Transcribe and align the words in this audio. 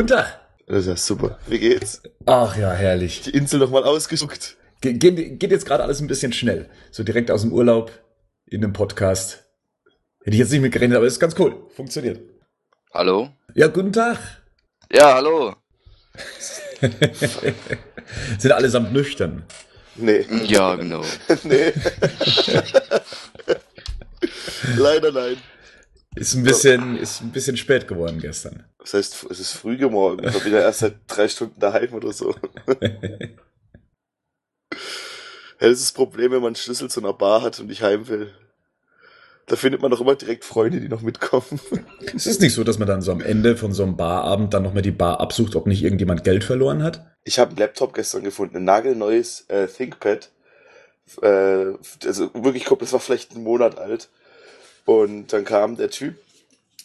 Guten 0.00 0.14
Tag. 0.14 0.40
Das 0.66 0.78
ist 0.78 0.86
ja 0.86 0.96
super. 0.96 1.38
Wie 1.46 1.58
geht's? 1.58 2.00
Ach 2.24 2.56
ja, 2.56 2.72
herrlich. 2.72 3.20
Die 3.20 3.32
Insel 3.32 3.60
nochmal 3.60 3.84
ausgesucht. 3.84 4.56
Ge 4.80 4.94
geht, 4.94 5.38
geht 5.38 5.50
jetzt 5.50 5.66
gerade 5.66 5.82
alles 5.82 6.00
ein 6.00 6.06
bisschen 6.06 6.32
schnell. 6.32 6.70
So 6.90 7.02
direkt 7.02 7.30
aus 7.30 7.42
dem 7.42 7.52
Urlaub 7.52 7.92
in 8.46 8.62
dem 8.62 8.72
Podcast. 8.72 9.44
Hätte 10.20 10.30
ich 10.30 10.38
jetzt 10.38 10.52
nicht 10.52 10.62
mit 10.62 10.72
gerechnet, 10.72 10.96
aber 10.96 11.04
ist 11.04 11.20
ganz 11.20 11.38
cool. 11.38 11.66
Funktioniert. 11.76 12.18
Hallo? 12.94 13.28
Ja, 13.54 13.66
guten 13.66 13.92
Tag. 13.92 14.16
Ja, 14.90 15.16
hallo. 15.16 15.54
Sind 18.38 18.52
allesamt 18.52 18.94
nüchtern. 18.94 19.44
Nee. 19.96 20.24
Ja, 20.46 20.76
genau. 20.76 21.04
nee. 21.42 21.74
Leider 24.78 25.12
nein. 25.12 25.36
Ist 26.16 26.34
ein 26.34 26.42
bisschen, 26.42 26.96
ist 26.96 27.20
ein 27.20 27.30
bisschen 27.30 27.56
spät 27.56 27.86
geworden 27.86 28.18
gestern. 28.20 28.64
Das 28.78 28.94
heißt, 28.94 29.26
es 29.30 29.40
ist 29.40 29.52
früh 29.52 29.76
gemorgen. 29.76 30.26
Ich 30.26 30.32
bin 30.32 30.44
wieder 30.46 30.62
erst 30.62 30.80
seit 30.80 30.96
drei 31.06 31.28
Stunden 31.28 31.60
daheim 31.60 31.92
oder 31.94 32.12
so. 32.12 32.34
Ja, 35.60 35.68
das 35.68 35.80
ist 35.80 35.88
das 35.88 35.92
Problem, 35.92 36.32
wenn 36.32 36.40
man 36.40 36.48
einen 36.48 36.56
Schlüssel 36.56 36.88
zu 36.88 37.00
einer 37.00 37.12
Bar 37.12 37.42
hat 37.42 37.60
und 37.60 37.66
nicht 37.66 37.82
heim 37.82 38.08
will. 38.08 38.32
Da 39.44 39.56
findet 39.56 39.82
man 39.82 39.90
doch 39.90 40.00
immer 40.00 40.14
direkt 40.14 40.44
Freunde, 40.44 40.80
die 40.80 40.88
noch 40.88 41.02
mitkommen. 41.02 41.60
Es 42.14 42.26
ist 42.26 42.40
nicht 42.40 42.54
so, 42.54 42.64
dass 42.64 42.78
man 42.78 42.88
dann 42.88 43.02
so 43.02 43.12
am 43.12 43.20
Ende 43.20 43.56
von 43.56 43.72
so 43.72 43.82
einem 43.82 43.96
Barabend 43.96 44.54
dann 44.54 44.62
nochmal 44.62 44.82
die 44.82 44.90
Bar 44.90 45.20
absucht, 45.20 45.56
ob 45.56 45.66
nicht 45.66 45.82
irgendjemand 45.82 46.24
Geld 46.24 46.44
verloren 46.44 46.82
hat. 46.82 47.04
Ich 47.24 47.38
habe 47.38 47.50
einen 47.50 47.58
Laptop 47.58 47.92
gestern 47.92 48.22
gefunden, 48.22 48.56
ein 48.56 48.64
nagelneues 48.64 49.44
äh, 49.48 49.66
ThinkPad. 49.66 50.30
Äh, 51.20 51.26
also 52.06 52.32
wirklich, 52.32 52.62
ich 52.62 52.64
glaube, 52.64 52.80
das 52.84 52.94
war 52.94 53.00
vielleicht 53.00 53.34
einen 53.34 53.44
Monat 53.44 53.78
alt. 53.78 54.08
Und 54.90 55.32
dann 55.32 55.44
kam 55.44 55.76
der 55.76 55.88
Typ 55.88 56.16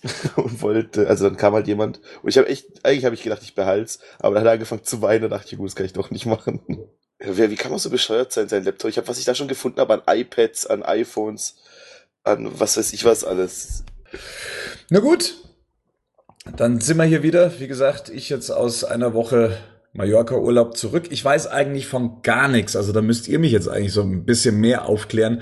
und 0.36 0.62
wollte, 0.62 1.08
also 1.08 1.28
dann 1.28 1.38
kam 1.38 1.56
halt 1.56 1.66
jemand 1.66 2.00
und 2.22 2.30
ich 2.30 2.38
habe 2.38 2.48
echt, 2.48 2.86
eigentlich 2.86 3.04
habe 3.04 3.16
ich 3.16 3.24
gedacht, 3.24 3.42
ich 3.42 3.56
behalt's, 3.56 3.98
aber 4.20 4.36
dann 4.36 4.44
hat 4.44 4.50
er 4.50 4.54
angefangen 4.54 4.84
zu 4.84 5.02
weinen 5.02 5.24
und 5.24 5.32
dachte 5.32 5.48
ich, 5.50 5.58
gut, 5.58 5.66
das 5.66 5.76
kann 5.76 5.88
ich 5.88 5.94
doch 5.94 6.12
nicht 6.12 6.28
machen. 6.28 6.62
Ja, 7.20 7.50
wie 7.50 7.56
kann 7.56 7.72
man 7.72 7.80
so 7.80 7.90
bescheuert 7.90 8.32
sein, 8.32 8.48
sein 8.48 8.64
Laptop? 8.64 8.92
Ich 8.92 8.98
habe, 8.98 9.08
was 9.08 9.18
ich 9.18 9.26
da 9.26 9.34
schon 9.34 9.48
gefunden 9.48 9.80
habe, 9.80 9.96
an 9.96 10.20
iPads, 10.20 10.68
an 10.68 10.84
iPhones, 10.84 11.56
an 12.24 12.60
was 12.60 12.78
weiß 12.78 12.94
ich 12.94 13.06
was 13.06 13.24
alles. 13.24 13.84
Na 14.92 15.00
gut, 15.00 15.34
dann 16.56 16.82
sind 16.82 16.98
wir 16.98 17.06
hier 17.06 17.24
wieder. 17.24 17.60
Wie 17.60 17.68
gesagt, 17.68 18.10
ich 18.10 18.30
jetzt 18.30 18.52
aus 18.52 18.84
einer 18.84 19.16
Woche 19.16 19.58
Mallorca-Urlaub 19.94 20.78
zurück. 20.78 21.08
Ich 21.10 21.26
weiß 21.26 21.48
eigentlich 21.48 21.88
von 21.88 22.22
gar 22.22 22.50
nichts. 22.50 22.76
Also 22.76 22.92
da 22.92 23.02
müsst 23.02 23.28
ihr 23.28 23.40
mich 23.40 23.52
jetzt 23.52 23.68
eigentlich 23.68 23.94
so 23.94 24.04
ein 24.04 24.26
bisschen 24.26 24.60
mehr 24.60 24.86
aufklären. 24.86 25.42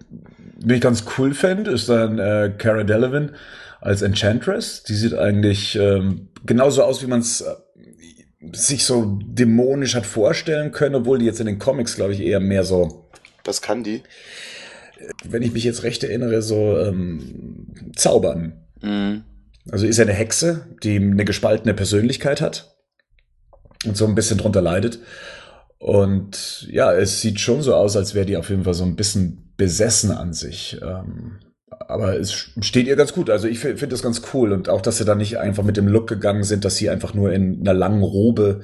Wen 0.59 0.76
ich 0.76 0.81
ganz 0.81 1.03
cool 1.19 1.34
fände, 1.34 1.72
ist 1.72 1.88
dann 1.88 2.20
äh, 2.20 2.54
Cara 2.56 2.84
Delevingne 2.84 3.32
als 3.81 4.03
Enchantress. 4.03 4.84
Die 4.84 4.94
sieht 4.94 5.14
eigentlich 5.14 5.75
ähm, 5.75 6.28
genauso 6.44 6.84
aus, 6.84 7.03
wie 7.03 7.08
man 7.08 7.19
es 7.19 7.41
äh, 7.41 7.53
sich 8.53 8.84
so 8.84 9.19
dämonisch 9.25 9.97
hat 9.97 10.06
vorstellen 10.06 10.70
können, 10.70 10.94
obwohl 10.94 11.19
die 11.19 11.25
jetzt 11.25 11.41
in 11.41 11.47
den 11.47 11.58
Comics, 11.58 11.97
glaube 11.97 12.12
ich, 12.12 12.20
eher 12.20 12.38
mehr 12.38 12.62
so, 12.62 13.10
Was 13.44 13.60
kann 13.60 13.82
die? 13.82 14.04
Wenn 15.24 15.42
ich 15.42 15.52
mich 15.52 15.64
jetzt 15.64 15.82
recht 15.82 16.04
erinnere, 16.04 16.42
so 16.42 16.78
ähm, 16.78 17.92
zaubern. 17.94 18.64
Mhm. 18.82 19.24
Also 19.70 19.86
ist 19.86 19.98
er 19.98 20.06
eine 20.06 20.14
Hexe, 20.14 20.76
die 20.82 20.96
eine 20.96 21.24
gespaltene 21.24 21.75
Persönlichkeit 21.75 22.40
hat 22.40 22.76
und 23.84 23.96
so 23.96 24.06
ein 24.06 24.14
bisschen 24.14 24.38
drunter 24.38 24.62
leidet. 24.62 25.00
Und 25.78 26.66
ja, 26.70 26.93
es 26.93 27.20
sieht 27.20 27.40
schon 27.40 27.62
so 27.62 27.75
aus, 27.75 27.96
als 27.96 28.14
wäre 28.14 28.26
die 28.26 28.37
auf 28.37 28.48
jeden 28.48 28.64
Fall 28.64 28.75
so 28.75 28.84
ein 28.84 28.96
bisschen 28.96 29.52
besessen 29.56 30.10
an 30.10 30.32
sich. 30.32 30.78
Ähm, 30.82 31.40
aber 31.88 32.19
es 32.19 32.32
steht 32.60 32.87
ihr 32.87 32.96
ganz 32.96 33.12
gut. 33.12 33.28
Also 33.28 33.49
ich 33.49 33.58
finde 33.58 33.88
das 33.88 34.02
ganz 34.02 34.22
cool. 34.32 34.52
Und 34.52 34.69
auch, 34.69 34.81
dass 34.81 34.99
sie 34.99 35.04
da 35.04 35.14
nicht 35.14 35.38
einfach 35.38 35.64
mit 35.64 35.76
dem 35.76 35.88
Look 35.88 36.08
gegangen 36.08 36.44
sind, 36.44 36.64
dass 36.64 36.76
sie 36.76 36.88
einfach 36.88 37.14
nur 37.14 37.32
in 37.32 37.60
einer 37.60 37.75
langen 37.75 38.02
Robe 38.02 38.62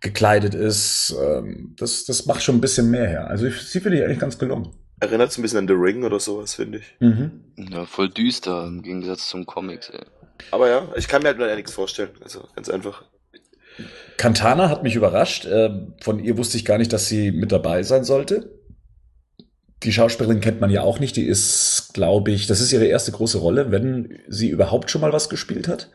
gekleidet 0.00 0.54
ist. 0.54 1.14
Ähm, 1.20 1.74
das, 1.76 2.04
das 2.04 2.26
macht 2.26 2.42
schon 2.42 2.56
ein 2.56 2.60
bisschen 2.60 2.90
mehr 2.90 3.08
her. 3.08 3.28
Also 3.28 3.46
ich, 3.46 3.60
sie 3.62 3.80
finde 3.80 3.98
ich 3.98 4.04
eigentlich 4.04 4.20
ganz 4.20 4.38
gelungen. 4.38 4.68
Erinnert 5.00 5.30
es 5.30 5.38
ein 5.38 5.42
bisschen 5.42 5.58
an 5.58 5.68
The 5.68 5.74
Ring 5.74 6.04
oder 6.04 6.18
sowas, 6.18 6.54
finde 6.54 6.78
ich. 6.78 6.94
Mhm. 6.98 7.44
ja, 7.56 7.84
voll 7.84 8.08
düster 8.08 8.66
im 8.66 8.82
Gegensatz 8.82 9.28
zum 9.28 9.46
Comics, 9.46 9.90
ey. 9.90 10.04
Aber 10.50 10.68
ja, 10.68 10.88
ich 10.96 11.08
kann 11.08 11.22
mir 11.22 11.28
halt 11.28 11.38
nur 11.38 11.54
nichts 11.54 11.72
vorstellen. 11.72 12.10
Also 12.22 12.48
ganz 12.54 12.68
einfach. 12.68 13.04
Cantana 14.16 14.68
hat 14.68 14.82
mich 14.82 14.96
überrascht. 14.96 15.46
Ähm, 15.50 15.94
Von 16.00 16.18
ihr 16.22 16.36
wusste 16.36 16.56
ich 16.56 16.64
gar 16.64 16.78
nicht, 16.78 16.92
dass 16.92 17.06
sie 17.06 17.30
mit 17.30 17.52
dabei 17.52 17.82
sein 17.82 18.04
sollte. 18.04 18.58
Die 19.84 19.92
Schauspielerin 19.92 20.40
kennt 20.40 20.60
man 20.60 20.70
ja 20.70 20.82
auch 20.82 20.98
nicht. 20.98 21.16
Die 21.16 21.26
ist, 21.26 21.90
glaube 21.94 22.32
ich, 22.32 22.48
das 22.48 22.60
ist 22.60 22.72
ihre 22.72 22.86
erste 22.86 23.12
große 23.12 23.38
Rolle, 23.38 23.70
wenn 23.70 24.18
sie 24.26 24.48
überhaupt 24.48 24.90
schon 24.90 25.00
mal 25.00 25.12
was 25.12 25.28
gespielt 25.28 25.68
hat. 25.68 25.90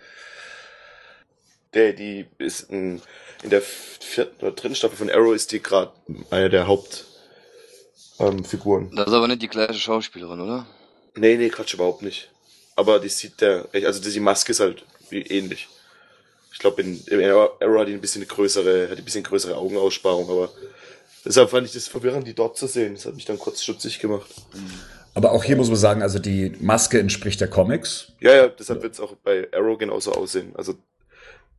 Der, 1.74 1.92
die 1.92 2.26
ist 2.38 2.70
in, 2.70 3.02
in 3.44 3.50
der 3.50 3.62
vierten 3.62 4.46
oder 4.46 4.56
dritten 4.56 4.76
Staffel 4.76 4.98
von 4.98 5.10
Arrow 5.10 5.34
ist 5.36 5.52
die 5.52 5.62
gerade 5.62 5.92
eine 6.30 6.50
der 6.50 6.68
Hauptfiguren. 6.68 7.12
Ähm, 8.30 8.44
Figuren. 8.44 8.92
Das 8.96 9.08
ist 9.08 9.14
aber 9.14 9.28
nicht 9.28 9.42
die 9.42 9.48
gleiche 9.48 9.74
Schauspielerin, 9.74 10.42
oder? 10.42 10.66
nee, 11.16 11.38
nee, 11.38 11.50
Quatsch, 11.50 11.74
überhaupt 11.74 12.02
nicht. 12.02 12.30
Aber 12.75 13.00
die 13.00 13.10
sieht 13.10 13.42
der, 13.42 13.68
also 13.72 14.10
die 14.10 14.20
Maske 14.20 14.52
ist 14.52 14.60
halt 14.60 14.84
wie 15.10 15.22
ähnlich. 15.22 15.68
Ich 16.52 16.60
glaube, 16.60 16.81
in, 16.81 17.04
in 17.08 17.24
Arrow 17.24 17.80
hat 17.80 17.88
die 17.88 17.94
ein 17.94 18.02
bisschen 18.02 18.28
größere, 18.28 18.90
hat 18.90 18.98
die 18.98 19.02
ein 19.02 19.06
bisschen 19.06 19.24
größere 19.24 19.56
Augenaussparung, 19.56 20.30
aber 20.30 20.50
deshalb 21.25 21.50
fand 21.50 21.68
ich 21.68 21.74
das 21.74 21.88
verwirrend, 21.88 22.28
die 22.28 22.34
dort 22.34 22.58
zu 22.58 22.68
sehen. 22.68 22.96
Das 22.96 23.06
hat 23.06 23.16
mich 23.16 23.25
dann 23.25 23.40
kurz 23.40 23.62
stutzig 23.62 24.00
gemacht. 24.00 24.30
Aber 25.16 25.31
auch 25.31 25.44
hier 25.44 25.56
muss 25.56 25.68
man 25.68 25.78
sagen, 25.78 26.02
also 26.02 26.19
die 26.19 26.54
Maske 26.60 27.00
entspricht 27.00 27.42
der 27.42 27.50
Comics. 27.50 28.12
Ja, 28.19 28.36
ja, 28.36 28.48
deshalb 28.48 28.81
wird 28.81 28.94
es 28.94 29.00
auch 29.00 29.16
bei 29.24 29.48
Arrow 29.52 29.78
genauso 29.78 30.14
aussehen. 30.14 30.54
Also, 30.56 30.76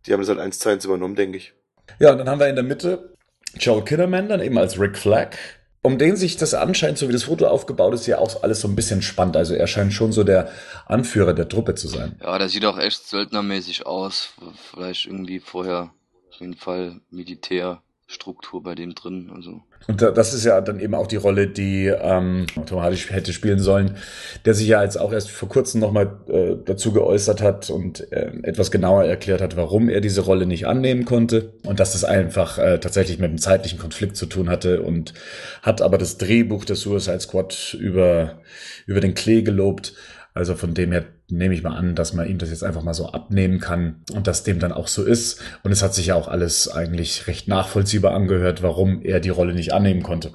die 0.06 0.12
haben 0.12 0.20
das 0.20 0.28
halt 0.28 0.40
eins 0.40 0.58
zu 0.58 0.69
eins 0.69 0.84
übernommen, 0.84 1.14
denke 1.14 1.38
ich. 1.38 1.52
Ja, 2.00 2.12
und 2.12 2.19
dann 2.19 2.28
haben 2.28 2.40
wir 2.40 2.49
in 2.49 2.56
der 2.56 2.64
Mitte 2.64 3.14
Joel 3.56 3.84
Kinnaman, 3.84 4.28
dann 4.28 4.40
eben 4.40 4.58
als 4.58 4.78
Rick 4.81 4.99
Flag. 4.99 5.37
Um 5.84 5.98
den 5.98 6.16
sich 6.16 6.38
das 6.38 6.54
anscheinend, 6.54 6.96
so 6.96 7.08
wie 7.08 7.12
das 7.12 7.25
Foto 7.25 7.46
aufgebaut 7.46 7.92
ist, 7.92 8.06
ja 8.06 8.19
auch 8.19 8.42
alles 8.42 8.62
so 8.62 8.69
ein 8.69 8.75
bisschen 8.75 9.02
spannend. 9.02 9.36
Also 9.36 9.54
er 9.54 9.66
scheint 9.66 9.92
schon 9.92 10.12
so 10.12 10.25
der 10.25 10.48
Anführer 10.86 11.34
der 11.34 11.46
Truppe 11.46 11.75
zu 11.75 11.88
sein. 11.88 12.19
Ja, 12.22 12.38
der 12.38 12.48
sieht 12.48 12.64
auch 12.64 12.78
echt 12.78 13.06
söldnermäßig 13.06 13.84
aus. 13.84 14.31
Vielleicht 14.70 15.04
irgendwie 15.04 15.40
vorher 15.40 15.92
auf 16.31 16.40
jeden 16.40 16.56
Fall 16.56 17.00
Militär 17.10 17.82
Struktur 18.14 18.62
bei 18.62 18.75
dem 18.75 18.94
drin. 18.94 19.31
Also. 19.34 19.62
Und 19.87 20.00
das 20.00 20.32
ist 20.32 20.44
ja 20.44 20.61
dann 20.61 20.81
eben 20.81 20.94
auch 20.94 21.06
die 21.06 21.16
Rolle, 21.16 21.46
die 21.46 21.87
ähm, 21.87 22.46
automatisch 22.56 23.11
hätte 23.11 23.32
spielen 23.32 23.58
sollen, 23.58 23.96
der 24.44 24.55
sich 24.55 24.66
ja 24.66 24.82
jetzt 24.82 24.96
auch 24.96 25.12
erst 25.12 25.31
vor 25.31 25.49
kurzem 25.49 25.81
nochmal 25.81 26.16
äh, 26.28 26.56
dazu 26.64 26.93
geäußert 26.93 27.43
hat 27.43 27.69
und 27.69 28.11
äh, 28.12 28.32
etwas 28.43 28.70
genauer 28.70 29.05
erklärt 29.05 29.43
hat, 29.43 29.56
warum 29.56 29.88
er 29.88 30.00
diese 30.00 30.22
Rolle 30.22 30.46
nicht 30.46 30.66
annehmen 30.66 31.05
konnte 31.05 31.52
und 31.64 31.81
dass 31.81 31.93
das 31.93 32.05
einfach 32.05 32.58
äh, 32.58 32.78
tatsächlich 32.78 33.19
mit 33.19 33.28
einem 33.28 33.38
zeitlichen 33.38 33.78
Konflikt 33.78 34.17
zu 34.17 34.26
tun 34.26 34.49
hatte 34.49 34.81
und 34.81 35.12
hat 35.60 35.82
aber 35.82 35.99
das 35.99 36.17
Drehbuch 36.17 36.64
des 36.64 36.81
Suicide 36.81 37.20
Squad 37.20 37.76
über, 37.78 38.38
über 38.87 39.00
den 39.00 39.14
Klee 39.14 39.43
gelobt. 39.43 39.94
Also 40.34 40.56
von 40.56 40.75
dem 40.75 40.90
her 40.90 41.04
nehme 41.31 41.54
ich 41.54 41.62
mal 41.62 41.76
an, 41.76 41.94
dass 41.94 42.12
man 42.12 42.28
ihm 42.28 42.38
das 42.38 42.50
jetzt 42.50 42.64
einfach 42.64 42.82
mal 42.82 42.92
so 42.92 43.06
abnehmen 43.10 43.60
kann 43.60 44.02
und 44.12 44.26
dass 44.26 44.42
dem 44.42 44.58
dann 44.58 44.72
auch 44.72 44.88
so 44.88 45.04
ist. 45.04 45.40
Und 45.62 45.70
es 45.70 45.81
hat 45.81 45.94
sich 45.94 46.06
ja 46.06 46.16
auch 46.16 46.26
alles 46.26 46.69
eigentlich 46.69 47.28
recht 47.28 47.46
nachvollziehbar 47.46 48.12
angehört, 48.12 48.60
warum 48.60 49.00
er 49.02 49.20
die 49.20 49.28
Rolle 49.28 49.54
nicht 49.54 49.72
annehmen 49.72 50.02
konnte. 50.02 50.32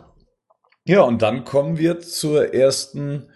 Ja, 0.85 1.01
und 1.01 1.21
dann 1.21 1.43
kommen 1.43 1.77
wir 1.77 1.99
zur 1.99 2.53
ersten 2.53 3.27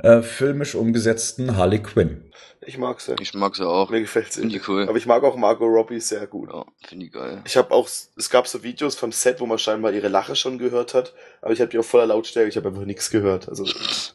äh, 0.00 0.20
filmisch 0.20 0.74
umgesetzten 0.74 1.56
Harley 1.56 1.78
Quinn. 1.78 2.29
Ich 2.70 2.78
mag 2.78 3.00
sie. 3.00 3.16
Ich 3.18 3.34
mag 3.34 3.56
sie 3.56 3.66
auch. 3.66 3.90
Mir 3.90 4.00
gefällt 4.00 4.32
sie. 4.32 4.42
Finde 4.42 4.56
ich 4.56 4.68
cool. 4.68 4.88
Aber 4.88 4.96
ich 4.96 5.04
mag 5.04 5.24
auch 5.24 5.34
Margot 5.34 5.68
Robbie 5.68 5.98
sehr 5.98 6.28
gut. 6.28 6.50
Ja, 6.52 6.64
finde 6.86 7.06
ich 7.06 7.12
geil. 7.12 7.42
Ich 7.44 7.56
habe 7.56 7.74
auch, 7.74 7.88
es 7.88 8.30
gab 8.30 8.46
so 8.46 8.62
Videos 8.62 8.94
vom 8.94 9.10
Set, 9.10 9.40
wo 9.40 9.46
man 9.46 9.58
scheinbar 9.58 9.92
ihre 9.92 10.06
Lache 10.06 10.36
schon 10.36 10.56
gehört 10.56 10.94
hat, 10.94 11.12
aber 11.42 11.52
ich 11.52 11.60
habe 11.60 11.68
die 11.68 11.78
auf 11.78 11.86
voller 11.86 12.06
Lautstärke, 12.06 12.48
ich 12.48 12.56
habe 12.56 12.68
einfach 12.68 12.84
nichts 12.84 13.10
gehört. 13.10 13.48
Also 13.48 13.64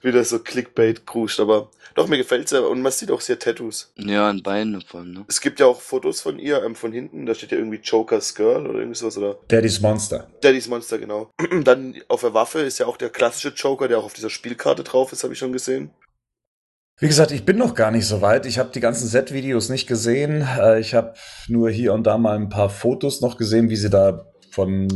wieder 0.01 0.23
so 0.23 0.39
Clickbait 0.39 1.05
kruscht, 1.05 1.41
aber 1.41 1.69
doch, 1.95 2.07
mir 2.07 2.17
gefällt's 2.17 2.51
ja 2.51 2.61
und 2.61 2.81
man 2.81 2.93
sieht 2.93 3.11
auch 3.11 3.19
sehr 3.19 3.39
Tattoos. 3.39 3.91
Ja, 3.97 4.29
an 4.29 4.41
Beinen 4.41 4.79
davon, 4.79 5.11
ne? 5.11 5.25
Es 5.27 5.41
gibt 5.41 5.59
ja 5.59 5.65
auch 5.65 5.81
Fotos 5.81 6.21
von 6.21 6.39
ihr, 6.39 6.63
ähm, 6.63 6.75
von 6.75 6.93
hinten, 6.93 7.25
da 7.25 7.35
steht 7.35 7.51
ja 7.51 7.57
irgendwie 7.57 7.81
Joker's 7.83 8.35
Girl 8.35 8.67
oder 8.67 8.79
irgendwie 8.79 8.97
sowas, 8.97 9.17
oder 9.17 9.37
Daddy's 9.49 9.81
Monster. 9.81 10.29
Daddy's 10.39 10.69
Monster, 10.69 10.97
genau. 10.97 11.29
Dann 11.63 11.95
auf 12.07 12.21
der 12.21 12.33
Waffe 12.33 12.59
ist 12.59 12.79
ja 12.79 12.85
auch 12.85 12.95
der 12.95 13.09
klassische 13.09 13.49
Joker, 13.49 13.89
der 13.89 13.99
auch 13.99 14.05
auf 14.05 14.13
dieser 14.13 14.29
Spielkarte 14.29 14.85
drauf 14.85 15.11
ist, 15.11 15.23
habe 15.23 15.33
ich 15.33 15.39
schon 15.39 15.51
gesehen. 15.51 15.91
Wie 16.97 17.07
gesagt, 17.07 17.31
ich 17.31 17.44
bin 17.44 17.57
noch 17.57 17.75
gar 17.75 17.92
nicht 17.92 18.07
so 18.07 18.21
weit. 18.21 18.45
Ich 18.45 18.57
habe 18.57 18.69
die 18.74 18.80
ganzen 18.80 19.07
Set-Videos 19.07 19.69
nicht 19.69 19.86
gesehen. 19.88 20.47
Äh, 20.59 20.80
Ich 20.80 20.94
habe 20.94 21.13
nur 21.47 21.69
hier 21.69 21.94
und 21.94 22.03
da 22.03 22.18
mal 22.18 22.38
ein 22.38 22.50
paar 22.50 22.69
Fotos 22.69 23.21
noch 23.21 23.38
gesehen, 23.38 23.69
wie 23.69 23.75
sie 23.75 23.89
da 23.89 24.31
von, 24.50 24.88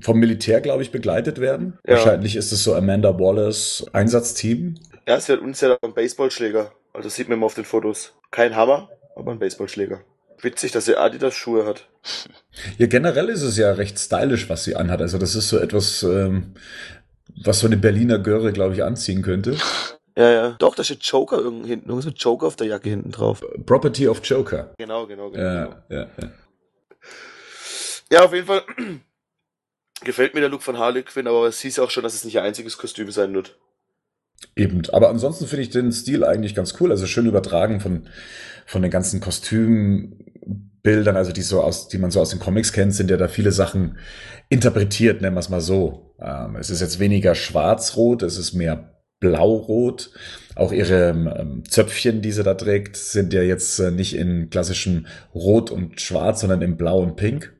vom 0.00 0.18
Militär, 0.20 0.60
glaube 0.60 0.82
ich, 0.82 0.92
begleitet 0.92 1.40
werden. 1.40 1.78
Ja. 1.84 1.94
Wahrscheinlich 1.94 2.36
ist 2.36 2.52
es 2.52 2.62
so 2.62 2.76
Amanda 2.76 3.18
Wallace 3.18 3.84
Einsatzteam. 3.92 4.76
Ja, 5.08 5.18
sie 5.18 5.32
hat 5.32 5.40
uns 5.40 5.60
ja 5.60 5.76
einen 5.82 5.94
Baseballschläger. 5.94 6.72
Also 6.92 7.08
das 7.08 7.16
sieht 7.16 7.28
man 7.28 7.38
immer 7.38 7.46
auf 7.46 7.54
den 7.54 7.64
Fotos. 7.64 8.14
Kein 8.30 8.54
Hammer, 8.54 8.88
aber 9.16 9.32
ein 9.32 9.40
Baseballschläger. 9.40 10.00
Witzig, 10.40 10.70
dass 10.70 10.84
sie 10.84 10.96
Adidas 10.96 11.34
Schuhe 11.34 11.66
hat. 11.66 11.88
Ja, 12.78 12.86
generell 12.86 13.28
ist 13.28 13.42
es 13.42 13.56
ja 13.56 13.72
recht 13.72 13.98
stylisch, 13.98 14.48
was 14.48 14.62
sie 14.64 14.76
anhat. 14.76 15.00
Also 15.00 15.18
das 15.18 15.34
ist 15.34 15.48
so 15.48 15.58
etwas, 15.58 16.04
ähm, 16.04 16.54
was 17.42 17.58
so 17.60 17.66
eine 17.66 17.76
Berliner 17.76 18.18
Göre, 18.20 18.52
glaube 18.52 18.74
ich, 18.74 18.84
anziehen 18.84 19.22
könnte. 19.22 19.56
Ja, 20.16 20.30
ja. 20.30 20.56
Doch, 20.58 20.74
da 20.74 20.82
steht 20.82 21.02
Joker 21.02 21.38
irgendwo 21.38 21.66
hinten. 21.66 21.90
Irgendwo 21.90 22.08
ist 22.08 22.22
Joker 22.22 22.46
auf 22.46 22.56
der 22.56 22.66
Jacke 22.66 22.88
hinten 22.88 23.10
drauf. 23.10 23.44
Property 23.66 24.08
of 24.08 24.20
Joker. 24.24 24.72
Genau, 24.78 25.06
genau, 25.06 25.30
genau. 25.30 25.44
Ja, 25.44 25.84
ja, 25.90 26.06
ja. 26.20 26.30
Ja, 28.10 28.24
auf 28.24 28.32
jeden 28.32 28.46
Fall 28.46 28.62
gefällt 30.04 30.34
mir 30.34 30.40
der 30.40 30.48
Look 30.48 30.62
von 30.62 30.78
Harley 30.78 31.02
Quinn, 31.02 31.26
aber 31.26 31.46
es 31.46 31.60
hieß 31.60 31.78
auch 31.80 31.90
schon, 31.90 32.02
dass 32.02 32.14
es 32.14 32.24
nicht 32.24 32.34
ihr 32.34 32.42
einziges 32.42 32.78
Kostüm 32.78 33.10
sein 33.10 33.34
wird. 33.34 33.58
Eben. 34.54 34.82
Aber 34.90 35.10
ansonsten 35.10 35.46
finde 35.46 35.62
ich 35.62 35.70
den 35.70 35.92
Stil 35.92 36.24
eigentlich 36.24 36.54
ganz 36.54 36.74
cool. 36.80 36.90
Also 36.90 37.06
schön 37.06 37.26
übertragen 37.26 37.80
von, 37.80 38.08
von 38.64 38.80
den 38.80 38.90
ganzen 38.90 39.20
Kostümbildern, 39.20 41.16
also 41.16 41.32
die 41.32 41.42
so 41.42 41.62
aus, 41.62 41.88
die 41.88 41.98
man 41.98 42.10
so 42.10 42.20
aus 42.20 42.30
den 42.30 42.38
Comics 42.38 42.72
kennt, 42.72 42.94
sind 42.94 43.10
ja 43.10 43.18
da 43.18 43.28
viele 43.28 43.52
Sachen 43.52 43.98
interpretiert, 44.48 45.20
nennen 45.20 45.36
wir 45.36 45.40
es 45.40 45.48
mal 45.50 45.60
so. 45.60 46.14
Ähm, 46.20 46.56
es 46.56 46.70
ist 46.70 46.80
jetzt 46.80 47.00
weniger 47.00 47.34
schwarz-rot, 47.34 48.22
es 48.22 48.38
ist 48.38 48.54
mehr 48.54 48.95
blau-rot. 49.20 50.10
Auch 50.54 50.72
ihre 50.72 51.10
ähm, 51.10 51.64
Zöpfchen, 51.68 52.22
die 52.22 52.32
sie 52.32 52.42
da 52.42 52.54
trägt, 52.54 52.96
sind 52.96 53.32
ja 53.32 53.42
jetzt 53.42 53.78
äh, 53.78 53.90
nicht 53.90 54.14
in 54.14 54.50
klassischem 54.50 55.06
Rot 55.34 55.70
und 55.70 56.00
Schwarz, 56.00 56.40
sondern 56.40 56.62
in 56.62 56.76
Blau 56.76 57.00
und 57.00 57.16
Pink. 57.16 57.52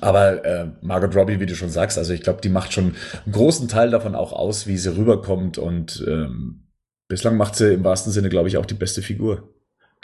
Aber 0.00 0.44
äh, 0.44 0.70
Margot 0.82 1.14
Robbie, 1.14 1.40
wie 1.40 1.46
du 1.46 1.54
schon 1.54 1.70
sagst, 1.70 1.98
also 1.98 2.12
ich 2.12 2.22
glaube, 2.22 2.40
die 2.40 2.48
macht 2.48 2.72
schon 2.72 2.94
einen 3.24 3.32
großen 3.32 3.68
Teil 3.68 3.90
davon 3.90 4.14
auch 4.14 4.32
aus, 4.32 4.66
wie 4.66 4.76
sie 4.76 4.96
rüberkommt. 4.96 5.58
Und 5.58 6.04
ähm, 6.06 6.68
bislang 7.08 7.36
macht 7.36 7.56
sie 7.56 7.74
im 7.74 7.84
wahrsten 7.84 8.12
Sinne, 8.12 8.28
glaube 8.28 8.48
ich, 8.48 8.56
auch 8.56 8.66
die 8.66 8.74
beste 8.74 9.02
Figur. 9.02 9.54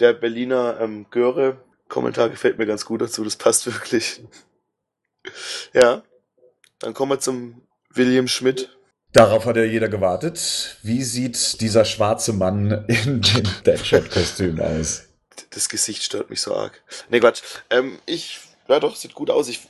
Der 0.00 0.12
Berliner 0.12 0.78
ähm, 0.80 1.06
Göre-Kommentar 1.10 2.30
gefällt 2.30 2.58
mir 2.58 2.66
ganz 2.66 2.84
gut 2.84 3.00
dazu, 3.00 3.22
das 3.22 3.36
passt 3.36 3.66
wirklich. 3.66 4.24
ja, 5.72 6.02
dann 6.80 6.94
kommen 6.94 7.12
wir 7.12 7.20
zum 7.20 7.62
William 7.90 8.26
Schmidt. 8.26 8.73
Darauf 9.14 9.46
hat 9.46 9.56
ja 9.56 9.62
jeder 9.62 9.88
gewartet. 9.88 10.76
Wie 10.82 11.04
sieht 11.04 11.60
dieser 11.60 11.84
schwarze 11.84 12.32
Mann 12.32 12.84
in 12.88 13.22
dem 13.22 13.44
Deadshot-Kostüm 13.64 14.60
aus? 14.60 15.04
Das 15.50 15.68
Gesicht 15.68 16.02
stört 16.02 16.30
mich 16.30 16.40
so 16.40 16.52
arg. 16.52 16.82
Nee, 17.10 17.20
Quatsch. 17.20 17.42
Ähm, 17.70 18.00
ich, 18.06 18.40
ja 18.66 18.80
doch, 18.80 18.96
sieht 18.96 19.14
gut 19.14 19.30
aus. 19.30 19.48
Ich, 19.48 19.60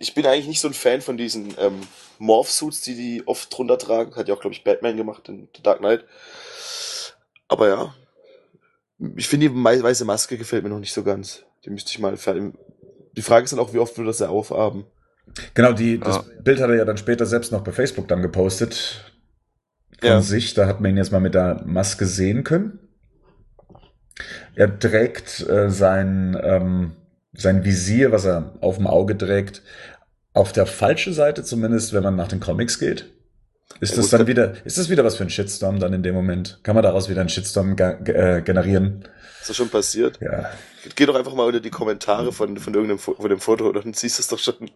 ich 0.00 0.14
bin 0.14 0.26
eigentlich 0.26 0.48
nicht 0.48 0.60
so 0.60 0.66
ein 0.66 0.74
Fan 0.74 1.00
von 1.00 1.16
diesen 1.16 1.54
ähm, 1.58 1.80
Morph-Suits, 2.18 2.80
die 2.80 2.96
die 2.96 3.22
oft 3.24 3.56
drunter 3.56 3.78
tragen. 3.78 4.16
Hat 4.16 4.26
ja 4.26 4.34
auch, 4.34 4.40
glaube 4.40 4.54
ich, 4.54 4.64
Batman 4.64 4.96
gemacht 4.96 5.28
in 5.28 5.48
The 5.54 5.62
Dark 5.62 5.78
Knight. 5.78 6.04
Aber 7.46 7.68
ja, 7.68 7.94
ich 9.14 9.28
finde 9.28 9.48
die 9.48 9.54
weiße 9.54 10.04
Maske 10.04 10.36
gefällt 10.36 10.64
mir 10.64 10.70
noch 10.70 10.80
nicht 10.80 10.92
so 10.92 11.04
ganz. 11.04 11.44
Die 11.64 11.70
müsste 11.70 11.92
ich 11.92 12.00
mal. 12.00 12.18
Die 13.16 13.22
Frage 13.22 13.44
ist 13.44 13.52
dann 13.52 13.60
auch, 13.60 13.72
wie 13.72 13.78
oft 13.78 13.96
wir 13.96 14.04
das 14.04 14.18
ja 14.18 14.28
aufhaben. 14.28 14.86
Genau, 15.54 15.72
die, 15.72 15.98
das 15.98 16.16
Ja. 16.16 16.24
Bild 16.42 16.60
hat 16.60 16.70
er 16.70 16.76
ja 16.76 16.84
dann 16.84 16.96
später 16.98 17.26
selbst 17.26 17.52
noch 17.52 17.62
bei 17.62 17.72
Facebook 17.72 18.08
dann 18.08 18.22
gepostet. 18.22 19.12
Von 20.00 20.08
Ja. 20.08 20.20
sich, 20.20 20.54
da 20.54 20.66
hat 20.66 20.80
man 20.80 20.90
ihn 20.90 20.96
jetzt 20.96 21.12
mal 21.12 21.20
mit 21.20 21.34
der 21.34 21.62
Maske 21.64 22.06
sehen 22.06 22.44
können. 22.44 22.78
Er 24.54 24.78
trägt 24.78 25.40
äh, 25.48 25.70
sein, 25.70 26.38
ähm, 26.42 26.92
sein 27.32 27.64
Visier, 27.64 28.12
was 28.12 28.24
er 28.26 28.52
auf 28.60 28.76
dem 28.76 28.86
Auge 28.86 29.16
trägt, 29.16 29.62
auf 30.34 30.52
der 30.52 30.66
falschen 30.66 31.14
Seite, 31.14 31.42
zumindest 31.44 31.92
wenn 31.92 32.02
man 32.02 32.16
nach 32.16 32.28
den 32.28 32.40
Comics 32.40 32.78
geht. 32.78 33.10
Ist 33.80 33.96
das 33.96 34.10
dann 34.10 34.22
da- 34.22 34.26
wieder, 34.26 34.54
ist 34.66 34.76
das 34.76 34.90
wieder 34.90 35.02
was 35.04 35.16
für 35.16 35.24
ein 35.24 35.30
Shitstorm 35.30 35.80
dann 35.80 35.92
in 35.94 36.02
dem 36.02 36.14
Moment? 36.14 36.60
Kann 36.62 36.74
man 36.74 36.82
daraus 36.84 37.08
wieder 37.08 37.20
einen 37.20 37.30
Shitstorm 37.30 37.74
äh, 37.78 38.42
generieren? 38.42 39.08
Ist 39.40 39.48
das 39.50 39.56
schon 39.56 39.70
passiert? 39.70 40.20
Ja. 40.20 40.50
Geh 40.94 41.06
doch 41.06 41.14
einfach 41.14 41.34
mal 41.34 41.46
unter 41.46 41.60
die 41.60 41.70
Kommentare 41.70 42.32
von, 42.32 42.58
von 42.58 42.74
irgendeinem 42.74 42.98
Fo- 42.98 43.14
von 43.14 43.28
dem 43.30 43.40
Foto, 43.40 43.72
dann 43.72 43.94
siehst 43.94 44.18
du 44.18 44.22
es 44.22 44.28
doch 44.28 44.38
schon. 44.38 44.70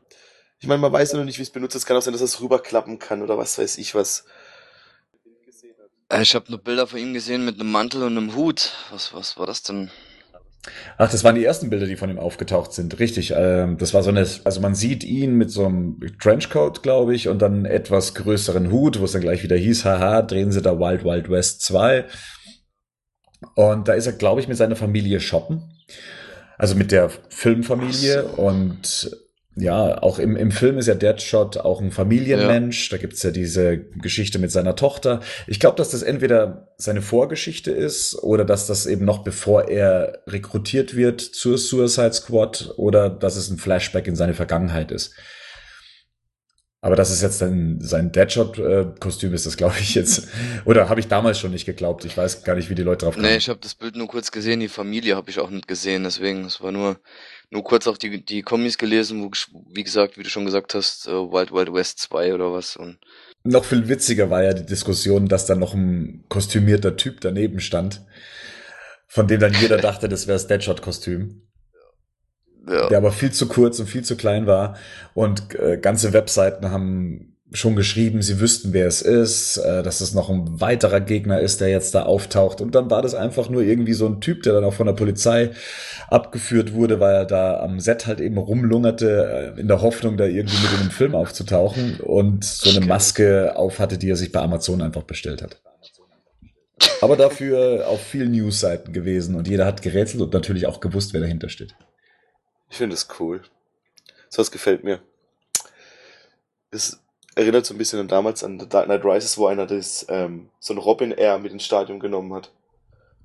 Ich 0.59 0.67
meine, 0.67 0.81
man 0.81 0.93
weiß 0.93 1.13
ja 1.13 1.19
noch 1.19 1.25
nicht, 1.25 1.39
wie 1.39 1.43
es 1.43 1.51
benutzt. 1.51 1.77
Es 1.77 1.87
kann 1.87 1.97
auch 1.97 2.03
sein, 2.03 2.13
dass 2.13 2.23
es 2.23 2.41
rüberklappen 2.41 2.99
kann 2.99 3.23
oder 3.23 3.37
was 3.37 3.59
weiß 3.59 3.79
ich 3.79 3.95
was. 3.95 4.25
Äh, 6.09 6.23
Ich 6.23 6.35
habe 6.35 6.51
nur 6.51 6.63
Bilder 6.63 6.87
von 6.87 6.99
ihm 6.99 7.13
gesehen 7.13 7.45
mit 7.45 7.61
einem 7.61 7.71
Mantel 7.71 8.03
und 8.03 8.17
einem 8.17 8.35
Hut. 8.35 8.73
Was, 8.91 9.13
was 9.13 9.37
war 9.39 9.47
das 9.47 9.63
denn? 9.63 9.91
Ach, 10.99 11.11
das 11.11 11.23
waren 11.23 11.37
die 11.37 11.45
ersten 11.45 11.71
Bilder, 11.71 11.87
die 11.87 11.97
von 11.97 12.11
ihm 12.11 12.19
aufgetaucht 12.19 12.73
sind. 12.73 12.99
Richtig. 12.99 13.33
Ähm, 13.37 13.77
das 13.79 13.95
war 13.95 14.03
so 14.03 14.11
eine, 14.11 14.27
also 14.45 14.61
man 14.61 14.75
sieht 14.75 15.05
ihn 15.05 15.35
mit 15.35 15.51
so 15.51 15.67
einem 15.67 16.01
Trenchcoat, 16.21 16.83
glaube 16.83 17.15
ich, 17.15 17.29
und 17.29 17.41
dann 17.41 17.53
einen 17.53 17.67
etwas 17.67 18.15
größeren 18.15 18.71
Hut, 18.73 18.99
wo 18.99 19.05
es 19.05 19.13
dann 19.13 19.21
gleich 19.21 19.43
wieder 19.43 19.57
hieß, 19.57 19.85
haha, 19.85 20.23
drehen 20.23 20.51
sie 20.53 20.63
da 20.63 20.79
Wild 20.79 21.05
Wild 21.05 21.31
West 21.31 21.63
2. 21.63 22.07
Und 23.55 23.89
da 23.89 23.93
ist 23.93 24.07
er, 24.07 24.13
glaube 24.15 24.41
ich, 24.41 24.49
mit 24.49 24.57
seiner 24.57 24.77
Familie 24.77 25.21
shoppen. 25.21 25.71
Also 26.59 26.75
mit 26.75 26.91
der 26.91 27.11
Filmfamilie. 27.29 28.23
So. 28.23 28.43
Und 28.43 29.26
ja, 29.59 30.03
auch 30.03 30.19
im, 30.19 30.37
im 30.37 30.51
Film 30.51 30.77
ist 30.77 30.87
ja 30.87 30.95
Deadshot 30.95 31.57
auch 31.57 31.81
ein 31.81 31.91
Familienmensch. 31.91 32.91
Da 32.91 32.99
gibt's 32.99 33.23
ja 33.23 33.31
diese 33.31 33.79
Geschichte 33.79 34.39
mit 34.39 34.53
seiner 34.53 34.77
Tochter. 34.77 35.21
Ich 35.47 35.61
glaube, 35.61 35.77
dass 35.77 35.91
das 35.91 36.03
entweder 36.03 36.69
seine 36.77 37.01
Vorgeschichte 37.01 37.71
ist 37.71 38.23
oder 38.23 38.45
dass 38.45 38.67
das 38.67 38.85
eben 38.85 39.07
noch 39.07 39.25
bevor 39.25 39.69
er 39.69 40.23
rekrutiert 40.27 40.95
wird 40.95 41.23
zur 41.23 41.57
Suicide 41.57 42.13
Squad 42.13 42.75
oder 42.77 43.09
dass 43.09 43.37
es 43.37 43.49
ein 43.49 43.57
Flashback 43.57 44.07
in 44.07 44.15
seine 44.15 44.35
Vergangenheit 44.35 44.93
ist. 44.93 45.15
Aber 46.83 46.95
das 46.95 47.11
ist 47.11 47.23
jetzt 47.23 47.41
dann 47.41 47.81
sein 47.81 48.13
Deadshot-Kostüm 48.13 49.35
ist 49.35 49.45
das, 49.45 49.57
glaube 49.57 49.75
ich, 49.81 49.97
jetzt. 49.97 50.29
Oder 50.67 50.89
habe 50.89 51.01
ich 51.01 51.09
damals 51.09 51.41
schon 51.41 51.51
nicht 51.51 51.67
geglaubt. 51.67 52.05
Ich 52.05 52.17
weiß 52.17 52.45
gar 52.45 52.55
nicht, 52.55 52.71
wie 52.71 52.77
die 52.77 52.85
Leute 52.85 53.07
drauf 53.07 53.15
kommen. 53.15 53.27
Nee, 53.27 53.39
ich 53.39 53.49
habe 53.49 53.59
das 53.61 53.75
Bild 53.75 53.97
nur 53.97 54.07
kurz 54.07 54.31
gesehen, 54.31 54.61
die 54.61 54.69
Familie 54.69 55.17
habe 55.17 55.29
ich 55.29 55.41
auch 55.41 55.51
nicht 55.51 55.67
gesehen, 55.67 56.05
deswegen, 56.05 56.45
es 56.45 56.61
war 56.61 56.71
nur, 56.71 57.01
nur 57.51 57.65
kurz 57.65 57.87
auch 57.87 57.97
die, 57.97 58.25
die 58.25 58.43
Kommis 58.43 58.79
gelesen, 58.79 59.23
wo, 59.23 59.31
wie 59.73 59.85
gesagt, 59.85 60.19
wie 60.19 60.23
du 60.23 60.29
schon 60.29 60.45
gesagt 60.45 60.75
hast, 60.75 61.07
äh, 61.07 61.13
Wild 61.13 61.53
Wild 61.53 61.73
West 61.73 62.01
2 62.01 62.35
oder 62.35 62.53
was 62.53 62.77
und 62.77 62.99
Noch 63.45 63.65
viel 63.65 63.89
witziger 63.89 64.31
war 64.31 64.43
ja 64.43 64.53
die 64.53 64.67
Diskussion, 64.67 65.29
dass 65.29 65.47
da 65.47 65.55
noch 65.55 65.75
ein 65.75 66.25
kostümierter 66.29 66.97
Typ 66.97 67.21
daneben 67.21 67.61
stand, 67.61 68.05
von 69.07 69.29
dem 69.29 69.41
dann 69.41 69.55
jeder 69.55 69.77
dachte, 69.79 70.09
das 70.09 70.27
wäre 70.27 70.37
das 70.37 70.49
Deadshot-Kostüm, 70.49 71.43
ja, 72.69 72.89
der 72.89 72.99
aber 72.99 73.13
viel 73.13 73.33
zu 73.33 73.47
kurz 73.47 73.79
und 73.79 73.87
viel 73.87 74.05
zu 74.05 74.17
klein 74.17 74.47
war. 74.47 74.77
Und 75.15 75.55
äh, 75.55 75.79
ganze 75.79 76.13
Webseiten 76.13 76.71
haben 76.73 77.36
schon 77.53 77.77
geschrieben, 77.77 78.23
sie 78.23 78.41
wüssten, 78.41 78.73
wer 78.73 78.87
es 78.87 79.03
ist, 79.03 79.59
äh, 79.59 79.83
dass 79.83 80.01
es 80.01 80.15
noch 80.15 80.29
ein 80.29 80.61
weiterer 80.61 81.01
Gegner 81.01 81.41
ist, 81.41 81.61
der 81.61 81.69
jetzt 81.69 81.95
da 81.95 82.03
auftaucht. 82.03 82.61
Und 82.61 82.75
dann 82.75 82.91
war 82.91 83.03
das 83.03 83.15
einfach 83.15 83.49
nur 83.49 83.63
irgendwie 83.63 83.93
so 83.93 84.07
ein 84.07 84.21
Typ, 84.21 84.43
der 84.43 84.55
dann 84.55 84.65
auch 84.65 84.75
von 84.75 84.87
der 84.87 84.95
Polizei 84.95 85.53
abgeführt 86.09 86.73
wurde, 86.73 86.99
weil 86.99 87.15
er 87.15 87.25
da 87.25 87.61
am 87.61 87.79
Set 87.79 88.07
halt 88.07 88.21
eben 88.21 88.37
rumlungerte, 88.37 89.55
äh, 89.57 89.61
in 89.61 89.69
der 89.69 89.81
Hoffnung, 89.81 90.17
da 90.17 90.25
irgendwie 90.25 90.61
mit 90.61 90.73
in 90.73 90.87
den 90.87 90.91
Film 90.91 91.15
aufzutauchen 91.15 92.01
und 92.01 92.45
so 92.45 92.71
eine 92.71 92.85
Maske 92.85 93.57
auf 93.57 93.79
hatte, 93.79 93.97
die 93.97 94.11
er 94.11 94.17
sich 94.17 94.33
bei 94.33 94.41
Amazon 94.41 94.83
einfach 94.83 95.05
bestellt 95.05 95.41
hat. 95.41 95.61
Aber 97.01 97.17
dafür 97.17 97.87
auf 97.89 98.03
vielen 98.03 98.33
Newsseiten 98.33 98.93
gewesen 98.93 99.35
und 99.35 99.49
jeder 99.49 99.67
hat 99.67 99.83
gerätselt 99.83 100.23
und 100.23 100.33
natürlich 100.33 100.67
auch 100.67 100.81
gewusst, 100.81 101.15
wer 101.15 101.21
dahinter 101.21 101.49
steht. 101.49 101.75
Ich 102.71 102.77
finde 102.77 102.95
es 102.95 103.09
cool. 103.21 103.43
So 104.29 104.41
was 104.41 104.51
gefällt 104.51 104.83
mir. 104.83 105.01
Es 106.71 107.01
erinnert 107.37 107.65
so 107.67 107.75
ein 107.75 107.79
bisschen 107.79 108.01
an 108.01 108.09
damals 108.09 108.43
an 108.43 108.59
The 108.59 108.69
Dark 108.69 108.87
Knight 108.87 109.05
Rises, 109.05 109.39
wo 109.39 109.47
einer 109.47 109.67
das, 109.67 110.05
ähm, 110.09 110.49
so 110.59 110.75
ein 110.75 110.79
Robin 110.79 111.13
Air 111.13 111.39
mit 111.39 111.53
ins 111.53 111.65
Stadion 111.65 112.01
genommen 112.01 112.35
hat. 112.35 112.51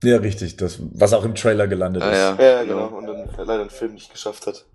Ja, 0.03 0.17
richtig. 0.17 0.57
Das, 0.57 0.79
was 0.93 1.13
auch 1.13 1.25
im 1.25 1.33
Trailer 1.35 1.67
gelandet 1.67 2.03
Ah, 2.03 2.11
ist. 2.11 2.17
ja. 2.17 2.43
Ja, 2.43 2.63
genau. 2.63 2.87
genau. 2.89 2.97
Und 2.97 3.07
dann 3.07 3.29
leider 3.37 3.65
den 3.65 3.69
Film 3.69 3.93
nicht 3.93 4.11
geschafft 4.11 4.45
hat. 4.47 4.65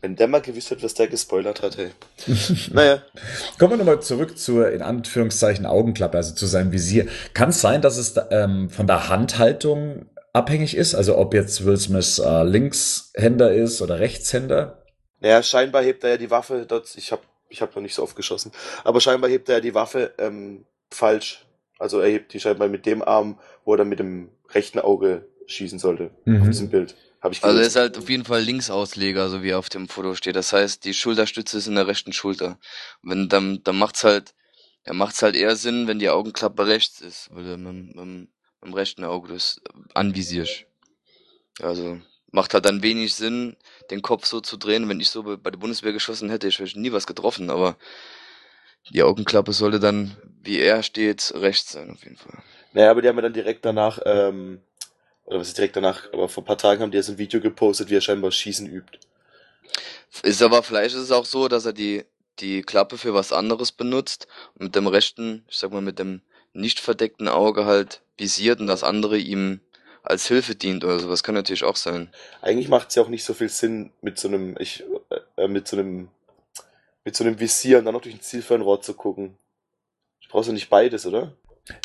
Wenn 0.00 0.14
der 0.14 0.28
mal 0.28 0.40
gewusst 0.40 0.70
hat, 0.70 0.82
was 0.82 0.94
der 0.94 1.08
gespoilert 1.08 1.62
hat, 1.62 1.76
hey. 1.78 1.90
naja. 2.72 3.02
Kommen 3.58 3.72
wir 3.72 3.76
nochmal 3.78 4.00
zurück 4.00 4.38
zur, 4.38 4.70
in 4.70 4.82
Anführungszeichen, 4.82 5.66
Augenklappe, 5.66 6.16
also 6.18 6.34
zu 6.34 6.46
seinem 6.46 6.70
Visier. 6.70 7.06
Kann 7.34 7.48
es 7.48 7.60
sein, 7.60 7.82
dass 7.82 7.96
es 7.96 8.14
ähm, 8.30 8.70
von 8.70 8.86
der 8.86 9.08
Handhaltung 9.08 10.06
abhängig 10.32 10.76
ist? 10.76 10.94
Also 10.94 11.18
ob 11.18 11.34
jetzt 11.34 11.64
Will 11.64 11.76
Smith 11.78 12.18
äh, 12.24 12.44
Linkshänder 12.44 13.52
ist 13.52 13.82
oder 13.82 13.98
Rechtshänder? 13.98 14.82
Naja, 15.20 15.42
scheinbar 15.42 15.82
hebt 15.82 16.04
er 16.04 16.10
ja 16.10 16.16
die 16.18 16.30
Waffe 16.30 16.66
dort. 16.68 16.94
Ich 16.96 17.10
hab, 17.10 17.22
ich 17.48 17.62
hab 17.62 17.74
noch 17.74 17.82
nicht 17.82 17.94
so 17.94 18.02
oft 18.02 18.16
geschossen. 18.16 18.52
Aber 18.84 19.00
scheinbar 19.00 19.30
hebt 19.30 19.48
er 19.48 19.56
ja 19.56 19.60
die 19.60 19.74
Waffe 19.74 20.14
ähm, 20.18 20.66
falsch. 20.90 21.46
Also 21.78 22.00
er 22.00 22.10
hebt 22.10 22.32
die 22.32 22.40
scheinbar 22.40 22.68
mit 22.68 22.86
dem 22.86 23.02
Arm, 23.02 23.38
wo 23.64 23.74
er 23.74 23.78
dann 23.78 23.88
mit 23.88 23.98
dem 23.98 24.30
rechten 24.50 24.78
Auge 24.78 25.28
schießen 25.46 25.78
sollte. 25.78 26.10
Mhm. 26.24 26.42
Auf 26.42 26.48
diesem 26.48 26.70
Bild. 26.70 26.96
Habe 27.20 27.34
ich 27.34 27.42
Also 27.42 27.56
er 27.56 27.60
gelesen. 27.60 27.68
ist 27.68 27.76
halt 27.76 27.98
auf 27.98 28.08
jeden 28.10 28.24
Fall 28.24 28.42
Linksausleger, 28.42 29.28
so 29.28 29.42
wie 29.42 29.50
er 29.50 29.58
auf 29.58 29.68
dem 29.68 29.88
Foto 29.88 30.14
steht. 30.14 30.36
Das 30.36 30.52
heißt, 30.52 30.84
die 30.84 30.94
Schulterstütze 30.94 31.58
ist 31.58 31.66
in 31.66 31.74
der 31.74 31.86
rechten 31.86 32.12
Schulter. 32.12 32.58
Und 33.02 33.10
wenn 33.10 33.28
dann, 33.28 33.62
dann 33.64 33.78
macht's 33.78 34.04
halt, 34.04 34.34
ja, 34.86 34.92
macht's 34.92 35.22
halt 35.22 35.36
eher 35.36 35.56
Sinn, 35.56 35.86
wenn 35.86 35.98
die 35.98 36.08
Augenklappe 36.10 36.66
rechts 36.66 37.00
ist, 37.00 37.28
weil 37.32 37.44
du 37.44 37.56
mit, 37.56 37.94
mit, 37.94 38.06
mit 38.06 38.28
dem 38.64 38.74
rechten 38.74 39.04
Auge 39.04 39.32
das 39.32 39.60
anvisierst. 39.94 40.66
Also 41.60 41.98
macht 42.30 42.54
halt 42.54 42.64
dann 42.64 42.82
wenig 42.82 43.14
Sinn, 43.14 43.56
den 43.90 44.02
Kopf 44.02 44.26
so 44.26 44.40
zu 44.40 44.56
drehen. 44.56 44.88
Wenn 44.88 45.00
ich 45.00 45.10
so 45.10 45.22
bei 45.22 45.50
der 45.50 45.58
Bundeswehr 45.58 45.92
geschossen 45.92 46.30
hätte, 46.30 46.48
ich 46.48 46.58
hätte 46.58 46.80
nie 46.80 46.92
was 46.92 47.06
getroffen, 47.06 47.50
aber 47.50 47.76
die 48.90 49.02
Augenklappe 49.02 49.52
sollte 49.52 49.80
dann, 49.80 50.16
wie 50.42 50.58
er 50.58 50.82
steht, 50.82 51.32
rechts 51.34 51.72
sein 51.72 51.90
auf 51.90 52.04
jeden 52.04 52.16
Fall. 52.16 52.38
Naja, 52.72 52.90
aber 52.90 53.02
die 53.02 53.08
haben 53.08 53.16
ja 53.16 53.22
dann 53.22 53.32
direkt 53.32 53.64
danach, 53.64 53.98
ähm, 54.04 54.60
oder 55.24 55.40
was 55.40 55.48
ist 55.48 55.58
direkt 55.58 55.76
danach, 55.76 56.12
aber 56.12 56.28
vor 56.28 56.42
ein 56.42 56.46
paar 56.46 56.58
Tagen 56.58 56.82
haben 56.82 56.90
die 56.90 56.98
jetzt 56.98 57.08
ein 57.08 57.18
Video 57.18 57.40
gepostet, 57.40 57.90
wie 57.90 57.96
er 57.96 58.00
scheinbar 58.00 58.30
Schießen 58.30 58.66
übt. 58.66 58.98
Ist 60.22 60.42
aber 60.42 60.62
vielleicht 60.62 60.94
ist 60.94 61.02
es 61.02 61.12
auch 61.12 61.24
so, 61.24 61.48
dass 61.48 61.66
er 61.66 61.72
die, 61.72 62.04
die 62.38 62.62
Klappe 62.62 62.96
für 62.96 63.14
was 63.14 63.32
anderes 63.32 63.72
benutzt 63.72 64.28
und 64.54 64.66
mit 64.66 64.76
dem 64.76 64.86
rechten, 64.86 65.44
ich 65.48 65.56
sag 65.56 65.72
mal, 65.72 65.82
mit 65.82 65.98
dem 65.98 66.22
nicht 66.52 66.80
verdeckten 66.80 67.28
Auge 67.28 67.66
halt 67.66 68.02
visiert 68.16 68.60
und 68.60 68.66
das 68.66 68.82
andere 68.82 69.18
ihm 69.18 69.60
als 70.06 70.26
Hilfe 70.26 70.54
dient 70.54 70.84
oder 70.84 70.98
sowas. 70.98 71.22
Kann 71.22 71.34
natürlich 71.34 71.64
auch 71.64 71.76
sein. 71.76 72.08
Eigentlich 72.42 72.68
macht 72.68 72.88
es 72.90 72.94
ja 72.94 73.02
auch 73.02 73.08
nicht 73.08 73.24
so 73.24 73.34
viel 73.34 73.48
Sinn, 73.48 73.90
mit 74.02 74.18
so 74.18 74.28
einem, 74.28 74.56
ich, 74.58 74.84
äh, 75.36 75.48
mit 75.48 75.66
so 75.68 75.76
einem, 75.76 76.08
mit 77.04 77.14
so 77.16 77.24
einem 77.24 77.38
Visier 77.40 77.78
und 77.78 77.84
dann 77.84 77.94
noch 77.94 78.02
durch 78.02 78.14
ein 78.14 78.20
Zielfernrohr 78.20 78.80
zu 78.80 78.94
gucken. 78.94 79.36
Du 80.22 80.28
brauchst 80.30 80.48
ja 80.48 80.52
nicht 80.54 80.70
beides, 80.70 81.06
oder? 81.06 81.32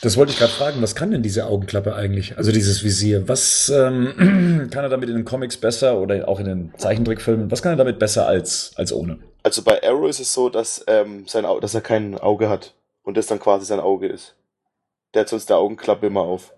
Das 0.02 0.16
wollte 0.16 0.32
ich 0.32 0.38
gerade 0.38 0.52
fragen. 0.52 0.82
Was 0.82 0.94
kann 0.96 1.10
denn 1.12 1.24
diese 1.24 1.48
Augenklappe 1.48 1.96
eigentlich? 1.96 2.38
Also 2.38 2.52
dieses 2.52 2.84
Visier. 2.84 3.28
Was 3.28 3.70
ähm, 3.70 4.68
kann 4.72 4.84
er 4.84 4.90
damit 4.90 5.10
in 5.10 5.16
den 5.16 5.26
Comics 5.26 5.58
besser 5.58 5.98
oder 6.00 6.28
auch 6.28 6.40
in 6.40 6.46
den 6.46 6.74
Zeichentrickfilmen? 6.78 7.50
Was 7.50 7.62
kann 7.64 7.74
er 7.74 7.78
damit 7.78 7.98
besser 7.98 8.28
als, 8.28 8.74
als 8.76 8.94
ohne? 8.94 9.18
Also 9.44 9.64
bei 9.64 9.82
Arrow 9.84 10.08
ist 10.08 10.20
es 10.20 10.34
so, 10.34 10.50
dass, 10.50 10.84
ähm, 10.88 11.28
sein, 11.28 11.46
Au- 11.46 11.60
dass 11.60 11.74
er 11.74 11.82
kein 11.82 12.16
Auge 12.20 12.48
hat 12.48 12.76
und 13.02 13.18
das 13.18 13.26
dann 13.26 13.40
quasi 13.40 13.66
sein 13.66 13.80
Auge 13.80 14.08
ist. 14.08 14.36
Der 15.16 15.22
hat 15.22 15.30
sonst 15.30 15.50
der 15.50 15.58
Augenklappe 15.58 16.06
immer 16.08 16.22
auf. 16.22 16.54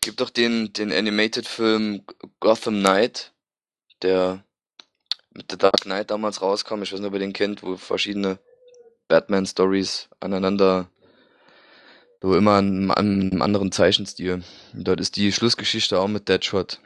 Gibt 0.00 0.20
doch 0.20 0.30
den, 0.30 0.72
den 0.72 0.92
Animated-Film 0.92 2.04
Gotham 2.40 2.80
Knight, 2.80 3.32
der 4.02 4.44
mit 5.32 5.50
The 5.50 5.58
Dark 5.58 5.82
Knight 5.82 6.10
damals 6.10 6.42
rauskam. 6.42 6.82
Ich 6.82 6.92
weiß 6.92 7.00
nicht, 7.00 7.08
ob 7.08 7.14
ihr 7.14 7.20
den 7.20 7.32
kennt, 7.32 7.62
wo 7.62 7.76
verschiedene 7.76 8.38
Batman-Stories 9.08 10.08
aneinander, 10.20 10.88
so 12.22 12.34
immer 12.34 12.52
an, 12.52 12.90
einem 12.90 13.42
anderen 13.42 13.72
Zeichenstil. 13.72 14.42
Und 14.72 14.88
dort 14.88 15.00
ist 15.00 15.16
die 15.16 15.32
Schlussgeschichte 15.32 15.98
auch 15.98 16.08
mit 16.08 16.28
Deadshot. 16.28 16.80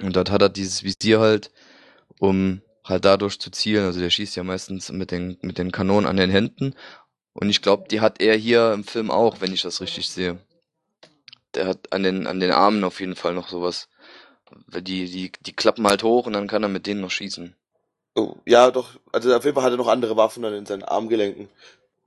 Und 0.00 0.16
dort 0.16 0.30
hat 0.30 0.42
er 0.42 0.48
dieses 0.48 0.82
Visier 0.82 1.20
halt, 1.20 1.50
um 2.18 2.62
halt 2.84 3.04
dadurch 3.04 3.38
zu 3.38 3.50
zielen. 3.50 3.84
Also 3.84 4.00
der 4.00 4.10
schießt 4.10 4.36
ja 4.36 4.44
meistens 4.44 4.90
mit 4.90 5.10
den, 5.10 5.38
mit 5.42 5.58
den 5.58 5.72
Kanonen 5.72 6.06
an 6.06 6.16
den 6.16 6.30
Händen. 6.30 6.74
Und 7.32 7.50
ich 7.50 7.62
glaube, 7.62 7.86
die 7.88 8.00
hat 8.00 8.20
er 8.20 8.36
hier 8.36 8.72
im 8.72 8.84
Film 8.84 9.10
auch, 9.10 9.40
wenn 9.40 9.52
ich 9.52 9.62
das 9.62 9.80
richtig 9.80 10.08
sehe. 10.08 10.38
Der 11.54 11.66
hat 11.66 11.92
an 11.92 12.02
den, 12.02 12.26
an 12.26 12.40
den 12.40 12.52
Armen 12.52 12.84
auf 12.84 13.00
jeden 13.00 13.16
Fall 13.16 13.34
noch 13.34 13.48
sowas. 13.48 13.88
Weil 14.66 14.82
Die, 14.82 15.10
die, 15.10 15.32
die 15.40 15.52
klappen 15.52 15.86
halt 15.86 16.02
hoch 16.02 16.26
und 16.26 16.32
dann 16.32 16.46
kann 16.46 16.62
er 16.62 16.68
mit 16.68 16.86
denen 16.86 17.00
noch 17.00 17.10
schießen. 17.10 17.54
Oh, 18.14 18.34
ja, 18.46 18.70
doch. 18.70 18.98
Also 19.12 19.34
auf 19.34 19.44
jeden 19.44 19.54
Fall 19.54 19.64
hat 19.64 19.72
er 19.72 19.76
noch 19.76 19.88
andere 19.88 20.16
Waffen 20.16 20.42
dann 20.42 20.54
in 20.54 20.66
seinen 20.66 20.82
Armgelenken. 20.82 21.48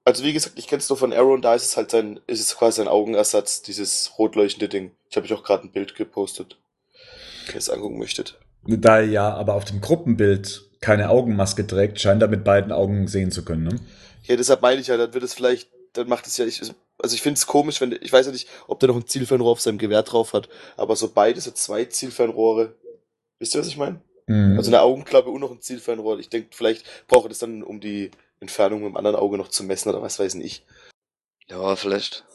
Also 0.03 0.24
wie 0.24 0.33
gesagt, 0.33 0.57
ich 0.57 0.67
kenn's 0.67 0.89
nur 0.89 0.98
von 0.98 1.13
Arrow 1.13 1.33
und 1.33 1.43
da 1.43 1.53
ist 1.53 1.65
es 1.65 1.77
halt 1.77 1.91
sein, 1.91 2.19
ist 2.27 2.39
es 2.39 2.57
quasi 2.57 2.77
sein 2.77 2.88
Augenersatz, 2.88 3.62
dieses 3.62 4.17
rot 4.17 4.36
leuchtende 4.36 4.67
Ding. 4.67 4.91
Ich 5.10 5.15
habe 5.15 5.25
euch 5.25 5.33
auch 5.33 5.43
gerade 5.43 5.67
ein 5.67 5.71
Bild 5.71 5.95
gepostet, 5.95 6.57
wenn 7.45 7.55
ihr 7.55 7.60
es 7.60 7.69
angucken 7.69 8.00
möchtet. 8.00 8.39
Da 8.63 8.98
er 8.98 9.05
ja 9.05 9.33
aber 9.33 9.53
auf 9.53 9.65
dem 9.65 9.79
Gruppenbild 9.79 10.63
keine 10.81 11.10
Augenmaske 11.10 11.65
trägt, 11.65 12.01
scheint 12.01 12.21
er 12.21 12.27
mit 12.27 12.43
beiden 12.43 12.71
Augen 12.71 13.07
sehen 13.07 13.31
zu 13.31 13.45
können. 13.45 13.63
Ne? 13.63 13.79
Ja, 14.24 14.36
deshalb 14.36 14.62
meine 14.62 14.81
ich 14.81 14.88
ja, 14.88 14.98
dann 14.98 15.13
wird 15.13 15.24
es 15.24 15.33
vielleicht, 15.33 15.69
dann 15.93 16.10
macht 16.10 16.25
es 16.25 16.38
ja, 16.38 16.45
ich, 16.45 16.62
also 17.01 17.15
ich 17.15 17.22
finde 17.22 17.38
es 17.38 17.48
komisch, 17.48 17.81
wenn, 17.81 17.98
ich 18.01 18.13
weiß 18.13 18.25
ja 18.27 18.31
nicht, 18.31 18.48
ob 18.67 18.79
der 18.79 18.89
noch 18.89 18.96
ein 18.96 19.08
Zielfernrohr 19.08 19.51
auf 19.51 19.62
seinem 19.62 19.77
Gewehr 19.77 20.03
drauf 20.03 20.34
hat, 20.34 20.50
aber 20.77 20.96
so 20.96 21.12
beide, 21.12 21.41
so 21.41 21.51
zwei 21.51 21.86
Zielfernrohre, 21.86 22.75
wisst 23.39 23.55
ihr, 23.55 23.62
was 23.62 23.67
ich 23.67 23.77
meine? 23.77 24.01
Mhm. 24.27 24.58
Also 24.58 24.70
eine 24.70 24.81
Augenklappe 24.81 25.29
und 25.29 25.41
noch 25.41 25.51
ein 25.51 25.62
Zielfernrohr. 25.62 26.20
Ich 26.20 26.29
denke, 26.29 26.50
vielleicht 26.51 26.86
braucht 27.08 27.25
er 27.25 27.29
das 27.29 27.39
dann, 27.39 27.63
um 27.63 27.79
die 27.79 28.12
Entfernung 28.39 28.81
mit 28.81 28.89
dem 28.89 28.98
anderen 28.98 29.17
Auge 29.17 29.38
noch 29.38 29.50
zu 29.50 29.63
messen 29.63 29.89
oder 29.89 30.01
was 30.01 30.20
weiß 30.20 30.36
ich. 30.36 30.65
Ja, 31.50 31.75
vielleicht 31.75 32.25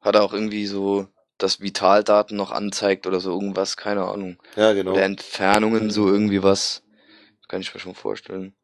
hat 0.00 0.14
er 0.14 0.22
auch 0.22 0.32
irgendwie 0.32 0.66
so, 0.66 1.06
dass 1.38 1.60
Vitaldaten 1.60 2.36
noch 2.36 2.50
anzeigt 2.50 3.06
oder 3.06 3.20
so 3.20 3.30
irgendwas, 3.30 3.76
keine 3.76 4.04
Ahnung. 4.04 4.38
Ja, 4.56 4.72
genau. 4.72 4.92
Oder 4.92 5.02
Entfernungen, 5.02 5.90
so 5.90 6.08
irgendwie 6.08 6.42
was. 6.42 6.82
Kann 7.48 7.60
ich 7.60 7.72
mir 7.74 7.80
schon 7.80 7.94
vorstellen. 7.94 8.54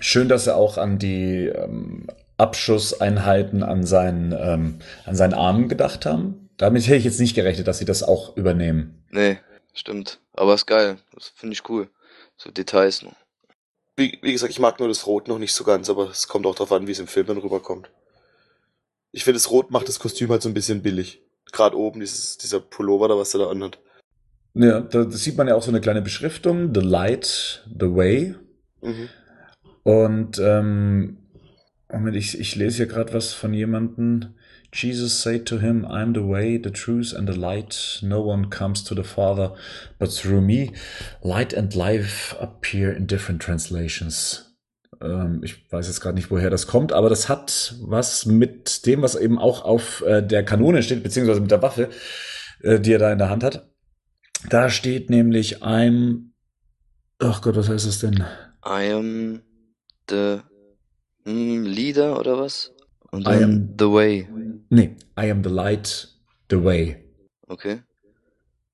Schön, 0.00 0.28
dass 0.28 0.46
er 0.46 0.56
auch 0.56 0.76
an 0.76 0.98
die 0.98 1.46
ähm, 1.46 2.08
Abschusseinheiten 2.36 3.62
an 3.62 3.84
seinen, 3.84 4.32
ähm, 4.32 4.78
an 5.04 5.16
seinen 5.16 5.34
Armen 5.34 5.68
gedacht 5.68 6.06
haben. 6.06 6.48
Damit 6.56 6.86
hätte 6.86 6.96
ich 6.96 7.04
jetzt 7.04 7.20
nicht 7.20 7.34
gerechnet, 7.34 7.66
dass 7.66 7.78
sie 7.78 7.84
das 7.84 8.02
auch 8.02 8.36
übernehmen. 8.36 9.04
Nee, 9.10 9.38
stimmt. 9.72 10.20
Aber 10.34 10.54
ist 10.54 10.66
geil. 10.66 10.98
Das 11.12 11.32
finde 11.34 11.54
ich 11.54 11.68
cool. 11.68 11.88
So 12.36 12.50
Details 12.50 13.02
noch. 13.02 13.14
Wie, 13.96 14.18
wie 14.22 14.32
gesagt, 14.32 14.50
ich 14.50 14.58
mag 14.58 14.78
nur 14.80 14.88
das 14.88 15.06
Rot 15.06 15.28
noch 15.28 15.38
nicht 15.38 15.52
so 15.52 15.62
ganz, 15.62 15.88
aber 15.88 16.10
es 16.10 16.26
kommt 16.26 16.46
auch 16.46 16.54
darauf 16.54 16.72
an, 16.72 16.86
wie 16.86 16.92
es 16.92 16.98
im 16.98 17.06
Film 17.06 17.26
dann 17.26 17.38
rüberkommt. 17.38 17.90
Ich 19.12 19.22
finde, 19.22 19.38
das 19.38 19.50
Rot 19.50 19.70
macht 19.70 19.88
das 19.88 20.00
Kostüm 20.00 20.30
halt 20.30 20.42
so 20.42 20.48
ein 20.48 20.54
bisschen 20.54 20.82
billig. 20.82 21.22
Gerade 21.52 21.78
oben, 21.78 22.00
dieses, 22.00 22.36
dieser 22.36 22.58
Pullover 22.58 23.06
da, 23.06 23.16
was 23.16 23.34
er 23.34 23.40
da 23.40 23.50
anhat. 23.50 23.78
Ja, 24.54 24.80
da 24.80 25.08
sieht 25.10 25.36
man 25.36 25.46
ja 25.46 25.54
auch 25.54 25.62
so 25.62 25.70
eine 25.70 25.80
kleine 25.80 26.02
Beschriftung, 26.02 26.74
The 26.74 26.80
Light, 26.80 27.64
The 27.66 27.94
Way. 27.94 28.34
Mhm. 28.80 29.08
Und 29.84 30.38
ähm, 30.38 31.18
Moment, 31.94 32.16
ich, 32.16 32.38
ich 32.38 32.56
lese 32.56 32.78
hier 32.78 32.86
gerade 32.86 33.12
was 33.12 33.32
von 33.32 33.52
jemandem. 33.54 34.34
Jesus 34.72 35.22
said 35.22 35.46
to 35.46 35.60
him, 35.60 35.84
I'm 35.84 36.12
the 36.14 36.28
way, 36.28 36.60
the 36.62 36.72
truth 36.72 37.14
and 37.14 37.28
the 37.28 37.38
light. 37.38 38.00
No 38.02 38.20
one 38.20 38.50
comes 38.50 38.82
to 38.84 38.94
the 38.94 39.04
Father 39.04 39.54
but 40.00 40.10
through 40.10 40.40
me. 40.40 40.72
Light 41.22 41.56
and 41.56 41.72
life 41.74 42.34
appear 42.40 42.92
in 42.92 43.06
different 43.06 43.40
translations. 43.40 44.56
Ähm, 45.00 45.42
ich 45.44 45.70
weiß 45.70 45.86
jetzt 45.86 46.00
gerade 46.00 46.16
nicht, 46.16 46.30
woher 46.30 46.50
das 46.50 46.66
kommt, 46.66 46.92
aber 46.92 47.08
das 47.08 47.28
hat 47.28 47.76
was 47.82 48.26
mit 48.26 48.84
dem, 48.86 49.02
was 49.02 49.14
eben 49.14 49.38
auch 49.38 49.64
auf 49.64 50.02
äh, 50.06 50.22
der 50.22 50.44
Kanone 50.44 50.82
steht, 50.82 51.04
beziehungsweise 51.04 51.40
mit 51.40 51.52
der 51.52 51.62
Waffe, 51.62 51.90
äh, 52.62 52.80
die 52.80 52.92
er 52.92 52.98
da 52.98 53.12
in 53.12 53.18
der 53.18 53.30
Hand 53.30 53.44
hat. 53.44 53.70
Da 54.50 54.68
steht 54.68 55.08
nämlich 55.08 55.62
I'm, 55.62 56.30
ach 57.18 57.42
Gott, 57.42 57.56
was 57.56 57.68
heißt 57.68 57.86
das 57.86 58.00
denn? 58.00 58.24
I 58.66 58.92
am 58.92 59.42
the 60.08 60.40
hm, 61.24 61.64
leader 61.64 62.18
oder 62.18 62.38
was? 62.38 62.72
Und 63.10 63.26
I 63.26 63.42
am- 63.42 63.74
the 63.78 63.86
way. 63.90 64.28
Nee, 64.70 64.96
I 65.18 65.30
am 65.30 65.42
the 65.44 65.50
light, 65.50 66.08
the 66.50 66.62
way. 66.62 67.04
Okay. 67.46 67.82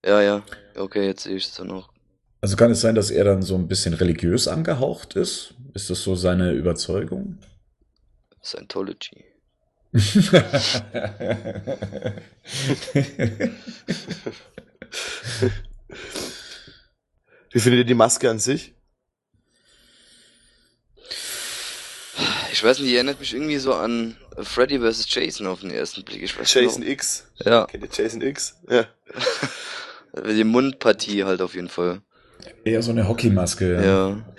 Ja, 0.04 0.22
ja. 0.22 0.42
Okay, 0.76 1.06
jetzt 1.06 1.24
sehe 1.24 1.36
ich 1.36 1.46
es 1.46 1.54
dann 1.54 1.70
auch. 1.70 1.90
Also 2.40 2.56
kann 2.56 2.70
es 2.70 2.80
sein, 2.80 2.94
dass 2.94 3.10
er 3.10 3.24
dann 3.24 3.42
so 3.42 3.54
ein 3.54 3.68
bisschen 3.68 3.92
religiös 3.92 4.48
angehaucht 4.48 5.14
ist? 5.14 5.54
Ist 5.74 5.90
das 5.90 6.02
so 6.02 6.14
seine 6.14 6.52
Überzeugung? 6.52 7.38
Scientology. 8.42 9.24
Wie 17.52 17.60
findet 17.60 17.80
ihr 17.80 17.84
die 17.84 17.94
Maske 17.94 18.30
an 18.30 18.38
sich? 18.38 18.74
Ich 22.60 22.64
weiß 22.64 22.78
nicht, 22.80 22.90
die 22.90 22.96
erinnert 22.96 23.18
mich 23.18 23.32
irgendwie 23.32 23.56
so 23.56 23.72
an 23.72 24.18
Freddy 24.36 24.80
vs. 24.80 25.06
Jason 25.08 25.46
auf 25.46 25.60
den 25.60 25.70
ersten 25.70 26.04
Blick. 26.04 26.22
Ich 26.22 26.38
weiß 26.38 26.52
Jason 26.52 26.82
genau. 26.82 26.92
X. 26.92 27.24
Ja, 27.42 27.64
Kennt 27.64 27.84
ihr 27.84 27.88
Jason 27.90 28.20
X? 28.20 28.60
Ja. 28.68 28.84
die 30.30 30.44
Mundpartie 30.44 31.24
halt 31.24 31.40
auf 31.40 31.54
jeden 31.54 31.70
Fall. 31.70 32.02
Eher 32.62 32.82
so 32.82 32.90
eine 32.90 33.08
Hockeymaske. 33.08 33.76
Ja. 33.76 33.82
Ja. 33.82 34.34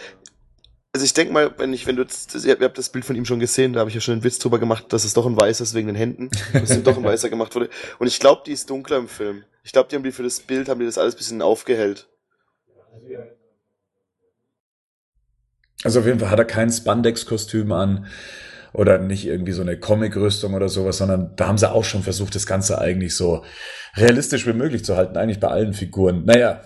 Also 0.93 1.03
ich 1.03 1.15
denke 1.15 1.33
mal, 1.33 1.51
wenn 1.57 1.73
ich, 1.73 1.87
wenn 1.87 1.95
du 1.95 2.03
jetzt, 2.03 2.35
ihr 2.45 2.59
habt 2.61 2.77
das 2.77 2.89
Bild 2.89 3.05
von 3.05 3.15
ihm 3.15 3.25
schon 3.25 3.39
gesehen, 3.39 3.73
da 3.73 3.79
habe 3.79 3.89
ich 3.89 3.95
ja 3.95 4.01
schon 4.01 4.11
einen 4.11 4.23
Witz 4.23 4.37
drüber 4.37 4.59
gemacht, 4.59 4.93
dass 4.93 5.03
es 5.03 5.15
doch 5.15 5.25
ein 5.25 5.35
weißer 5.35 5.63
ist 5.63 5.73
wegen 5.73 5.87
den 5.87 5.95
Händen, 5.95 6.29
dass 6.53 6.69
ihm 6.69 6.83
doch 6.83 6.97
ein 6.97 7.03
weißer 7.03 7.31
gemacht 7.31 7.55
wurde. 7.55 7.71
Und 7.97 8.05
ich 8.05 8.19
glaube, 8.19 8.43
die 8.45 8.51
ist 8.51 8.69
dunkler 8.69 8.97
im 8.97 9.07
Film. 9.07 9.45
Ich 9.63 9.71
glaube, 9.71 9.89
die 9.89 9.95
haben 9.95 10.03
die 10.03 10.11
für 10.11 10.21
das 10.21 10.41
Bild, 10.41 10.69
haben 10.69 10.79
die 10.79 10.85
das 10.85 10.99
alles 10.99 11.15
ein 11.15 11.17
bisschen 11.17 11.41
aufgehellt. 11.41 12.07
Also 15.83 16.00
auf 16.01 16.05
jeden 16.05 16.19
Fall 16.19 16.29
hat 16.29 16.39
er 16.39 16.45
kein 16.45 16.69
Spandex-Kostüm 16.69 17.71
an 17.71 18.05
oder 18.73 19.00
nicht 19.00 19.25
irgendwie 19.25 19.51
so 19.51 19.61
eine 19.61 19.77
Comic-Rüstung 19.79 20.53
oder 20.53 20.69
sowas, 20.69 20.97
sondern 20.97 21.35
da 21.35 21.47
haben 21.47 21.57
sie 21.57 21.69
auch 21.69 21.83
schon 21.83 22.03
versucht, 22.03 22.35
das 22.35 22.45
Ganze 22.45 22.77
eigentlich 22.79 23.15
so 23.15 23.43
realistisch 23.95 24.45
wie 24.47 24.53
möglich 24.53 24.85
zu 24.85 24.95
halten, 24.95 25.17
eigentlich 25.17 25.39
bei 25.39 25.50
allen 25.50 25.73
Figuren. 25.73 26.23
Naja, 26.25 26.61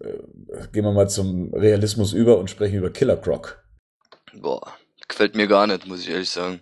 äh, 0.00 0.12
gehen 0.72 0.84
wir 0.84 0.92
mal 0.92 1.08
zum 1.08 1.54
Realismus 1.54 2.12
über 2.12 2.38
und 2.38 2.50
sprechen 2.50 2.76
über 2.76 2.90
Killer 2.90 3.16
Croc. 3.16 3.62
Boah, 4.34 4.72
gefällt 5.08 5.34
mir 5.34 5.46
gar 5.46 5.66
nicht, 5.66 5.86
muss 5.86 6.00
ich 6.00 6.10
ehrlich 6.10 6.30
sagen. 6.30 6.60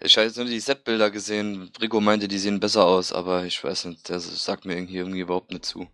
Ich 0.00 0.16
habe 0.16 0.26
jetzt 0.26 0.36
nur 0.36 0.46
die 0.46 0.60
Set-Bilder 0.60 1.10
gesehen. 1.10 1.70
Rico 1.80 2.00
meinte, 2.00 2.28
die 2.28 2.38
sehen 2.38 2.60
besser 2.60 2.84
aus, 2.84 3.12
aber 3.12 3.44
ich 3.44 3.62
weiß 3.62 3.86
nicht, 3.86 4.08
der 4.08 4.20
sagt 4.20 4.64
mir 4.66 4.74
irgendwie, 4.74 4.96
irgendwie 4.96 5.20
überhaupt 5.20 5.52
nicht 5.52 5.64
zu. 5.64 5.86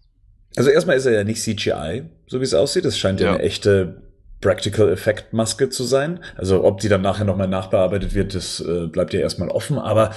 Also 0.56 0.70
erstmal 0.70 0.96
ist 0.96 1.06
er 1.06 1.12
ja 1.12 1.24
nicht 1.24 1.40
CGI, 1.42 2.04
so 2.26 2.40
wie 2.40 2.44
es 2.44 2.54
aussieht. 2.54 2.84
Es 2.84 2.98
scheint 2.98 3.20
Ja. 3.20 3.34
eine 3.34 3.42
echte 3.42 4.11
Practical 4.42 4.92
Effect 4.92 5.32
Maske 5.32 5.70
zu 5.70 5.84
sein. 5.84 6.22
Also 6.36 6.64
ob 6.64 6.80
die 6.80 6.90
dann 6.90 7.00
nachher 7.00 7.24
nochmal 7.24 7.48
nachbearbeitet 7.48 8.14
wird, 8.14 8.34
das 8.34 8.60
äh, 8.60 8.88
bleibt 8.88 9.14
ja 9.14 9.20
erstmal 9.20 9.48
offen. 9.48 9.78
Aber 9.78 10.14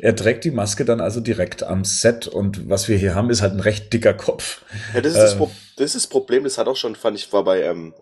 er 0.00 0.16
trägt 0.16 0.42
die 0.44 0.50
Maske 0.50 0.84
dann 0.84 1.00
also 1.00 1.20
direkt 1.20 1.62
am 1.62 1.84
Set 1.84 2.26
und 2.26 2.68
was 2.68 2.88
wir 2.88 2.96
hier 2.96 3.14
haben, 3.14 3.30
ist 3.30 3.42
halt 3.42 3.52
ein 3.52 3.60
recht 3.60 3.92
dicker 3.92 4.14
Kopf. 4.14 4.62
Ja, 4.94 5.00
das 5.00 5.12
ist, 5.12 5.18
das, 5.18 5.32
Ähm. 5.32 5.38
Pro 5.38 5.50
das 5.76 5.94
ist 5.94 5.94
das 5.94 6.06
Problem, 6.08 6.42
das 6.42 6.58
hat 6.58 6.66
auch 6.66 6.76
schon, 6.76 6.96
fand 6.96 7.16
ich, 7.16 7.32
war 7.32 7.44
bei, 7.44 7.62
ähm, 7.62 7.94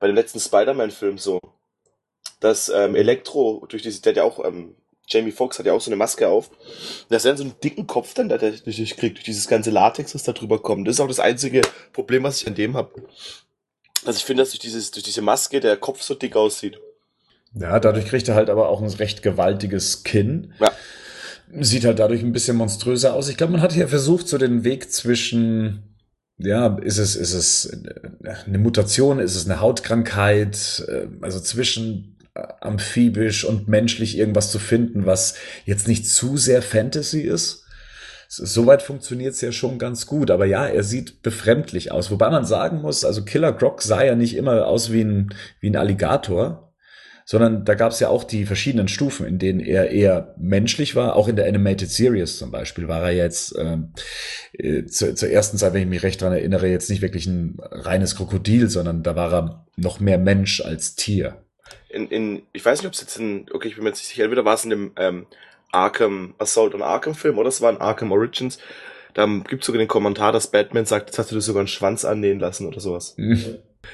bei 0.00 0.08
dem 0.08 0.16
letzten 0.16 0.40
Spider-Man-Film 0.40 1.18
so, 1.18 1.38
dass 2.40 2.70
ähm, 2.70 2.96
Elektro 2.96 3.64
durch 3.68 3.82
diese, 3.82 4.00
der 4.02 4.10
hat 4.12 4.16
ja 4.16 4.24
auch, 4.24 4.44
ähm, 4.44 4.74
Jamie 5.08 5.32
Foxx 5.32 5.58
hat 5.58 5.66
ja 5.66 5.74
auch 5.74 5.80
so 5.80 5.90
eine 5.90 5.96
Maske 5.96 6.28
auf, 6.28 6.50
dass 7.10 7.24
er 7.24 7.32
dann 7.32 7.38
so 7.38 7.44
einen 7.44 7.60
dicken 7.62 7.86
Kopf 7.86 8.14
dann 8.14 8.30
da 8.30 8.38
durch 8.38 8.96
kriegt, 8.96 9.18
durch 9.18 9.24
dieses 9.24 9.46
ganze 9.46 9.70
Latex, 9.70 10.12
das 10.12 10.22
da 10.22 10.32
drüber 10.32 10.60
kommt. 10.60 10.88
Das 10.88 10.96
ist 10.96 11.00
auch 11.00 11.08
das 11.08 11.20
einzige 11.20 11.60
Problem, 11.92 12.22
was 12.22 12.40
ich 12.40 12.46
an 12.46 12.54
dem 12.54 12.76
habe. 12.76 12.90
Also 14.04 14.16
ich 14.16 14.24
finde, 14.24 14.42
dass 14.42 14.50
durch, 14.50 14.60
dieses, 14.60 14.90
durch 14.90 15.04
diese 15.04 15.22
Maske 15.22 15.60
der 15.60 15.76
Kopf 15.76 16.02
so 16.02 16.14
dick 16.14 16.36
aussieht. 16.36 16.78
Ja, 17.54 17.78
dadurch 17.78 18.06
kriegt 18.06 18.28
er 18.28 18.34
halt 18.34 18.50
aber 18.50 18.68
auch 18.68 18.80
ein 18.80 18.88
recht 18.88 19.22
gewaltiges 19.22 20.04
Kinn. 20.04 20.54
Ja. 20.58 20.72
Sieht 21.60 21.84
halt 21.84 21.98
dadurch 21.98 22.22
ein 22.22 22.32
bisschen 22.32 22.56
monströser 22.56 23.14
aus. 23.14 23.28
Ich 23.28 23.36
glaube, 23.36 23.52
man 23.52 23.60
hat 23.60 23.72
hier 23.72 23.88
versucht, 23.88 24.26
so 24.26 24.38
den 24.38 24.64
Weg 24.64 24.90
zwischen, 24.90 25.96
ja, 26.38 26.78
ist 26.78 26.96
es, 26.98 27.14
ist 27.14 27.34
es 27.34 27.82
eine 28.46 28.58
Mutation, 28.58 29.18
ist 29.18 29.36
es 29.36 29.44
eine 29.44 29.60
Hautkrankheit, 29.60 30.84
äh, 30.88 31.08
also 31.20 31.40
zwischen 31.40 32.16
äh, 32.34 32.42
amphibisch 32.62 33.44
und 33.44 33.68
menschlich 33.68 34.16
irgendwas 34.16 34.50
zu 34.50 34.58
finden, 34.58 35.04
was 35.04 35.34
jetzt 35.66 35.88
nicht 35.88 36.08
zu 36.08 36.38
sehr 36.38 36.62
Fantasy 36.62 37.20
ist. 37.20 37.61
So- 38.34 38.46
Soweit 38.46 38.80
funktioniert 38.82 39.34
es 39.34 39.42
ja 39.42 39.52
schon 39.52 39.78
ganz 39.78 40.06
gut, 40.06 40.30
aber 40.30 40.46
ja, 40.46 40.66
er 40.66 40.84
sieht 40.84 41.20
befremdlich 41.20 41.92
aus. 41.92 42.10
Wobei 42.10 42.30
man 42.30 42.46
sagen 42.46 42.80
muss, 42.80 43.04
also 43.04 43.24
Killer 43.24 43.52
Croc 43.52 43.82
sah 43.82 44.02
ja 44.02 44.14
nicht 44.14 44.34
immer 44.36 44.66
aus 44.66 44.90
wie 44.90 45.02
ein, 45.02 45.34
wie 45.60 45.68
ein 45.68 45.76
Alligator, 45.76 46.72
sondern 47.26 47.66
da 47.66 47.74
gab 47.74 47.92
es 47.92 48.00
ja 48.00 48.08
auch 48.08 48.24
die 48.24 48.46
verschiedenen 48.46 48.88
Stufen, 48.88 49.26
in 49.26 49.38
denen 49.38 49.60
er 49.60 49.90
eher 49.90 50.34
menschlich 50.38 50.96
war. 50.96 51.14
Auch 51.14 51.28
in 51.28 51.36
der 51.36 51.46
Animated 51.46 51.90
Series 51.90 52.38
zum 52.38 52.50
Beispiel 52.50 52.88
war 52.88 53.02
er 53.02 53.12
jetzt 53.12 53.54
ähm, 53.58 53.92
äh, 54.54 54.86
zu, 54.86 55.14
zur 55.14 55.28
ersten 55.28 55.58
Zeit, 55.58 55.74
wenn 55.74 55.82
ich 55.82 55.88
mich 55.88 56.02
recht 56.02 56.22
daran 56.22 56.34
erinnere, 56.34 56.68
jetzt 56.68 56.88
nicht 56.88 57.02
wirklich 57.02 57.26
ein 57.26 57.58
reines 57.60 58.16
Krokodil, 58.16 58.70
sondern 58.70 59.02
da 59.02 59.14
war 59.14 59.32
er 59.32 59.66
noch 59.76 60.00
mehr 60.00 60.18
Mensch 60.18 60.62
als 60.62 60.94
Tier. 60.94 61.36
In, 61.90 62.08
in, 62.08 62.42
ich 62.54 62.64
weiß 62.64 62.78
nicht, 62.78 62.86
ob 62.86 62.94
es 62.94 63.02
jetzt 63.02 63.18
in, 63.18 63.44
okay, 63.52 63.68
ich 63.68 63.74
bin 63.74 63.84
mir 63.84 63.90
jetzt 63.90 63.98
nicht 63.98 64.08
sicher, 64.08 64.24
entweder 64.24 64.46
war 64.46 64.54
es 64.54 64.64
in 64.64 64.70
dem 64.70 64.92
ähm, 64.96 65.26
Arkham 65.72 66.34
Assault 66.38 66.74
on 66.74 66.82
Arkham 66.82 67.14
Film 67.14 67.38
oder 67.38 67.48
es 67.48 67.60
war 67.60 67.70
in 67.70 67.80
Arkham 67.80 68.12
Origins. 68.12 68.58
Da 69.14 69.26
gibt 69.26 69.62
es 69.62 69.66
sogar 69.66 69.78
den 69.78 69.88
Kommentar, 69.88 70.32
dass 70.32 70.50
Batman 70.50 70.86
sagt, 70.86 71.08
jetzt 71.10 71.18
hast 71.18 71.30
du 71.30 71.34
dir 71.34 71.40
sogar 71.42 71.60
einen 71.60 71.68
Schwanz 71.68 72.04
annähen 72.04 72.38
lassen 72.40 72.66
oder 72.66 72.80
sowas. 72.80 73.14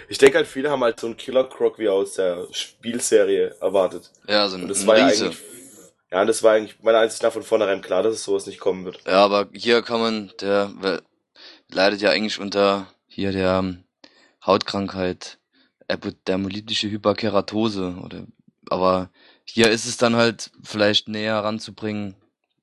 Ich 0.09 0.19
denke 0.19 0.37
halt, 0.39 0.47
viele 0.47 0.71
haben 0.71 0.83
halt 0.85 1.01
so 1.01 1.07
einen 1.07 1.17
Killer 1.17 1.45
Croc 1.45 1.79
wie 1.79 1.89
aus 1.89 2.15
der 2.15 2.47
Spielserie 2.53 3.57
erwartet. 3.61 4.11
Ja, 4.29 4.49
so 4.49 4.57
ein, 4.57 4.63
Und 4.63 4.69
das 4.69 4.83
ein 4.83 4.87
war 4.87 4.99
ja 4.99 5.07
Riese. 5.07 5.25
eigentlich, 5.27 5.39
ja, 6.13 6.21
und 6.21 6.27
das 6.27 6.43
war 6.43 6.53
eigentlich 6.55 6.81
meiner 6.83 6.99
Ansicht 6.99 7.23
nach 7.23 7.33
von 7.33 7.43
vornherein 7.43 7.81
klar, 7.81 8.03
dass 8.03 8.15
es 8.15 8.25
sowas 8.25 8.47
nicht 8.47 8.61
kommen 8.61 8.85
wird. 8.85 9.01
Ja, 9.07 9.25
aber 9.25 9.49
hier 9.53 9.83
kann 9.83 10.01
man, 10.01 10.33
der 10.41 10.71
leidet 11.71 12.01
ja 12.01 12.11
eigentlich 12.11 12.39
unter 12.39 12.87
hier 13.07 13.33
der 13.33 13.59
ähm, 13.59 13.85
Hautkrankheit, 14.45 15.39
epidermolytische 15.89 16.91
Hyperkeratose 16.91 17.97
oder 18.05 18.25
aber 18.71 19.11
hier 19.51 19.71
ist 19.71 19.87
es 19.87 19.97
dann 19.97 20.17
halt 20.17 20.51
vielleicht 20.63 21.09
näher 21.09 21.37
ranzubringen, 21.37 22.15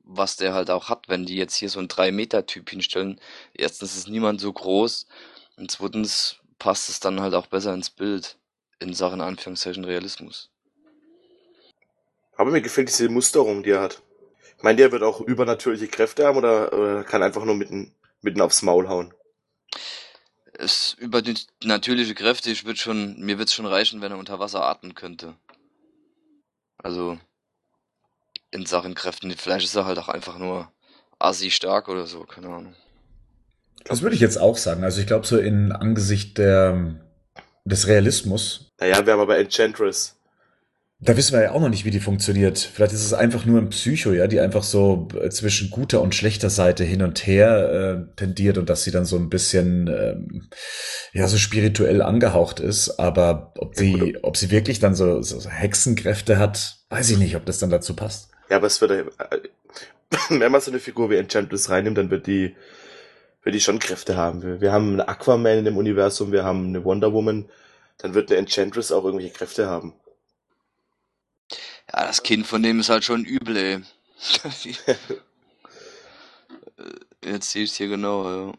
was 0.03 0.37
der 0.37 0.53
halt 0.53 0.69
auch 0.69 0.89
hat, 0.89 1.09
wenn 1.09 1.25
die 1.25 1.35
jetzt 1.35 1.55
hier 1.55 1.69
so 1.69 1.79
einen 1.79 1.87
3-Meter-Typ 1.87 2.69
hinstellen. 2.69 3.19
Erstens 3.53 3.97
ist 3.97 4.07
niemand 4.07 4.39
so 4.39 4.53
groß 4.53 5.07
und 5.57 5.71
zweitens 5.71 6.37
passt 6.59 6.89
es 6.89 6.99
dann 6.99 7.21
halt 7.21 7.33
auch 7.33 7.47
besser 7.47 7.73
ins 7.73 7.89
Bild 7.89 8.37
in 8.79 8.93
Sachen 8.93 9.21
Anführungszeichen 9.21 9.83
Realismus. 9.83 10.49
Aber 12.37 12.51
mir 12.51 12.61
gefällt 12.61 12.89
diese 12.89 13.09
Musterung, 13.09 13.63
die 13.63 13.71
er 13.71 13.81
hat. 13.81 14.01
Ich 14.57 14.63
meine, 14.63 14.77
der 14.77 14.91
wird 14.91 15.03
auch 15.03 15.21
übernatürliche 15.21 15.87
Kräfte 15.87 16.27
haben 16.27 16.37
oder, 16.37 16.71
oder 16.73 17.03
kann 17.03 17.23
einfach 17.23 17.45
nur 17.45 17.55
mitten, 17.55 17.93
mitten 18.21 18.41
aufs 18.41 18.61
Maul 18.61 18.87
hauen. 18.87 19.13
Es 20.53 20.95
über 20.99 21.21
die 21.21 21.35
natürliche 21.63 22.15
Kräfte, 22.15 22.51
ich 22.51 22.65
würde 22.65 22.79
schon, 22.79 23.19
mir 23.19 23.37
wird's 23.39 23.53
schon 23.53 23.65
reichen, 23.65 24.01
wenn 24.01 24.11
er 24.11 24.17
unter 24.17 24.39
Wasser 24.39 24.63
atmen 24.63 24.95
könnte. 24.95 25.35
Also 26.77 27.17
in 28.51 28.65
Sachen 28.65 28.95
Kräften, 28.95 29.31
vielleicht 29.31 29.65
ist 29.65 29.75
er 29.75 29.85
halt 29.85 29.99
auch 29.99 30.09
einfach 30.09 30.37
nur 30.37 30.71
assi 31.19 31.51
stark 31.51 31.89
oder 31.89 32.05
so, 32.05 32.23
keine 32.23 32.47
Ahnung. 32.47 32.75
Das 33.85 34.01
würde 34.01 34.15
ich 34.15 34.21
jetzt 34.21 34.37
auch 34.37 34.57
sagen. 34.57 34.83
Also 34.83 35.01
ich 35.01 35.07
glaube 35.07 35.27
so 35.27 35.37
in 35.37 35.71
Angesicht 35.71 36.37
der, 36.37 36.95
des 37.65 37.87
Realismus, 37.87 38.73
Naja, 38.79 39.05
wir 39.05 39.13
haben 39.13 39.19
aber 39.19 39.37
Enchantress. 39.37 40.17
Da 40.99 41.17
wissen 41.17 41.33
wir 41.33 41.43
ja 41.43 41.51
auch 41.51 41.59
noch 41.59 41.69
nicht, 41.69 41.83
wie 41.83 41.91
die 41.91 41.99
funktioniert. 41.99 42.57
Vielleicht 42.57 42.93
ist 42.93 43.03
es 43.03 43.13
einfach 43.13 43.45
nur 43.45 43.59
ein 43.59 43.69
Psycho, 43.69 44.13
ja, 44.13 44.27
die 44.27 44.39
einfach 44.39 44.63
so 44.63 45.09
äh, 45.19 45.29
zwischen 45.29 45.69
guter 45.69 46.01
und 46.01 46.15
schlechter 46.15 46.49
Seite 46.49 46.85
hin 46.85 47.01
und 47.01 47.27
her 47.27 48.07
äh, 48.07 48.15
tendiert 48.15 48.57
und 48.57 48.69
dass 48.69 48.85
sie 48.85 48.91
dann 48.91 49.03
so 49.03 49.17
ein 49.17 49.29
bisschen 49.29 49.87
ähm, 49.87 50.47
ja 51.11 51.27
so 51.27 51.37
spirituell 51.37 52.01
angehaucht 52.01 52.61
ist. 52.61 52.97
Aber 52.97 53.51
ob 53.57 53.75
sie, 53.75 54.17
ob 54.21 54.37
sie 54.37 54.51
wirklich 54.51 54.79
dann 54.79 54.95
so, 54.95 55.21
so 55.21 55.49
Hexenkräfte 55.49 56.39
hat, 56.39 56.77
weiß 56.89 57.09
ich 57.09 57.17
nicht, 57.17 57.35
ob 57.35 57.45
das 57.45 57.59
dann 57.59 57.69
dazu 57.69 57.93
passt. 57.93 58.29
Ja, 58.49 58.57
aber 58.57 58.67
es 58.67 58.79
wird, 58.79 58.91
äh, 58.91 59.03
wenn 60.29 60.51
man 60.51 60.61
so 60.61 60.71
eine 60.71 60.79
Figur 60.79 61.09
wie 61.09 61.17
Enchantress 61.17 61.69
reinnimmt, 61.69 61.97
dann 61.97 62.09
wird 62.09 62.25
die, 62.25 62.55
wird 63.43 63.53
die 63.53 63.61
schon 63.61 63.79
Kräfte 63.79 64.15
haben. 64.15 64.41
Wir, 64.41 64.61
wir 64.61 64.71
haben 64.71 64.91
einen 64.91 65.01
Aquaman 65.01 65.57
in 65.57 65.65
dem 65.65 65.75
Universum, 65.75 66.31
wir 66.31 66.45
haben 66.45 66.67
eine 66.67 66.85
Wonder 66.85 67.11
Woman, 67.11 67.49
dann 67.97 68.13
wird 68.13 68.31
eine 68.31 68.39
Enchantress 68.39 68.93
auch 68.93 69.03
irgendwelche 69.03 69.33
Kräfte 69.33 69.67
haben. 69.67 69.93
Ja, 71.93 72.07
das 72.07 72.23
Kind 72.23 72.47
von 72.47 72.63
dem 72.63 72.79
ist 72.79 72.89
halt 72.89 73.03
schon 73.03 73.25
übel, 73.25 73.57
ey. 73.57 73.79
Jetzt 77.23 77.51
sehe 77.51 77.63
ich's 77.63 77.75
hier 77.75 77.87
genau, 77.87 78.29
ja. 78.29 78.53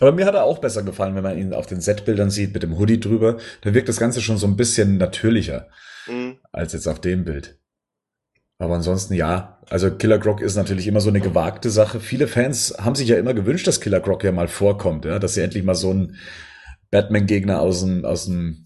Aber 0.00 0.12
mir 0.12 0.26
hat 0.26 0.34
er 0.34 0.44
auch 0.44 0.58
besser 0.58 0.82
gefallen, 0.82 1.14
wenn 1.14 1.22
man 1.22 1.38
ihn 1.38 1.54
auf 1.54 1.66
den 1.66 1.80
Setbildern 1.80 2.30
sieht 2.30 2.52
mit 2.52 2.62
dem 2.62 2.78
Hoodie 2.78 3.00
drüber. 3.00 3.38
Da 3.62 3.72
wirkt 3.74 3.88
das 3.88 3.98
Ganze 3.98 4.20
schon 4.20 4.36
so 4.38 4.46
ein 4.46 4.56
bisschen 4.56 4.98
natürlicher 4.98 5.68
Hm. 6.06 6.36
als 6.52 6.72
jetzt 6.74 6.86
auf 6.86 7.00
dem 7.00 7.24
Bild. 7.24 7.58
Aber 8.58 8.74
ansonsten 8.74 9.14
ja, 9.14 9.60
also 9.68 9.90
Killer 9.90 10.18
Croc 10.18 10.40
ist 10.40 10.54
natürlich 10.54 10.86
immer 10.86 11.00
so 11.00 11.08
eine 11.08 11.20
gewagte 11.20 11.70
Sache. 11.70 11.98
Viele 11.98 12.28
Fans 12.28 12.74
haben 12.78 12.94
sich 12.94 13.08
ja 13.08 13.16
immer 13.18 13.34
gewünscht, 13.34 13.66
dass 13.66 13.80
Killer 13.80 14.00
Croc 14.00 14.22
ja 14.22 14.32
mal 14.32 14.48
vorkommt, 14.48 15.04
ja, 15.06 15.18
dass 15.18 15.34
sie 15.34 15.40
endlich 15.40 15.64
mal 15.64 15.74
so 15.74 15.90
einen 15.90 16.16
Batman-Gegner 16.90 17.60
aus 17.60 17.80
dem, 17.80 18.04
aus 18.04 18.26
dem 18.26 18.63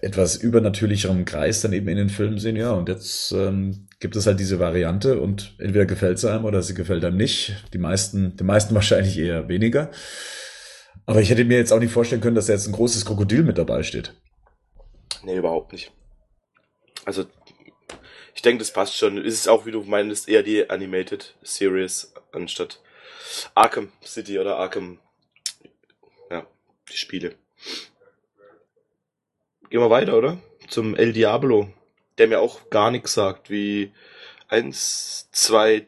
etwas 0.00 0.36
übernatürlicheren 0.36 1.24
Kreis 1.24 1.60
dann 1.60 1.72
eben 1.72 1.88
in 1.88 1.96
den 1.96 2.08
Filmen 2.08 2.38
sehen. 2.38 2.56
Ja, 2.56 2.72
und 2.72 2.88
jetzt 2.88 3.32
ähm, 3.32 3.88
gibt 4.00 4.16
es 4.16 4.26
halt 4.26 4.40
diese 4.40 4.58
Variante 4.58 5.20
und 5.20 5.54
entweder 5.58 5.86
gefällt 5.86 6.18
sie 6.18 6.30
einem 6.30 6.44
oder 6.44 6.62
sie 6.62 6.74
gefällt 6.74 7.04
einem 7.04 7.16
nicht. 7.16 7.54
Die 7.72 7.78
meisten, 7.78 8.36
die 8.36 8.44
meisten 8.44 8.74
wahrscheinlich 8.74 9.18
eher 9.18 9.48
weniger. 9.48 9.90
Aber 11.04 11.20
ich 11.20 11.30
hätte 11.30 11.44
mir 11.44 11.58
jetzt 11.58 11.72
auch 11.72 11.80
nicht 11.80 11.92
vorstellen 11.92 12.20
können, 12.20 12.36
dass 12.36 12.46
da 12.46 12.52
jetzt 12.52 12.66
ein 12.66 12.72
großes 12.72 13.04
Krokodil 13.04 13.42
mit 13.42 13.58
dabei 13.58 13.82
steht. 13.82 14.14
Nee, 15.24 15.36
überhaupt 15.36 15.72
nicht. 15.72 15.92
Also, 17.04 17.26
ich 18.34 18.42
denke, 18.42 18.60
das 18.60 18.72
passt 18.72 18.96
schon. 18.96 19.18
Es 19.18 19.34
ist 19.34 19.48
auch, 19.48 19.66
wie 19.66 19.72
du 19.72 19.82
meinst, 19.82 20.28
eher 20.28 20.42
die 20.42 20.70
Animated 20.70 21.34
Series 21.42 22.14
anstatt 22.32 22.80
Arkham 23.54 23.92
City 24.04 24.38
oder 24.38 24.56
Arkham, 24.56 24.98
ja, 26.30 26.46
die 26.90 26.96
Spiele. 26.96 27.34
Gehen 29.72 29.80
wir 29.80 29.88
weiter, 29.88 30.18
oder? 30.18 30.36
Zum 30.68 30.94
El 30.96 31.14
Diablo, 31.14 31.66
der 32.18 32.28
mir 32.28 32.40
auch 32.40 32.68
gar 32.68 32.90
nichts 32.90 33.14
sagt, 33.14 33.48
wie 33.48 33.90
eins, 34.48 35.30
zwei, 35.32 35.86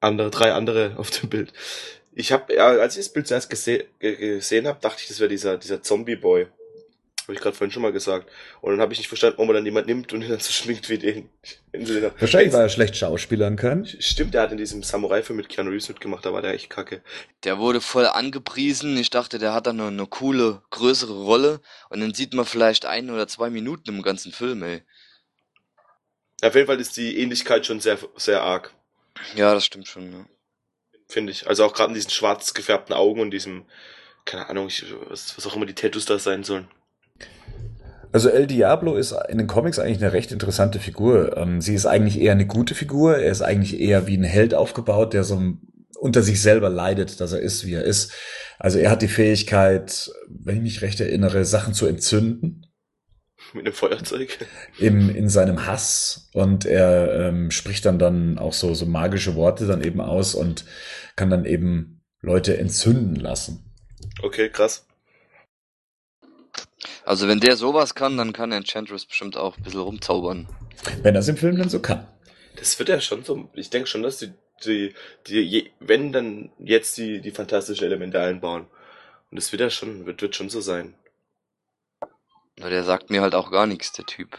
andere, 0.00 0.30
drei 0.30 0.54
andere 0.54 0.94
auf 0.98 1.12
dem 1.12 1.30
Bild. 1.30 1.52
Ich 2.12 2.32
habe, 2.32 2.60
als 2.60 2.96
ich 2.96 3.04
das 3.04 3.12
Bild 3.12 3.28
zuerst 3.28 3.48
gese 3.48 3.84
gesehen 4.00 4.66
habe, 4.66 4.80
dachte 4.80 5.02
ich, 5.02 5.06
das 5.06 5.20
wäre 5.20 5.28
dieser, 5.28 5.56
dieser 5.56 5.84
Zombie-Boy. 5.84 6.48
Habe 7.30 7.36
ich 7.36 7.42
gerade 7.44 7.54
vorhin 7.54 7.70
schon 7.70 7.82
mal 7.82 7.92
gesagt. 7.92 8.28
Und 8.60 8.72
dann 8.72 8.80
habe 8.80 8.92
ich 8.92 8.98
nicht 8.98 9.06
verstanden, 9.06 9.38
warum 9.38 9.46
man 9.46 9.54
dann 9.54 9.64
jemand 9.64 9.86
nimmt 9.86 10.12
und 10.12 10.22
ihn 10.22 10.30
dann 10.30 10.40
so 10.40 10.50
schminkt 10.50 10.88
wie 10.88 10.98
den. 10.98 11.28
Wahrscheinlich, 12.18 12.52
weil 12.52 12.62
er 12.62 12.68
schlecht 12.68 12.96
schauspielern 12.96 13.54
kann. 13.54 13.86
Stimmt, 13.86 14.34
der 14.34 14.42
hat 14.42 14.50
in 14.50 14.58
diesem 14.58 14.82
Samurai-Film 14.82 15.36
mit 15.36 15.48
Keanu 15.48 15.70
Reeves 15.70 15.88
mitgemacht, 15.88 16.26
da 16.26 16.32
war 16.32 16.42
der 16.42 16.54
echt 16.54 16.70
kacke. 16.70 17.04
Der 17.44 17.58
wurde 17.58 17.80
voll 17.80 18.06
angepriesen. 18.06 18.96
Ich 18.96 19.10
dachte, 19.10 19.38
der 19.38 19.54
hat 19.54 19.68
dann 19.68 19.76
noch 19.76 19.86
eine 19.86 20.08
coole, 20.08 20.60
größere 20.70 21.12
Rolle. 21.12 21.60
Und 21.88 22.00
dann 22.00 22.14
sieht 22.14 22.34
man 22.34 22.46
vielleicht 22.46 22.84
ein 22.84 23.10
oder 23.10 23.28
zwei 23.28 23.48
Minuten 23.48 23.90
im 23.90 24.02
ganzen 24.02 24.32
Film, 24.32 24.64
ey. 24.64 24.82
Auf 26.42 26.56
jeden 26.56 26.66
Fall 26.66 26.80
ist 26.80 26.96
die 26.96 27.16
Ähnlichkeit 27.16 27.64
schon 27.64 27.78
sehr, 27.78 27.96
sehr 28.16 28.42
arg. 28.42 28.74
Ja, 29.36 29.54
das 29.54 29.64
stimmt 29.64 29.86
schon, 29.86 30.12
ja. 30.12 30.26
Finde 31.06 31.30
ich. 31.30 31.46
Also 31.46 31.64
auch 31.64 31.74
gerade 31.74 31.90
in 31.90 31.94
diesen 31.94 32.10
schwarz 32.10 32.54
gefärbten 32.54 32.92
Augen 32.92 33.20
und 33.20 33.30
diesem, 33.30 33.66
keine 34.24 34.48
Ahnung, 34.48 34.66
ich, 34.66 34.84
was, 35.08 35.36
was 35.36 35.46
auch 35.46 35.54
immer 35.54 35.66
die 35.66 35.74
Tattoos 35.74 36.06
da 36.06 36.18
sein 36.18 36.42
sollen. 36.42 36.68
Also 38.12 38.28
El 38.28 38.46
Diablo 38.46 38.96
ist 38.96 39.14
in 39.28 39.38
den 39.38 39.46
Comics 39.46 39.78
eigentlich 39.78 40.02
eine 40.02 40.12
recht 40.12 40.32
interessante 40.32 40.80
Figur. 40.80 41.36
Ähm, 41.36 41.60
sie 41.60 41.74
ist 41.74 41.86
eigentlich 41.86 42.20
eher 42.20 42.32
eine 42.32 42.46
gute 42.46 42.74
Figur. 42.74 43.16
Er 43.16 43.30
ist 43.30 43.42
eigentlich 43.42 43.78
eher 43.80 44.06
wie 44.06 44.16
ein 44.16 44.24
Held 44.24 44.54
aufgebaut, 44.54 45.12
der 45.12 45.22
so 45.22 45.40
unter 46.00 46.22
sich 46.22 46.42
selber 46.42 46.70
leidet, 46.70 47.20
dass 47.20 47.32
er 47.32 47.40
ist, 47.40 47.66
wie 47.66 47.74
er 47.74 47.84
ist. 47.84 48.12
Also 48.58 48.78
er 48.78 48.90
hat 48.90 49.02
die 49.02 49.08
Fähigkeit, 49.08 50.10
wenn 50.28 50.56
ich 50.56 50.62
mich 50.62 50.82
recht 50.82 51.00
erinnere, 51.00 51.44
Sachen 51.44 51.72
zu 51.72 51.86
entzünden. 51.86 52.66
Mit 53.52 53.66
einem 53.66 53.74
Feuerzeug. 53.74 54.38
Im, 54.78 55.14
in 55.14 55.28
seinem 55.28 55.66
Hass. 55.66 56.28
Und 56.32 56.66
er 56.66 57.28
ähm, 57.28 57.50
spricht 57.50 57.84
dann 57.84 57.98
dann 57.98 58.38
auch 58.38 58.52
so, 58.52 58.74
so 58.74 58.86
magische 58.86 59.34
Worte 59.34 59.66
dann 59.66 59.82
eben 59.82 60.00
aus 60.00 60.34
und 60.34 60.64
kann 61.16 61.30
dann 61.30 61.44
eben 61.44 62.02
Leute 62.20 62.58
entzünden 62.58 63.16
lassen. 63.16 63.72
Okay, 64.22 64.48
krass. 64.50 64.86
Also 67.10 67.26
wenn 67.26 67.40
der 67.40 67.56
sowas 67.56 67.96
kann, 67.96 68.16
dann 68.16 68.32
kann 68.32 68.52
Enchantress 68.52 69.04
bestimmt 69.04 69.36
auch 69.36 69.56
ein 69.56 69.64
bisschen 69.64 69.80
rumzaubern. 69.80 70.46
Wenn 71.02 71.12
das 71.12 71.26
im 71.26 71.36
Film 71.36 71.56
dann 71.56 71.68
so 71.68 71.80
kann. 71.82 72.06
Das 72.54 72.78
wird 72.78 72.88
ja 72.88 73.00
schon 73.00 73.24
so, 73.24 73.50
ich 73.54 73.68
denke 73.68 73.88
schon, 73.88 74.04
dass 74.04 74.18
die, 74.18 74.32
die, 74.64 74.94
die, 75.26 75.72
wenn 75.80 76.12
dann 76.12 76.52
jetzt 76.60 76.96
die, 76.98 77.20
die 77.20 77.32
fantastischen 77.32 77.84
Elemente 77.84 78.20
einbauen. 78.20 78.68
Und 79.28 79.36
das 79.36 79.50
wird 79.50 79.60
ja 79.60 79.70
schon, 79.70 80.06
wird, 80.06 80.22
wird 80.22 80.36
schon 80.36 80.50
so 80.50 80.60
sein. 80.60 80.94
Na, 82.56 82.68
der 82.68 82.84
sagt 82.84 83.10
mir 83.10 83.22
halt 83.22 83.34
auch 83.34 83.50
gar 83.50 83.66
nichts, 83.66 83.90
der 83.90 84.06
Typ. 84.06 84.38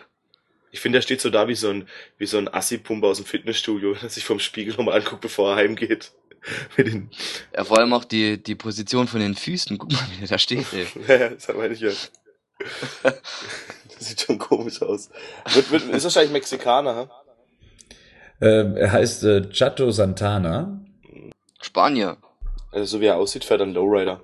Ich 0.72 0.80
finde, 0.80 1.00
der 1.00 1.02
steht 1.02 1.20
so 1.20 1.30
da 1.30 1.50
wie 1.50 1.56
so 1.56 1.72
ein, 1.72 1.90
wie 2.20 2.26
so 2.26 2.38
ein 2.38 2.48
Assi-Pumper 2.48 3.08
aus 3.08 3.18
dem 3.18 3.26
Fitnessstudio, 3.26 3.96
der 4.02 4.10
sich 4.10 4.24
vom 4.24 4.40
Spiegel 4.40 4.76
nochmal 4.78 4.98
anguckt, 4.98 5.20
bevor 5.20 5.50
er 5.50 5.56
heimgeht. 5.58 6.14
Mit 6.78 6.88
den 6.88 7.10
ja, 7.54 7.66
vor 7.66 7.80
allem 7.80 7.92
auch 7.92 8.06
die, 8.06 8.42
die 8.42 8.56
Position 8.56 9.10
von 9.10 9.20
den 9.20 9.36
Füßen. 9.36 9.78
Guck 9.78 9.92
mal, 9.92 10.08
wie 10.14 10.20
der 10.20 10.30
da 10.30 10.38
steht, 10.38 10.68
ey. 10.72 10.88
ja, 11.10 11.30
das 11.32 11.50
hat 11.50 11.58
man 11.58 11.70
nicht 11.70 11.82
gehört. 11.82 12.12
das 13.04 13.20
sieht 14.00 14.22
schon 14.22 14.38
komisch 14.38 14.82
aus. 14.82 15.10
Wird, 15.54 15.72
wird, 15.72 15.84
ist 15.90 16.04
wahrscheinlich 16.04 16.32
Mexikaner, 16.32 16.96
ha? 16.96 17.10
Ähm, 18.42 18.76
er 18.76 18.92
heißt 18.92 19.24
äh, 19.24 19.42
Chato 19.52 19.92
Santana. 19.92 20.80
Spanier. 21.62 22.18
Also 22.72 22.98
so 22.98 23.02
wie 23.02 23.06
er 23.06 23.18
aussieht, 23.18 23.46
fährt 23.46 23.62
ein 23.62 23.74
Lowrider. 23.74 24.20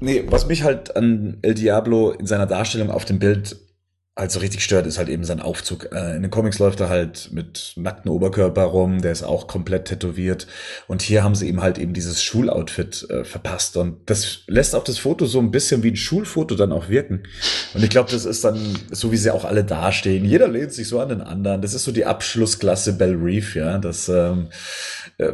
Nee, 0.00 0.24
was 0.26 0.46
mich 0.46 0.64
halt 0.64 0.96
an 0.96 1.38
El 1.42 1.54
Diablo 1.54 2.10
in 2.10 2.26
seiner 2.26 2.46
Darstellung 2.46 2.90
auf 2.90 3.04
dem 3.04 3.18
Bild 3.18 3.56
halt 4.16 4.30
so 4.30 4.38
richtig 4.38 4.62
stört, 4.62 4.86
ist 4.86 4.96
halt 4.96 5.08
eben 5.08 5.24
sein 5.24 5.40
Aufzug. 5.40 5.88
Äh, 5.92 6.14
in 6.14 6.22
den 6.22 6.30
Comics 6.30 6.60
läuft 6.60 6.78
er 6.78 6.88
halt 6.88 7.30
mit 7.32 7.72
nackten 7.74 8.10
Oberkörper 8.10 8.62
rum, 8.62 9.02
der 9.02 9.10
ist 9.10 9.24
auch 9.24 9.48
komplett 9.48 9.86
tätowiert. 9.86 10.46
Und 10.86 11.02
hier 11.02 11.24
haben 11.24 11.34
sie 11.34 11.48
ihm 11.48 11.62
halt 11.62 11.78
eben 11.78 11.94
dieses 11.94 12.22
Schuloutfit 12.22 13.10
äh, 13.10 13.24
verpasst. 13.24 13.76
Und 13.76 14.08
das 14.08 14.42
lässt 14.46 14.76
auch 14.76 14.84
das 14.84 14.98
Foto 14.98 15.26
so 15.26 15.40
ein 15.40 15.50
bisschen 15.50 15.82
wie 15.82 15.90
ein 15.90 15.96
Schulfoto 15.96 16.54
dann 16.54 16.70
auch 16.70 16.88
wirken. 16.88 17.24
Und 17.74 17.82
ich 17.82 17.90
glaube, 17.90 18.10
das 18.10 18.24
ist 18.24 18.44
dann 18.44 18.78
so, 18.92 19.10
wie 19.10 19.16
sie 19.16 19.32
auch 19.32 19.44
alle 19.44 19.64
dastehen. 19.64 20.24
Jeder 20.24 20.46
lehnt 20.46 20.72
sich 20.72 20.86
so 20.86 21.00
an 21.00 21.08
den 21.08 21.20
anderen. 21.20 21.60
Das 21.60 21.74
ist 21.74 21.82
so 21.82 21.90
die 21.90 22.06
Abschlussklasse 22.06 22.92
Bell 22.92 23.16
Reef, 23.16 23.56
ja. 23.56 23.78
Das 23.78 24.08
ähm, 24.08 24.48
äh, 25.18 25.32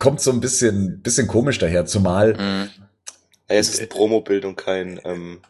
kommt 0.00 0.20
so 0.20 0.32
ein 0.32 0.40
bisschen, 0.40 1.00
bisschen 1.00 1.28
komisch 1.28 1.58
daher, 1.58 1.86
zumal. 1.86 2.34
Mhm. 2.34 2.70
Es 3.46 3.78
ist 3.78 3.88
Promobild 3.88 4.44
und 4.44 4.56
kein 4.56 5.00
ähm, 5.04 5.40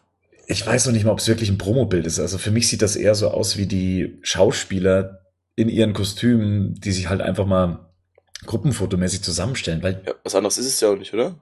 ich 0.51 0.65
weiß 0.65 0.85
noch 0.85 0.93
nicht 0.93 1.05
mal, 1.05 1.11
ob 1.11 1.19
es 1.19 1.27
wirklich 1.27 1.49
ein 1.49 1.57
Promobild 1.57 2.05
ist. 2.05 2.19
Also 2.19 2.37
für 2.37 2.51
mich 2.51 2.67
sieht 2.67 2.81
das 2.81 2.95
eher 2.95 3.15
so 3.15 3.29
aus 3.29 3.57
wie 3.57 3.65
die 3.65 4.19
Schauspieler 4.21 5.21
in 5.55 5.69
ihren 5.69 5.93
Kostümen, 5.93 6.75
die 6.75 6.91
sich 6.91 7.09
halt 7.09 7.21
einfach 7.21 7.45
mal 7.45 7.91
gruppenfotomäßig 8.45 9.23
zusammenstellen. 9.23 9.83
Weil 9.83 10.01
ja, 10.05 10.13
was 10.23 10.35
anderes 10.35 10.57
ist 10.57 10.67
es 10.67 10.79
ja 10.81 10.89
auch 10.89 10.97
nicht, 10.97 11.13
oder? 11.13 11.35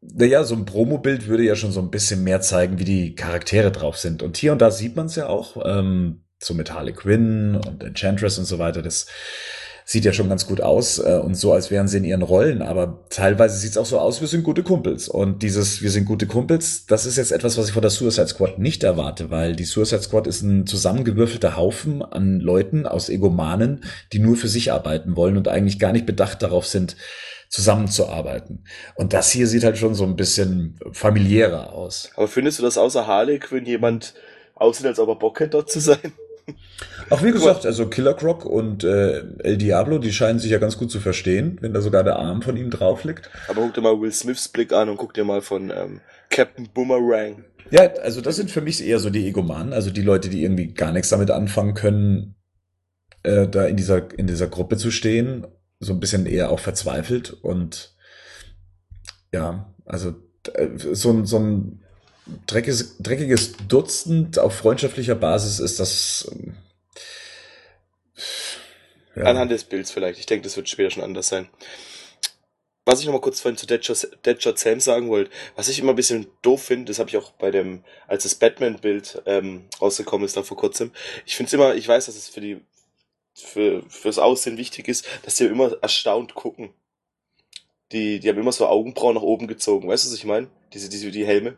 Naja, 0.00 0.44
so 0.44 0.54
ein 0.54 0.64
Promobild 0.64 1.26
würde 1.26 1.42
ja 1.42 1.56
schon 1.56 1.72
so 1.72 1.80
ein 1.80 1.90
bisschen 1.90 2.22
mehr 2.24 2.40
zeigen, 2.40 2.78
wie 2.78 2.84
die 2.84 3.14
Charaktere 3.14 3.72
drauf 3.72 3.96
sind. 3.96 4.22
Und 4.22 4.36
hier 4.36 4.52
und 4.52 4.60
da 4.60 4.70
sieht 4.70 4.96
man 4.96 5.06
es 5.06 5.16
ja 5.16 5.26
auch, 5.26 5.56
ähm, 5.64 6.22
so 6.40 6.54
mit 6.54 6.72
Harley 6.72 6.92
Quinn 6.92 7.56
und 7.56 7.82
Enchantress 7.82 8.38
und 8.38 8.44
so 8.44 8.58
weiter. 8.58 8.82
Das 8.82 9.06
sieht 9.90 10.04
ja 10.04 10.12
schon 10.12 10.28
ganz 10.28 10.46
gut 10.46 10.60
aus 10.60 10.98
äh, 10.98 11.18
und 11.18 11.34
so, 11.34 11.54
als 11.54 11.70
wären 11.70 11.88
sie 11.88 11.96
in 11.96 12.04
ihren 12.04 12.20
Rollen, 12.20 12.60
aber 12.60 13.06
teilweise 13.08 13.56
sieht 13.56 13.70
es 13.70 13.78
auch 13.78 13.86
so 13.86 13.98
aus, 13.98 14.20
wir 14.20 14.28
sind 14.28 14.44
gute 14.44 14.62
Kumpels. 14.62 15.08
Und 15.08 15.42
dieses 15.42 15.80
Wir 15.80 15.90
sind 15.90 16.04
gute 16.04 16.26
Kumpels, 16.26 16.84
das 16.84 17.06
ist 17.06 17.16
jetzt 17.16 17.32
etwas, 17.32 17.56
was 17.56 17.68
ich 17.68 17.72
von 17.72 17.80
der 17.80 17.90
Suicide 17.90 18.28
Squad 18.28 18.58
nicht 18.58 18.84
erwarte, 18.84 19.30
weil 19.30 19.56
die 19.56 19.64
Suicide 19.64 20.02
Squad 20.02 20.26
ist 20.26 20.42
ein 20.42 20.66
zusammengewürfelter 20.66 21.56
Haufen 21.56 22.02
an 22.02 22.38
Leuten 22.38 22.84
aus 22.84 23.08
Egomanen, 23.08 23.82
die 24.12 24.18
nur 24.18 24.36
für 24.36 24.48
sich 24.48 24.72
arbeiten 24.72 25.16
wollen 25.16 25.38
und 25.38 25.48
eigentlich 25.48 25.78
gar 25.78 25.92
nicht 25.92 26.04
bedacht 26.04 26.42
darauf 26.42 26.66
sind, 26.66 26.94
zusammenzuarbeiten. 27.48 28.64
Und 28.94 29.14
das 29.14 29.30
hier 29.30 29.46
sieht 29.46 29.64
halt 29.64 29.78
schon 29.78 29.94
so 29.94 30.04
ein 30.04 30.16
bisschen 30.16 30.78
familiärer 30.92 31.72
aus. 31.72 32.10
Aber 32.14 32.28
findest 32.28 32.58
du, 32.58 32.62
dass 32.62 32.76
außer 32.76 33.06
Harley 33.06 33.38
Quinn 33.38 33.64
jemand 33.64 34.12
aussieht, 34.54 34.84
als 34.84 34.98
ob 34.98 35.08
er 35.08 35.16
Bock 35.16 35.40
hätte, 35.40 35.52
dort 35.52 35.70
zu 35.70 35.80
sein? 35.80 36.12
Auch 37.10 37.22
wie 37.22 37.32
gesagt, 37.32 37.66
also 37.66 37.86
Killer 37.88 38.14
Croc 38.14 38.44
und 38.44 38.84
äh, 38.84 39.22
El 39.38 39.56
Diablo, 39.56 39.98
die 39.98 40.12
scheinen 40.12 40.38
sich 40.38 40.50
ja 40.50 40.58
ganz 40.58 40.76
gut 40.76 40.90
zu 40.90 41.00
verstehen, 41.00 41.58
wenn 41.60 41.72
da 41.72 41.80
sogar 41.80 42.04
der 42.04 42.16
Arm 42.16 42.42
von 42.42 42.56
ihm 42.56 42.70
drauf 42.70 43.04
liegt. 43.04 43.30
Aber 43.48 43.62
guck 43.62 43.74
dir 43.74 43.80
mal 43.80 44.00
Will 44.00 44.12
Smiths 44.12 44.48
Blick 44.48 44.72
an 44.72 44.88
und 44.88 44.96
guck 44.96 45.14
dir 45.14 45.24
mal 45.24 45.42
von 45.42 45.70
ähm, 45.70 46.00
Captain 46.30 46.68
Boomerang. 46.72 47.44
Ja, 47.70 47.82
also 48.02 48.20
das 48.20 48.36
sind 48.36 48.50
für 48.50 48.60
mich 48.60 48.84
eher 48.84 48.98
so 48.98 49.10
die 49.10 49.26
Egomanen, 49.26 49.72
also 49.72 49.90
die 49.90 50.02
Leute, 50.02 50.28
die 50.28 50.42
irgendwie 50.42 50.68
gar 50.68 50.92
nichts 50.92 51.10
damit 51.10 51.30
anfangen 51.30 51.74
können, 51.74 52.34
äh, 53.22 53.46
da 53.46 53.66
in 53.66 53.76
dieser, 53.76 54.18
in 54.18 54.26
dieser 54.26 54.46
Gruppe 54.46 54.76
zu 54.76 54.90
stehen, 54.90 55.46
so 55.80 55.92
ein 55.92 56.00
bisschen 56.00 56.26
eher 56.26 56.50
auch 56.50 56.60
verzweifelt 56.60 57.32
und 57.32 57.94
ja, 59.32 59.74
also 59.84 60.14
äh, 60.54 60.68
so 60.76 61.10
ein, 61.10 61.26
so 61.26 61.38
ein 61.38 61.84
dreckiges, 62.46 62.96
dreckiges 62.98 63.54
Dutzend 63.68 64.38
auf 64.38 64.54
freundschaftlicher 64.54 65.14
Basis 65.14 65.58
ist 65.60 65.80
das. 65.80 66.30
Ähm, 66.32 66.56
ja. 69.16 69.24
Anhand 69.24 69.50
des 69.50 69.64
Bilds 69.64 69.90
vielleicht. 69.90 70.18
Ich 70.18 70.26
denke, 70.26 70.44
das 70.44 70.56
wird 70.56 70.68
später 70.68 70.90
schon 70.90 71.02
anders 71.02 71.28
sein. 71.28 71.48
Was 72.84 73.00
ich 73.00 73.06
noch 73.06 73.12
mal 73.12 73.20
kurz 73.20 73.40
vorhin 73.40 73.58
zu 73.58 73.66
Deadshot, 73.66 74.08
Deadshot 74.24 74.58
Sam 74.58 74.80
sagen 74.80 75.10
wollte, 75.10 75.30
was 75.56 75.68
ich 75.68 75.78
immer 75.78 75.92
ein 75.92 75.96
bisschen 75.96 76.26
doof 76.40 76.62
finde, 76.62 76.86
das 76.86 76.98
habe 76.98 77.10
ich 77.10 77.18
auch 77.18 77.32
bei 77.32 77.50
dem, 77.50 77.84
als 78.06 78.22
das 78.22 78.34
Batman-Bild 78.34 79.22
ähm, 79.26 79.66
rausgekommen 79.78 80.24
ist 80.24 80.38
da 80.38 80.42
vor 80.42 80.56
kurzem. 80.56 80.92
Ich 81.26 81.36
finde 81.36 81.48
es 81.48 81.52
immer, 81.52 81.74
ich 81.74 81.86
weiß, 81.86 82.06
dass 82.06 82.16
es 82.16 82.28
für 82.30 82.40
die 82.40 82.62
für 83.34 83.82
fürs 83.88 84.18
Aussehen 84.18 84.56
wichtig 84.56 84.88
ist, 84.88 85.06
dass 85.22 85.36
die 85.36 85.44
immer 85.44 85.76
erstaunt 85.82 86.34
gucken. 86.34 86.70
Die, 87.92 88.20
die 88.20 88.28
haben 88.28 88.38
immer 88.38 88.52
so 88.52 88.66
Augenbrauen 88.66 89.14
nach 89.14 89.22
oben 89.22 89.46
gezogen, 89.46 89.88
weißt 89.88 90.06
du, 90.06 90.10
was 90.10 90.18
ich 90.18 90.24
meine? 90.24 90.48
Diese, 90.72 90.88
diese, 90.88 91.10
die 91.10 91.26
Helme. 91.26 91.56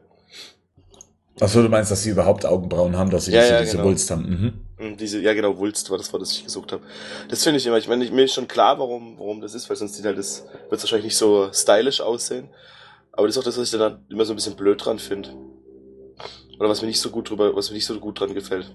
Achso, 1.40 1.62
du 1.62 1.68
meinst, 1.68 1.90
dass 1.90 2.02
sie 2.02 2.10
überhaupt 2.10 2.44
Augenbrauen 2.44 2.96
haben, 2.96 3.10
dass 3.10 3.24
sie 3.24 3.32
ja, 3.32 3.40
diese, 3.40 3.52
ja, 3.52 3.60
diese 3.60 3.72
genau. 3.72 3.88
Wulst 3.88 4.10
haben. 4.10 4.62
Mhm. 4.78 4.96
Diese, 4.96 5.20
ja 5.20 5.34
genau, 5.34 5.56
Wulst 5.58 5.90
war 5.90 5.98
das 5.98 6.12
Wort, 6.12 6.22
das 6.22 6.32
ich 6.32 6.44
gesucht 6.44 6.72
habe. 6.72 6.82
Das 7.28 7.42
finde 7.42 7.58
ich 7.58 7.66
immer, 7.66 7.78
ich 7.78 7.88
meine, 7.88 8.10
mir 8.10 8.24
ist 8.24 8.34
schon 8.34 8.48
klar, 8.48 8.78
warum, 8.78 9.18
warum 9.18 9.40
das 9.40 9.54
ist, 9.54 9.68
weil 9.68 9.76
sonst 9.76 9.94
sieht 9.94 10.04
halt 10.04 10.18
das, 10.18 10.44
wird 10.68 10.82
wahrscheinlich 10.82 11.04
nicht 11.04 11.16
so 11.16 11.50
stylisch 11.52 12.00
aussehen. 12.00 12.48
Aber 13.12 13.26
das 13.26 13.36
ist 13.36 13.40
auch 13.40 13.44
das, 13.44 13.58
was 13.58 13.72
ich 13.72 13.78
dann 13.78 14.04
immer 14.08 14.24
so 14.24 14.32
ein 14.32 14.36
bisschen 14.36 14.56
blöd 14.56 14.84
dran 14.84 14.98
finde. 14.98 15.30
Oder 16.58 16.68
was 16.68 16.82
mir 16.82 16.88
nicht 16.88 17.00
so 17.00 17.10
gut 17.10 17.30
drüber, 17.30 17.54
was 17.56 17.70
mir 17.70 17.74
nicht 17.74 17.86
so 17.86 17.98
gut 17.98 18.20
dran 18.20 18.34
gefällt. 18.34 18.74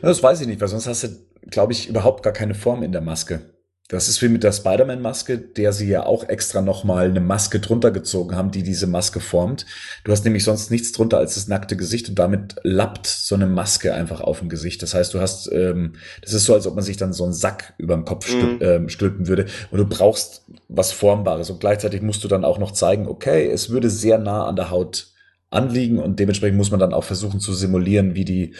Das 0.00 0.22
weiß 0.22 0.40
ich 0.40 0.46
nicht, 0.46 0.60
weil 0.60 0.68
sonst 0.68 0.86
hast 0.86 1.04
du, 1.04 1.08
glaube 1.50 1.72
ich, 1.72 1.88
überhaupt 1.88 2.22
gar 2.22 2.32
keine 2.32 2.54
Form 2.54 2.82
in 2.82 2.92
der 2.92 3.02
Maske. 3.02 3.55
Das 3.88 4.08
ist 4.08 4.20
wie 4.20 4.28
mit 4.28 4.42
der 4.42 4.50
Spider-Man-Maske, 4.50 5.38
der 5.38 5.72
sie 5.72 5.88
ja 5.88 6.04
auch 6.04 6.28
extra 6.28 6.60
nochmal 6.60 7.08
eine 7.08 7.20
Maske 7.20 7.60
drunter 7.60 7.92
gezogen 7.92 8.34
haben, 8.34 8.50
die 8.50 8.64
diese 8.64 8.88
Maske 8.88 9.20
formt. 9.20 9.64
Du 10.02 10.10
hast 10.10 10.24
nämlich 10.24 10.42
sonst 10.42 10.72
nichts 10.72 10.90
drunter 10.90 11.18
als 11.18 11.36
das 11.36 11.46
nackte 11.46 11.76
Gesicht 11.76 12.08
und 12.08 12.18
damit 12.18 12.56
lappt 12.64 13.06
so 13.06 13.36
eine 13.36 13.46
Maske 13.46 13.94
einfach 13.94 14.20
auf 14.20 14.40
dem 14.40 14.48
Gesicht. 14.48 14.82
Das 14.82 14.94
heißt, 14.94 15.14
du 15.14 15.20
hast, 15.20 15.50
ähm, 15.52 15.92
das 16.20 16.32
ist 16.32 16.44
so, 16.44 16.54
als 16.54 16.66
ob 16.66 16.74
man 16.74 16.82
sich 16.82 16.96
dann 16.96 17.12
so 17.12 17.22
einen 17.22 17.32
Sack 17.32 17.74
über 17.78 17.94
den 17.94 18.04
Kopf 18.04 18.34
mhm. 18.34 18.58
ähm, 18.60 18.88
stülpen 18.88 19.28
würde. 19.28 19.46
Und 19.70 19.78
du 19.78 19.86
brauchst 19.86 20.42
was 20.68 20.90
Formbares. 20.90 21.50
Und 21.50 21.60
gleichzeitig 21.60 22.02
musst 22.02 22.24
du 22.24 22.28
dann 22.28 22.44
auch 22.44 22.58
noch 22.58 22.72
zeigen, 22.72 23.06
okay, 23.06 23.48
es 23.48 23.70
würde 23.70 23.88
sehr 23.88 24.18
nah 24.18 24.46
an 24.46 24.56
der 24.56 24.70
Haut 24.70 25.12
anliegen 25.50 26.00
und 26.00 26.18
dementsprechend 26.18 26.56
muss 26.56 26.72
man 26.72 26.80
dann 26.80 26.92
auch 26.92 27.04
versuchen 27.04 27.38
zu 27.38 27.52
simulieren, 27.54 28.16
wie 28.16 28.24
die 28.24 28.54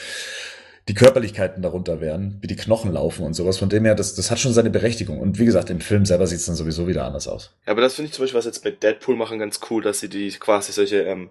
die 0.88 0.94
Körperlichkeiten 0.94 1.62
darunter 1.62 2.00
wären, 2.00 2.38
wie 2.40 2.46
die 2.46 2.54
Knochen 2.54 2.92
laufen 2.92 3.24
und 3.24 3.34
sowas. 3.34 3.58
Von 3.58 3.68
dem 3.68 3.84
her, 3.84 3.96
das, 3.96 4.14
das 4.14 4.30
hat 4.30 4.38
schon 4.38 4.52
seine 4.52 4.70
Berechtigung. 4.70 5.20
Und 5.20 5.38
wie 5.38 5.44
gesagt, 5.44 5.68
im 5.70 5.80
Film 5.80 6.06
selber 6.06 6.26
sieht 6.26 6.38
es 6.38 6.46
dann 6.46 6.54
sowieso 6.54 6.86
wieder 6.86 7.04
anders 7.04 7.26
aus. 7.26 7.52
Ja, 7.66 7.72
aber 7.72 7.80
das 7.80 7.94
finde 7.94 8.08
ich 8.08 8.14
zum 8.14 8.22
Beispiel, 8.22 8.38
was 8.38 8.44
jetzt 8.44 8.64
mit 8.64 8.82
Deadpool 8.82 9.16
machen, 9.16 9.38
ganz 9.40 9.60
cool, 9.68 9.82
dass 9.82 9.98
sie 9.98 10.08
die 10.08 10.30
quasi 10.30 10.72
solche, 10.72 11.02
ähm, 11.02 11.30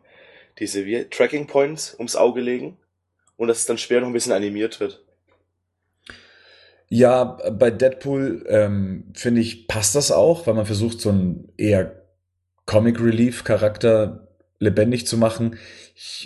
diese 0.60 0.86
wie, 0.86 1.06
Tracking 1.06 1.48
Points 1.48 1.96
ums 1.98 2.18
Auge 2.18 2.42
legen 2.42 2.78
und 3.38 3.48
dass 3.48 3.60
es 3.60 3.66
dann 3.66 3.78
später 3.78 4.02
noch 4.02 4.08
ein 4.08 4.14
bisschen 4.14 4.34
animiert 4.34 4.80
wird. 4.82 5.02
Ja, 6.90 7.24
bei 7.24 7.72
Deadpool 7.72 8.46
ähm, 8.50 9.06
finde 9.14 9.42
ich, 9.42 9.68
passt 9.68 9.96
das 9.96 10.12
auch, 10.12 10.46
weil 10.48 10.54
man 10.54 10.66
versucht, 10.66 11.00
so 11.00 11.10
einen 11.10 11.52
eher 11.58 12.04
Comic 12.66 13.00
Relief 13.00 13.44
Charakter 13.44 14.28
lebendig 14.60 15.08
zu 15.08 15.18
machen. 15.18 15.58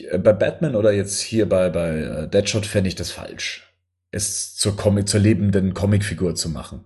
Äh, 0.09 0.17
bei 0.17 0.33
Batman 0.33 0.75
oder 0.75 0.91
jetzt 0.91 1.19
hier 1.19 1.47
bei, 1.47 1.69
bei 1.69 1.97
äh, 1.99 2.27
Deadshot 2.27 2.65
fände 2.65 2.87
ich 2.87 2.95
das 2.95 3.11
falsch, 3.11 3.71
es 4.11 4.55
zur 4.55 4.75
Comic, 4.75 5.07
zur 5.07 5.19
lebenden 5.19 5.73
Comicfigur 5.73 6.35
zu 6.35 6.49
machen. 6.49 6.83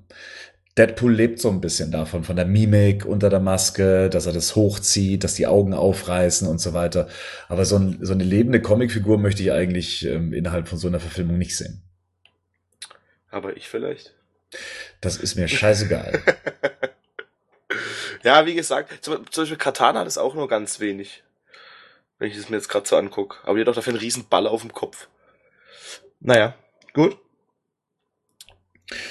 Deadpool 0.77 1.13
lebt 1.13 1.39
so 1.39 1.49
ein 1.49 1.61
bisschen 1.61 1.91
davon, 1.91 2.23
von 2.23 2.35
der 2.35 2.45
Mimik 2.45 3.05
unter 3.05 3.29
der 3.29 3.39
Maske, 3.39 4.09
dass 4.09 4.25
er 4.25 4.33
das 4.33 4.55
hochzieht, 4.55 5.23
dass 5.23 5.35
die 5.35 5.45
Augen 5.45 5.75
aufreißen 5.75 6.47
und 6.47 6.59
so 6.59 6.73
weiter. 6.73 7.07
Aber 7.47 7.63
so, 7.65 7.77
ein, 7.77 7.99
so 8.01 8.11
eine 8.11 8.23
lebende 8.23 8.59
Comicfigur 8.59 9.19
möchte 9.19 9.43
ich 9.43 9.51
eigentlich 9.51 10.03
ähm, 10.05 10.33
innerhalb 10.33 10.67
von 10.67 10.79
so 10.79 10.87
einer 10.87 10.99
Verfilmung 10.99 11.37
nicht 11.37 11.55
sehen. 11.55 11.83
Aber 13.29 13.55
ich 13.55 13.69
vielleicht. 13.69 14.15
Das 14.99 15.17
ist 15.17 15.35
mir 15.35 15.47
scheißegal. 15.47 16.23
ja, 18.23 18.47
wie 18.47 18.55
gesagt, 18.55 19.03
zum, 19.03 19.29
zum 19.29 19.43
Beispiel 19.43 19.57
Katana 19.57 19.99
hat 19.99 20.07
es 20.07 20.17
auch 20.17 20.33
nur 20.33 20.47
ganz 20.47 20.79
wenig 20.79 21.23
wenn 22.23 22.31
ich 22.31 22.37
es 22.37 22.49
mir 22.49 22.55
jetzt 22.55 22.69
gerade 22.69 22.87
so 22.87 22.95
angucke. 22.95 23.35
Aber 23.43 23.55
die 23.55 23.61
hat 23.61 23.67
doch 23.67 23.75
dafür 23.75 23.91
einen 23.91 23.99
riesen 23.99 24.27
Ball 24.29 24.47
auf 24.47 24.61
dem 24.61 24.71
Kopf. 24.71 25.09
Naja, 26.21 26.55
gut. 26.93 27.17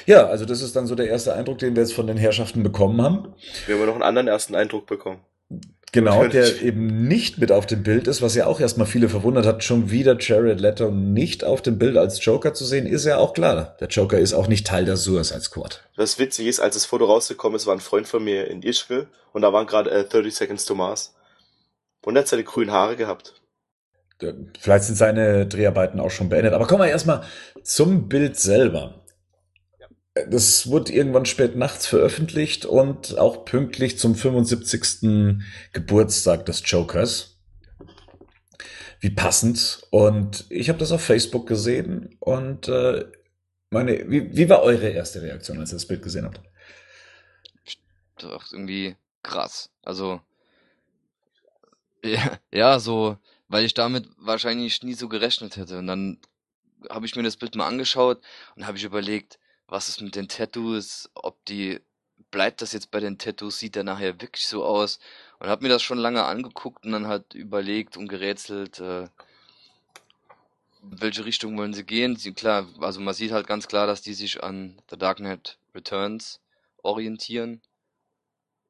Ja, 0.07 0.29
also 0.29 0.47
das 0.47 0.63
ist 0.63 0.75
dann 0.75 0.87
so 0.87 0.95
der 0.95 1.09
erste 1.09 1.35
Eindruck, 1.35 1.59
den 1.59 1.77
wir 1.77 1.83
jetzt 1.83 1.93
von 1.93 2.07
den 2.07 2.17
Herrschaften 2.17 2.63
bekommen 2.63 3.03
haben. 3.03 3.35
Wir 3.67 3.77
haben 3.77 3.85
noch 3.85 3.93
einen 3.93 4.03
anderen 4.03 4.29
ersten 4.29 4.55
Eindruck 4.55 4.87
bekommen. 4.87 5.21
Genau, 5.93 6.27
der 6.27 6.63
eben 6.63 7.07
nicht 7.07 7.37
mit 7.37 7.53
auf 7.53 7.67
dem 7.67 7.83
Bild 7.83 8.09
ist, 8.09 8.23
was 8.23 8.35
ja 8.35 8.47
auch 8.47 8.61
erstmal 8.61 8.87
viele 8.87 9.11
verwundert 9.11 9.45
hat, 9.45 9.63
schon 9.63 9.91
wieder 9.91 10.17
Jared 10.19 10.59
Leto 10.59 10.91
nicht 10.91 11.45
auf 11.45 11.61
dem 11.61 11.79
Bild 11.79 11.99
als 11.99 12.25
Joker 12.25 12.55
zu 12.55 12.65
sehen, 12.65 12.87
ist 12.87 13.05
ja 13.05 13.19
auch 13.19 13.35
klar. 13.35 13.77
Der 13.79 13.89
Joker 13.89 14.19
ist 14.19 14.33
auch 14.33 14.49
nicht 14.49 14.67
Teil 14.67 14.87
der 14.87 14.97
Suicide 14.97 15.43
Squad. 15.43 15.87
Das 15.99 16.19
Witzige 16.19 16.49
ist, 16.49 16.61
als 16.61 16.77
das 16.77 16.87
Foto 16.87 17.05
rausgekommen 17.05 17.57
ist, 17.57 17.67
war 17.67 17.75
ein 17.75 17.81
Freund 17.81 18.09
von 18.09 18.25
mir 18.25 18.49
in 18.49 18.63
Ischgl 18.63 19.07
und 19.35 19.43
da 19.43 19.53
waren 19.53 19.67
gerade 19.67 19.91
äh, 19.91 20.05
30 20.05 20.35
Seconds 20.35 20.65
to 20.65 20.75
Mars. 20.75 21.13
Und 22.05 22.17
er 22.17 22.21
hat 22.21 22.29
seine 22.29 22.45
grünen 22.45 22.73
Haare 22.73 22.97
gehabt. 22.97 23.43
Vielleicht 24.61 24.85
sind 24.85 24.97
seine 24.97 25.47
Dreharbeiten 25.47 26.01
auch 26.01 26.11
schon 26.11 26.29
beendet. 26.29 26.53
Aber 26.53 26.67
kommen 26.67 26.83
wir 26.83 26.91
erstmal 26.91 27.25
zum 27.63 28.09
Bild 28.09 28.39
selber. 28.39 29.05
Das 30.29 30.67
wurde 30.69 30.93
irgendwann 30.93 31.25
spät 31.25 31.57
nachts 31.57 31.87
veröffentlicht 31.87 32.67
und 32.67 33.19
auch 33.19 33.45
pünktlich 33.45 33.99
zum 33.99 34.15
75. 34.15 35.41
Geburtstag 35.73 36.47
des 36.47 36.63
Jokers. 36.67 37.41
Wie 39.01 39.11
passend. 39.11 39.83
Und 39.91 40.45
ich 40.51 40.69
habe 40.69 40.79
das 40.79 40.93
auf 40.93 41.03
Facebook 41.03 41.49
gesehen 41.49 42.17
und 42.21 42.69
äh, 42.69 43.07
meine, 43.71 44.09
wie, 44.11 44.37
wie 44.37 44.49
war 44.49 44.63
eure 44.63 44.91
erste 44.91 45.23
Reaktion, 45.23 45.59
als 45.59 45.73
ihr 45.73 45.77
das 45.77 45.87
Bild 45.87 46.03
gesehen 46.03 46.27
habt? 46.27 46.41
Doch, 48.19 48.53
irgendwie 48.53 48.97
krass. 49.23 49.71
Also 49.83 50.21
ja, 52.53 52.79
so, 52.81 53.17
weil 53.49 53.65
ich 53.65 53.75
damit 53.75 54.09
wahrscheinlich 54.17 54.83
nie 54.83 54.95
so 54.95 55.09
gerechnet 55.09 55.57
hätte. 55.57 55.79
Und 55.79 55.87
dann 55.87 56.19
habe 56.91 57.07
ich 57.07 57.15
mir 57.17 57.23
das 57.23 57.37
Bild 57.37 57.55
mal 57.55 57.67
angeschaut 57.67 58.21
und 58.57 58.67
habe 58.67 58.77
ich 58.77 58.85
überlegt, 58.85 59.39
was 59.69 59.89
ist 59.89 60.01
mit 60.01 60.17
den 60.17 60.29
Tattoos, 60.29 61.11
ob 61.15 61.45
die, 61.47 61.81
bleibt 62.31 62.61
das 62.61 62.73
jetzt 62.73 62.91
bei 62.91 63.01
den 63.01 63.19
Tattoos, 63.19 63.59
sieht 63.59 63.77
der 63.77 63.85
nachher 63.85 64.21
wirklich 64.21 64.47
so 64.47 64.65
aus? 64.65 64.99
Und 65.39 65.49
habe 65.49 65.63
mir 65.63 65.69
das 65.69 65.83
schon 65.83 65.99
lange 65.99 66.25
angeguckt 66.25 66.85
und 66.85 66.93
dann 66.93 67.07
halt 67.07 67.35
überlegt 67.35 67.97
und 67.97 68.09
gerätselt, 68.09 68.81
äh, 68.81 69.09
welche 70.83 71.25
Richtung 71.25 71.57
wollen 71.57 71.75
sie 71.75 71.85
gehen. 71.85 72.17
Sie, 72.17 72.33
klar, 72.33 72.67
also 72.81 73.01
man 73.01 73.15
sieht 73.15 73.33
halt 73.33 73.47
ganz 73.47 73.69
klar, 73.69 73.87
dass 73.87 74.03
die 74.03 74.15
sich 74.15 74.43
an 74.43 74.81
The 74.91 74.97
Dark 74.99 75.19
Knight 75.19 75.59
Returns 75.75 76.41
orientieren. 76.83 77.61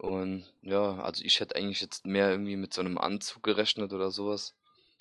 Und 0.02 0.44
ja, 0.62 0.98
also 0.98 1.24
ich 1.24 1.38
hätte 1.38 1.54
eigentlich 1.54 1.80
jetzt 1.80 2.06
mehr 2.06 2.28
irgendwie 2.28 2.56
mit 2.56 2.74
so 2.74 2.80
einem 2.80 2.98
Anzug 2.98 3.44
gerechnet 3.44 3.92
oder 3.92 4.10
sowas. 4.10 4.52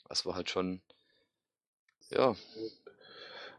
Das 0.08 0.28
war 0.28 0.36
halt 0.36 0.52
schon, 0.52 0.80
ja. 2.12 2.36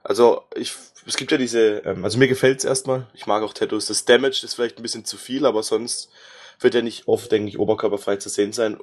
Also 0.04 0.44
ich, 0.54 0.72
es 1.04 1.16
gibt 1.16 1.32
ja 1.32 1.38
diese, 1.38 1.78
ähm, 1.78 2.04
also 2.04 2.16
mir 2.16 2.28
gefällt's 2.28 2.62
erstmal. 2.62 3.08
Ich 3.12 3.26
mag 3.26 3.42
auch 3.42 3.54
Tattoos. 3.54 3.86
Das 3.86 4.04
Damage 4.04 4.42
ist 4.44 4.54
vielleicht 4.54 4.78
ein 4.78 4.82
bisschen 4.82 5.04
zu 5.04 5.16
viel, 5.16 5.44
aber 5.44 5.64
sonst 5.64 6.12
wird 6.60 6.76
er 6.76 6.82
nicht 6.82 7.08
oft, 7.08 7.32
denke 7.32 7.48
ich, 7.48 7.58
oberkörperfrei 7.58 8.18
zu 8.18 8.28
sehen 8.28 8.52
sein. 8.52 8.78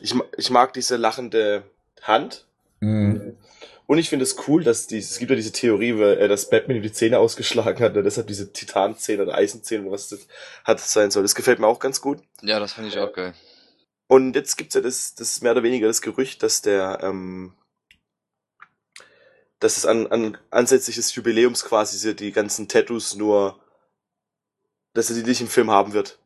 Ich, 0.00 0.14
ich 0.36 0.50
mag 0.50 0.74
diese 0.74 0.96
lachende 0.96 1.64
Hand. 2.02 2.46
Mhm. 2.78 3.36
Und 3.88 3.96
ich 3.96 4.10
finde 4.10 4.24
es 4.24 4.36
cool, 4.46 4.62
dass 4.62 4.86
die, 4.86 4.98
es 4.98 5.18
gibt 5.18 5.30
ja 5.30 5.34
diese 5.36 5.50
Theorie, 5.50 5.92
äh, 5.92 6.28
dass 6.28 6.50
Batman 6.50 6.82
die 6.82 6.92
Zähne 6.92 7.18
ausgeschlagen 7.18 7.82
hat, 7.82 7.96
und 7.96 8.04
deshalb 8.04 8.26
diese 8.26 8.52
Titanzähne 8.52 9.22
oder 9.22 9.34
Eisenzähne, 9.34 9.90
was 9.90 10.08
das 10.08 10.28
hat 10.62 10.78
sein 10.78 11.10
soll. 11.10 11.22
Das 11.22 11.34
gefällt 11.34 11.58
mir 11.58 11.66
auch 11.66 11.78
ganz 11.78 12.02
gut. 12.02 12.18
Ja, 12.42 12.60
das 12.60 12.74
finde 12.74 12.90
ich 12.90 12.98
auch 12.98 13.14
geil. 13.14 13.32
Und 14.06 14.36
jetzt 14.36 14.56
gibt's 14.56 14.74
ja 14.74 14.82
das, 14.82 15.14
das 15.14 15.40
mehr 15.40 15.52
oder 15.52 15.62
weniger 15.62 15.86
das 15.86 16.02
Gerücht, 16.02 16.42
dass 16.42 16.60
der, 16.60 16.98
ähm, 17.02 17.54
dass 19.58 19.78
es 19.78 19.86
an, 19.86 20.06
an 20.08 20.36
ansätzlich 20.50 20.96
des 20.96 21.14
Jubiläums 21.14 21.64
quasi 21.64 22.14
die 22.14 22.32
ganzen 22.32 22.68
Tattoos 22.68 23.16
nur, 23.16 23.58
dass 24.92 25.08
er 25.08 25.16
die 25.16 25.22
nicht 25.22 25.40
im 25.40 25.48
Film 25.48 25.70
haben 25.70 25.94
wird. 25.94 26.18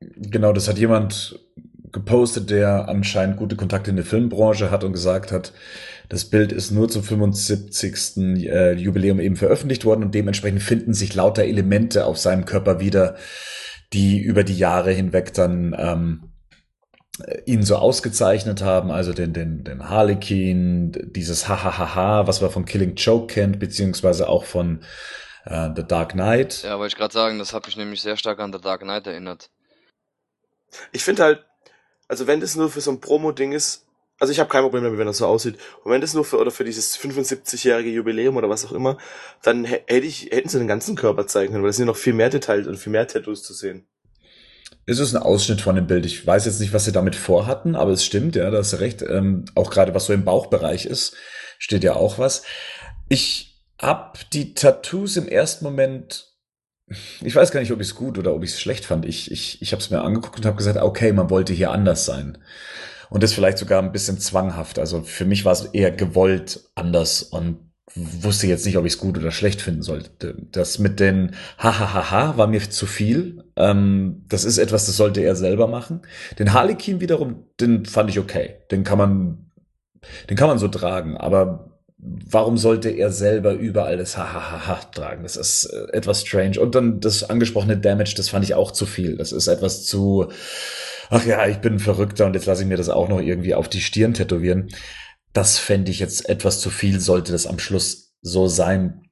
Genau, 0.00 0.52
das 0.52 0.68
hat 0.68 0.76
jemand 0.76 1.40
gepostet, 1.92 2.50
der 2.50 2.88
anscheinend 2.88 3.36
gute 3.36 3.56
Kontakte 3.56 3.90
in 3.90 3.96
der 3.96 4.04
Filmbranche 4.04 4.70
hat 4.70 4.84
und 4.84 4.92
gesagt 4.92 5.32
hat, 5.32 5.52
das 6.08 6.24
Bild 6.24 6.52
ist 6.52 6.70
nur 6.70 6.88
zum 6.88 7.02
75. 7.02 8.16
Äh, 8.16 8.72
Jubiläum 8.74 9.20
eben 9.20 9.36
veröffentlicht 9.36 9.84
worden 9.84 10.04
und 10.04 10.14
dementsprechend 10.14 10.62
finden 10.62 10.94
sich 10.94 11.14
lauter 11.14 11.44
Elemente 11.44 12.06
auf 12.06 12.18
seinem 12.18 12.44
Körper 12.44 12.80
wieder, 12.80 13.16
die 13.92 14.20
über 14.20 14.44
die 14.44 14.56
Jahre 14.56 14.92
hinweg 14.92 15.34
dann 15.34 15.74
ähm, 15.78 16.32
ihn 17.46 17.62
so 17.62 17.76
ausgezeichnet 17.76 18.62
haben, 18.62 18.90
also 18.90 19.12
den, 19.12 19.32
den, 19.32 19.64
den 19.64 19.88
Harlequin, 19.88 20.92
dieses 20.92 21.48
Hahaha, 21.48 22.26
was 22.26 22.40
man 22.40 22.50
von 22.50 22.66
Killing 22.66 22.94
Joke 22.94 23.32
kennt, 23.32 23.58
beziehungsweise 23.58 24.28
auch 24.28 24.44
von 24.44 24.82
äh, 25.46 25.70
The 25.74 25.84
Dark 25.84 26.12
Knight. 26.12 26.62
Ja, 26.62 26.78
wollte 26.78 26.92
ich 26.92 26.98
gerade 26.98 27.14
sagen, 27.14 27.38
das 27.38 27.54
hat 27.54 27.66
mich 27.66 27.76
nämlich 27.76 28.02
sehr 28.02 28.16
stark 28.16 28.38
an 28.38 28.52
The 28.52 28.60
Dark 28.60 28.82
Knight 28.82 29.06
erinnert. 29.06 29.50
Ich 30.92 31.04
finde 31.04 31.22
halt, 31.22 31.46
also 32.08 32.26
wenn 32.26 32.40
das 32.40 32.56
nur 32.56 32.70
für 32.70 32.80
so 32.80 32.90
ein 32.90 33.00
Promo-Ding 33.00 33.52
ist, 33.52 33.86
also 34.18 34.32
ich 34.32 34.40
habe 34.40 34.48
kein 34.48 34.62
Problem 34.62 34.82
damit, 34.82 34.98
wenn 34.98 35.06
das 35.06 35.18
so 35.18 35.26
aussieht. 35.26 35.56
Und 35.84 35.92
wenn 35.92 36.00
das 36.00 36.14
nur 36.14 36.24
für 36.24 36.38
oder 36.38 36.50
für 36.50 36.64
dieses 36.64 36.98
75-jährige 36.98 37.90
Jubiläum 37.90 38.36
oder 38.36 38.48
was 38.48 38.64
auch 38.64 38.72
immer, 38.72 38.96
dann 39.42 39.64
hätte 39.64 40.06
ich 40.06 40.30
hätten 40.30 40.48
sie 40.48 40.58
den 40.58 40.68
ganzen 40.68 40.96
Körper 40.96 41.26
zeigen 41.26 41.52
können, 41.52 41.62
weil 41.62 41.70
es 41.70 41.76
sind 41.76 41.86
noch 41.86 41.96
viel 41.96 42.14
mehr 42.14 42.30
Details 42.30 42.66
und 42.66 42.78
viel 42.78 42.92
mehr 42.92 43.06
Tattoos 43.06 43.42
zu 43.42 43.52
sehen. 43.52 43.86
Es 44.86 45.00
ist 45.00 45.14
ein 45.14 45.22
Ausschnitt 45.22 45.60
von 45.60 45.74
dem 45.74 45.86
Bild. 45.86 46.06
Ich 46.06 46.26
weiß 46.26 46.46
jetzt 46.46 46.60
nicht, 46.60 46.72
was 46.72 46.84
sie 46.84 46.92
damit 46.92 47.16
vorhatten, 47.16 47.74
aber 47.74 47.90
es 47.90 48.04
stimmt, 48.04 48.36
ja, 48.36 48.50
da 48.50 48.58
hast 48.58 48.72
du 48.72 48.76
recht. 48.78 49.02
Ähm, 49.02 49.44
auch 49.54 49.70
gerade 49.70 49.94
was 49.94 50.06
so 50.06 50.12
im 50.12 50.24
Bauchbereich 50.24 50.86
ist, 50.86 51.14
steht 51.58 51.84
ja 51.84 51.94
auch 51.94 52.18
was. 52.18 52.42
Ich 53.08 53.64
hab 53.80 54.30
die 54.30 54.54
Tattoos 54.54 55.16
im 55.16 55.28
ersten 55.28 55.64
Moment 55.64 56.35
ich 57.20 57.34
weiß 57.34 57.50
gar 57.50 57.60
nicht, 57.60 57.72
ob 57.72 57.80
ich 57.80 57.88
es 57.88 57.94
gut 57.94 58.18
oder 58.18 58.34
ob 58.34 58.44
ich 58.44 58.50
es 58.50 58.60
schlecht 58.60 58.84
fand. 58.84 59.04
Ich, 59.06 59.30
ich, 59.30 59.60
ich 59.60 59.72
habe 59.72 59.82
es 59.82 59.90
mir 59.90 60.02
angeguckt 60.02 60.38
und 60.38 60.46
habe 60.46 60.56
gesagt, 60.56 60.80
okay, 60.80 61.12
man 61.12 61.30
wollte 61.30 61.52
hier 61.52 61.72
anders 61.72 62.04
sein 62.04 62.38
und 63.10 63.22
das 63.22 63.32
vielleicht 63.32 63.58
sogar 63.58 63.82
ein 63.82 63.92
bisschen 63.92 64.18
zwanghaft. 64.18 64.78
Also 64.78 65.02
für 65.02 65.24
mich 65.24 65.44
war 65.44 65.52
es 65.52 65.64
eher 65.66 65.90
gewollt 65.90 66.68
anders 66.74 67.22
und 67.22 67.58
wusste 67.94 68.46
jetzt 68.46 68.66
nicht, 68.66 68.76
ob 68.76 68.84
ich 68.84 68.94
es 68.94 68.98
gut 68.98 69.16
oder 69.16 69.30
schlecht 69.30 69.62
finden 69.62 69.82
sollte. 69.82 70.36
Das 70.52 70.78
mit 70.78 71.00
den 71.00 71.34
Hahaha 71.58 72.36
war 72.36 72.46
mir 72.46 72.68
zu 72.68 72.86
viel. 72.86 73.44
Ähm, 73.56 74.24
das 74.28 74.44
ist 74.44 74.58
etwas, 74.58 74.86
das 74.86 74.96
sollte 74.96 75.20
er 75.20 75.36
selber 75.36 75.68
machen. 75.68 76.02
Den 76.38 76.52
Harlequin 76.52 77.00
wiederum, 77.00 77.44
den 77.60 77.86
fand 77.86 78.10
ich 78.10 78.18
okay. 78.18 78.56
Den 78.70 78.84
kann 78.84 78.98
man, 78.98 79.50
den 80.28 80.36
kann 80.36 80.48
man 80.48 80.58
so 80.58 80.68
tragen. 80.68 81.16
Aber 81.16 81.75
warum 81.98 82.58
sollte 82.58 82.90
er 82.90 83.10
selber 83.10 83.52
überall 83.52 83.96
das 83.96 84.16
Hahaha 84.16 84.74
tragen? 84.92 85.22
Das 85.22 85.36
ist 85.36 85.64
äh, 85.64 85.92
etwas 85.92 86.22
strange. 86.22 86.60
Und 86.60 86.74
dann 86.74 87.00
das 87.00 87.24
angesprochene 87.24 87.78
Damage, 87.78 88.14
das 88.16 88.28
fand 88.28 88.44
ich 88.44 88.54
auch 88.54 88.70
zu 88.70 88.86
viel. 88.86 89.16
Das 89.16 89.32
ist 89.32 89.46
etwas 89.46 89.84
zu, 89.84 90.28
ach 91.08 91.24
ja, 91.24 91.46
ich 91.46 91.58
bin 91.58 91.74
ein 91.74 91.78
Verrückter 91.78 92.26
und 92.26 92.34
jetzt 92.34 92.46
lasse 92.46 92.62
ich 92.62 92.68
mir 92.68 92.76
das 92.76 92.88
auch 92.88 93.08
noch 93.08 93.20
irgendwie 93.20 93.54
auf 93.54 93.68
die 93.68 93.80
Stirn 93.80 94.14
tätowieren. 94.14 94.68
Das 95.32 95.58
fände 95.58 95.90
ich 95.90 95.98
jetzt 95.98 96.28
etwas 96.28 96.60
zu 96.60 96.70
viel, 96.70 97.00
sollte 97.00 97.32
das 97.32 97.46
am 97.46 97.58
Schluss 97.58 98.14
so 98.22 98.46
sein. 98.46 99.02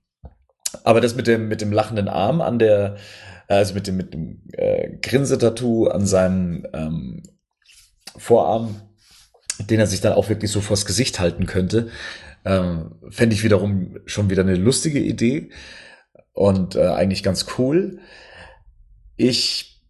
Aber 0.82 1.00
das 1.00 1.14
mit 1.14 1.26
dem, 1.26 1.48
mit 1.48 1.60
dem 1.60 1.72
lachenden 1.72 2.08
Arm 2.08 2.40
an 2.40 2.58
der, 2.58 2.96
also 3.48 3.74
mit 3.74 3.86
dem, 3.86 3.96
mit 3.96 4.12
dem 4.12 4.42
äh, 4.52 4.96
Grinsetattoo 5.00 5.86
an 5.86 6.06
seinem 6.06 6.66
ähm, 6.72 7.22
Vorarm, 8.16 8.80
den 9.58 9.80
er 9.80 9.86
sich 9.86 10.00
dann 10.00 10.14
auch 10.14 10.28
wirklich 10.28 10.50
so 10.50 10.60
vors 10.60 10.84
Gesicht 10.84 11.20
halten 11.20 11.46
könnte, 11.46 11.88
ähm, 12.44 12.96
fände 13.10 13.34
ich 13.34 13.44
wiederum 13.44 13.98
schon 14.06 14.30
wieder 14.30 14.42
eine 14.42 14.56
lustige 14.56 15.00
Idee 15.00 15.50
und 16.32 16.76
äh, 16.76 16.86
eigentlich 16.86 17.22
ganz 17.22 17.46
cool. 17.58 17.98
Ich 19.16 19.82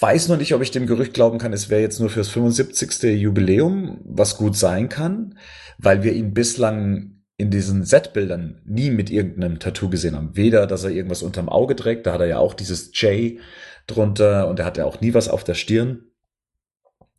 weiß 0.00 0.28
noch 0.28 0.38
nicht, 0.38 0.54
ob 0.54 0.62
ich 0.62 0.70
dem 0.70 0.86
Gerücht 0.86 1.14
glauben 1.14 1.38
kann, 1.38 1.52
es 1.52 1.68
wäre 1.68 1.82
jetzt 1.82 2.00
nur 2.00 2.10
fürs 2.10 2.28
75. 2.28 3.20
Jubiläum, 3.20 4.00
was 4.04 4.36
gut 4.36 4.56
sein 4.56 4.88
kann, 4.88 5.38
weil 5.78 6.02
wir 6.02 6.12
ihn 6.12 6.32
bislang 6.32 7.22
in 7.36 7.50
diesen 7.50 7.84
Set-Bildern 7.84 8.60
nie 8.64 8.90
mit 8.90 9.10
irgendeinem 9.10 9.58
Tattoo 9.58 9.88
gesehen 9.88 10.14
haben. 10.14 10.36
Weder, 10.36 10.66
dass 10.66 10.84
er 10.84 10.90
irgendwas 10.90 11.22
unterm 11.22 11.48
Auge 11.48 11.74
trägt, 11.74 12.06
da 12.06 12.12
hat 12.12 12.20
er 12.20 12.28
ja 12.28 12.38
auch 12.38 12.54
dieses 12.54 12.90
J 13.00 13.40
drunter 13.86 14.48
und 14.48 14.60
er 14.60 14.64
hat 14.64 14.78
ja 14.78 14.84
auch 14.84 15.00
nie 15.00 15.14
was 15.14 15.28
auf 15.28 15.42
der 15.42 15.54
Stirn. 15.54 16.04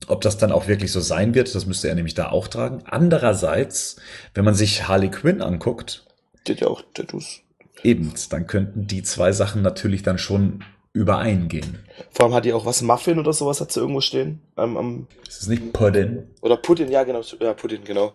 Ob 0.08 0.22
das 0.22 0.38
dann 0.38 0.52
auch 0.52 0.68
wirklich 0.68 0.92
so 0.92 1.00
sein 1.00 1.34
wird, 1.34 1.54
das 1.56 1.66
müsste 1.66 1.90
er 1.90 1.96
nämlich 1.96 2.14
da 2.14 2.30
auch 2.30 2.48
tragen. 2.48 2.84
Andererseits, 2.86 3.96
wenn 4.34 4.46
man 4.46 4.54
sich 4.54 4.88
Harley 4.88 5.10
Quinn 5.10 5.42
anguckt, 5.42 6.06
die 6.48 6.52
hat 6.54 6.62
ja 6.62 6.68
auch 6.68 6.84
Tattoos. 6.94 7.42
Eben, 7.84 8.14
dann 8.30 8.48
könnten 8.48 8.88
die 8.88 9.04
zwei 9.04 9.32
Sachen 9.32 9.62
natürlich 9.62 10.04
dann 10.04 10.18
schon 10.18 10.64
übereingehen. 10.94 11.80
Vor 12.12 12.26
allem 12.26 12.36
hat 12.36 12.46
die 12.46 12.54
auch 12.54 12.66
was 12.66 12.82
Muffin 12.82 13.20
oder 13.20 13.34
sowas 13.34 13.60
hat 13.62 13.72
sie 13.72 13.80
irgendwo 13.80 14.02
stehen. 14.02 14.42
Am, 14.56 14.78
am 14.78 15.08
ist 15.28 15.42
es 15.42 15.48
nicht 15.48 15.74
Puddin? 15.74 16.30
Oder 16.42 16.58
Puddin, 16.58 16.90
ja 16.90 17.04
genau, 17.04 17.22
ja 17.40 17.54
Puddin, 17.54 17.84
genau. 17.84 18.14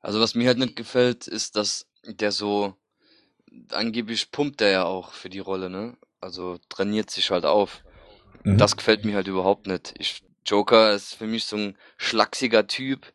Also 0.00 0.20
was 0.20 0.34
mir 0.34 0.46
halt 0.46 0.58
nicht 0.58 0.76
gefällt, 0.76 1.26
ist, 1.26 1.56
dass 1.56 1.86
der 2.04 2.30
so 2.30 2.74
angeblich 3.70 4.30
pumpt 4.30 4.60
der 4.60 4.70
ja 4.70 4.84
auch 4.84 5.12
für 5.12 5.28
die 5.28 5.40
Rolle, 5.40 5.68
ne? 5.68 5.96
Also 6.20 6.58
trainiert 6.68 7.10
sich 7.10 7.30
halt 7.30 7.44
auf. 7.44 7.82
Mhm. 8.46 8.58
Das 8.58 8.76
gefällt 8.76 9.04
mir 9.04 9.16
halt 9.16 9.26
überhaupt 9.26 9.66
nicht. 9.66 9.94
Ich, 9.98 10.22
Joker 10.46 10.92
ist 10.92 11.14
für 11.14 11.26
mich 11.26 11.46
so 11.46 11.56
ein 11.56 11.76
schlachsiger 11.96 12.68
Typ, 12.68 13.12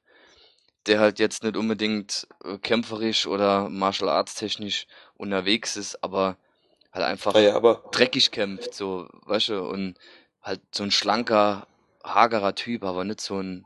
der 0.87 0.99
halt 0.99 1.19
jetzt 1.19 1.43
nicht 1.43 1.55
unbedingt 1.55 2.27
äh, 2.43 2.57
kämpferisch 2.57 3.27
oder 3.27 3.69
martial 3.69 4.09
arts 4.09 4.35
technisch 4.35 4.87
unterwegs 5.15 5.77
ist, 5.77 6.03
aber 6.03 6.35
halt 6.91 7.05
einfach 7.05 7.33
ja, 7.35 7.55
aber 7.55 7.81
dreckig 7.91 8.31
kämpft, 8.31 8.73
so, 8.73 9.07
weißt 9.25 9.49
du, 9.49 9.61
und 9.69 9.97
halt 10.41 10.59
so 10.75 10.83
ein 10.83 10.91
schlanker, 10.91 11.65
hagerer 12.03 12.53
Typ, 12.53 12.83
aber 12.83 13.05
nicht 13.05 13.21
so 13.21 13.39
ein 13.41 13.65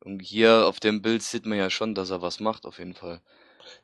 und 0.00 0.20
hier 0.20 0.66
auf 0.66 0.80
dem 0.80 1.00
Bild 1.00 1.22
sieht 1.22 1.46
man 1.46 1.58
ja 1.58 1.70
schon, 1.70 1.94
dass 1.94 2.10
er 2.10 2.22
was 2.22 2.40
macht, 2.40 2.66
auf 2.66 2.78
jeden 2.78 2.94
Fall. 2.94 3.20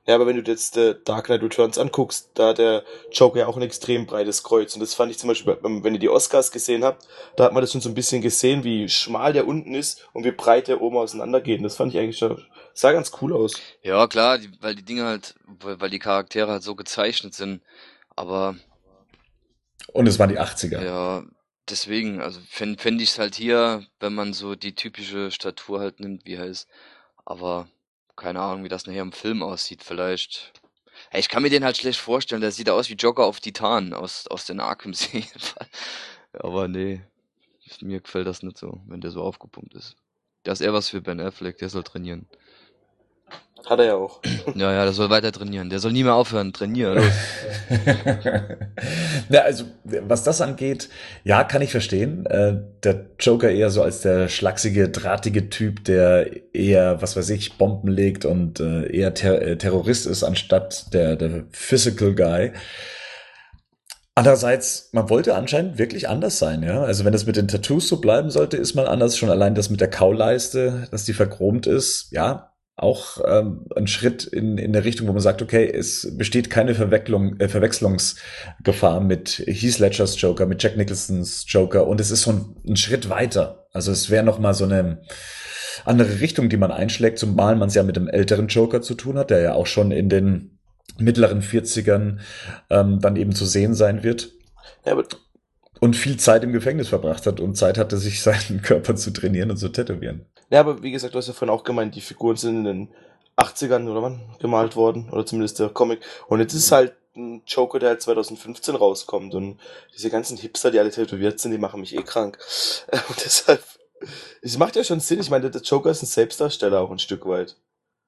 Ja, 0.07 0.15
aber 0.15 0.27
wenn 0.27 0.43
du 0.43 0.51
jetzt 0.51 0.77
äh, 0.77 0.95
Dark 1.05 1.27
Knight 1.27 1.43
Returns 1.43 1.79
anguckst, 1.79 2.31
da 2.35 2.49
hat 2.49 2.59
der 2.59 2.85
Joker 3.13 3.41
ja 3.41 3.47
auch 3.47 3.57
ein 3.57 3.63
extrem 3.63 4.07
breites 4.07 4.43
Kreuz. 4.43 4.75
Und 4.75 4.81
das 4.81 4.95
fand 4.95 5.11
ich 5.11 5.19
zum 5.19 5.29
Beispiel, 5.29 5.59
wenn 5.63 5.95
ihr 5.95 6.01
die 6.01 6.09
Oscars 6.09 6.51
gesehen 6.51 6.85
habt, 6.85 7.07
da 7.37 7.45
hat 7.45 7.53
man 7.53 7.61
das 7.61 7.73
schon 7.73 7.81
so 7.81 7.89
ein 7.89 7.95
bisschen 7.95 8.23
gesehen, 8.23 8.65
wie 8.65 8.89
schmal 8.89 9.33
der 9.33 9.47
unten 9.47 9.75
ist 9.75 10.09
und 10.13 10.25
wie 10.25 10.33
breit 10.33 10.69
der 10.69 10.81
oben 10.81 10.97
auseinandergeht. 10.97 11.59
Und 11.59 11.65
das 11.65 11.77
fand 11.77 11.95
ich 11.95 12.01
eigentlich 12.01 12.19
schon, 12.19 12.43
sah 12.75 12.93
ganz 12.93 13.13
cool 13.21 13.33
aus. 13.33 13.55
Ja, 13.83 14.07
klar, 14.07 14.39
die, 14.39 14.51
weil 14.61 14.75
die 14.75 14.85
Dinge 14.85 15.05
halt, 15.05 15.35
weil, 15.47 15.81
weil 15.81 15.91
die 15.91 15.99
Charaktere 15.99 16.51
halt 16.51 16.63
so 16.63 16.75
gezeichnet 16.75 17.35
sind. 17.35 17.63
Aber. 18.17 18.57
Und 19.93 20.07
es 20.07 20.19
waren 20.19 20.31
die 20.31 20.41
80er. 20.41 20.85
Ja, 20.85 21.25
deswegen, 21.69 22.21
also 22.21 22.41
fände 22.49 22.81
fänd 22.81 23.01
ich 23.01 23.11
es 23.11 23.19
halt 23.19 23.35
hier, 23.35 23.85
wenn 23.99 24.15
man 24.15 24.33
so 24.33 24.55
die 24.55 24.75
typische 24.75 25.31
Statur 25.31 25.81
halt 25.81 26.01
nimmt, 26.01 26.27
wie 26.27 26.35
er 26.35 26.47
ist. 26.47 26.69
Aber 27.25 27.69
keine 28.21 28.41
Ahnung, 28.41 28.63
wie 28.63 28.69
das 28.69 28.87
nachher 28.87 29.03
im 29.03 29.13
Film 29.13 29.43
aussieht, 29.43 29.83
vielleicht. 29.83 30.53
Hey, 31.11 31.21
ich 31.21 31.29
kann 31.29 31.43
mir 31.43 31.51
den 31.51 31.65
halt 31.65 31.77
schlecht 31.79 31.99
vorstellen, 31.99 32.43
der 32.43 32.53
sieht 32.53 32.69
aus 32.71 32.89
wie 32.91 32.95
Joker 32.95 33.25
auf 33.25 33.41
Titan 33.41 33.95
aus, 33.95 34.27
aus 34.29 34.45
den 34.45 34.61
Arkham-Serien. 34.61 35.27
Aber 36.35 36.69
nee, 36.69 37.03
mir 37.81 38.01
gefällt 38.01 38.27
das 38.27 38.43
nicht 38.43 38.59
so, 38.59 38.81
wenn 38.87 39.01
der 39.01 39.11
so 39.11 39.23
aufgepumpt 39.23 39.75
ist. 39.75 39.97
Der 40.45 40.53
ist 40.53 40.61
eher 40.61 40.73
was 40.73 40.89
für 40.89 41.01
Ben 41.01 41.21
Affleck, 41.21 41.59
der 41.59 41.69
soll 41.69 41.83
trainieren. 41.83 42.29
Hat 43.67 43.79
er 43.79 43.85
ja 43.85 43.95
auch. 43.95 44.21
Ja, 44.55 44.73
ja, 44.73 44.85
der 44.85 44.93
soll 44.93 45.11
weiter 45.11 45.33
trainieren. 45.33 45.71
Der 45.71 45.79
soll 45.79 45.93
nie 45.93 46.03
mehr 46.03 46.15
aufhören, 46.15 46.53
trainieren. 46.53 47.03
ja, 49.29 49.43
also 49.45 49.65
was 49.85 50.25
das 50.25 50.41
angeht, 50.41 50.89
ja, 51.25 51.45
kann 51.45 51.63
ich 51.63 51.71
verstehen. 51.71 52.27
Äh, 52.27 52.57
der 52.83 53.07
Joker 53.19 53.51
eher 53.51 53.71
so 53.71 53.83
als 53.83 54.01
der 54.01 54.29
schlachsige, 54.29 54.89
drahtige 54.89 55.51
Typ, 55.51 55.85
der 55.85 56.55
eher, 56.55 57.01
was 57.03 57.17
weiß 57.17 57.31
ich, 57.31 57.59
Bomben 57.59 57.89
legt 57.89 58.25
und 58.25 58.61
äh, 58.61 58.87
eher 58.91 59.15
Ter 59.15 59.41
äh, 59.43 59.57
Terrorist 59.57 60.07
ist, 60.07 60.25
anstatt 60.25 60.93
der, 60.93 61.17
der 61.17 61.45
Physical 61.51 62.15
Guy. 62.15 62.53
Andererseits, 64.15 64.91
man 64.93 65.09
wollte 65.09 65.35
anscheinend 65.35 65.79
wirklich 65.79 66.09
anders 66.09 66.39
sein, 66.39 66.63
ja. 66.63 66.83
Also 66.83 67.05
wenn 67.05 67.15
es 67.15 67.27
mit 67.27 67.37
den 67.37 67.49
Tattoos 67.49 67.89
so 67.89 68.01
bleiben 68.01 68.31
sollte, 68.31 68.57
ist 68.57 68.75
man 68.75 68.87
anders. 68.87 69.17
Schon 69.17 69.31
allein 69.31 69.55
das 69.55 69.71
mit 69.71 69.81
der 69.81 69.89
Kauleiste, 69.89 70.89
dass 70.91 71.05
die 71.05 71.13
verchromt 71.13 71.67
ist, 71.67 72.09
ja, 72.11 72.50
auch 72.81 73.19
ähm, 73.27 73.67
ein 73.77 73.87
Schritt 73.87 74.25
in, 74.25 74.57
in 74.57 74.73
der 74.73 74.85
Richtung, 74.85 75.07
wo 75.07 75.13
man 75.13 75.21
sagt, 75.21 75.43
okay, 75.43 75.71
es 75.71 76.17
besteht 76.17 76.49
keine 76.49 76.75
Verwechslung, 76.75 77.39
äh, 77.39 77.49
Verwechslungsgefahr 77.49 79.01
mit 79.01 79.43
Heath 79.47 79.79
Ledgers 79.79 80.21
Joker, 80.21 80.47
mit 80.47 80.63
Jack 80.63 80.77
Nicholsons 80.77 81.45
Joker 81.47 81.87
und 81.87 82.01
es 82.01 82.11
ist 82.11 82.23
so 82.23 82.33
ein, 82.33 82.57
ein 82.67 82.77
Schritt 82.77 83.11
weiter. 83.11 83.67
Also 83.73 83.93
es 83.93 84.09
wäre 84.09 84.25
noch 84.25 84.39
mal 84.39 84.55
so 84.55 84.65
eine 84.65 85.03
andere 85.85 86.21
Richtung, 86.21 86.49
die 86.49 86.57
man 86.57 86.73
einschlägt, 86.73 87.19
zumal 87.19 87.55
man 87.57 87.69
es 87.69 87.75
ja 87.75 87.83
mit 87.83 87.97
dem 87.97 88.09
älteren 88.09 88.49
Joker 88.49 88.81
zu 88.81 88.95
tun 88.95 89.19
hat, 89.19 89.31
der 89.31 89.41
ja 89.41 89.55
auch 89.55 89.67
schon 89.67 89.91
in 89.91 90.09
den 90.09 90.59
mittleren 90.99 91.43
40ern 91.43 92.19
ähm, 92.71 93.01
dann 93.01 93.17
eben 93.17 93.35
zu 93.35 93.45
sehen 93.45 93.75
sein 93.75 94.03
wird. 94.03 94.31
Ja, 94.87 94.97
und 95.81 95.97
viel 95.97 96.19
Zeit 96.19 96.45
im 96.45 96.53
Gefängnis 96.53 96.89
verbracht 96.89 97.27
hat 97.27 97.41
und 97.41 97.57
Zeit 97.57 97.79
hatte, 97.79 97.97
sich 97.97 98.23
seinen 98.23 98.63
Körper 98.63 98.97
zu 98.97 99.11
trainieren 99.11 99.51
und 99.51 99.57
zu 99.57 99.69
tätowieren. 99.69 100.27
Ja, 100.51 100.61
aber 100.61 100.83
wie 100.83 100.91
gesagt, 100.91 101.15
du 101.15 101.19
hast 101.19 101.29
ja 101.29 101.33
vorhin 101.33 101.55
auch 101.55 101.65
gemeint, 101.65 101.95
die 101.95 102.01
Figuren 102.01 102.37
sind 102.37 102.59
in 102.59 102.65
den 102.65 102.95
80ern 103.37 103.89
oder 103.89 104.03
wann 104.03 104.21
gemalt 104.41 104.77
worden, 104.77 105.09
oder 105.11 105.25
zumindest 105.25 105.59
der 105.59 105.71
Comic. 105.71 106.01
Und 106.29 106.41
jetzt 106.41 106.55
ist 106.55 106.73
halt 106.73 106.95
ein 107.17 107.43
Joker, 107.47 107.79
der 107.79 107.91
halt 107.91 108.03
2015 108.03 108.75
rauskommt 108.75 109.35
und 109.35 109.59
diese 109.95 110.11
ganzen 110.11 110.37
Hipster, 110.37 110.71
die 110.71 110.79
alle 110.79 110.91
tätowiert 110.91 111.41
sind, 111.41 111.53
die 111.53 111.59
machen 111.59 111.81
mich 111.81 111.97
eh 111.97 112.03
krank. 112.03 112.39
Und 113.09 113.25
deshalb, 113.25 113.63
es 114.43 114.59
macht 114.59 114.77
ja 114.77 114.85
schon 114.85 115.01
Sinn. 115.01 115.21
Ich 115.21 115.31
meine, 115.31 115.51
der 115.51 115.61
Joker 115.61 115.91
ist 115.91 116.03
ein 116.03 116.07
Selbstdarsteller 116.07 116.81
auch 116.81 116.91
ein 116.91 117.01
Stück 117.01 117.27
weit. 117.27 117.57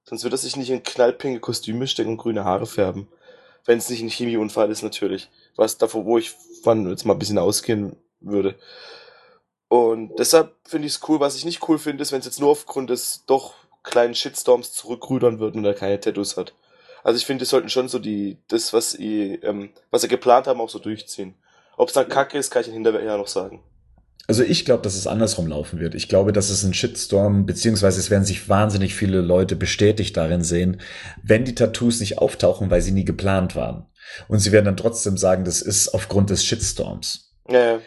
Sonst 0.05 0.23
würde 0.23 0.37
er 0.37 0.39
sich 0.39 0.57
nicht 0.57 0.71
in 0.71 0.83
knallpinke 0.83 1.41
Kostüme 1.41 1.87
stecken 1.87 2.11
und 2.11 2.17
grüne 2.17 2.45
Haare 2.45 2.67
färben. 2.67 3.09
Wenn 3.65 3.79
es 3.79 3.91
nicht 3.91 4.03
ein 4.03 4.09
Chemieunfall 4.09 4.71
ist, 4.71 4.83
natürlich. 4.83 5.29
Was 5.57 5.79
davor, 5.79 6.05
wo 6.05 6.19
ich 6.19 6.31
von 6.63 6.89
jetzt 6.89 7.05
mal 7.05 7.15
ein 7.15 7.19
bisschen 7.19 7.39
ausgehen 7.39 7.97
würde. 8.21 8.57
Und 9.73 10.19
deshalb 10.19 10.55
finde 10.69 10.87
ich 10.87 10.93
es 10.93 11.09
cool. 11.09 11.19
Was 11.19 11.35
ich 11.35 11.47
nicht 11.47 11.67
cool 11.67 11.79
finde, 11.79 12.03
ist, 12.03 12.13
wenn 12.13 12.19
es 12.19 12.27
jetzt 12.27 12.41
nur 12.41 12.51
aufgrund 12.51 12.91
des 12.91 13.25
doch 13.27 13.55
kleinen 13.83 14.15
Shitstorms 14.15 14.75
zurückrudern 14.75 15.39
wird 15.39 15.55
und 15.57 15.65
er 15.65 15.73
keine 15.73 15.99
Tattoos 15.99 16.37
hat. 16.37 16.53
Also 17.03 17.17
ich 17.17 17.25
finde, 17.25 17.47
die 17.47 17.49
sollten 17.49 17.71
schon 17.71 17.89
so 17.89 17.99
die, 17.99 18.37
das, 18.49 18.75
was 18.75 18.91
sie, 18.91 19.37
ähm, 19.43 19.71
was 19.91 20.03
sie 20.03 20.09
geplant 20.09 20.47
haben, 20.47 20.61
auch 20.61 20.69
so 20.69 20.79
durchziehen. 20.79 21.37
Ob 21.79 21.89
es 21.89 21.95
dann 21.95 22.11
kacke 22.11 22.37
ist, 22.37 22.51
kann 22.51 22.61
ich 22.61 22.69
hinterher 22.69 23.17
noch 23.17 23.29
sagen. 23.29 23.63
Also 24.29 24.43
ich 24.43 24.67
glaube, 24.67 24.83
dass 24.83 24.95
es 24.95 25.07
andersrum 25.07 25.47
laufen 25.47 25.81
wird. 25.81 25.95
Ich 25.95 26.07
glaube, 26.07 26.35
dass 26.35 26.51
es 26.51 26.63
ein 26.65 26.75
Shitstorm, 26.75 27.47
beziehungsweise 27.47 27.99
es 27.99 28.11
werden 28.11 28.27
sich 28.27 28.51
wahnsinnig 28.51 28.95
viele 28.95 29.23
Leute 29.23 29.57
bestätigt 29.57 30.19
darin 30.19 30.45
sehen, 30.45 30.83
wenn 31.23 31.47
die 31.47 31.55
Tattoos 31.55 32.01
nicht 32.01 32.19
auftauchen, 32.19 32.71
weil 32.71 32.83
sie 32.83 32.93
nie 32.93 33.07
geplant 33.07 33.57
waren. 33.57 33.87
Und 34.29 34.41
sie 34.41 34.53
werden 34.53 34.67
dann 34.67 34.77
trotzdem 34.77 35.17
sagen, 35.17 35.47
das 35.47 35.63
ist 35.63 35.95
aufgrund 35.95 36.29
des 36.29 36.45
Shitstorms. 36.45 37.33
Ja. 37.49 37.81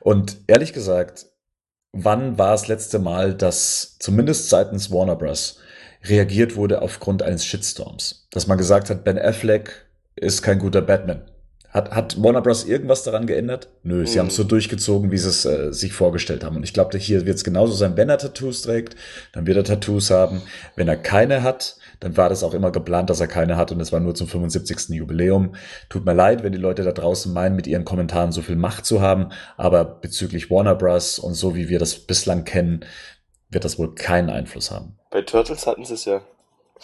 Und 0.00 0.36
ehrlich 0.46 0.74
gesagt, 0.74 1.29
wann 1.92 2.38
war 2.38 2.54
es 2.54 2.68
letzte 2.68 2.98
Mal, 2.98 3.34
dass 3.34 3.96
zumindest 3.98 4.48
seitens 4.48 4.90
Warner 4.90 5.16
Bros. 5.16 5.58
reagiert 6.04 6.56
wurde 6.56 6.82
aufgrund 6.82 7.22
eines 7.22 7.44
Shitstorms? 7.44 8.26
Dass 8.30 8.46
man 8.46 8.58
gesagt 8.58 8.90
hat, 8.90 9.04
Ben 9.04 9.18
Affleck 9.18 9.86
ist 10.16 10.42
kein 10.42 10.58
guter 10.58 10.82
Batman. 10.82 11.22
Hat, 11.70 11.92
hat 11.92 12.20
Warner 12.20 12.42
Bros. 12.42 12.64
irgendwas 12.64 13.04
daran 13.04 13.26
geändert? 13.26 13.68
Nö, 13.84 14.04
sie 14.04 14.16
mhm. 14.16 14.20
haben 14.20 14.26
es 14.26 14.36
so 14.36 14.42
durchgezogen, 14.42 15.12
wie 15.12 15.18
sie 15.18 15.28
es 15.28 15.44
äh, 15.44 15.72
sich 15.72 15.92
vorgestellt 15.92 16.42
haben. 16.42 16.56
Und 16.56 16.64
ich 16.64 16.74
glaube, 16.74 16.98
hier 16.98 17.26
wird 17.26 17.36
es 17.36 17.44
genauso 17.44 17.74
sein, 17.74 17.96
wenn 17.96 18.08
er 18.08 18.18
Tattoos 18.18 18.62
trägt, 18.62 18.96
dann 19.32 19.46
wird 19.46 19.56
er 19.56 19.64
Tattoos 19.64 20.10
haben. 20.10 20.42
Wenn 20.74 20.88
er 20.88 20.96
keine 20.96 21.44
hat, 21.44 21.76
dann 22.00 22.16
war 22.16 22.28
das 22.28 22.42
auch 22.42 22.54
immer 22.54 22.72
geplant, 22.72 23.08
dass 23.08 23.20
er 23.20 23.28
keine 23.28 23.56
hat 23.56 23.70
und 23.70 23.80
es 23.80 23.92
war 23.92 24.00
nur 24.00 24.16
zum 24.16 24.26
75. 24.26 24.88
Jubiläum. 24.88 25.54
Tut 25.88 26.04
mir 26.04 26.14
leid, 26.14 26.42
wenn 26.42 26.52
die 26.52 26.58
Leute 26.58 26.82
da 26.82 26.92
draußen 26.92 27.32
meinen, 27.32 27.54
mit 27.54 27.68
ihren 27.68 27.84
Kommentaren 27.84 28.32
so 28.32 28.42
viel 28.42 28.56
Macht 28.56 28.84
zu 28.84 29.00
haben, 29.00 29.28
aber 29.56 29.84
bezüglich 29.84 30.50
Warner 30.50 30.74
Bros. 30.74 31.20
und 31.20 31.34
so 31.34 31.54
wie 31.54 31.68
wir 31.68 31.78
das 31.78 31.98
bislang 32.00 32.44
kennen, 32.44 32.84
wird 33.48 33.64
das 33.64 33.78
wohl 33.78 33.94
keinen 33.94 34.30
Einfluss 34.30 34.70
haben. 34.70 34.96
Bei 35.10 35.22
Turtles 35.22 35.66
hatten 35.66 35.84
sie 35.84 35.94
es 35.94 36.04
ja. 36.04 36.22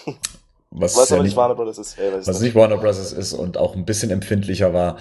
was, 0.78 0.96
Was 0.96 1.08
ja 1.10 1.16
aber 1.16 1.24
nicht, 1.24 1.36
Warner 1.36 1.54
Brothers 1.54 1.78
ist. 1.78 1.98
Weiß 1.98 2.14
es 2.22 2.26
was 2.26 2.40
nicht 2.40 2.54
Warner 2.54 2.76
Brothers 2.76 3.12
ist 3.12 3.32
und 3.32 3.56
auch 3.56 3.74
ein 3.74 3.84
bisschen 3.84 4.10
empfindlicher 4.10 4.72
war. 4.74 4.98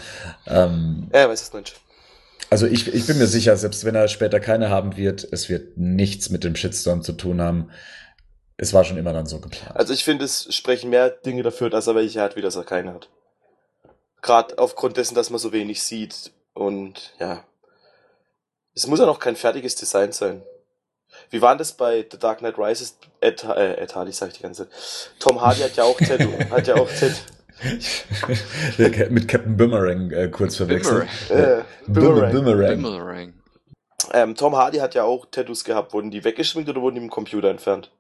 Ähm, 0.47 1.07
Er 1.11 1.29
weiß 1.29 1.41
es 1.41 1.53
nicht. 1.53 1.75
also 2.49 2.65
ich, 2.65 2.93
ich 2.93 3.05
bin 3.05 3.17
mir 3.17 3.27
sicher, 3.27 3.55
selbst 3.57 3.83
wenn 3.85 3.93
er 3.95 4.07
später 4.07 4.39
keine 4.39 4.69
haben 4.69 4.95
wird, 4.97 5.27
es 5.31 5.49
wird 5.49 5.77
nichts 5.77 6.29
mit 6.29 6.43
dem 6.43 6.55
Shitstorm 6.55 7.03
zu 7.03 7.13
tun 7.13 7.41
haben. 7.41 7.69
Es 8.57 8.73
war 8.73 8.85
schon 8.85 8.97
immer 8.97 9.11
dann 9.11 9.25
so 9.25 9.39
geplant. 9.41 9.75
Also 9.75 9.93
ich 9.93 10.05
finde, 10.05 10.23
es 10.23 10.47
sprechen 10.55 10.89
mehr 10.89 11.09
Dinge 11.09 11.43
dafür, 11.43 11.69
dass 11.69 11.87
er 11.87 11.95
welche 11.95 12.21
hat, 12.21 12.37
wie 12.37 12.41
dass 12.41 12.55
er 12.55 12.63
keine 12.63 12.93
hat. 12.93 13.09
Gerade 14.21 14.57
aufgrund 14.57 14.95
dessen, 14.95 15.13
dass 15.13 15.29
man 15.29 15.39
so 15.39 15.51
wenig 15.51 15.83
sieht. 15.83 16.31
Und 16.53 17.13
ja. 17.19 17.43
Es 18.73 18.87
muss 18.87 18.99
ja 18.99 19.05
noch 19.05 19.19
kein 19.19 19.35
fertiges 19.35 19.75
Design 19.75 20.13
sein. 20.13 20.41
Wie 21.29 21.41
war 21.41 21.51
denn 21.51 21.59
das 21.59 21.73
bei 21.73 22.05
The 22.09 22.17
Dark 22.17 22.39
Knight 22.39 22.57
Rises? 22.57 22.97
Ed, 23.21 23.43
äh, 23.43 23.81
Ed 23.81 23.95
Hardy, 23.95 24.11
sag 24.11 24.29
ich 24.29 24.37
die 24.37 24.43
ganze 24.43 24.69
Zeit. 24.69 24.77
Tom 25.19 25.41
Hardy 25.41 25.61
hat 25.61 25.75
ja 25.75 25.83
auch 25.83 25.97
Tattoo. 25.97 26.31
hat 26.49 26.67
ja 26.67 26.75
auch 26.75 26.89
Tattoo. 26.89 27.33
mit 29.09 29.27
Captain 29.27 29.55
Boomerang 29.57 30.11
äh, 30.11 30.27
kurz 30.29 30.57
verwechselt. 30.57 31.07
Boomerang. 31.27 31.59
Äh, 31.59 31.63
Boomerang. 31.87 32.31
Boomerang. 32.31 32.81
Boomerang. 32.81 33.33
Ähm, 34.13 34.35
Tom 34.35 34.55
Hardy 34.55 34.77
hat 34.77 34.95
ja 34.95 35.03
auch 35.03 35.25
Tattoos 35.31 35.63
gehabt. 35.63 35.93
Wurden 35.93 36.11
die 36.11 36.23
weggeschminkt 36.23 36.69
oder 36.69 36.81
wurden 36.81 36.95
die 36.95 37.01
im 37.01 37.09
Computer 37.09 37.49
entfernt? 37.49 37.91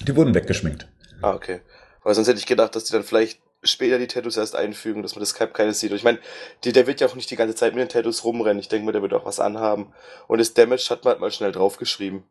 Die 0.00 0.16
wurden 0.16 0.34
weggeschminkt. 0.34 0.88
Ah, 1.20 1.34
okay. 1.34 1.60
Weil 2.02 2.14
sonst 2.14 2.28
hätte 2.28 2.38
ich 2.38 2.46
gedacht, 2.46 2.74
dass 2.74 2.84
die 2.84 2.92
dann 2.92 3.04
vielleicht 3.04 3.40
später 3.62 3.98
die 3.98 4.08
Tattoos 4.08 4.36
erst 4.36 4.56
einfügen, 4.56 5.02
dass 5.02 5.14
man 5.14 5.20
das 5.20 5.34
keine 5.34 5.72
sieht. 5.72 5.90
Und 5.90 5.96
ich 5.96 6.04
meine, 6.04 6.18
der 6.64 6.86
wird 6.86 7.00
ja 7.00 7.06
auch 7.06 7.14
nicht 7.14 7.30
die 7.30 7.36
ganze 7.36 7.54
Zeit 7.54 7.74
mit 7.74 7.80
den 7.80 7.88
Tattoos 7.88 8.24
rumrennen. 8.24 8.58
Ich 8.58 8.68
denke 8.68 8.86
mal, 8.86 8.92
der 8.92 9.02
wird 9.02 9.14
auch 9.14 9.24
was 9.24 9.40
anhaben. 9.40 9.92
Und 10.26 10.38
das 10.38 10.54
Damage 10.54 10.88
hat 10.90 11.04
man 11.04 11.12
halt 11.12 11.20
mal 11.20 11.30
schnell 11.30 11.52
draufgeschrieben. 11.52 12.24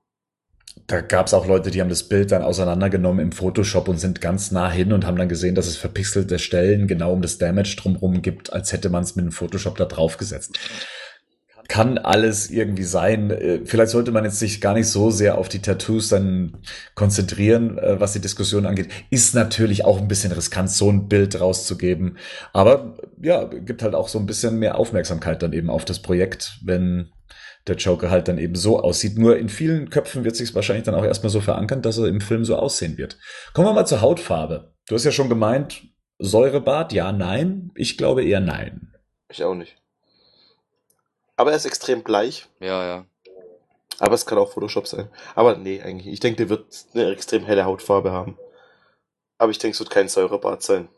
Da 0.88 1.02
gab 1.02 1.28
es 1.28 1.34
auch 1.34 1.46
Leute, 1.46 1.72
die 1.72 1.82
haben 1.82 1.90
das 1.90 2.04
Bild 2.04 2.32
dann 2.32 2.44
auseinandergenommen 2.44 3.26
im 3.26 3.32
Photoshop 3.32 3.88
und 3.88 3.98
sind 3.98 4.20
ganz 4.22 4.52
nah 4.52 4.70
hin 4.70 4.94
und 4.94 5.06
haben 5.06 5.18
dann 5.18 5.30
gesehen, 5.30 5.56
dass 5.56 5.68
es 5.68 5.78
verpixelte 5.78 6.40
Stellen 6.40 6.88
genau 6.88 7.14
um 7.14 7.22
das 7.22 7.38
Damage 7.38 7.76
drumherum 7.78 8.22
gibt, 8.22 8.52
als 8.52 8.74
hätte 8.74 8.90
man 8.90 9.04
es 9.04 9.16
mit 9.16 9.26
dem 9.26 9.32
Photoshop 9.32 9.78
da 9.78 9.86
drauf 9.86 10.18
gesetzt. 10.18 10.60
Kann 11.68 11.98
alles 11.98 12.50
irgendwie 12.50 12.84
sein. 12.84 13.32
Äh, 13.32 13.62
Vielleicht 13.64 13.92
sollte 13.92 14.12
man 14.12 14.26
jetzt 14.26 14.40
sich 14.40 14.60
gar 14.60 14.74
nicht 14.74 14.88
so 14.88 15.10
sehr 15.10 15.38
auf 15.38 15.48
die 15.48 15.62
Tattoos 15.62 16.10
dann 16.10 16.58
konzentrieren, 16.96 17.78
äh, 17.78 17.98
was 18.00 18.12
die 18.12 18.20
Diskussion 18.20 18.66
angeht. 18.66 18.90
Ist 19.10 19.34
natürlich 19.34 19.86
auch 19.86 20.02
ein 20.02 20.10
bisschen 20.10 20.34
riskant, 20.34 20.70
so 20.70 20.92
ein 20.92 21.08
Bild 21.08 21.40
rauszugeben. 21.40 22.18
Aber 22.52 22.98
ja, 23.22 23.46
gibt 23.46 23.84
halt 23.84 23.96
auch 23.96 24.10
so 24.10 24.20
ein 24.20 24.26
bisschen 24.26 24.60
mehr 24.60 24.78
Aufmerksamkeit 24.78 25.42
dann 25.42 25.54
eben 25.54 25.70
auf 25.70 25.86
das 25.86 26.02
Projekt, 26.02 26.60
wenn 26.64 27.12
der 27.68 27.76
Joker 27.76 28.10
halt 28.10 28.28
dann 28.28 28.38
eben 28.38 28.56
so 28.56 28.80
aussieht. 28.80 29.18
Nur 29.18 29.38
in 29.38 29.50
vielen 29.50 29.90
Köpfen 29.90 30.24
wird 30.24 30.36
sich 30.36 30.54
wahrscheinlich 30.56 30.86
dann 30.86 30.96
auch 30.96 31.04
erstmal 31.04 31.30
so 31.30 31.42
verankern, 31.42 31.82
dass 31.82 31.98
er 31.98 32.08
im 32.08 32.22
Film 32.22 32.46
so 32.46 32.56
aussehen 32.56 32.98
wird. 32.98 33.18
Kommen 33.54 33.68
wir 33.68 33.74
mal 33.74 33.86
zur 33.86 34.02
Hautfarbe. 34.02 34.74
Du 34.88 34.96
hast 34.96 35.06
ja 35.06 35.12
schon 35.12 35.30
gemeint, 35.30 35.84
Säurebart, 36.20 36.94
ja, 36.94 37.12
nein. 37.12 37.72
Ich 37.76 37.98
glaube 37.98 38.24
eher 38.24 38.40
nein. 38.40 38.94
Ich 39.30 39.44
auch 39.44 39.56
nicht. 39.56 39.78
Aber 41.36 41.52
er 41.52 41.58
ist 41.58 41.66
extrem 41.66 42.04
bleich. 42.04 42.48
Ja, 42.60 42.86
ja. 42.86 43.06
Aber 44.00 44.16
es 44.16 44.26
kann 44.26 44.38
auch 44.38 44.52
Photoshop 44.52 44.88
sein. 44.88 45.10
Aber 45.36 45.58
nee, 45.58 45.82
eigentlich. 45.82 46.12
Ich 46.12 46.20
denke, 46.20 46.38
der 46.38 46.50
wird 46.50 46.66
eine 46.94 47.12
extrem 47.12 47.46
helle 47.46 47.66
Hautfarbe 47.66 48.12
haben. 48.12 48.38
Aber 49.38 49.52
ich 49.52 49.58
denke, 49.58 49.74
es 49.74 49.80
wird 49.80 49.90
kein 49.90 50.08
Säurebart 50.08 50.62
sein. 50.64 50.90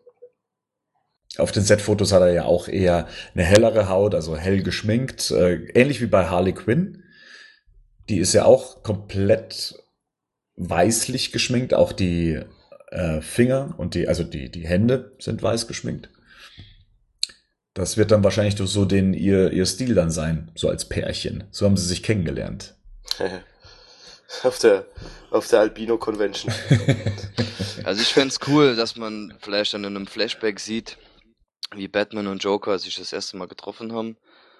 Auf 1.37 1.51
den 1.51 1.63
Set-Fotos 1.63 2.11
hat 2.11 2.21
er 2.21 2.31
ja 2.31 2.45
auch 2.45 2.67
eher 2.67 3.07
eine 3.33 3.43
hellere 3.43 3.89
Haut, 3.89 4.13
also 4.13 4.37
hell 4.37 4.61
geschminkt, 4.61 5.31
äh, 5.31 5.55
ähnlich 5.73 5.99
wie 6.01 6.07
bei 6.07 6.27
Harley 6.27 6.53
Quinn. 6.53 7.03
Die 8.09 8.19
ist 8.19 8.33
ja 8.33 8.45
auch 8.45 8.83
komplett 8.83 9.75
weißlich 10.55 11.31
geschminkt, 11.31 11.73
auch 11.73 11.91
die 11.91 12.39
äh, 12.91 13.21
Finger 13.21 13.73
und 13.77 13.95
die, 13.95 14.07
also 14.07 14.23
die, 14.23 14.51
die 14.51 14.67
Hände 14.67 15.15
sind 15.19 15.41
weiß 15.41 15.67
geschminkt. 15.67 16.09
Das 17.73 17.97
wird 17.97 18.11
dann 18.11 18.23
wahrscheinlich 18.23 18.53
durch 18.53 18.69
so 18.69 18.85
den 18.85 19.15
ihr, 19.15 19.51
ihr 19.51 19.65
Stil 19.65 19.95
dann 19.95 20.11
sein, 20.11 20.51
so 20.53 20.69
als 20.69 20.87
Pärchen. 20.87 21.45
So 21.49 21.65
haben 21.65 21.77
sie 21.77 21.87
sich 21.87 22.03
kennengelernt. 22.03 22.75
auf 24.43 24.59
der, 24.59 24.85
auf 25.31 25.47
der 25.47 25.61
Albino 25.61 25.97
Convention. 25.97 26.53
Also 27.83 28.01
ich 28.01 28.13
fänd's 28.13 28.39
cool, 28.47 28.75
dass 28.75 28.95
man 28.95 29.33
vielleicht 29.41 29.73
dann 29.73 29.83
in 29.83 29.95
einem 29.95 30.07
Flashback 30.07 30.59
sieht, 30.59 30.97
wie 31.73 31.87
Batman 31.87 32.27
und 32.27 32.43
Joker 32.43 32.77
sich 32.79 32.95
das 32.95 33.13
erste 33.13 33.37
Mal 33.37 33.47
getroffen 33.47 33.93
haben. 33.93 34.17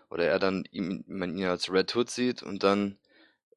Oder 0.09 0.25
er 0.25 0.39
dann 0.39 0.65
ihm, 0.71 1.03
man 1.07 1.37
ihn 1.37 1.45
als 1.45 1.71
Red 1.71 1.95
Hood 1.95 2.09
sieht 2.09 2.43
und 2.43 2.63
dann 2.63 2.97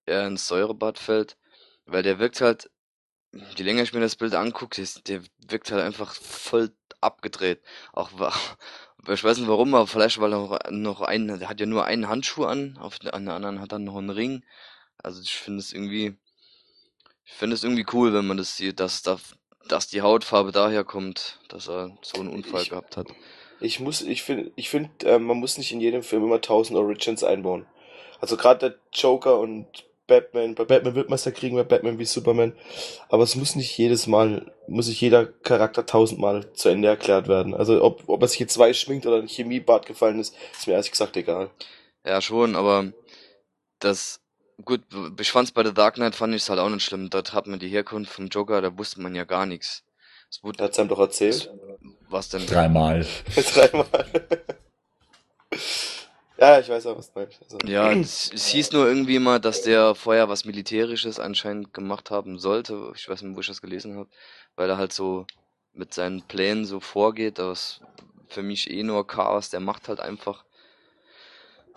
er 0.06 0.26
ins 0.26 0.46
Säurebad 0.46 0.98
fällt. 0.98 1.36
Weil 1.84 2.02
der 2.02 2.18
wirkt 2.18 2.40
halt, 2.40 2.70
je 3.32 3.64
länger 3.64 3.82
ich 3.82 3.92
mir 3.92 4.00
das 4.00 4.16
Bild 4.16 4.34
angucke, 4.34 4.80
der, 4.80 4.88
der 5.06 5.22
wirkt 5.50 5.70
halt 5.70 5.82
einfach 5.82 6.14
voll 6.14 6.72
abgedreht. 7.00 7.60
Auch 7.92 8.10
ich 9.08 9.24
weiß 9.24 9.38
nicht 9.38 9.48
warum, 9.48 9.74
aber 9.74 9.86
vielleicht 9.86 10.18
weil 10.20 10.32
er 10.32 10.38
noch, 10.38 10.58
noch 10.70 11.00
einen, 11.02 11.38
der 11.38 11.48
hat 11.48 11.60
ja 11.60 11.66
nur 11.66 11.84
einen 11.84 12.08
Handschuh 12.08 12.44
an, 12.44 12.76
auf 12.78 12.98
der, 12.98 13.14
an 13.14 13.26
der 13.26 13.34
anderen 13.34 13.60
hat 13.60 13.72
er 13.72 13.78
noch 13.78 13.96
einen 13.96 14.10
Ring. 14.10 14.44
Also 14.98 15.20
ich 15.20 15.34
finde 15.36 15.60
es 15.60 15.72
irgendwie, 15.72 16.16
ich 17.24 17.32
finde 17.32 17.54
es 17.54 17.64
irgendwie 17.64 17.86
cool, 17.92 18.12
wenn 18.14 18.26
man 18.26 18.36
das 18.38 18.56
sieht, 18.56 18.80
dass 18.80 19.02
da, 19.02 19.18
dass 19.68 19.88
die 19.88 20.02
Hautfarbe 20.02 20.52
daher 20.52 20.84
kommt, 20.84 21.38
dass 21.48 21.68
er 21.68 21.96
so 22.02 22.20
einen 22.20 22.30
Unfall 22.30 22.62
Ich- 22.62 22.70
gehabt 22.70 22.96
hat. 22.96 23.08
Ich 23.60 23.80
muss, 23.80 24.02
ich 24.02 24.22
finde, 24.22 24.50
ich 24.56 24.68
finde, 24.68 24.90
äh, 25.04 25.18
man 25.18 25.38
muss 25.38 25.58
nicht 25.58 25.72
in 25.72 25.80
jedem 25.80 26.02
Film 26.02 26.24
immer 26.24 26.36
1000 26.36 26.78
Origins 26.78 27.24
einbauen. 27.24 27.66
Also 28.20 28.36
gerade 28.36 28.70
der 28.70 28.78
Joker 28.92 29.38
und 29.38 29.66
Batman, 30.06 30.54
bei 30.54 30.64
Batman 30.64 30.94
wird 30.94 31.08
man 31.08 31.16
es 31.16 31.24
ja 31.24 31.32
kriegen, 31.32 31.56
bei 31.56 31.64
Batman 31.64 31.98
wie 31.98 32.04
Superman. 32.04 32.52
Aber 33.08 33.24
es 33.24 33.34
muss 33.34 33.56
nicht 33.56 33.76
jedes 33.76 34.06
Mal, 34.06 34.52
muss 34.68 34.86
sich 34.86 35.00
jeder 35.00 35.26
Charakter 35.26 35.84
tausendmal 35.84 36.52
zu 36.52 36.68
Ende 36.68 36.88
erklärt 36.88 37.28
werden. 37.28 37.54
Also 37.54 37.82
ob, 37.82 38.08
ob 38.08 38.22
er 38.22 38.28
sich 38.28 38.38
jetzt 38.38 38.56
weiß 38.56 38.78
schminkt 38.78 39.06
oder 39.06 39.16
ein 39.16 39.28
Chemiebad 39.28 39.86
gefallen 39.86 40.20
ist, 40.20 40.34
ist 40.56 40.66
mir 40.66 40.74
ehrlich 40.74 40.90
gesagt 40.90 41.16
egal. 41.16 41.50
Ja, 42.04 42.20
schon, 42.20 42.54
aber 42.54 42.92
das, 43.80 44.20
gut, 44.64 44.82
ich 45.20 45.32
fand's 45.32 45.50
bei 45.50 45.64
The 45.64 45.74
Dark 45.74 45.96
Knight 45.96 46.14
fand 46.14 46.34
ich 46.34 46.42
es 46.42 46.50
halt 46.50 46.60
auch 46.60 46.68
nicht 46.68 46.84
schlimm. 46.84 47.10
Dort 47.10 47.32
hat 47.32 47.48
man 47.48 47.58
die 47.58 47.68
Herkunft 47.68 48.12
vom 48.12 48.28
Joker, 48.28 48.60
da 48.60 48.78
wusste 48.78 49.00
man 49.00 49.14
ja 49.14 49.24
gar 49.24 49.44
nichts. 49.44 49.82
Es 50.30 50.42
wurde, 50.42 50.62
hat's 50.62 50.78
einem 50.78 50.88
doch 50.88 50.98
erzählt. 50.98 51.52
Was 52.16 52.28
denn? 52.28 52.46
Dreimal. 52.46 53.06
Dreimal. 53.54 53.86
ja, 56.38 56.58
ich 56.58 56.68
weiß 56.68 56.86
auch, 56.86 56.98
was 56.98 57.12
du 57.12 57.20
meinst. 57.20 57.42
Also, 57.42 57.58
Ja, 57.66 57.92
es, 57.92 58.30
es 58.32 58.46
hieß 58.46 58.72
nur 58.72 58.86
irgendwie 58.86 59.18
mal, 59.18 59.38
dass 59.38 59.62
der 59.62 59.94
vorher 59.94 60.28
was 60.28 60.44
Militärisches 60.44 61.20
anscheinend 61.20 61.74
gemacht 61.74 62.10
haben 62.10 62.38
sollte. 62.38 62.92
Ich 62.96 63.08
weiß 63.08 63.22
nicht, 63.22 63.36
wo 63.36 63.40
ich 63.40 63.46
das 63.46 63.60
gelesen 63.60 63.96
habe, 63.96 64.08
weil 64.56 64.68
er 64.70 64.78
halt 64.78 64.92
so 64.92 65.26
mit 65.74 65.92
seinen 65.94 66.22
Plänen 66.22 66.64
so 66.64 66.80
vorgeht. 66.80 67.38
Das 67.38 67.80
ist 67.80 67.80
für 68.28 68.42
mich 68.42 68.70
eh 68.70 68.82
nur 68.82 69.06
Chaos. 69.06 69.50
Der 69.50 69.60
macht 69.60 69.88
halt 69.88 70.00
einfach. 70.00 70.44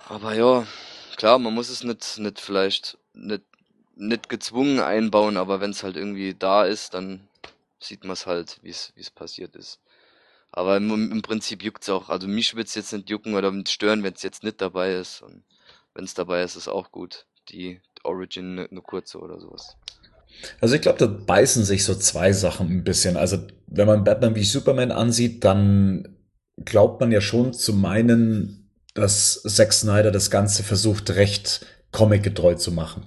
Aber 0.08 0.34
ja, 0.34 0.66
klar, 1.18 1.38
man 1.38 1.54
muss 1.54 1.70
es 1.70 1.84
nicht, 1.84 2.18
nicht 2.18 2.40
vielleicht 2.40 2.98
nicht, 3.14 3.44
nicht 3.96 4.30
gezwungen 4.30 4.80
einbauen, 4.80 5.36
aber 5.36 5.60
wenn 5.60 5.72
es 5.72 5.84
halt 5.84 5.98
irgendwie 5.98 6.34
da 6.34 6.64
ist, 6.64 6.94
dann 6.94 7.28
sieht 7.80 8.04
man 8.04 8.14
es 8.14 8.26
halt, 8.26 8.60
wie 8.62 8.70
es 8.70 8.94
wie 8.96 9.02
es 9.02 9.12
passiert 9.12 9.56
ist. 9.56 9.80
Aber 10.52 10.78
im, 10.78 11.12
im 11.12 11.22
Prinzip 11.22 11.64
juckt's 11.64 11.90
auch. 11.90 12.10
Also 12.10 12.28
mich 12.28 12.56
wird's 12.56 12.76
jetzt 12.76 12.92
nicht 12.94 13.10
jucken 13.10 13.36
oder 13.36 13.54
stören, 13.68 14.04
wenn 14.04 14.14
es 14.14 14.24
jetzt 14.24 14.44
nicht 14.44 14.62
dabei 14.62 14.94
ist. 14.94 15.22
Und 15.22 15.44
wenn 15.94 16.06
es 16.06 16.14
dabei 16.14 16.44
ist, 16.44 16.56
ist 16.56 16.68
auch 16.68 16.92
gut. 16.92 17.26
Die 17.50 17.82
Origin 18.04 18.56
ne- 18.56 18.68
eine 18.70 18.82
kurze 18.82 19.20
oder 19.20 19.40
sowas. 19.40 19.76
Also 20.62 20.76
ich 20.76 20.82
glaube, 20.82 21.00
da 21.00 21.06
beißen 21.08 21.64
sich 21.66 21.84
so 21.84 21.96
zwei 21.96 22.34
Sachen 22.34 22.70
ein 22.70 22.84
bisschen. 22.84 23.18
Also 23.18 23.38
wenn 23.68 23.88
man 23.88 24.04
Batman 24.04 24.36
wie 24.36 24.44
Superman 24.44 24.92
ansieht, 24.92 25.44
dann 25.44 26.18
glaubt 26.66 27.00
man 27.00 27.12
ja 27.12 27.22
schon 27.22 27.54
zu 27.54 27.74
meinen, 27.74 28.70
dass 28.94 29.42
Zack 29.44 29.74
Snyder 29.74 30.12
das 30.12 30.32
Ganze 30.32 30.64
versucht, 30.64 31.12
recht 31.12 31.66
comicgetreu 31.92 32.56
zu 32.56 32.72
machen. 32.72 33.06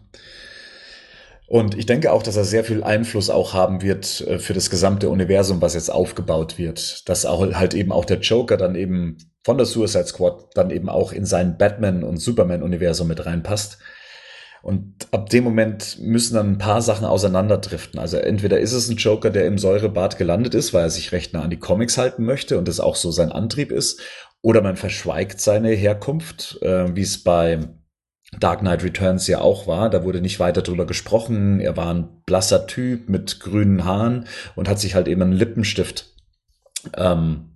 Und 1.53 1.77
ich 1.77 1.85
denke 1.85 2.13
auch, 2.13 2.23
dass 2.23 2.39
er 2.39 2.45
sehr 2.45 2.65
viel 2.65 2.83
Einfluss 2.83 3.29
auch 3.29 3.53
haben 3.53 3.83
wird 3.83 4.23
äh, 4.23 4.39
für 4.39 4.55
das 4.55 4.71
gesamte 4.71 5.11
Universum, 5.11 5.61
was 5.61 5.75
jetzt 5.75 5.93
aufgebaut 5.93 6.57
wird. 6.57 7.07
Dass 7.11 7.27
auch 7.27 7.43
halt 7.53 7.75
eben 7.75 7.93
auch 7.93 8.07
der 8.07 8.21
Joker 8.21 8.57
dann 8.57 8.75
eben 8.75 9.19
von 9.45 9.59
der 9.59 9.67
Suicide 9.67 10.07
Squad 10.07 10.47
dann 10.55 10.71
eben 10.71 10.89
auch 10.89 11.13
in 11.13 11.27
sein 11.27 11.59
Batman- 11.59 12.05
und 12.05 12.17
Superman-Universum 12.17 13.07
mit 13.07 13.27
reinpasst. 13.27 13.77
Und 14.63 14.95
ab 15.11 15.29
dem 15.29 15.45
Moment 15.45 15.99
müssen 16.01 16.37
dann 16.37 16.53
ein 16.53 16.59
paar 16.59 16.81
Sachen 16.81 17.05
auseinanderdriften. 17.05 18.01
Also 18.01 18.17
entweder 18.17 18.59
ist 18.59 18.73
es 18.73 18.89
ein 18.89 18.97
Joker, 18.97 19.29
der 19.29 19.45
im 19.45 19.59
Säurebad 19.59 20.17
gelandet 20.17 20.55
ist, 20.55 20.73
weil 20.73 20.85
er 20.85 20.91
sich 20.91 21.13
recht 21.13 21.35
nah 21.35 21.43
an 21.43 21.51
die 21.51 21.59
Comics 21.59 21.99
halten 21.99 22.25
möchte 22.25 22.57
und 22.57 22.67
das 22.67 22.81
auch 22.81 22.97
so 22.97 23.11
sein 23.11 23.31
Antrieb 23.31 23.73
ist, 23.73 24.01
oder 24.41 24.63
man 24.63 24.77
verschweigt 24.77 25.39
seine 25.39 25.73
Herkunft, 25.73 26.63
äh, 26.63 26.97
wie 26.97 27.03
es 27.03 27.23
bei 27.23 27.59
Dark 28.39 28.61
Knight 28.61 28.83
Returns 28.83 29.27
ja 29.27 29.41
auch 29.41 29.67
war. 29.67 29.91
Da 29.91 30.05
wurde 30.05 30.21
nicht 30.21 30.41
weiter 30.41 30.63
drüber 30.63 30.87
gesprochen. 30.87 31.61
Er 31.61 31.77
war 31.77 31.93
ein 31.93 32.09
blasser 32.27 32.67
Typ 32.67 33.09
mit 33.09 33.41
grünen 33.41 33.85
Haaren 33.85 34.27
und 34.57 34.69
hat 34.69 34.81
sich 34.81 34.95
halt 34.95 35.09
eben 35.09 35.23
einen 35.23 35.33
Lippenstift 35.33 36.13
ähm, 36.97 37.53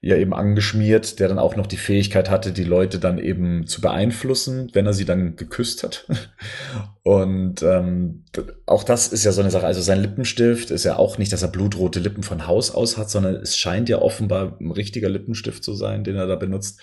ja 0.00 0.16
eben 0.16 0.32
angeschmiert, 0.32 1.20
der 1.20 1.28
dann 1.28 1.38
auch 1.38 1.56
noch 1.56 1.66
die 1.66 1.76
Fähigkeit 1.76 2.30
hatte, 2.30 2.52
die 2.52 2.64
Leute 2.64 2.98
dann 2.98 3.18
eben 3.18 3.66
zu 3.66 3.80
beeinflussen, 3.80 4.70
wenn 4.72 4.86
er 4.86 4.94
sie 4.94 5.04
dann 5.04 5.36
geküsst 5.36 5.82
hat. 5.82 6.06
Und 7.02 7.62
ähm, 7.62 8.24
auch 8.66 8.84
das 8.84 9.08
ist 9.08 9.24
ja 9.24 9.32
so 9.32 9.42
eine 9.42 9.50
Sache. 9.50 9.66
Also 9.66 9.80
sein 9.80 10.00
Lippenstift 10.00 10.70
ist 10.70 10.84
ja 10.84 10.96
auch 10.96 11.18
nicht, 11.18 11.32
dass 11.32 11.42
er 11.42 11.48
blutrote 11.48 12.00
Lippen 12.00 12.22
von 12.22 12.46
Haus 12.46 12.70
aus 12.70 12.96
hat, 12.96 13.10
sondern 13.10 13.36
es 13.36 13.56
scheint 13.56 13.88
ja 13.88 14.00
offenbar 14.00 14.56
ein 14.60 14.70
richtiger 14.70 15.08
Lippenstift 15.08 15.62
zu 15.62 15.74
sein, 15.74 16.04
den 16.04 16.16
er 16.16 16.26
da 16.26 16.36
benutzt. 16.36 16.80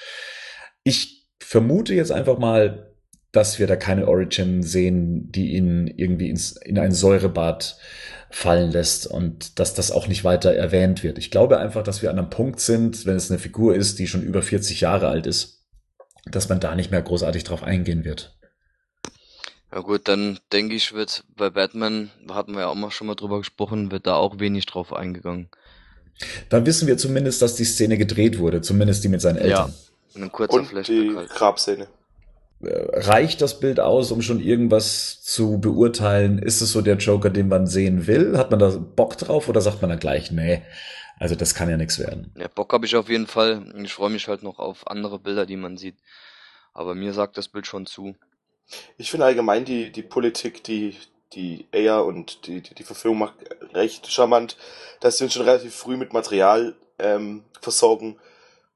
Ich 0.83 1.27
vermute 1.41 1.95
jetzt 1.95 2.11
einfach 2.11 2.37
mal, 2.37 2.88
dass 3.31 3.59
wir 3.59 3.67
da 3.67 3.75
keine 3.75 4.07
Origin 4.07 4.63
sehen, 4.63 5.31
die 5.31 5.53
ihn 5.53 5.87
irgendwie 5.87 6.29
ins, 6.29 6.53
in 6.57 6.79
ein 6.79 6.91
Säurebad 6.91 7.77
fallen 8.31 8.71
lässt 8.71 9.07
und 9.07 9.59
dass 9.59 9.73
das 9.73 9.91
auch 9.91 10.07
nicht 10.07 10.23
weiter 10.23 10.53
erwähnt 10.53 11.03
wird. 11.03 11.17
Ich 11.17 11.31
glaube 11.31 11.59
einfach, 11.59 11.83
dass 11.83 12.01
wir 12.01 12.11
an 12.11 12.19
einem 12.19 12.29
Punkt 12.29 12.59
sind, 12.59 13.05
wenn 13.05 13.15
es 13.15 13.29
eine 13.29 13.39
Figur 13.39 13.75
ist, 13.75 13.99
die 13.99 14.07
schon 14.07 14.23
über 14.23 14.41
40 14.41 14.81
Jahre 14.81 15.07
alt 15.07 15.25
ist, 15.25 15.65
dass 16.25 16.49
man 16.49 16.59
da 16.59 16.75
nicht 16.75 16.91
mehr 16.91 17.01
großartig 17.01 17.43
drauf 17.43 17.63
eingehen 17.63 18.03
wird. 18.03 18.35
Ja 19.71 19.81
gut, 19.81 20.07
dann 20.07 20.39
denke 20.51 20.75
ich, 20.75 20.93
wird 20.93 21.23
bei 21.35 21.49
Batman, 21.49 22.09
hatten 22.29 22.53
wir 22.53 22.61
ja 22.61 22.67
auch 22.67 22.75
mal 22.75 22.89
schon 22.89 23.07
mal 23.07 23.15
drüber 23.15 23.37
gesprochen, 23.39 23.91
wird 23.91 24.07
da 24.07 24.15
auch 24.15 24.39
wenig 24.39 24.65
drauf 24.65 24.93
eingegangen. 24.93 25.49
Da 26.49 26.65
wissen 26.65 26.87
wir 26.87 26.97
zumindest, 26.97 27.41
dass 27.41 27.55
die 27.55 27.65
Szene 27.65 27.97
gedreht 27.97 28.39
wurde, 28.39 28.61
zumindest 28.61 29.03
die 29.03 29.09
mit 29.09 29.21
seinen 29.21 29.37
Eltern. 29.37 29.73
Ja, 30.15 30.21
ein 30.21 30.31
kurzer 30.31 30.55
Und 30.55 30.87
die 30.87 31.15
halt. 31.15 31.29
Grabszene. 31.29 31.87
Äh, 32.61 32.99
reicht 32.99 33.41
das 33.41 33.59
Bild 33.59 33.79
aus, 33.79 34.11
um 34.11 34.21
schon 34.21 34.39
irgendwas 34.39 35.21
zu 35.23 35.59
beurteilen? 35.59 36.39
Ist 36.39 36.61
es 36.61 36.71
so 36.71 36.81
der 36.81 36.97
Joker, 36.97 37.29
den 37.29 37.47
man 37.47 37.67
sehen 37.67 38.07
will? 38.07 38.37
Hat 38.37 38.51
man 38.51 38.59
da 38.59 38.69
Bock 38.69 39.17
drauf 39.17 39.47
oder 39.47 39.61
sagt 39.61 39.81
man 39.81 39.89
dann 39.89 39.99
gleich, 39.99 40.31
nee, 40.31 40.61
also 41.19 41.35
das 41.35 41.53
kann 41.53 41.69
ja 41.69 41.77
nichts 41.77 41.99
werden? 41.99 42.33
Ja, 42.37 42.47
Bock 42.47 42.73
habe 42.73 42.85
ich 42.85 42.95
auf 42.95 43.09
jeden 43.09 43.27
Fall. 43.27 43.73
Ich 43.83 43.93
freue 43.93 44.09
mich 44.09 44.27
halt 44.27 44.43
noch 44.43 44.59
auf 44.59 44.87
andere 44.87 45.19
Bilder, 45.19 45.45
die 45.45 45.57
man 45.57 45.77
sieht. 45.77 45.95
Aber 46.73 46.95
mir 46.95 47.13
sagt 47.13 47.37
das 47.37 47.49
Bild 47.49 47.67
schon 47.67 47.85
zu. 47.85 48.15
Ich 48.97 49.09
finde 49.09 49.25
allgemein 49.25 49.65
die, 49.65 49.91
die 49.91 50.03
Politik, 50.03 50.63
die, 50.63 50.95
die 51.33 51.67
Ayer 51.73 52.05
und 52.05 52.47
die, 52.47 52.61
die, 52.61 52.75
die 52.75 52.83
Verfilmung 52.83 53.19
macht 53.19 53.35
recht 53.73 54.11
charmant, 54.11 54.57
dass 54.99 55.17
sie 55.17 55.23
uns 55.23 55.33
schon 55.33 55.43
relativ 55.43 55.73
früh 55.75 55.97
mit 55.97 56.13
Material 56.13 56.75
ähm, 56.99 57.43
versorgen, 57.61 58.19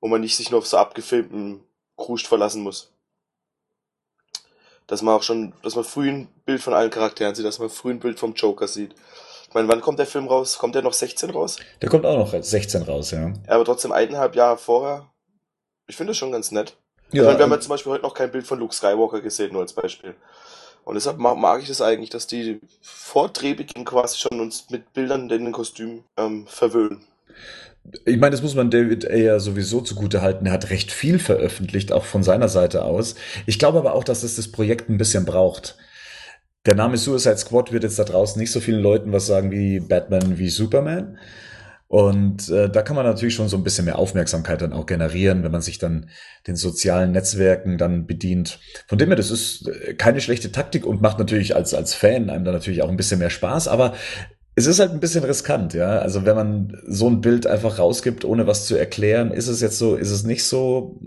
wo 0.01 0.07
man 0.07 0.21
nicht 0.21 0.35
sich 0.35 0.51
nur 0.51 0.59
auf 0.59 0.67
so 0.67 0.77
abgefilmten 0.77 1.61
Kruscht 1.95 2.27
verlassen 2.27 2.63
muss. 2.63 2.92
Dass 4.93 5.01
man 5.01 5.15
auch 5.15 5.23
schon, 5.23 5.53
dass 5.63 5.75
man 5.75 5.83
früh 5.83 6.07
ein 6.07 6.27
Bild 6.45 6.61
von 6.61 6.75
allen 6.75 6.91
Charakteren 6.91 7.33
sieht, 7.33 7.47
dass 7.47 7.57
man 7.57 7.71
früh 7.71 7.89
ein 7.89 7.99
Bild 7.99 8.19
vom 8.19 8.35
Joker 8.35 8.67
sieht. 8.67 8.93
Ich 9.47 9.55
meine, 9.55 9.67
wann 9.67 9.81
kommt 9.81 9.97
der 9.97 10.05
Film 10.05 10.27
raus? 10.27 10.59
Kommt 10.59 10.75
der 10.75 10.83
noch 10.83 10.93
16 10.93 11.31
raus? 11.31 11.57
Der 11.81 11.89
kommt 11.89 12.05
auch 12.05 12.15
noch 12.15 12.43
16 12.43 12.83
raus, 12.83 13.09
ja. 13.09 13.33
Aber 13.47 13.65
trotzdem 13.65 13.91
eineinhalb 13.91 14.35
Jahre 14.35 14.59
vorher. 14.59 15.09
Ich 15.87 15.95
finde 15.95 16.11
das 16.11 16.17
schon 16.17 16.31
ganz 16.31 16.51
nett. 16.51 16.77
Ja, 17.11 17.23
ich 17.23 17.25
meine, 17.25 17.39
wir 17.39 17.45
haben 17.45 17.51
ja 17.53 17.59
zum 17.59 17.69
Beispiel 17.69 17.91
heute 17.91 18.03
noch 18.03 18.13
kein 18.13 18.31
Bild 18.31 18.45
von 18.45 18.59
Luke 18.59 18.75
Skywalker 18.75 19.21
gesehen, 19.21 19.51
nur 19.53 19.63
als 19.63 19.73
Beispiel. 19.73 20.13
Und 20.83 20.93
deshalb 20.93 21.17
mag, 21.17 21.37
mag 21.37 21.63
ich 21.63 21.69
das 21.69 21.81
eigentlich, 21.81 22.11
dass 22.11 22.27
die 22.27 22.59
vor 22.83 23.29
Drehbeginn 23.29 23.85
quasi 23.85 24.19
schon 24.19 24.39
uns 24.39 24.69
mit 24.69 24.93
Bildern 24.93 25.21
in 25.21 25.45
den 25.45 25.51
Kostümen 25.51 26.03
ähm, 26.17 26.45
verwöhnen. 26.45 27.03
Ich 28.05 28.17
meine, 28.17 28.31
das 28.31 28.41
muss 28.41 28.55
man 28.55 28.71
David 28.71 29.09
Ayer 29.09 29.39
sowieso 29.39 29.81
zugute 29.81 30.21
halten. 30.21 30.45
Er 30.45 30.53
hat 30.53 30.69
recht 30.69 30.91
viel 30.91 31.19
veröffentlicht, 31.19 31.91
auch 31.91 32.05
von 32.05 32.23
seiner 32.23 32.47
Seite 32.47 32.83
aus. 32.83 33.15
Ich 33.45 33.59
glaube 33.59 33.79
aber 33.79 33.93
auch, 33.93 34.03
dass 34.03 34.23
es 34.23 34.35
das 34.37 34.51
Projekt 34.51 34.89
ein 34.89 34.97
bisschen 34.97 35.25
braucht. 35.25 35.77
Der 36.65 36.75
Name 36.75 36.95
Suicide 36.95 37.37
Squad 37.37 37.73
wird 37.73 37.83
jetzt 37.83 37.99
da 37.99 38.05
draußen 38.05 38.39
nicht 38.39 38.51
so 38.51 38.61
vielen 38.61 38.81
Leuten 38.81 39.11
was 39.11 39.27
sagen 39.27 39.51
wie 39.51 39.81
Batman, 39.81 40.37
wie 40.37 40.49
Superman. 40.49 41.17
Und 41.93 42.49
äh, 42.49 42.69
da 42.71 42.81
kann 42.81 42.95
man 42.95 43.05
natürlich 43.05 43.35
schon 43.35 43.49
so 43.49 43.57
ein 43.57 43.63
bisschen 43.63 43.85
mehr 43.85 43.99
Aufmerksamkeit 43.99 44.61
dann 44.61 44.73
auch 44.73 44.87
generieren, 44.87 45.43
wenn 45.43 45.51
man 45.51 45.61
sich 45.61 45.77
dann 45.77 46.09
den 46.47 46.55
sozialen 46.55 47.11
Netzwerken 47.11 47.77
dann 47.77 48.07
bedient. 48.07 48.59
Von 48.87 48.97
dem 48.97 49.09
her, 49.09 49.15
das 49.15 49.29
ist 49.29 49.67
äh, 49.67 49.93
keine 49.93 50.19
schlechte 50.19 50.51
Taktik 50.51 50.87
und 50.87 51.01
macht 51.01 51.19
natürlich 51.19 51.55
als, 51.55 51.75
als 51.75 51.93
Fan 51.93 52.31
einem 52.31 52.45
dann 52.45 52.55
natürlich 52.55 52.81
auch 52.81 52.89
ein 52.89 52.97
bisschen 52.97 53.19
mehr 53.19 53.29
Spaß. 53.29 53.67
Aber 53.67 53.93
es 54.55 54.67
ist 54.67 54.79
halt 54.79 54.91
ein 54.91 54.99
bisschen 54.99 55.23
riskant, 55.23 55.73
ja. 55.73 55.99
Also 55.99 56.25
wenn 56.25 56.35
man 56.35 56.81
so 56.87 57.07
ein 57.07 57.21
Bild 57.21 57.47
einfach 57.47 57.79
rausgibt, 57.79 58.23
ohne 58.23 58.45
was 58.45 58.67
zu 58.67 58.75
erklären, 58.75 59.31
ist 59.31 59.47
es 59.47 59.61
jetzt 59.61 59.79
so, 59.79 59.95
ist 59.95 60.11
es 60.11 60.23
nicht 60.23 60.43
so. 60.45 60.99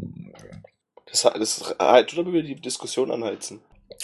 Das, 1.11 1.23
das 1.23 1.75
tut 2.09 2.19
aber 2.27 2.43
die 2.43 2.57
Diskussion 2.57 3.11
anheizen. 3.11 3.61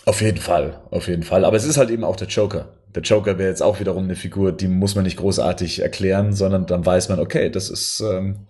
Auf 0.06 0.20
jeden 0.20 0.38
Fall, 0.38 0.80
auf 0.90 1.08
jeden 1.08 1.24
Fall. 1.24 1.44
Aber 1.44 1.56
es 1.56 1.64
ist 1.64 1.76
halt 1.76 1.90
eben 1.90 2.04
auch 2.04 2.16
der 2.16 2.28
Joker. 2.28 2.76
Der 2.94 3.02
Joker 3.02 3.38
wäre 3.38 3.48
jetzt 3.48 3.62
auch 3.62 3.80
wiederum 3.80 4.04
eine 4.04 4.16
Figur, 4.16 4.52
die 4.52 4.68
muss 4.68 4.94
man 4.94 5.04
nicht 5.04 5.16
großartig 5.16 5.80
erklären, 5.80 6.32
sondern 6.32 6.66
dann 6.66 6.84
weiß 6.84 7.08
man, 7.08 7.18
okay, 7.18 7.50
das 7.50 7.70
ist. 7.70 8.00
Ähm, 8.00 8.46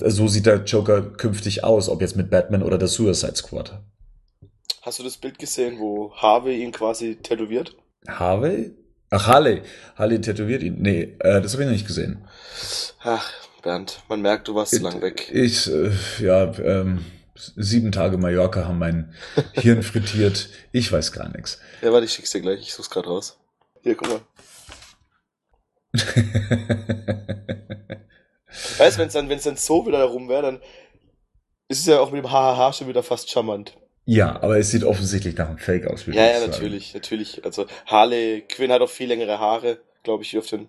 so 0.00 0.26
sieht 0.26 0.46
der 0.46 0.64
Joker 0.64 1.02
künftig 1.02 1.62
aus, 1.62 1.90
ob 1.90 2.00
jetzt 2.00 2.16
mit 2.16 2.30
Batman 2.30 2.62
oder 2.62 2.78
der 2.78 2.88
Suicide 2.88 3.36
Squad. 3.36 3.82
Hast 4.80 4.98
du 4.98 5.02
das 5.02 5.18
Bild 5.18 5.38
gesehen, 5.38 5.78
wo 5.78 6.14
Harvey 6.14 6.62
ihn 6.62 6.72
quasi 6.72 7.16
tätowiert? 7.16 7.76
Harvey? 8.08 8.72
Ach, 9.10 9.26
Harley. 9.26 9.62
Harley 9.96 10.20
tätowiert 10.20 10.62
ihn. 10.62 10.80
Nee, 10.80 11.16
äh, 11.20 11.40
das 11.40 11.52
habe 11.52 11.62
ich 11.62 11.68
noch 11.68 11.74
nicht 11.74 11.86
gesehen. 11.86 12.26
Ach, 13.00 13.32
Bernd, 13.62 14.02
man 14.08 14.20
merkt, 14.20 14.48
du 14.48 14.54
warst 14.54 14.74
zu 14.74 14.82
lang 14.82 15.00
weg. 15.00 15.30
Ich, 15.32 15.70
äh, 15.70 15.90
ja, 16.20 16.52
ähm, 16.58 17.04
sieben 17.34 17.92
Tage 17.92 18.18
Mallorca 18.18 18.64
haben 18.66 18.78
mein 18.78 19.14
Hirn 19.52 19.82
frittiert. 19.82 20.48
Ich 20.72 20.90
weiß 20.92 21.12
gar 21.12 21.28
nichts. 21.28 21.60
Ja, 21.82 21.92
warte, 21.92 22.06
ich 22.06 22.12
schick's 22.12 22.32
dir 22.32 22.40
gleich. 22.40 22.60
Ich 22.60 22.74
such's 22.74 22.90
gerade 22.90 23.08
raus. 23.08 23.38
Hier, 23.82 23.94
guck 23.94 24.08
mal. 24.08 24.20
weißt 28.78 28.96
du, 28.96 29.00
wenn 29.00 29.08
es 29.08 29.12
dann, 29.14 29.28
wenn's 29.28 29.44
dann 29.44 29.56
so 29.56 29.86
wieder 29.86 29.98
herum 29.98 30.28
wäre, 30.28 30.42
dann 30.42 30.60
ist 31.68 31.80
es 31.80 31.86
ja 31.86 32.00
auch 32.00 32.10
mit 32.10 32.22
dem 32.22 32.30
Hahaha 32.30 32.72
schon 32.72 32.88
wieder 32.88 33.02
fast 33.02 33.30
charmant. 33.30 33.76
Ja, 34.06 34.40
aber 34.40 34.58
es 34.58 34.70
sieht 34.70 34.84
offensichtlich 34.84 35.36
nach 35.36 35.48
einem 35.48 35.58
Fake 35.58 35.88
aus. 35.88 36.06
Ja, 36.06 36.14
ja, 36.14 36.46
natürlich, 36.46 36.94
natürlich. 36.94 37.44
Also 37.44 37.66
Harley 37.86 38.44
Quinn 38.48 38.70
hat 38.70 38.80
auch 38.80 38.88
viel 38.88 39.08
längere 39.08 39.40
Haare, 39.40 39.78
glaube 40.04 40.22
ich, 40.22 40.38
auf 40.38 40.46
den. 40.46 40.68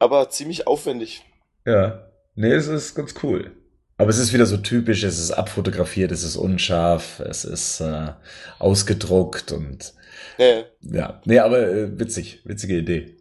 Aber 0.00 0.28
ziemlich 0.30 0.66
aufwendig. 0.66 1.22
Ja, 1.64 2.10
nee, 2.34 2.52
es 2.52 2.66
ist 2.66 2.96
ganz 2.96 3.14
cool. 3.22 3.52
Aber 3.98 4.10
es 4.10 4.18
ist 4.18 4.32
wieder 4.32 4.46
so 4.46 4.56
typisch, 4.56 5.04
es 5.04 5.18
ist 5.18 5.30
abfotografiert, 5.30 6.10
es 6.10 6.24
ist 6.24 6.36
unscharf, 6.36 7.20
es 7.20 7.44
ist 7.44 7.80
äh, 7.80 8.12
ausgedruckt 8.58 9.52
und 9.52 9.94
Ja, 10.36 10.46
ja. 10.46 10.64
ja, 10.80 11.22
nee, 11.24 11.38
aber 11.38 11.66
äh, 11.68 11.98
witzig, 11.98 12.40
witzige 12.44 12.78
Idee. 12.78 13.16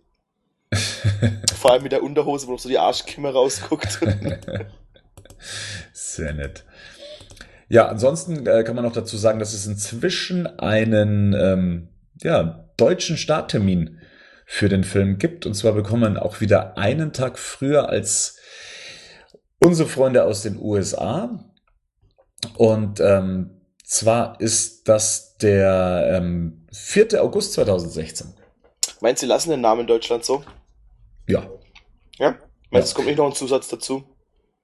Vor 1.56 1.72
allem 1.72 1.84
mit 1.84 1.92
der 1.92 2.04
Unterhose, 2.04 2.48
wo 2.48 2.52
noch 2.52 2.60
so 2.60 2.68
die 2.68 2.80
Arschkimme 2.80 3.32
rausguckt. 3.32 4.00
Sehr 5.94 6.34
nett. 6.34 6.66
Ja, 7.68 7.88
ansonsten 7.88 8.46
äh, 8.46 8.64
kann 8.64 8.76
man 8.76 8.86
noch 8.86 8.94
dazu 8.94 9.18
sagen, 9.18 9.40
dass 9.40 9.54
es 9.54 9.66
inzwischen 9.66 10.48
einen 10.60 11.34
ähm, 11.34 11.88
ja, 12.22 12.70
deutschen 12.78 13.18
Starttermin 13.18 14.00
für 14.46 14.70
den 14.70 14.84
Film 14.84 15.18
gibt. 15.18 15.46
Und 15.46 15.56
zwar 15.56 15.74
bekommen 15.74 16.18
auch 16.18 16.42
wieder 16.42 16.78
einen 16.78 17.14
Tag 17.14 17.40
früher 17.40 17.90
als 17.90 18.38
unsere 19.60 19.90
Freunde 19.90 20.24
aus 20.24 20.44
den 20.44 20.60
USA. 20.60 21.44
Und 22.58 23.00
ähm, 23.00 23.62
zwar 23.84 24.40
ist 24.40 24.88
das 24.88 25.38
der 25.38 26.12
ähm, 26.12 26.68
4. 26.72 27.22
August 27.24 27.54
2016. 27.54 28.34
Meinst 29.02 29.22
du, 29.22 29.26
sie 29.26 29.30
lassen 29.30 29.50
den 29.50 29.62
Namen 29.62 29.82
in 29.82 29.88
Deutschland 29.88 30.24
so? 30.24 30.44
Ja. 31.28 31.50
Ja? 32.18 32.38
Meinst 32.70 32.90
du, 32.90 32.92
es 32.92 32.94
kommt 32.94 33.08
nicht 33.08 33.18
noch 33.18 33.28
ein 33.28 33.34
Zusatz 33.34 33.68
dazu? 33.68 34.04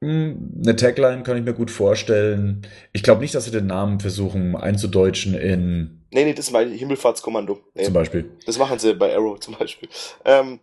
Hm, 0.04 0.62
Eine 0.64 0.76
Tagline 0.76 1.24
kann 1.24 1.38
ich 1.38 1.44
mir 1.44 1.54
gut 1.54 1.70
vorstellen. 1.72 2.66
Ich 2.92 3.04
glaube 3.04 3.22
nicht, 3.22 3.36
dass 3.36 3.46
sie 3.46 3.52
den 3.52 3.68
Namen 3.68 4.00
versuchen 4.00 4.56
einzudeutschen 4.56 5.36
in 5.36 6.02
Nee, 6.14 6.26
nee, 6.26 6.34
das 6.34 6.48
ist 6.48 6.52
mein 6.52 6.72
Himmelfahrtskommando. 6.72 7.60
Nee, 7.74 7.84
zum 7.84 7.94
Beispiel. 7.94 8.30
das 8.46 8.58
machen 8.58 8.80
sie 8.80 8.94
bei 8.96 9.16
Arrow 9.16 9.40
zum 9.40 9.56
Beispiel. 9.58 9.88
Ähm, 10.26 10.60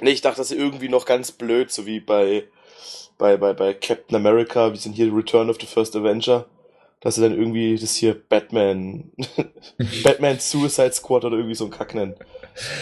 nee, 0.00 0.10
ich 0.10 0.22
dachte, 0.22 0.38
dass 0.38 0.48
sie 0.48 0.56
irgendwie 0.56 0.88
noch 0.88 1.04
ganz 1.06 1.30
blöd, 1.32 1.70
so 1.70 1.86
wie 1.86 2.00
bei, 2.00 2.44
bei, 3.16 3.36
bei, 3.36 3.52
bei 3.52 3.74
Captain 3.74 4.16
America, 4.16 4.72
wir 4.72 4.78
sind 4.80 4.94
hier 4.94 5.14
Return 5.14 5.50
of 5.50 5.58
the 5.60 5.66
First 5.66 5.94
Avenger, 5.94 6.46
dass 7.00 7.14
sie 7.14 7.20
dann 7.20 7.36
irgendwie 7.38 7.76
das 7.78 7.94
hier 7.94 8.20
Batman, 8.28 9.12
Batman 10.02 10.40
Suicide 10.40 10.92
Squad 10.94 11.24
oder 11.24 11.36
irgendwie 11.36 11.54
so 11.54 11.66
ein 11.66 11.70
Kack 11.70 11.94
nennen. 11.94 12.16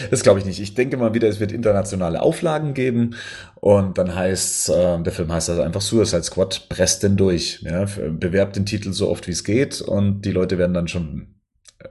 Das 0.09 0.23
glaube 0.23 0.39
ich 0.39 0.45
nicht. 0.45 0.59
Ich 0.59 0.73
denke 0.73 0.97
mal 0.97 1.13
wieder, 1.13 1.27
es 1.27 1.39
wird 1.39 1.51
internationale 1.51 2.21
Auflagen 2.21 2.73
geben 2.73 3.15
und 3.55 3.97
dann 3.97 4.13
heißt 4.13 4.69
äh, 4.69 5.01
der 5.01 5.13
Film 5.13 5.31
heißt 5.31 5.49
also 5.49 5.61
einfach 5.61 5.81
Suicide 5.81 6.23
Squad, 6.23 6.69
presst 6.69 7.03
den 7.03 7.17
durch. 7.17 7.61
Ja? 7.61 7.85
Bewerbt 8.11 8.55
den 8.55 8.65
Titel 8.65 8.93
so 8.93 9.09
oft 9.09 9.27
wie 9.27 9.31
es 9.31 9.43
geht 9.43 9.81
und 9.81 10.21
die 10.21 10.31
Leute 10.31 10.57
werden 10.57 10.73
dann 10.73 10.87
schon 10.87 11.37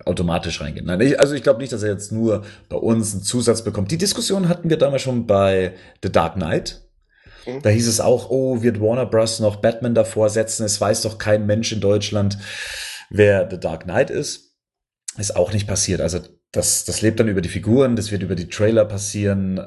automatisch 0.05 0.61
reingehen. 0.61 0.87
Nein, 0.87 1.01
ich, 1.01 1.21
also 1.21 1.35
ich 1.35 1.43
glaube 1.43 1.61
nicht, 1.61 1.73
dass 1.73 1.83
er 1.83 1.91
jetzt 1.91 2.13
nur 2.13 2.43
bei 2.69 2.77
uns 2.77 3.15
einen 3.15 3.23
Zusatz 3.23 3.63
bekommt. 3.63 3.91
Die 3.91 3.99
Diskussion 3.99 4.49
hatten 4.49 4.69
wir 4.69 4.79
damals 4.79 5.03
schon 5.03 5.27
bei 5.27 5.75
The 6.03 6.11
Dark 6.11 6.35
Knight. 6.35 6.83
Mhm. 7.47 7.63
Da 7.63 7.71
hieß 7.71 7.87
es 7.87 8.01
auch, 8.01 8.31
oh, 8.31 8.63
wird 8.63 8.81
Warner 8.81 9.07
Bros. 9.07 9.41
noch 9.41 9.57
Batman 9.57 9.95
davor 9.95 10.29
setzen? 10.29 10.65
Es 10.65 10.81
weiß 10.81 11.03
doch 11.03 11.19
kein 11.19 11.47
Mensch 11.47 11.73
in 11.73 11.81
Deutschland, 11.81 12.39
wer 13.11 13.49
The 13.51 13.59
Dark 13.59 13.85
Knight 13.85 14.11
ist. 14.11 14.57
Ist 15.19 15.37
auch 15.37 15.53
nicht 15.53 15.67
passiert. 15.67 16.01
Also 16.01 16.21
das, 16.53 16.85
das 16.85 17.03
lebt 17.03 17.21
dann 17.21 17.29
über 17.29 17.41
die 17.41 17.49
Figuren, 17.49 17.97
das 17.97 18.11
wird 18.11 18.23
über 18.23 18.35
die 18.35 18.49
Trailer 18.49 18.85
passieren. 18.85 19.61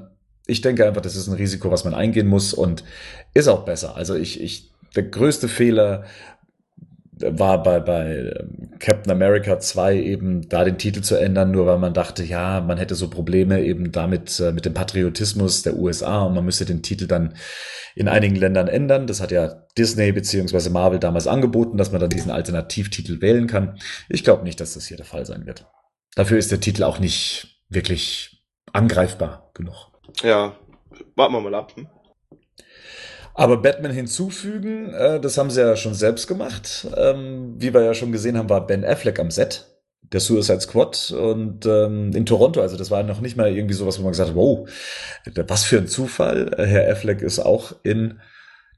ich 0.47 0.61
denke 0.61 0.88
einfach, 0.88 1.01
das 1.01 1.15
ist 1.15 1.27
ein 1.27 1.36
Risiko, 1.36 1.71
was 1.71 1.84
man 1.84 1.93
eingehen 1.93 2.27
muss 2.27 2.53
und 2.53 2.84
ist 3.34 3.47
auch 3.47 3.65
besser. 3.65 3.95
Also 3.95 4.15
ich, 4.15 4.41
ich, 4.41 4.71
der 4.95 5.03
größte 5.03 5.47
Fehler 5.47 6.05
war 7.21 7.61
bei, 7.63 7.80
bei 7.80 8.34
ähm, 8.39 8.71
Captain 8.80 9.11
America 9.11 9.59
2 9.59 9.97
eben 9.97 10.47
da 10.47 10.63
den 10.63 10.77
Titel 10.77 11.01
zu 11.01 11.15
ändern, 11.15 11.51
nur 11.51 11.65
weil 11.65 11.77
man 11.77 11.93
dachte, 11.93 12.23
ja, 12.23 12.61
man 12.61 12.77
hätte 12.77 12.95
so 12.95 13.09
Probleme 13.09 13.61
eben 13.61 13.91
damit 13.91 14.39
äh, 14.39 14.51
mit 14.51 14.65
dem 14.65 14.73
Patriotismus 14.73 15.63
der 15.63 15.75
USA 15.75 16.23
und 16.23 16.34
man 16.34 16.45
müsste 16.45 16.65
den 16.65 16.82
Titel 16.82 17.07
dann 17.07 17.34
in 17.95 18.07
einigen 18.07 18.36
Ländern 18.36 18.67
ändern. 18.67 19.07
Das 19.07 19.21
hat 19.21 19.32
ja 19.32 19.65
Disney 19.77 20.11
beziehungsweise 20.11 20.69
Marvel 20.69 20.99
damals 20.99 21.27
angeboten, 21.27 21.77
dass 21.77 21.91
man 21.91 21.99
dann 21.99 22.09
diesen 22.09 22.32
Alternativtitel 22.32 23.21
wählen 23.21 23.47
kann. 23.47 23.77
Ich 24.07 24.23
glaube 24.23 24.43
nicht, 24.43 24.59
dass 24.61 24.75
das 24.75 24.86
hier 24.88 24.97
der 24.97 25.05
Fall 25.05 25.25
sein 25.25 25.45
wird. 25.45 25.65
Dafür 26.20 26.38
ist 26.38 26.51
der 26.51 26.59
Titel 26.59 26.84
auch 26.84 26.99
nicht 26.99 27.61
wirklich 27.70 28.43
angreifbar 28.74 29.51
genug. 29.53 29.88
Ja, 30.22 30.53
warten 31.15 31.34
wir 31.34 31.39
mal 31.39 31.55
ab. 31.55 31.72
Hm? 31.78 31.88
Aber 33.36 33.61
Batman 33.61 33.93
hinzufügen, 33.93 34.93
äh, 34.93 35.22
das 35.22 35.38
haben 35.38 35.49
sie 35.49 35.61
ja 35.61 35.78
schon 35.78 35.93
selbst 35.93 36.28
gemacht. 36.28 36.88
Ähm, 36.97 37.55
wie 37.57 37.74
wir 37.74 37.84
ja 37.84 37.93
schon 37.93 38.11
gesehen 38.11 38.38
haben, 38.38 38.49
war 38.49 38.67
Ben 38.67 38.84
Affleck 38.84 39.17
am 39.17 39.32
Set 39.32 39.65
der 40.01 40.20
Suicide 40.20 40.59
Squad 40.59 41.11
und 41.17 41.65
ähm, 41.65 42.11
in 42.13 42.26
Toronto. 42.26 42.59
Also 42.59 42.76
das 42.76 42.91
war 42.91 43.01
noch 43.03 43.22
nicht 43.22 43.38
mal 43.38 43.55
irgendwie 43.55 43.76
sowas, 43.76 43.97
wo 43.97 44.03
man 44.03 44.11
gesagt 44.11 44.32
hat, 44.32 44.36
wow, 44.36 44.67
was 45.47 45.63
für 45.63 45.78
ein 45.78 45.88
Zufall. 45.88 46.51
Herr 46.57 46.91
Affleck 46.91 47.22
ist 47.22 47.39
auch 47.39 47.76
in 47.84 48.20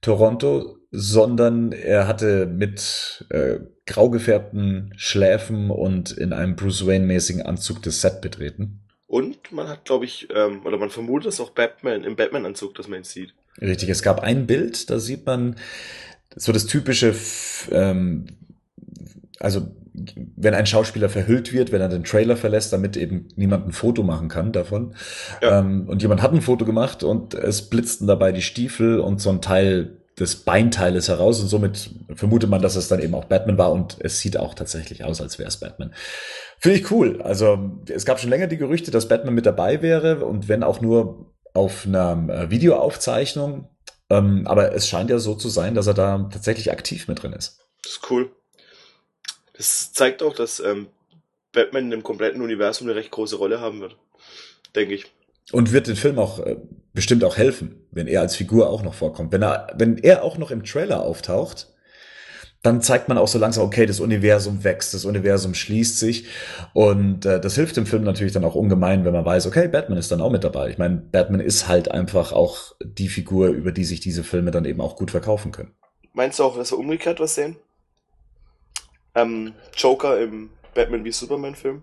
Toronto, 0.02 0.78
sondern 0.92 1.72
er 1.72 2.08
hatte 2.08 2.46
mit 2.46 3.26
äh, 3.30 3.62
grau 3.86 4.10
gefärbten 4.10 4.94
Schläfen 4.96 5.70
und 5.70 6.12
in 6.12 6.34
einem 6.34 6.56
Bruce 6.56 6.86
Wayne-mäßigen 6.86 7.42
Anzug 7.42 7.82
das 7.82 8.02
Set 8.02 8.22
betreten. 8.22 8.80
Und 9.08 9.52
man 9.52 9.68
hat, 9.68 9.86
glaube 9.86 10.06
ich, 10.06 10.30
ähm, 10.34 10.66
oder 10.66 10.78
man 10.78 10.90
vermutet 10.90 11.34
es 11.34 11.42
auch 11.42 11.50
Batman 11.50 12.04
im 12.04 12.16
Batman-Anzug, 12.16 12.76
dass 12.76 12.88
man 12.88 13.00
ihn 13.00 13.04
sieht. 13.04 13.34
Richtig, 13.60 13.90
es 13.90 14.04
gab 14.04 14.22
ein 14.22 14.48
Bild, 14.48 14.90
da 14.90 15.00
sieht 15.00 15.26
man 15.26 15.58
so 16.36 16.54
das 16.54 16.66
typische, 16.66 17.14
ähm, 17.72 18.28
also 19.40 19.68
wenn 20.38 20.54
ein 20.54 20.66
Schauspieler 20.66 21.10
verhüllt 21.10 21.52
wird, 21.52 21.72
wenn 21.72 21.82
er 21.82 21.90
den 21.90 22.06
Trailer 22.06 22.38
verlässt, 22.38 22.72
damit 22.72 22.96
eben 22.96 23.28
niemand 23.36 23.68
ein 23.68 23.74
Foto 23.74 24.04
machen 24.04 24.30
kann 24.30 24.54
davon. 24.54 24.96
Ja. 25.42 25.60
Ähm, 25.60 25.90
und 25.90 26.02
jemand 26.02 26.22
hat 26.22 26.32
ein 26.32 26.42
Foto 26.42 26.64
gemacht 26.64 27.04
und 27.04 27.34
es 27.34 27.70
blitzten 27.70 28.08
dabei 28.08 28.32
die 28.32 28.42
Stiefel 28.42 29.00
und 29.00 29.20
so 29.20 29.30
ein 29.30 29.42
Teil 29.42 30.01
des 30.22 30.36
Beinteiles 30.36 31.08
heraus 31.08 31.42
und 31.42 31.48
somit 31.48 31.90
vermutet 32.14 32.50
man, 32.50 32.62
dass 32.62 32.76
es 32.76 32.88
dann 32.88 33.02
eben 33.02 33.16
auch 33.16 33.26
Batman 33.26 33.58
war 33.58 33.72
und 33.72 33.98
es 34.00 34.20
sieht 34.20 34.38
auch 34.38 34.54
tatsächlich 34.54 35.04
aus, 35.04 35.20
als 35.20 35.40
wäre 35.40 35.50
es 35.50 35.58
Batman. 35.58 35.94
Finde 36.60 36.78
ich 36.78 36.92
cool. 36.92 37.22
Also 37.24 37.72
es 37.88 38.06
gab 38.06 38.20
schon 38.20 38.30
länger 38.30 38.46
die 38.46 38.58
Gerüchte, 38.58 38.92
dass 38.92 39.08
Batman 39.08 39.34
mit 39.34 39.48
dabei 39.48 39.82
wäre 39.82 40.24
und 40.24 40.48
wenn 40.48 40.64
auch 40.64 40.80
nur 40.80 41.34
auf 41.54 41.86
einer 41.86 42.28
äh, 42.30 42.50
Videoaufzeichnung. 42.52 43.68
Ähm, 44.12 44.46
aber 44.46 44.74
es 44.74 44.88
scheint 44.88 45.10
ja 45.10 45.18
so 45.18 45.34
zu 45.36 45.50
sein, 45.50 45.74
dass 45.74 45.88
er 45.88 45.96
da 45.96 46.30
tatsächlich 46.32 46.72
aktiv 46.72 47.08
mit 47.08 47.24
drin 47.24 47.34
ist. 47.34 47.60
Das 47.84 47.94
ist 47.94 48.12
cool. 48.12 48.32
Das 49.54 49.92
zeigt 49.92 50.22
auch, 50.22 50.36
dass 50.36 50.60
ähm, 50.60 50.88
Batman 51.52 51.92
im 51.92 52.04
kompletten 52.04 52.42
Universum 52.42 52.88
eine 52.88 52.96
recht 52.96 53.12
große 53.12 53.38
Rolle 53.38 53.60
haben 53.60 53.82
wird. 53.82 53.98
Denke 54.76 54.94
ich. 54.94 55.12
Und 55.52 55.72
wird 55.72 55.88
den 55.88 55.96
Film 55.96 56.18
auch 56.18 56.40
äh, 56.40 56.58
bestimmt 56.94 57.24
auch 57.24 57.38
helfen, 57.38 57.86
wenn 57.92 58.08
er 58.08 58.22
als 58.22 58.36
Figur 58.36 58.70
auch 58.70 58.84
noch 58.84 58.94
vorkommt. 58.94 59.32
Wenn 59.32 59.44
er, 59.44 59.68
wenn 59.76 59.98
er 59.98 60.24
auch 60.24 60.38
noch 60.38 60.52
im 60.52 60.64
Trailer 60.64 61.02
auftaucht, 61.02 61.68
dann 62.64 62.82
zeigt 62.82 63.08
man 63.08 63.18
auch 63.18 63.28
so 63.28 63.40
langsam, 63.40 63.66
okay, 63.66 63.88
das 63.88 64.00
Universum 64.00 64.64
wächst, 64.64 64.94
das 64.94 65.06
Universum 65.06 65.56
schließt 65.56 65.98
sich. 65.98 66.28
Und 66.74 67.26
äh, 67.26 67.42
das 67.42 67.56
hilft 67.56 67.76
dem 67.76 67.88
Film 67.88 68.04
natürlich 68.04 68.34
dann 68.34 68.46
auch 68.46 68.56
ungemein, 68.56 69.04
wenn 69.04 69.14
man 69.14 69.26
weiß, 69.26 69.48
okay, 69.48 69.68
Batman 69.68 69.98
ist 69.98 70.12
dann 70.12 70.22
auch 70.22 70.32
mit 70.32 70.44
dabei. 70.44 70.70
Ich 70.70 70.78
meine, 70.78 70.98
Batman 70.98 71.40
ist 71.40 71.68
halt 71.68 71.90
einfach 71.90 72.32
auch 72.34 72.76
die 72.84 73.10
Figur, 73.10 73.48
über 73.50 73.72
die 73.72 73.84
sich 73.84 74.00
diese 74.00 74.24
Filme 74.24 74.52
dann 74.52 74.66
eben 74.66 74.80
auch 74.80 74.96
gut 74.96 75.10
verkaufen 75.10 75.52
können. 75.52 75.72
Meinst 76.14 76.40
du 76.40 76.44
auch, 76.44 76.56
dass 76.56 76.72
wir 76.72 76.78
umgekehrt 76.78 77.20
was 77.20 77.36
sehen? 77.36 77.56
Ähm, 79.16 79.54
Joker 79.76 80.20
im 80.20 80.52
Batman 80.76 81.04
wie 81.04 81.12
Superman-Film? 81.12 81.82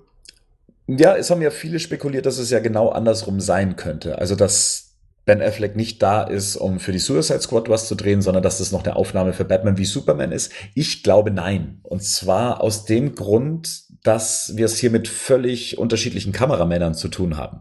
Ja, 0.89 1.17
es 1.17 1.31
haben 1.31 1.43
ja 1.43 1.51
viele 1.51 1.81
spekuliert, 1.81 2.25
dass 2.25 2.39
es 2.39 2.51
ja 2.51 2.61
genau 2.61 2.89
andersrum 2.89 3.41
sein 3.41 3.77
könnte. 3.77 4.19
Also, 4.19 4.35
dass 4.35 4.97
Ben 5.27 5.43
Affleck 5.43 5.77
nicht 5.77 6.03
da 6.03 6.23
ist, 6.23 6.57
um 6.57 6.81
für 6.81 6.93
die 6.93 6.99
Suicide 6.99 7.43
Squad 7.43 7.69
was 7.69 7.87
zu 7.87 7.95
drehen, 7.95 8.23
sondern 8.23 8.43
dass 8.43 8.57
das 8.57 8.73
noch 8.73 8.83
eine 8.83 8.97
Aufnahme 8.97 9.35
für 9.35 9.45
Batman 9.45 9.77
wie 9.77 9.85
Superman 9.85 10.33
ist? 10.33 10.51
Ich 10.75 11.03
glaube 11.03 11.31
nein. 11.31 11.81
Und 11.83 12.03
zwar 12.03 12.63
aus 12.63 12.87
dem 12.87 13.15
Grund, 13.15 13.83
dass 14.03 14.57
wir 14.57 14.65
es 14.65 14.79
hier 14.79 14.91
mit 14.91 15.07
völlig 15.07 15.77
unterschiedlichen 15.77 16.33
Kameramännern 16.33 16.95
zu 16.95 17.09
tun 17.09 17.37
haben. 17.37 17.61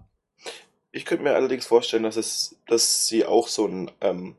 Ich 0.94 1.04
könnte 1.04 1.26
mir 1.26 1.36
allerdings 1.36 1.66
vorstellen, 1.66 2.04
dass 2.04 2.16
es, 2.16 2.56
dass 2.68 3.08
sie 3.08 3.26
auch 3.26 3.50
so 3.50 3.68
ein 3.68 3.92
ähm, 4.00 4.38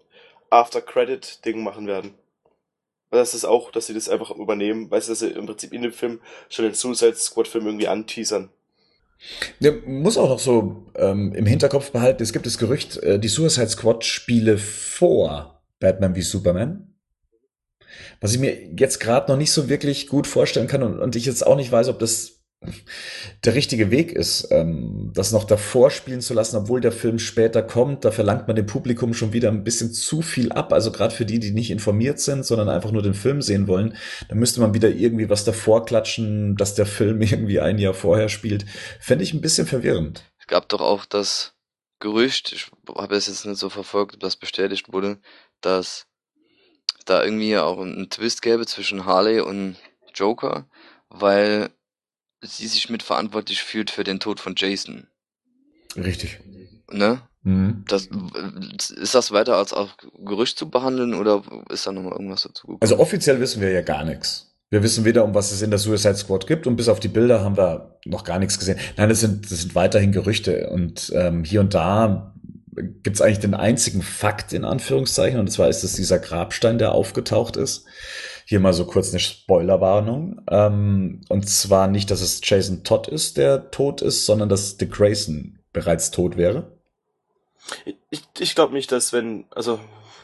After-Credit-Ding 0.49 1.63
machen 1.63 1.87
werden. 1.87 2.15
Das 3.11 3.35
ist 3.35 3.45
auch, 3.45 3.71
dass 3.71 3.87
sie 3.87 3.95
das 3.95 4.09
einfach 4.09 4.31
übernehmen, 4.31 4.91
weißt 4.91 5.09
du, 5.09 5.13
dass 5.13 5.19
sie 5.19 5.29
im 5.29 5.45
Prinzip 5.45 5.75
in 5.75 5.83
dem 5.83 5.93
Film 5.93 6.21
schon 6.49 6.65
den 6.65 6.75
Suicide 6.75 7.15
Squad-Film 7.17 7.67
irgendwie 7.67 7.89
anteasern. 7.89 8.49
Der 9.61 9.73
muss 9.85 10.17
auch 10.17 10.29
noch 10.29 10.39
so 10.39 10.87
ähm, 10.95 11.35
im 11.35 11.47
Hinterkopf 11.47 11.91
behalten, 11.91 12.23
es 12.23 12.33
gibt 12.33 12.47
das 12.47 12.59
Gerücht, 12.59 12.97
äh, 12.99 13.19
die 13.19 13.29
Suicide 13.29 13.69
Squad 13.69 14.05
spiele 14.05 14.59
vor 14.59 15.63
Batman 15.81 16.15
wie 16.15 16.23
Superman. 16.23 16.95
Was 18.21 18.33
ich 18.33 18.39
mir 18.39 18.57
jetzt 18.77 19.01
gerade 19.01 19.31
noch 19.31 19.39
nicht 19.39 19.53
so 19.53 19.69
wirklich 19.69 20.09
gut 20.09 20.27
vorstellen 20.27 20.67
kann 20.67 20.83
und, 20.83 20.99
und 20.99 21.17
ich 21.17 21.27
jetzt 21.27 21.47
auch 21.47 21.57
nicht 21.57 21.73
weiß, 21.73 21.89
ob 21.89 21.99
das 21.99 22.38
der 23.45 23.55
richtige 23.55 23.91
Weg 23.91 24.13
ist, 24.13 24.49
ähm, 24.51 25.13
das 25.15 25.31
noch 25.31 25.45
davor 25.45 25.91
spielen 25.91 26.21
zu 26.21 26.35
lassen, 26.35 26.57
obwohl 26.57 26.81
der 26.81 26.91
Film 26.91 27.19
später 27.19 27.63
kommt. 27.63 28.05
Da 28.05 28.11
verlangt 28.11 28.49
man 28.49 28.57
dem 28.57 28.67
Publikum 28.67 29.15
schon 29.15 29.33
wieder 29.33 29.49
ein 29.51 29.63
bisschen 29.63 29.93
zu 29.93 30.23
viel 30.23 30.51
ab. 30.51 30.73
Also 30.73 30.91
gerade 30.91 31.15
für 31.15 31.25
die, 31.25 31.39
die 31.39 31.53
nicht 31.53 31.71
informiert 31.71 32.19
sind, 32.19 32.45
sondern 32.45 32.69
einfach 32.69 32.91
nur 32.91 33.03
den 33.03 33.15
Film 33.15 33.43
sehen 33.43 33.69
wollen, 33.69 33.97
da 34.29 34.35
müsste 34.35 34.61
man 34.61 34.75
wieder 34.75 34.91
irgendwie 34.91 35.31
was 35.31 35.45
davor 35.45 35.85
klatschen, 35.85 36.57
dass 36.57 36.75
der 36.75 36.87
Film 36.87 37.23
irgendwie 37.23 37.61
ein 37.61 37.79
Jahr 37.79 37.95
vorher 37.95 38.29
spielt. 38.29 38.67
Fände 39.01 39.23
ich 39.23 39.33
ein 39.35 39.41
bisschen 39.41 39.67
verwirrend. 39.67 40.25
Es 40.41 40.47
gab 40.49 40.69
doch 40.69 40.81
auch 40.81 41.05
das 41.05 41.55
Gerücht, 42.01 42.53
ich 42.53 42.71
habe 42.97 43.17
es 43.17 43.27
jetzt 43.27 43.45
nicht 43.45 43.59
so 43.59 43.71
verfolgt, 43.71 44.15
ob 44.15 44.21
das 44.21 44.37
bestätigt 44.37 44.93
wurde, 44.93 45.19
dass 45.61 46.07
da 47.07 47.25
irgendwie 47.25 47.57
auch 47.57 47.81
einen 47.81 48.09
Twist 48.09 48.43
gäbe 48.43 48.67
zwischen 48.67 49.05
Harley 49.05 49.41
und 49.41 49.77
Joker, 50.15 50.69
weil 51.09 51.71
sie 52.43 52.67
sich 52.67 52.89
mitverantwortlich 52.91 53.63
fühlt 53.63 53.91
für 53.91 54.05
den 54.05 54.21
Tod 54.21 54.41
von 54.41 54.55
Jason. 54.57 55.09
Richtig. 55.97 56.41
Ne? 56.91 57.23
Mhm. 57.43 57.85
Das, 57.89 58.09
ist 58.91 59.15
das 59.15 59.31
weiter 59.33 59.57
als 59.57 59.73
auch 59.73 59.91
Gerücht 60.25 60.59
zu 60.59 60.71
behandeln 60.71 61.15
oder 61.15 61.43
ist 61.71 61.87
da 61.87 61.93
nochmal 61.93 62.13
irgendwas 62.13 62.43
dazu 62.43 62.67
gekommen? 62.67 62.83
Also 62.83 62.99
offiziell 62.99 63.41
wissen 63.41 63.61
wir 63.61 63.71
ja 63.71 63.83
gar 63.83 64.05
nichts. 64.05 64.47
Wir 64.71 64.83
wissen 64.83 65.05
weder, 65.07 65.25
um 65.25 65.35
was 65.35 65.51
es 65.51 65.63
in 65.63 65.71
der 65.71 65.79
Suicide 65.79 66.17
Squad 66.17 66.47
gibt 66.47 66.67
und 66.67 66.77
bis 66.77 66.89
auf 66.89 67.01
die 67.01 67.09
Bilder 67.09 67.43
haben 67.43 67.57
wir 67.57 67.99
noch 68.05 68.23
gar 68.23 68.39
nichts 68.39 68.59
gesehen. 68.59 68.79
Nein, 68.97 69.09
das 69.09 69.21
sind, 69.21 69.51
das 69.51 69.61
sind 69.61 69.75
weiterhin 69.75 70.13
Gerüchte 70.13 70.69
und 70.69 71.11
ähm, 71.15 71.43
hier 71.43 71.61
und 71.61 71.73
da 71.73 72.35
gibt 73.03 73.17
es 73.17 73.23
eigentlich 73.23 73.39
den 73.39 73.55
einzigen 73.55 74.03
Fakt 74.03 74.53
in 74.53 74.65
Anführungszeichen 74.65 75.41
und 75.41 75.51
zwar 75.51 75.69
ist 75.69 75.85
es 75.85 75.95
dieser 75.95 76.19
Grabstein, 76.19 76.79
der 76.79 76.93
aufgetaucht 76.93 77.57
ist. 77.57 77.87
Hier 78.49 78.61
mal 78.61 78.73
so 78.73 78.87
kurz 78.87 79.11
eine 79.11 79.21
Spoilerwarnung. 79.21 80.41
Ähm, 80.51 81.21
und 81.29 81.51
zwar 81.51 81.87
nicht, 81.87 82.11
dass 82.11 82.23
es 82.23 82.41
Jason 82.43 82.83
Todd 82.83 83.07
ist, 83.07 83.37
der 83.37 83.71
tot 83.71 84.01
ist, 84.01 84.25
sondern 84.25 84.49
dass 84.49 84.79
Dick 84.79 84.91
Grayson 84.91 85.59
bereits 85.75 86.11
tot 86.11 86.39
wäre. 86.39 86.73
Ich, 88.09 88.23
ich 88.39 88.55
glaube 88.55 88.73
nicht, 88.73 88.91
dass 88.91 89.13
wenn, 89.13 89.45
also 89.51 89.79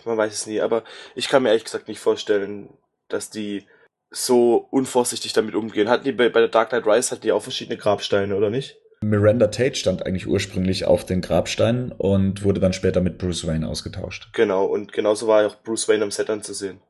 man 0.07 0.17
weiß 0.17 0.33
es 0.33 0.47
nie, 0.47 0.63
aber 0.63 0.85
ich 1.15 1.29
kann 1.29 1.43
mir 1.43 1.51
ehrlich 1.51 1.65
gesagt 1.65 1.87
nicht 1.87 2.01
vorstellen, 2.01 2.71
dass 3.09 3.29
die 3.29 3.67
so 4.11 4.69
unvorsichtig 4.71 5.35
damit 5.35 5.55
umgehen. 5.55 5.91
Hatten 5.91 6.05
die 6.05 6.13
bei, 6.13 6.31
bei 6.31 6.41
der 6.41 6.49
Dark 6.49 6.71
Knight 6.71 6.87
Rise 6.87 7.11
hatten 7.11 7.21
die 7.21 7.33
auch 7.33 7.43
verschiedene 7.43 7.77
Grabsteine, 7.77 8.35
oder 8.37 8.49
nicht? 8.49 8.79
Miranda 9.03 9.49
Tate 9.49 9.75
stand 9.75 10.07
eigentlich 10.07 10.27
ursprünglich 10.27 10.87
auf 10.87 11.05
den 11.05 11.21
Grabsteinen 11.21 11.93
und 11.93 12.43
wurde 12.43 12.61
dann 12.61 12.73
später 12.73 13.03
mit 13.03 13.19
Bruce 13.19 13.47
Wayne 13.47 13.69
ausgetauscht. 13.69 14.31
Genau, 14.33 14.65
und 14.65 14.95
genauso 14.95 15.27
war 15.27 15.47
auch 15.47 15.57
Bruce 15.63 15.89
Wayne 15.91 16.05
am 16.05 16.11
Set 16.11 16.31
anzusehen. 16.31 16.81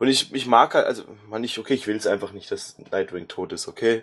Und 0.00 0.08
ich, 0.08 0.32
ich 0.32 0.46
mag 0.46 0.72
halt, 0.74 0.86
also, 0.86 1.04
man 1.28 1.42
nicht, 1.42 1.58
okay, 1.58 1.74
ich 1.74 1.86
will 1.86 1.94
es 1.94 2.06
einfach 2.06 2.32
nicht, 2.32 2.50
dass 2.50 2.78
Nightwing 2.90 3.28
tot 3.28 3.52
ist, 3.52 3.68
okay? 3.68 4.02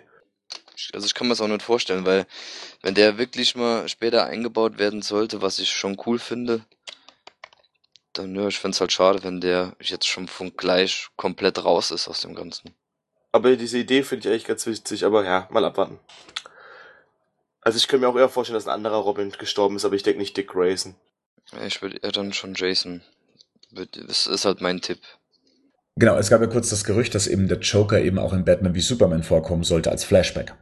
Also 0.92 1.06
ich 1.06 1.14
kann 1.14 1.26
mir 1.26 1.32
das 1.32 1.40
auch 1.40 1.48
nicht 1.48 1.60
vorstellen, 1.60 2.06
weil 2.06 2.24
wenn 2.82 2.94
der 2.94 3.18
wirklich 3.18 3.56
mal 3.56 3.88
später 3.88 4.24
eingebaut 4.24 4.78
werden 4.78 5.02
sollte, 5.02 5.42
was 5.42 5.58
ich 5.58 5.72
schon 5.72 6.00
cool 6.06 6.20
finde, 6.20 6.64
dann 8.12 8.32
ja, 8.36 8.46
ich 8.46 8.60
fände 8.60 8.76
es 8.76 8.80
halt 8.80 8.92
schade, 8.92 9.24
wenn 9.24 9.40
der 9.40 9.74
jetzt 9.80 10.06
schon 10.06 10.28
von 10.28 10.56
gleich 10.56 11.08
komplett 11.16 11.64
raus 11.64 11.90
ist 11.90 12.06
aus 12.06 12.20
dem 12.20 12.36
Ganzen. 12.36 12.72
Aber 13.32 13.56
diese 13.56 13.78
Idee 13.78 14.04
finde 14.04 14.28
ich 14.28 14.32
eigentlich 14.32 14.44
ganz 14.44 14.66
wichtig, 14.66 15.04
aber 15.04 15.24
ja, 15.24 15.48
mal 15.50 15.64
abwarten. 15.64 15.98
Also 17.60 17.76
ich 17.76 17.88
könnte 17.88 18.06
mir 18.06 18.12
auch 18.12 18.16
eher 18.16 18.28
vorstellen, 18.28 18.54
dass 18.54 18.68
ein 18.68 18.74
anderer 18.74 18.98
Robin 18.98 19.32
gestorben 19.32 19.74
ist, 19.74 19.84
aber 19.84 19.96
ich 19.96 20.04
denke 20.04 20.20
nicht 20.20 20.36
Dick 20.36 20.48
Grayson. 20.48 20.94
Ich 21.66 21.82
würde 21.82 21.96
eher 21.96 22.12
dann 22.12 22.32
schon 22.32 22.54
Jason. 22.54 23.02
Das 23.72 24.28
ist 24.28 24.44
halt 24.44 24.60
mein 24.60 24.80
Tipp. 24.80 25.00
Genau, 25.98 26.16
es 26.16 26.30
gab 26.30 26.40
ja 26.40 26.46
kurz 26.46 26.70
das 26.70 26.84
Gerücht, 26.84 27.16
dass 27.16 27.26
eben 27.26 27.48
der 27.48 27.58
Joker 27.58 28.00
eben 28.00 28.20
auch 28.20 28.32
in 28.32 28.44
Batman 28.44 28.74
wie 28.74 28.80
Superman 28.80 29.24
vorkommen 29.24 29.64
sollte 29.64 29.90
als 29.90 30.04
Flashback. 30.04 30.54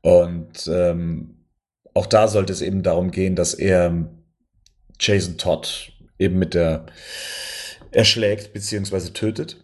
Und 0.00 0.66
ähm, 0.66 1.46
auch 1.94 2.06
da 2.06 2.26
sollte 2.26 2.52
es 2.52 2.60
eben 2.60 2.82
darum 2.82 3.12
gehen, 3.12 3.36
dass 3.36 3.54
er 3.54 4.08
Jason 4.98 5.38
Todd 5.38 5.92
eben 6.18 6.40
mit 6.40 6.54
der 6.54 6.86
erschlägt 7.92 8.52
beziehungsweise 8.52 9.12
tötet. 9.12 9.62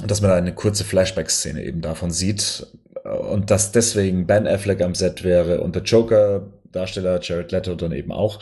Und 0.00 0.10
dass 0.10 0.22
man 0.22 0.30
da 0.30 0.36
eine 0.36 0.54
kurze 0.54 0.84
Flashback-Szene 0.84 1.62
eben 1.62 1.82
davon 1.82 2.10
sieht. 2.10 2.66
Und 3.04 3.50
dass 3.50 3.70
deswegen 3.70 4.26
Ben 4.26 4.46
Affleck 4.46 4.80
am 4.80 4.94
Set 4.94 5.24
wäre 5.24 5.60
und 5.60 5.74
der 5.74 5.82
Joker-Darsteller 5.82 7.20
Jared 7.20 7.52
Leto 7.52 7.74
dann 7.74 7.92
eben 7.92 8.12
auch. 8.12 8.40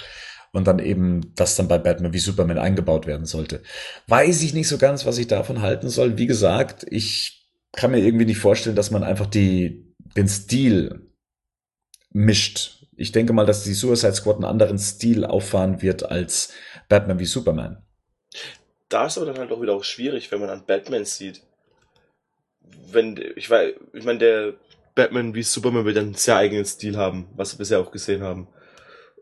Und 0.53 0.67
dann 0.67 0.79
eben 0.79 1.35
das 1.35 1.57
dann 1.57 1.69
bei 1.69 1.79
Batman 1.79 2.13
wie 2.13 2.19
Superman 2.19 2.59
eingebaut 2.59 3.07
werden 3.07 3.27
sollte. 3.27 3.63
Weiß 4.07 4.43
ich 4.43 4.55
nicht 4.55 4.69
so 4.69 4.79
ganz, 4.79 5.05
was 5.05 5.19
ich 5.19 5.27
davon 5.27 5.61
halten 5.61 5.89
soll. 5.89 6.17
Wie 6.17 6.27
gesagt, 6.27 6.87
ich 6.89 7.47
kann 7.73 7.91
mir 7.91 7.99
irgendwie 7.99 8.25
nicht 8.25 8.39
vorstellen, 8.39 8.77
dass 8.77 8.91
man 8.91 9.05
einfach 9.05 9.27
die, 9.27 9.95
den 10.17 10.29
Stil 10.29 11.13
mischt. 12.11 12.87
Ich 12.97 13.13
denke 13.13 13.33
mal, 13.33 13.47
dass 13.47 13.65
die 13.65 13.75
Suicide 13.75 14.15
Squad 14.15 14.37
einen 14.37 14.45
anderen 14.45 14.79
Stil 14.79 15.25
auffahren 15.25 15.83
wird 15.83 16.11
als 16.11 16.53
Batman 16.89 17.19
wie 17.19 17.27
Superman. 17.27 17.83
Da 18.89 19.07
ist 19.07 19.19
aber 19.19 19.27
dann 19.27 19.39
halt 19.39 19.53
auch 19.53 19.61
wieder 19.61 19.75
auch 19.75 19.85
schwierig, 19.85 20.33
wenn 20.33 20.41
man 20.41 20.51
an 20.51 20.65
Batman 20.67 21.05
sieht. 21.05 21.43
Wenn, 22.91 23.21
ich 23.37 23.51
weiß, 23.51 23.75
ich 23.93 24.05
meine, 24.05 24.19
der 24.19 24.55
Batman 24.95 25.35
wie 25.35 25.43
Superman 25.43 25.85
wird 25.85 25.99
einen 25.99 26.15
sehr 26.15 26.37
eigenen 26.37 26.65
Stil 26.65 26.97
haben, 26.97 27.29
was 27.37 27.55
wir 27.55 27.59
bisher 27.59 27.81
auch 27.81 27.93
gesehen 27.93 28.23
haben. 28.23 28.49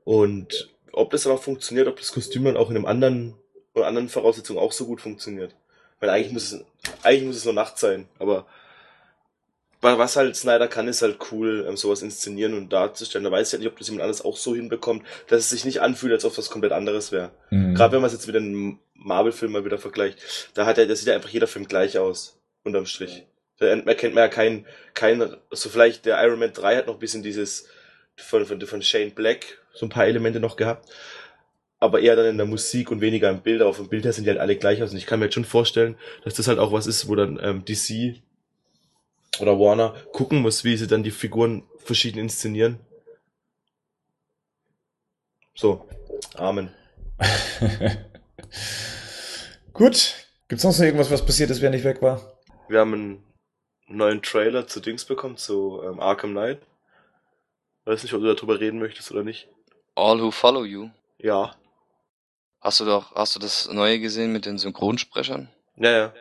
Und 0.05 0.76
ob 0.97 1.11
das 1.11 1.25
dann 1.25 1.33
auch 1.33 1.43
funktioniert, 1.43 1.89
ob 1.89 1.99
das 1.99 2.13
Kostüm 2.13 2.45
dann 2.45 2.57
auch 2.57 2.71
in 2.71 2.77
einem 2.77 2.87
anderen, 2.87 3.35
oder 3.75 3.87
anderen 3.87 4.09
Voraussetzungen 4.09 4.59
auch 4.59 4.73
so 4.73 4.87
gut 4.87 5.01
funktioniert. 5.01 5.55
Weil 6.01 6.11
eigentlich 6.11 6.33
muss 6.33 6.53
es, 6.53 6.65
eigentlich 7.03 7.27
muss 7.27 7.37
es 7.37 7.45
nur 7.45 7.55
Nacht 7.55 7.79
sein, 7.79 8.09
aber 8.19 8.47
was 9.81 10.17
halt 10.17 10.35
Snyder 10.35 10.67
kann, 10.67 10.89
ist 10.89 11.03
halt 11.03 11.19
cool, 11.31 11.65
ähm, 11.69 11.77
sowas 11.77 12.03
inszenieren 12.03 12.55
und 12.55 12.73
darzustellen. 12.73 13.25
Da 13.25 13.31
weiß 13.31 13.49
ich 13.49 13.53
halt 13.53 13.61
nicht, 13.61 13.71
ob 13.71 13.79
das 13.79 13.87
jemand 13.87 14.03
anders 14.03 14.25
auch 14.25 14.37
so 14.37 14.55
hinbekommt, 14.55 15.07
dass 15.29 15.41
es 15.41 15.51
sich 15.51 15.65
nicht 15.65 15.81
anfühlt, 15.81 16.13
als 16.13 16.25
ob 16.25 16.37
was 16.37 16.51
komplett 16.51 16.73
anderes 16.73 17.13
wäre. 17.13 17.31
Mhm. 17.51 17.75
Gerade 17.75 17.93
wenn 17.93 18.01
man 18.01 18.09
es 18.09 18.15
jetzt 18.15 18.27
mit 18.27 18.35
einem 18.35 18.81
Marvel-Film 18.95 19.53
mal 19.53 19.65
wieder 19.65 19.79
vergleicht, 19.79 20.19
da 20.55 20.67
hat 20.67 20.79
er, 20.79 20.87
da 20.87 20.97
sieht 20.97 21.07
ja 21.07 21.15
einfach 21.15 21.29
jeder 21.29 21.47
Film 21.47 21.69
gleich 21.69 21.99
aus, 21.99 22.41
unterm 22.65 22.87
Strich. 22.87 23.27
Da 23.59 23.67
erkennt 23.67 24.15
man 24.15 24.25
ja 24.25 24.29
kein, 24.29 24.67
kein, 24.95 25.37
so 25.51 25.69
vielleicht 25.69 26.05
der 26.05 26.23
Iron 26.25 26.41
Man 26.41 26.53
3 26.53 26.77
hat 26.79 26.87
noch 26.89 26.95
ein 26.95 27.01
bisschen 27.01 27.23
dieses, 27.23 27.69
von, 28.17 28.47
von, 28.47 28.61
von 28.61 28.83
Shane 28.83 29.13
Black, 29.13 29.59
so 29.77 29.87
ein 29.87 29.91
paar 29.91 30.07
Elemente 30.07 30.41
noch 30.41 30.57
gehabt. 30.57 30.89
Aber 31.79 32.01
eher 32.01 32.17
dann 32.17 32.27
in 32.27 32.37
der 32.39 32.47
Musik 32.47 32.91
und 32.91 33.01
weniger 33.01 33.31
im 33.31 33.43
Bild. 33.43 33.61
Aber 33.61 33.75
vom 33.75 33.89
Bild 33.89 34.05
her 34.05 34.13
sind 34.13 34.25
die 34.25 34.31
halt 34.31 34.41
alle 34.41 34.57
gleich 34.57 34.83
aus. 34.83 34.91
Und 34.91 34.97
ich 34.97 35.07
kann 35.07 35.19
mir 35.19 35.27
jetzt 35.27 35.35
schon 35.35 35.45
vorstellen, 35.45 35.97
dass 36.25 36.35
das 36.35 36.49
halt 36.49 36.59
auch 36.59 36.73
was 36.73 36.87
ist, 36.87 37.09
wo 37.09 37.15
dann 37.15 37.39
ähm, 37.43 37.65
DC 37.65 38.23
oder 39.41 39.61
Warner 39.61 39.95
gucken 40.13 40.41
muss, 40.41 40.65
wie 40.65 40.77
sie 40.77 40.87
dann 40.87 41.03
die 41.03 41.11
Figuren 41.11 41.63
verschieden 41.79 42.19
inszenieren. 42.19 42.81
So, 45.55 45.87
Amen. 46.35 46.71
Gut. 49.73 50.15
Gibt's 50.49 50.65
noch 50.65 50.73
so 50.73 50.85
irgendwas, 50.85 51.11
was 51.11 51.25
passiert 51.25 51.51
ist, 51.51 51.61
wer 51.61 51.71
nicht 51.71 51.85
weg 51.85 52.03
war? 52.03 52.39
Wir 52.69 52.81
haben 52.81 52.95
einen 52.95 53.25
neuen 53.89 54.23
Trailer 54.23 54.67
zu 54.67 54.81
Dings 54.81 55.05
bekommen, 55.05 55.37
zu 55.37 55.83
ähm, 55.85 56.01
Arkham 56.01 56.33
Knight. 56.33 56.61
Weiß 57.85 58.03
nicht, 58.03 58.15
ob 58.15 58.21
du 58.21 58.33
darüber 58.33 58.61
reden 58.61 58.79
möchtest 58.79 59.11
oder 59.11 59.25
nicht. 59.25 59.49
All 59.97 60.21
Who 60.21 60.31
Follow 60.31 60.65
You. 60.65 60.91
Ja. 61.19 61.57
Hast 62.61 62.81
du 62.81 62.85
doch, 62.85 63.15
hast 63.15 63.35
du 63.35 63.41
das 63.41 63.69
neue 63.69 63.99
gesehen 63.99 64.33
mit 64.33 64.47
den 64.47 64.59
Synchronsprechern? 64.59 65.49
Ja, 65.77 65.91
ja. 65.91 66.15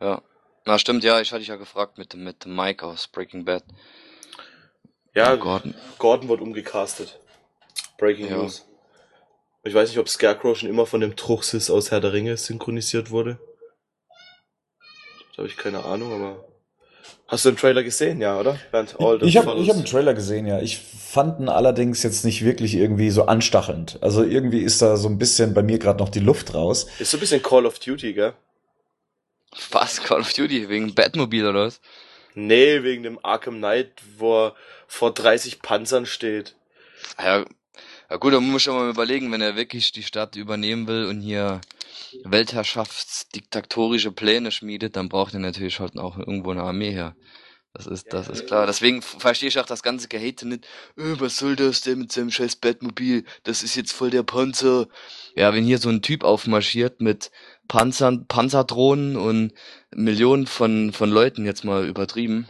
Ja. 0.00 0.22
Na 0.64 0.78
stimmt, 0.78 1.04
ja, 1.04 1.20
ich 1.20 1.32
hatte 1.32 1.40
dich 1.40 1.48
ja 1.48 1.56
gefragt 1.56 1.98
mit 1.98 2.12
dem, 2.12 2.22
mit 2.22 2.44
dem 2.44 2.54
Mike 2.54 2.86
aus 2.86 3.08
Breaking 3.08 3.44
Bad. 3.44 3.64
Ja, 5.14 5.34
Gordon. 5.34 5.74
Gordon 5.98 6.28
wird 6.28 6.40
umgecastet. 6.40 7.18
Breaking 7.98 8.28
ja. 8.28 8.36
News. 8.36 8.66
Ich 9.64 9.74
weiß 9.74 9.88
nicht, 9.88 9.98
ob 9.98 10.08
Scarecrow 10.08 10.56
schon 10.56 10.68
immer 10.68 10.86
von 10.86 11.00
dem 11.00 11.16
Truchsis 11.16 11.70
aus 11.70 11.90
Herr 11.90 12.00
der 12.00 12.12
Ringe 12.12 12.36
synchronisiert 12.36 13.10
wurde. 13.10 13.38
Da 15.32 15.38
habe 15.38 15.48
ich 15.48 15.56
keine 15.56 15.84
Ahnung, 15.84 16.12
aber. 16.12 16.44
Hast 17.28 17.44
du 17.44 17.50
den 17.50 17.56
Trailer 17.56 17.82
gesehen, 17.82 18.20
ja, 18.20 18.38
oder? 18.38 18.58
Ich 19.22 19.36
habe 19.36 19.50
hab 19.50 19.76
einen 19.76 19.84
Trailer 19.84 20.14
gesehen, 20.14 20.46
ja. 20.46 20.60
Ich 20.60 20.78
fand 20.78 21.40
ihn 21.40 21.48
allerdings 21.48 22.02
jetzt 22.02 22.24
nicht 22.24 22.44
wirklich 22.44 22.74
irgendwie 22.74 23.10
so 23.10 23.26
anstachelnd. 23.26 23.98
Also 24.00 24.24
irgendwie 24.24 24.60
ist 24.60 24.82
da 24.82 24.96
so 24.96 25.08
ein 25.08 25.18
bisschen 25.18 25.54
bei 25.54 25.62
mir 25.62 25.78
gerade 25.78 26.00
noch 26.00 26.08
die 26.08 26.20
Luft 26.20 26.54
raus. 26.54 26.86
Ist 26.98 27.12
so 27.12 27.16
ein 27.16 27.20
bisschen 27.20 27.42
Call 27.42 27.66
of 27.66 27.78
Duty, 27.78 28.14
gell? 28.14 28.34
Was? 29.70 30.02
Call 30.02 30.20
of 30.20 30.32
Duty? 30.32 30.68
Wegen 30.68 30.94
Batmobil 30.94 31.46
oder 31.46 31.66
was? 31.66 31.80
Nee, 32.34 32.82
wegen 32.82 33.02
dem 33.02 33.18
Arkham 33.24 33.58
Knight, 33.58 33.90
wo 34.18 34.46
er 34.46 34.54
vor 34.86 35.12
30 35.12 35.62
Panzern 35.62 36.06
steht. 36.06 36.54
Ja, 37.18 37.44
ja 38.08 38.16
gut, 38.16 38.32
da 38.32 38.40
muss 38.40 38.66
man 38.66 38.76
mal 38.76 38.90
überlegen, 38.90 39.30
wenn 39.32 39.40
er 39.40 39.56
wirklich 39.56 39.92
die 39.92 40.02
Stadt 40.02 40.36
übernehmen 40.36 40.86
will 40.86 41.06
und 41.06 41.20
hier 41.20 41.60
Weltherrschaftsdiktatorische 42.24 44.12
Pläne 44.12 44.50
schmiedet, 44.52 44.96
dann 44.96 45.08
braucht 45.08 45.34
er 45.34 45.40
natürlich 45.40 45.80
halt 45.80 45.98
auch 45.98 46.18
irgendwo 46.18 46.50
eine 46.50 46.62
Armee 46.62 46.92
her. 46.92 47.14
Das 47.72 47.86
ist, 47.86 48.12
das 48.12 48.28
ist 48.28 48.48
klar. 48.48 48.66
Deswegen 48.66 49.00
verstehe 49.00 49.48
ich 49.48 49.58
auch 49.60 49.66
das 49.66 49.84
ganze 49.84 50.08
Gehate 50.08 50.46
nicht. 50.46 50.66
Öh, 50.96 51.14
was 51.20 51.36
soll 51.36 51.54
das 51.54 51.82
denn 51.82 52.00
mit 52.00 52.10
seinem 52.10 52.30
scheiß 52.30 52.56
Batmobil? 52.56 53.24
Das 53.44 53.62
ist 53.62 53.76
jetzt 53.76 53.92
voll 53.92 54.10
der 54.10 54.24
Panzer. 54.24 54.88
Ja, 55.36 55.54
wenn 55.54 55.64
hier 55.64 55.78
so 55.78 55.88
ein 55.88 56.02
Typ 56.02 56.24
aufmarschiert 56.24 57.00
mit 57.00 57.30
Panzern, 57.68 58.26
Panzerdrohnen 58.26 59.16
und 59.16 59.52
Millionen 59.92 60.48
von, 60.48 60.92
von 60.92 61.10
Leuten 61.10 61.44
jetzt 61.46 61.64
mal 61.64 61.86
übertrieben, 61.86 62.48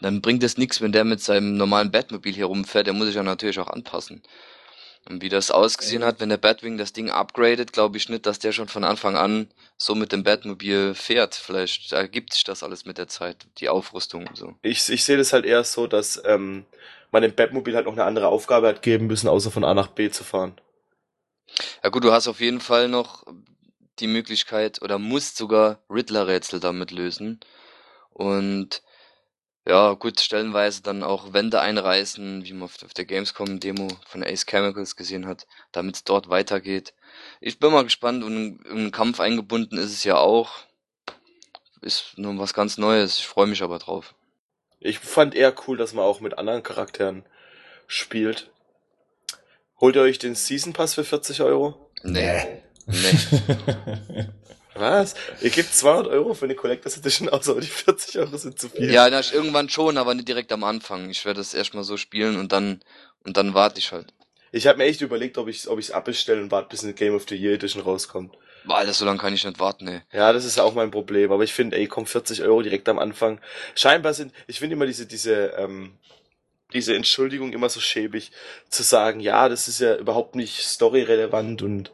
dann 0.00 0.20
bringt 0.20 0.44
es 0.44 0.56
nichts, 0.56 0.80
wenn 0.80 0.92
der 0.92 1.04
mit 1.04 1.20
seinem 1.20 1.56
normalen 1.56 1.90
Batmobil 1.90 2.32
hier 2.32 2.46
rumfährt. 2.46 2.86
Der 2.86 2.94
muss 2.94 3.06
sich 3.06 3.16
ja 3.16 3.24
natürlich 3.24 3.58
auch 3.58 3.68
anpassen. 3.68 4.22
Und 5.06 5.22
wie 5.22 5.28
das 5.28 5.50
ausgesehen 5.50 6.02
hat, 6.02 6.20
wenn 6.20 6.30
der 6.30 6.38
Batwing 6.38 6.78
das 6.78 6.94
Ding 6.94 7.10
upgradet, 7.10 7.72
glaube 7.72 7.98
ich 7.98 8.08
nicht, 8.08 8.24
dass 8.24 8.38
der 8.38 8.52
schon 8.52 8.68
von 8.68 8.84
Anfang 8.84 9.16
an 9.16 9.48
so 9.76 9.94
mit 9.94 10.12
dem 10.12 10.22
Batmobil 10.22 10.94
fährt. 10.94 11.34
Vielleicht 11.34 11.92
ergibt 11.92 12.32
sich 12.32 12.44
das 12.44 12.62
alles 12.62 12.86
mit 12.86 12.96
der 12.96 13.08
Zeit, 13.08 13.46
die 13.58 13.68
Aufrüstung 13.68 14.26
und 14.26 14.36
so. 14.36 14.54
Ich, 14.62 14.88
ich 14.88 15.04
sehe 15.04 15.18
das 15.18 15.34
halt 15.34 15.44
eher 15.44 15.62
so, 15.64 15.86
dass 15.86 16.22
ähm, 16.24 16.64
man 17.10 17.22
dem 17.22 17.34
Batmobil 17.34 17.76
halt 17.76 17.84
noch 17.84 17.92
eine 17.92 18.04
andere 18.04 18.28
Aufgabe 18.28 18.68
hat 18.68 18.82
geben 18.82 19.06
müssen, 19.06 19.28
außer 19.28 19.50
von 19.50 19.64
A 19.64 19.74
nach 19.74 19.88
B 19.88 20.10
zu 20.10 20.24
fahren. 20.24 20.58
Ja 21.82 21.90
gut, 21.90 22.02
du 22.02 22.12
hast 22.12 22.26
auf 22.26 22.40
jeden 22.40 22.60
Fall 22.60 22.88
noch 22.88 23.26
die 23.98 24.06
Möglichkeit 24.06 24.80
oder 24.82 24.98
musst 24.98 25.36
sogar 25.36 25.80
Riddler-Rätsel 25.90 26.60
damit 26.60 26.90
lösen. 26.90 27.40
Und 28.10 28.82
ja, 29.66 29.94
gut, 29.94 30.20
stellenweise 30.20 30.82
dann 30.82 31.02
auch 31.02 31.32
Wände 31.32 31.60
einreißen, 31.60 32.44
wie 32.44 32.52
man 32.52 32.64
auf 32.64 32.94
der 32.94 33.06
Gamescom-Demo 33.06 33.88
von 34.06 34.22
Ace 34.22 34.44
Chemicals 34.44 34.94
gesehen 34.94 35.26
hat, 35.26 35.46
damit 35.72 35.96
es 35.96 36.04
dort 36.04 36.28
weitergeht. 36.28 36.92
Ich 37.40 37.58
bin 37.58 37.72
mal 37.72 37.84
gespannt 37.84 38.24
und 38.24 38.60
im 38.66 38.90
Kampf 38.90 39.20
eingebunden 39.20 39.78
ist 39.78 39.92
es 39.92 40.04
ja 40.04 40.16
auch. 40.18 40.52
Ist 41.80 42.18
nur 42.18 42.38
was 42.38 42.52
ganz 42.52 42.76
Neues, 42.76 43.18
ich 43.18 43.26
freue 43.26 43.46
mich 43.46 43.62
aber 43.62 43.78
drauf. 43.78 44.14
Ich 44.80 44.98
fand 44.98 45.34
eher 45.34 45.54
cool, 45.66 45.78
dass 45.78 45.94
man 45.94 46.04
auch 46.04 46.20
mit 46.20 46.36
anderen 46.36 46.62
Charakteren 46.62 47.24
spielt. 47.86 48.50
Holt 49.80 49.96
ihr 49.96 50.02
euch 50.02 50.18
den 50.18 50.34
Season 50.34 50.74
Pass 50.74 50.94
für 50.94 51.04
40 51.04 51.40
Euro? 51.40 51.90
Nee. 52.02 52.62
Nee. 52.86 54.28
Was? 54.74 55.14
Ihr 55.40 55.50
gebt 55.50 55.72
200 55.74 56.08
Euro 56.08 56.34
für 56.34 56.46
eine 56.46 56.54
Collectors 56.54 56.96
Edition 56.96 57.28
aus, 57.28 57.48
aber 57.48 57.60
die 57.60 57.66
40 57.66 58.18
Euro 58.18 58.36
sind 58.36 58.58
zu 58.58 58.68
viel. 58.68 58.90
Ja, 58.92 59.08
das 59.10 59.32
irgendwann 59.32 59.68
schon, 59.68 59.96
aber 59.98 60.14
nicht 60.14 60.28
direkt 60.28 60.52
am 60.52 60.64
Anfang. 60.64 61.10
Ich 61.10 61.24
werde 61.24 61.40
das 61.40 61.54
erstmal 61.54 61.84
so 61.84 61.96
spielen 61.96 62.38
und 62.38 62.52
dann 62.52 62.80
und 63.24 63.36
dann 63.36 63.54
warte 63.54 63.78
ich 63.78 63.92
halt. 63.92 64.12
Ich 64.52 64.66
habe 64.66 64.78
mir 64.78 64.84
echt 64.84 65.00
überlegt, 65.00 65.38
ob 65.38 65.48
ich 65.48 65.68
ob 65.68 65.78
ich's 65.78 65.90
abbestelle 65.90 66.40
und 66.42 66.50
warte, 66.50 66.68
bis 66.68 66.84
eine 66.84 66.94
Game 66.94 67.14
of 67.14 67.24
the 67.28 67.36
Year 67.36 67.54
Edition 67.54 67.82
rauskommt. 67.82 68.36
Weil 68.64 68.86
das 68.86 68.98
so 68.98 69.04
lange 69.04 69.18
kann 69.18 69.34
ich 69.34 69.44
nicht 69.44 69.60
warten, 69.60 69.86
ey. 69.88 70.00
Ja, 70.12 70.32
das 70.32 70.44
ist 70.44 70.58
auch 70.58 70.74
mein 70.74 70.90
Problem. 70.90 71.30
Aber 71.32 71.44
ich 71.44 71.52
finde, 71.52 71.76
ey, 71.76 71.86
komm 71.86 72.06
40 72.06 72.42
Euro 72.42 72.62
direkt 72.62 72.88
am 72.88 72.98
Anfang. 72.98 73.40
Scheinbar 73.74 74.14
sind, 74.14 74.32
ich 74.46 74.58
finde 74.60 74.74
immer 74.74 74.86
diese 74.86 75.06
diese 75.06 75.52
ähm, 75.58 75.98
diese 76.72 76.94
Entschuldigung 76.94 77.52
immer 77.52 77.68
so 77.68 77.80
schäbig 77.80 78.32
zu 78.68 78.82
sagen, 78.82 79.20
ja, 79.20 79.48
das 79.48 79.68
ist 79.68 79.80
ja 79.80 79.96
überhaupt 79.96 80.34
nicht 80.34 80.60
storyrelevant 80.62 81.62
und 81.62 81.92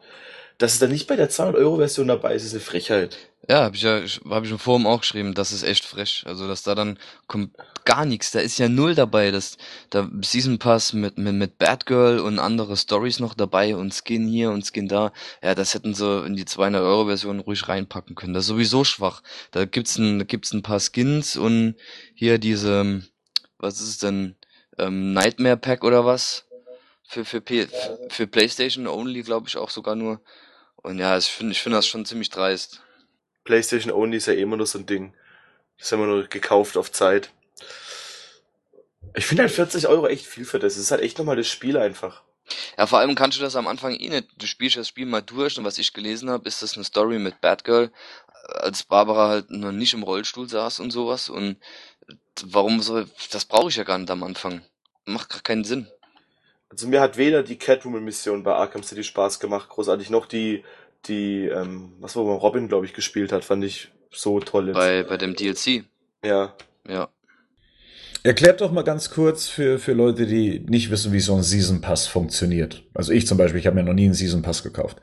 dass 0.60 0.74
es 0.74 0.78
dann 0.78 0.90
nicht 0.90 1.06
bei 1.06 1.16
der 1.16 1.30
200-Euro-Version 1.30 2.08
dabei 2.08 2.34
ist, 2.34 2.44
ist 2.44 2.52
eine 2.52 2.60
Frechheit. 2.60 3.16
Ja, 3.48 3.62
habe 3.62 3.76
ich 3.76 3.82
ja 3.82 4.02
hab 4.28 4.44
ich 4.44 4.50
im 4.50 4.58
Forum 4.58 4.86
auch 4.86 5.00
geschrieben, 5.00 5.32
das 5.32 5.52
ist 5.52 5.62
echt 5.62 5.86
frech. 5.86 6.24
Also, 6.26 6.46
dass 6.46 6.62
da 6.62 6.74
dann 6.74 6.98
kommt 7.26 7.56
gar 7.86 8.04
nichts, 8.04 8.30
da 8.30 8.40
ist 8.40 8.58
ja 8.58 8.68
null 8.68 8.94
dabei. 8.94 9.30
Das, 9.30 9.56
da 9.88 10.06
Season 10.20 10.58
Pass 10.58 10.92
mit, 10.92 11.16
mit, 11.16 11.34
mit 11.34 11.56
Batgirl 11.56 12.20
und 12.20 12.38
andere 12.38 12.76
Stories 12.76 13.20
noch 13.20 13.32
dabei 13.32 13.74
und 13.74 13.94
Skin 13.94 14.28
hier 14.28 14.50
und 14.50 14.66
Skin 14.66 14.86
da. 14.86 15.14
Ja, 15.42 15.54
das 15.54 15.72
hätten 15.72 15.94
sie 15.94 16.26
in 16.26 16.36
die 16.36 16.44
200-Euro-Version 16.44 17.40
ruhig 17.40 17.66
reinpacken 17.66 18.14
können. 18.14 18.34
Das 18.34 18.44
ist 18.44 18.48
sowieso 18.48 18.84
schwach. 18.84 19.22
Da 19.52 19.64
gibt's 19.64 19.96
ein, 19.96 20.18
da 20.18 20.26
gibt's 20.26 20.52
ein 20.52 20.62
paar 20.62 20.78
Skins 20.78 21.38
und 21.38 21.74
hier 22.14 22.36
diese, 22.36 23.02
was 23.56 23.80
ist 23.80 23.88
es 23.88 23.98
denn, 23.98 24.36
ähm, 24.78 25.14
Nightmare 25.14 25.56
Pack 25.56 25.84
oder 25.84 26.04
was? 26.04 26.44
Für, 27.08 27.24
für, 27.24 27.40
P 27.40 27.66
für 28.10 28.26
PlayStation 28.26 28.86
Only, 28.86 29.22
glaube 29.22 29.48
ich, 29.48 29.56
auch 29.56 29.70
sogar 29.70 29.96
nur. 29.96 30.20
Und 30.82 30.98
ja, 30.98 31.16
ich 31.16 31.26
finde 31.26 31.52
ich 31.52 31.62
finde 31.62 31.78
das 31.78 31.86
schon 31.86 32.04
ziemlich 32.04 32.30
dreist. 32.30 32.82
PlayStation 33.44 33.92
Only 33.92 34.16
ist 34.16 34.26
ja 34.26 34.32
eh 34.32 34.42
immer 34.42 34.56
nur 34.56 34.66
so 34.66 34.78
ein 34.78 34.86
Ding. 34.86 35.14
Das 35.78 35.92
haben 35.92 36.00
wir 36.00 36.06
nur 36.06 36.26
gekauft 36.26 36.76
auf 36.76 36.92
Zeit. 36.92 37.30
Ich 39.14 39.26
finde 39.26 39.42
halt 39.42 39.52
40 39.52 39.88
Euro 39.88 40.06
echt 40.06 40.26
viel 40.26 40.44
für 40.44 40.58
das. 40.58 40.74
Es 40.74 40.80
ist 40.82 40.90
halt 40.90 41.02
echt 41.02 41.18
nochmal 41.18 41.36
das 41.36 41.48
Spiel 41.48 41.76
einfach. 41.76 42.22
Ja, 42.76 42.86
vor 42.86 42.98
allem 42.98 43.14
kannst 43.14 43.38
du 43.38 43.42
das 43.42 43.56
am 43.56 43.66
Anfang 43.66 43.94
eh 43.94 44.08
nicht. 44.08 44.28
Du 44.36 44.46
spielst 44.46 44.76
das 44.76 44.88
Spiel 44.88 45.06
mal 45.06 45.22
durch 45.22 45.58
und 45.58 45.64
was 45.64 45.78
ich 45.78 45.92
gelesen 45.92 46.30
habe, 46.30 46.48
ist 46.48 46.62
das 46.62 46.74
eine 46.74 46.84
Story 46.84 47.18
mit 47.18 47.40
Batgirl, 47.40 47.90
als 48.48 48.82
Barbara 48.82 49.28
halt 49.28 49.50
noch 49.50 49.72
nicht 49.72 49.94
im 49.94 50.02
Rollstuhl 50.02 50.48
saß 50.48 50.80
und 50.80 50.90
sowas. 50.90 51.28
Und 51.28 51.56
warum 52.42 52.80
soll, 52.80 53.08
das 53.30 53.44
brauche 53.44 53.68
ich 53.68 53.76
ja 53.76 53.84
gar 53.84 53.98
nicht 53.98 54.10
am 54.10 54.22
Anfang. 54.22 54.62
Macht 55.04 55.30
gar 55.30 55.40
keinen 55.40 55.64
Sinn. 55.64 55.88
Also 56.70 56.86
mir 56.86 57.00
hat 57.00 57.16
weder 57.16 57.42
die 57.42 57.56
Catwoman-Mission 57.56 58.44
bei 58.44 58.54
Arkham 58.54 58.82
City 58.82 59.02
Spaß 59.02 59.40
gemacht, 59.40 59.68
großartig, 59.68 60.08
noch 60.08 60.26
die, 60.26 60.62
die, 61.06 61.46
ähm, 61.46 61.92
was 61.98 62.14
wo 62.16 62.24
man 62.24 62.36
Robin, 62.36 62.68
glaube 62.68 62.86
ich, 62.86 62.94
gespielt 62.94 63.32
hat, 63.32 63.44
fand 63.44 63.64
ich 63.64 63.90
so 64.10 64.38
toll. 64.40 64.68
Jetzt. 64.68 64.76
Bei, 64.76 65.02
bei 65.02 65.16
dem 65.16 65.34
DLC. 65.34 65.84
Ja. 66.24 66.54
Ja. 66.88 67.08
Erklärt 68.22 68.60
doch 68.60 68.70
mal 68.70 68.84
ganz 68.84 69.10
kurz 69.10 69.48
für, 69.48 69.78
für 69.78 69.94
Leute, 69.94 70.26
die 70.26 70.60
nicht 70.60 70.90
wissen, 70.90 71.12
wie 71.12 71.20
so 71.20 71.34
ein 71.34 71.42
Season 71.42 71.80
Pass 71.80 72.06
funktioniert. 72.06 72.84
Also 72.92 73.12
ich 73.12 73.26
zum 73.26 73.38
Beispiel, 73.38 73.60
ich 73.60 73.66
habe 73.66 73.76
mir 73.76 73.82
noch 73.82 73.94
nie 73.94 74.04
einen 74.04 74.14
Season 74.14 74.42
Pass 74.42 74.62
gekauft. 74.62 74.98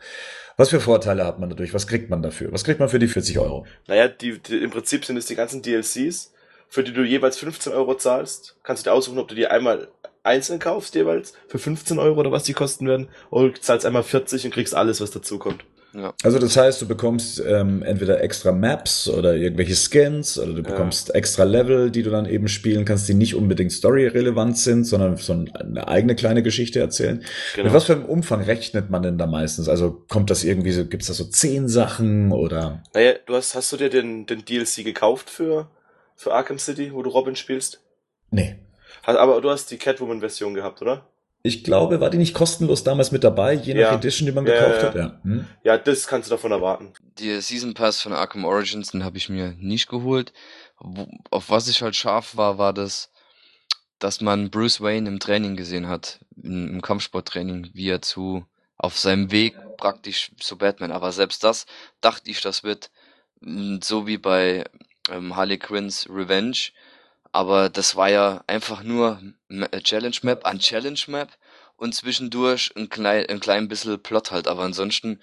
Was 0.56 0.70
für 0.70 0.80
Vorteile 0.80 1.26
hat 1.26 1.40
man 1.40 1.50
dadurch? 1.50 1.74
Was 1.74 1.88
kriegt 1.88 2.10
man 2.10 2.22
dafür? 2.22 2.52
Was 2.52 2.64
kriegt 2.64 2.80
man 2.80 2.90
für 2.90 3.00
die 3.00 3.08
40 3.08 3.40
Euro? 3.40 3.66
Naja, 3.88 4.08
die, 4.08 4.40
die, 4.40 4.58
im 4.58 4.70
Prinzip 4.70 5.04
sind 5.04 5.18
es 5.18 5.26
die 5.26 5.36
ganzen 5.36 5.62
DLCs, 5.64 6.34
für 6.70 6.84
die 6.84 6.94
du 6.94 7.04
jeweils 7.04 7.38
15 7.38 7.74
Euro 7.74 7.96
zahlst. 7.96 8.56
Kannst 8.64 8.86
du 8.86 8.90
dir 8.90 8.94
aussuchen, 8.94 9.18
ob 9.18 9.28
du 9.28 9.36
die 9.36 9.48
einmal 9.48 9.88
einzeln 10.28 10.60
kaufst, 10.60 10.94
jeweils 10.96 11.34
für 11.48 11.58
15 11.58 11.98
Euro 11.98 12.20
oder 12.20 12.32
was 12.32 12.44
die 12.44 12.54
kosten 12.54 12.88
werden, 12.88 13.08
oder 13.32 13.50
du 13.50 13.60
zahlst 13.60 13.86
einmal 13.86 14.04
40 14.04 14.46
und 14.46 14.52
kriegst 14.54 14.76
alles, 14.76 15.02
was 15.02 15.10
dazu 15.12 15.40
kommt. 15.40 15.64
Ja. 15.94 16.14
Also 16.22 16.38
das 16.38 16.56
heißt, 16.56 16.82
du 16.82 16.88
bekommst 16.88 17.42
ähm, 17.44 17.82
entweder 17.82 18.22
extra 18.22 18.52
Maps 18.52 19.10
oder 19.10 19.36
irgendwelche 19.36 19.74
Skins 19.74 20.38
oder 20.38 20.52
du 20.54 20.62
Ja. 20.62 20.70
bekommst 20.70 21.16
extra 21.16 21.44
Level, 21.44 21.90
die 21.90 22.04
du 22.04 22.12
dann 22.12 22.28
eben 22.28 22.50
spielen 22.50 22.86
kannst, 22.86 23.08
die 23.10 23.16
nicht 23.16 23.34
unbedingt 23.34 23.72
storyrelevant 23.72 24.58
sind, 24.60 24.84
sondern 24.84 25.18
so 25.18 25.34
eine 25.34 25.88
eigene 25.88 26.16
kleine 26.16 26.44
Geschichte 26.44 26.80
erzählen. 26.80 27.24
Genau. 27.56 27.66
Mit 27.68 27.74
was 27.74 27.86
für 27.86 27.94
einem 27.94 28.06
Umfang 28.06 28.42
rechnet 28.44 28.92
man 28.92 29.02
denn 29.02 29.18
da 29.18 29.26
meistens? 29.26 29.70
Also 29.70 30.04
kommt 30.08 30.30
das 30.30 30.44
irgendwie 30.44 30.74
so, 30.74 30.86
gibt's 30.86 31.08
da 31.08 31.14
so 31.14 31.24
zehn 31.24 31.68
Sachen 31.68 32.32
oder? 32.32 32.84
Naja, 32.94 33.14
du 33.26 33.34
hast, 33.34 33.56
hast 33.56 33.72
du 33.72 33.78
dir 33.78 33.90
den, 33.90 34.26
den 34.28 34.46
DLC 34.46 34.84
gekauft 34.84 35.30
für, 35.32 35.68
für 36.16 36.34
Arkham 36.34 36.60
City, 36.60 36.92
wo 36.94 37.02
du 37.02 37.10
Robin 37.10 37.36
spielst? 37.36 37.82
Nee. 38.30 38.58
Aber 39.16 39.40
du 39.42 39.50
hast 39.50 39.72
die 39.72 39.78
Catwoman-Version 39.78 40.54
gehabt, 40.54 40.82
oder? 40.82 41.08
Ich 41.44 41.64
glaube, 41.64 42.02
war 42.02 42.10
die 42.10 42.18
nicht 42.18 42.34
kostenlos 42.34 42.84
damals 42.84 43.12
mit 43.12 43.24
dabei, 43.24 43.54
je 43.54 43.74
nach 43.74 43.82
Ja. 43.82 43.96
Edition, 43.96 44.26
die 44.26 44.34
man 44.34 44.46
Ja, 44.46 44.54
gekauft 44.54 44.82
ja, 44.82 44.88
hat? 44.88 44.96
Ja. 44.96 45.22
Hm? 45.24 45.48
Ja, 45.64 45.78
das 45.78 46.08
kannst 46.08 46.30
du 46.30 46.34
davon 46.36 46.52
erwarten. 46.52 46.92
Der 47.20 47.42
Season 47.42 47.74
Pass 47.74 48.02
von 48.02 48.12
Arkham 48.12 48.44
Origins, 48.44 48.92
den 48.92 49.06
habe 49.06 49.18
ich 49.18 49.30
mir 49.30 49.54
nicht 49.58 49.88
geholt. 49.88 50.34
Wo, 50.80 51.08
auf 51.32 51.50
was 51.50 51.70
ich 51.70 51.82
halt 51.82 51.96
scharf 51.96 52.36
war, 52.36 52.58
war 52.58 52.74
das, 52.74 53.12
dass 54.00 54.20
man 54.20 54.50
Bruce 54.52 54.82
Wayne 54.82 55.08
im 55.08 55.20
Training 55.20 55.56
gesehen 55.56 55.88
hat, 55.88 56.20
im, 56.36 56.68
im 56.70 56.82
Kampfsporttraining, 56.82 57.70
wie 57.74 57.90
er 57.90 58.02
zu 58.02 58.46
auf 58.78 59.00
seinem 59.00 59.32
Weg 59.32 59.56
praktisch 59.78 60.32
zu 60.40 60.58
Batman. 60.58 60.92
Aber 60.92 61.12
selbst 61.12 61.44
das 61.44 61.66
dachte 62.02 62.30
ich, 62.30 62.42
das 62.42 62.64
wird 62.64 62.92
mm, 63.40 63.78
so 63.82 64.06
wie 64.06 64.18
bei 64.18 64.66
ähm, 65.10 65.36
Harley 65.36 65.58
Quinns 65.58 66.08
Revenge. 66.10 66.58
Aber 67.38 67.70
das 67.70 67.96
war 67.96 68.10
ja 68.10 68.44
einfach 68.48 68.82
nur 68.82 69.22
äh, 69.50 69.82
Challenge 69.82 70.18
Map 70.24 70.48
an 70.48 70.58
Challenge 70.58 71.00
Map 71.06 71.30
und 71.76 71.94
zwischendurch 71.94 72.74
ein 72.76 72.90
klein, 72.90 73.28
ein 73.28 73.40
klein 73.40 73.68
bisschen 73.68 74.02
Plot 74.02 74.32
halt. 74.32 74.48
Aber 74.48 74.64
ansonsten 74.64 75.22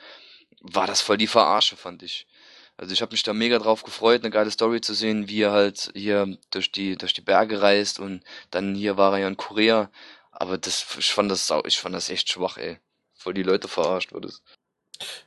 war 0.61 0.87
das 0.87 1.01
voll 1.01 1.17
die 1.17 1.27
Verarsche, 1.27 1.77
fand 1.77 2.05
ich. 2.05 2.29
Also 2.77 2.93
ich 2.93 3.03
habe 3.03 3.11
mich 3.11 3.25
da 3.25 3.33
mega 3.33 3.59
drauf 3.59 3.83
gefreut, 3.83 4.21
eine 4.23 4.31
geile 4.31 4.53
Story 4.53 4.81
zu 4.81 4.95
sehen, 4.95 5.29
wie 5.29 5.43
er 5.43 5.51
halt 5.51 5.91
hier 5.97 6.39
durch 6.53 6.71
die 6.71 6.97
durch 6.97 7.15
die 7.15 7.21
Berge 7.21 7.61
reist 7.61 7.99
und 7.99 8.23
dann 8.53 8.77
hier 8.77 8.97
war 8.97 9.15
er 9.15 9.19
ja 9.23 9.27
in 9.27 9.37
Korea. 9.37 9.91
Aber 10.31 10.57
das, 10.57 10.87
ich 10.97 11.13
fand 11.13 11.33
das 11.33 11.49
sau, 11.49 11.65
ich 11.67 11.81
fand 11.81 11.97
das 11.97 12.11
echt 12.11 12.31
schwach, 12.31 12.59
ey. 12.59 12.79
Voll 13.15 13.35
die 13.35 13.43
Leute 13.43 13.67
verarscht 13.67 14.13
wurde 14.13 14.29
es. 14.29 14.41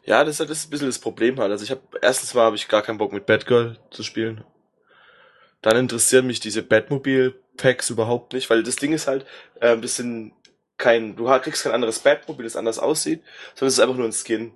Ja, 0.05 0.23
das 0.23 0.35
ist 0.35 0.39
halt 0.39 0.51
das 0.51 0.59
ist 0.59 0.67
ein 0.67 0.69
bisschen 0.69 0.87
das 0.87 0.99
Problem 0.99 1.37
halt. 1.37 1.51
Also 1.51 1.65
ich 1.65 1.71
habe 1.71 1.81
erstens 2.01 2.33
mal 2.33 2.45
habe 2.45 2.55
ich 2.55 2.69
gar 2.69 2.81
keinen 2.81 2.97
Bock 2.97 3.11
mit 3.11 3.25
Batgirl 3.25 3.77
zu 3.91 4.03
spielen. 4.03 4.45
Dann 5.67 5.75
interessieren 5.75 6.25
mich 6.27 6.39
diese 6.39 6.63
Batmobile-Packs 6.63 7.89
überhaupt 7.89 8.31
nicht, 8.31 8.49
weil 8.49 8.63
das 8.63 8.77
Ding 8.77 8.93
ist 8.93 9.05
halt, 9.05 9.25
äh, 9.59 9.77
das 9.77 9.97
sind 9.97 10.31
kein, 10.77 11.17
du 11.17 11.25
kriegst 11.41 11.63
kein 11.63 11.73
anderes 11.73 11.99
Batmobil, 11.99 12.45
das 12.45 12.55
anders 12.55 12.79
aussieht, 12.79 13.21
sondern 13.53 13.67
es 13.67 13.73
ist 13.73 13.79
einfach 13.81 13.97
nur 13.97 14.05
ein 14.05 14.13
Skin. 14.13 14.53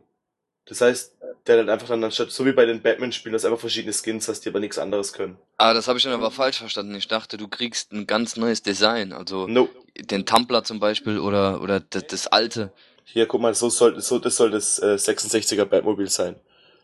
Das 0.68 0.80
heißt, 0.80 1.18
der 1.48 1.58
dann 1.58 1.70
einfach 1.70 1.90
dann 1.90 2.02
anstatt, 2.02 2.32
so 2.32 2.46
wie 2.46 2.54
bei 2.54 2.66
den 2.66 2.82
Batman-Spielen, 2.82 3.34
dass 3.34 3.44
einfach 3.44 3.60
verschiedene 3.60 3.92
Skins 3.92 4.30
hast, 4.30 4.46
die 4.46 4.50
aber 4.50 4.62
nichts 4.62 4.78
anderes 4.78 5.12
können. 5.12 5.38
Ah, 5.58 5.74
das 5.74 5.90
habe 5.90 5.98
ich 5.98 6.04
dann 6.06 6.14
aber 6.14 6.32
falsch 6.32 6.60
verstanden. 6.60 6.96
Ich 6.96 7.10
dachte, 7.10 7.36
du 7.36 7.50
kriegst 7.50 7.92
ein 7.92 8.08
ganz 8.08 8.38
neues 8.38 8.62
Design, 8.62 9.12
also 9.12 9.48
No. 9.48 9.68
den 10.00 10.26
Tumblr 10.26 10.64
zum 10.64 10.80
Beispiel 10.80 11.20
oder 11.20 11.62
oder 11.62 11.82
das, 11.82 12.08
das 12.08 12.28
alte. 12.28 12.72
Hier, 13.04 13.26
guck 13.26 13.42
mal, 13.42 13.54
so 13.54 13.70
soll, 13.70 14.00
so, 14.00 14.18
das 14.18 14.38
soll 14.38 14.50
das 14.52 14.80
äh, 14.80 14.96
66er 14.96 15.66
Batmobil 15.66 16.08
sein. 16.10 16.40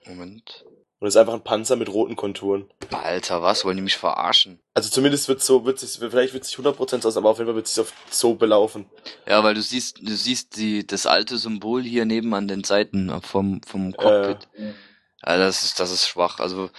Moment. 0.06 0.66
Und 1.00 1.08
ist 1.08 1.16
einfach 1.16 1.34
ein 1.34 1.44
Panzer 1.44 1.76
mit 1.76 1.90
roten 1.90 2.16
Konturen. 2.16 2.70
Alter, 2.92 3.44
was? 3.44 3.64
Wollen 3.64 3.78
die 3.78 3.84
mich 3.84 3.98
verarschen? 3.98 4.60
Also 4.74 4.90
zumindest 4.90 5.28
wird 5.28 5.44
so, 5.44 5.64
wird 5.64 5.78
sich, 5.80 6.00
vielleicht 6.00 6.34
wird 6.34 6.44
sich 6.44 6.56
100% 6.56 7.06
aus, 7.06 7.18
aber 7.18 7.30
auf 7.30 7.38
jeden 7.38 7.48
Fall 7.48 7.56
wird 7.56 7.68
sich 7.68 7.80
auf 7.80 7.94
so 8.10 8.34
belaufen. 8.34 8.90
Ja, 9.28 9.44
weil 9.44 9.54
du 9.54 9.62
siehst, 9.62 10.00
du 10.00 10.16
siehst 10.16 10.58
die, 10.58 10.88
das 10.88 11.06
alte 11.06 11.38
Symbol 11.38 11.84
hier 11.84 12.06
neben 12.06 12.34
an 12.34 12.48
den 12.48 12.64
Seiten 12.64 13.10
äh, 13.10 13.22
vom, 13.22 13.62
vom 13.62 13.94
Cockpit. 13.94 14.48
Ja, 15.24 15.38
das 15.38 15.64
ist, 15.64 15.80
das 15.80 15.92
ist 15.92 16.08
schwach. 16.08 16.40
Also, 16.40 16.72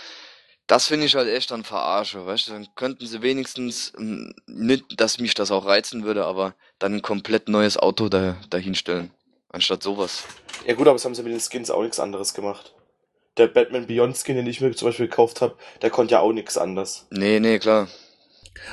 das 0.67 0.87
finde 0.87 1.07
ich 1.07 1.15
halt 1.15 1.29
echt 1.29 1.51
dann 1.53 1.65
verarsche, 1.65 2.27
weißt 2.27 2.49
du? 2.49 2.53
Dann 2.53 2.69
könnten 2.75 3.07
sie 3.07 3.23
wenigstens, 3.23 3.93
ähm, 3.97 4.35
nicht, 4.47 5.01
dass 5.01 5.21
mich 5.21 5.35
das 5.35 5.53
auch 5.53 5.65
reizen 5.65 6.05
würde, 6.05 6.27
aber 6.27 6.55
dann 6.81 6.95
ein 6.95 7.03
komplett 7.03 7.49
neues 7.49 7.77
Auto 7.77 8.09
da, 8.09 8.37
dahinstellen. 8.51 9.13
Anstatt 9.51 9.83
sowas. 9.83 10.25
Ja 10.67 10.75
gut, 10.75 10.87
aber 10.87 10.97
das 10.97 11.05
haben 11.05 11.15
sie 11.15 11.23
mit 11.23 11.33
den 11.33 11.41
Skins 11.41 11.71
auch 11.71 11.83
nichts 11.83 12.01
anderes 12.01 12.35
gemacht. 12.35 12.75
Der 13.39 13.47
Batman 13.47 13.87
Beyond 13.87 14.17
Skin, 14.17 14.37
den 14.37 14.47
ich 14.47 14.61
mir 14.61 14.73
zum 14.73 14.89
Beispiel 14.89 15.07
gekauft 15.07 15.41
habe, 15.41 15.55
der 15.81 15.91
konnte 15.91 16.13
ja 16.13 16.21
auch 16.21 16.33
nichts 16.33 16.59
anders. 16.59 17.07
Nee, 17.11 17.41
nee, 17.41 17.59
klar. 17.59 17.89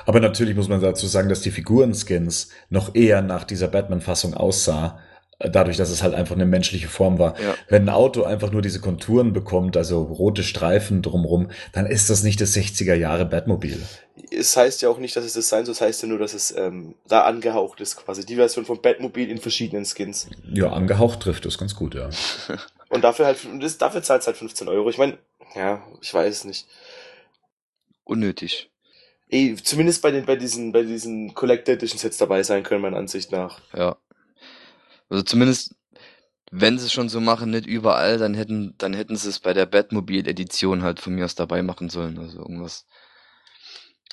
Aber 0.05 0.19
natürlich 0.19 0.55
muss 0.55 0.67
man 0.67 0.81
dazu 0.81 1.07
sagen, 1.07 1.29
dass 1.29 1.41
die 1.41 1.51
Figurenskins 1.51 2.49
noch 2.69 2.95
eher 2.95 3.21
nach 3.21 3.43
dieser 3.43 3.67
Batman-Fassung 3.67 4.33
aussah, 4.33 4.99
äh, 5.39 5.49
dadurch, 5.49 5.77
dass 5.77 5.89
es 5.89 6.01
halt 6.01 6.13
einfach 6.13 6.35
eine 6.35 6.45
menschliche 6.45 6.87
Form 6.87 7.19
war. 7.19 7.39
Ja. 7.39 7.55
Wenn 7.69 7.83
ein 7.83 7.89
Auto 7.89 8.23
einfach 8.23 8.51
nur 8.51 8.61
diese 8.61 8.79
Konturen 8.79 9.33
bekommt, 9.33 9.77
also 9.77 10.01
rote 10.01 10.43
Streifen 10.43 11.01
drumrum, 11.01 11.51
dann 11.73 11.85
ist 11.85 12.09
das 12.09 12.23
nicht 12.23 12.39
das 12.41 12.55
60er 12.55 12.95
Jahre 12.95 13.25
Batmobil. 13.25 13.81
Es 14.31 14.57
heißt 14.57 14.81
ja 14.81 14.89
auch 14.89 14.97
nicht, 14.97 15.15
dass 15.15 15.25
es 15.25 15.33
das 15.33 15.49
sein 15.49 15.65
soll, 15.65 15.73
es 15.73 15.81
heißt 15.81 16.03
ja 16.03 16.07
nur, 16.07 16.19
dass 16.19 16.33
es 16.33 16.55
ähm, 16.57 16.95
da 17.07 17.21
angehaucht 17.21 17.79
ist 17.81 17.97
quasi. 17.97 18.25
Die 18.25 18.35
Version 18.35 18.65
von 18.65 18.81
Batmobil 18.81 19.29
in 19.29 19.37
verschiedenen 19.37 19.85
Skins. 19.85 20.27
Ja, 20.51 20.71
angehaucht 20.71 21.19
trifft 21.19 21.45
das 21.45 21.57
ganz 21.57 21.75
gut, 21.75 21.95
ja. 21.95 22.09
Und 22.89 23.03
dafür 23.03 23.25
halt, 23.25 23.47
das, 23.59 23.77
dafür 23.77 24.03
zahlt 24.03 24.25
halt 24.25 24.37
15 24.37 24.67
Euro. 24.67 24.89
Ich 24.89 24.97
meine, 24.97 25.17
ja, 25.55 25.85
ich 26.01 26.13
weiß 26.13 26.35
es 26.35 26.43
nicht. 26.43 26.67
Unnötig. 28.03 28.69
Ey, 29.29 29.55
zumindest 29.55 30.01
bei 30.01 30.11
den, 30.11 30.25
bei 30.25 30.35
diesen, 30.35 30.71
bei 30.71 30.83
diesen 30.83 31.33
Collector 31.33 31.73
Editions 31.73 32.03
jetzt 32.03 32.21
dabei 32.21 32.43
sein 32.43 32.63
können, 32.63 32.81
meiner 32.81 32.97
Ansicht 32.97 33.31
nach. 33.31 33.59
Ja. 33.73 33.97
Also 35.09 35.23
zumindest, 35.23 35.75
wenn 36.51 36.77
sie 36.77 36.85
es 36.85 36.93
schon 36.93 37.09
so 37.09 37.19
machen, 37.19 37.49
nicht 37.49 37.65
überall, 37.65 38.17
dann 38.17 38.35
hätten, 38.35 38.75
dann 38.77 38.93
hätten 38.93 39.15
sie 39.15 39.29
es 39.29 39.39
bei 39.39 39.53
der 39.53 39.65
Batmobil-Edition 39.65 40.83
halt 40.83 40.99
von 40.99 41.15
mir 41.15 41.25
aus 41.25 41.35
dabei 41.35 41.63
machen 41.63 41.89
sollen. 41.89 42.19
Also 42.19 42.39
irgendwas. 42.39 42.85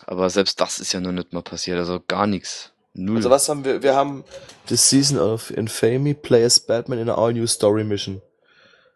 Aber 0.07 0.31
selbst 0.31 0.61
das 0.61 0.79
ist 0.79 0.93
ja 0.93 1.01
noch 1.01 1.13
nicht 1.13 1.33
mal 1.33 1.43
passiert. 1.43 1.79
Also 1.79 2.01
gar 2.09 2.27
nichts. 2.27 2.73
Null. 2.95 3.17
Also 3.17 3.31
was 3.31 3.49
haben 3.49 3.65
wir? 3.65 3.83
Wir 3.83 3.95
haben 3.95 4.25
The 4.69 4.77
Season 4.77 5.19
of 5.19 5.51
Infamy, 5.51 6.15
play 6.15 6.45
as 6.45 6.59
Batman 6.59 6.99
in 6.99 7.09
a 7.09 7.15
all-new 7.15 7.47
story 7.47 7.85
mission. 7.85 8.21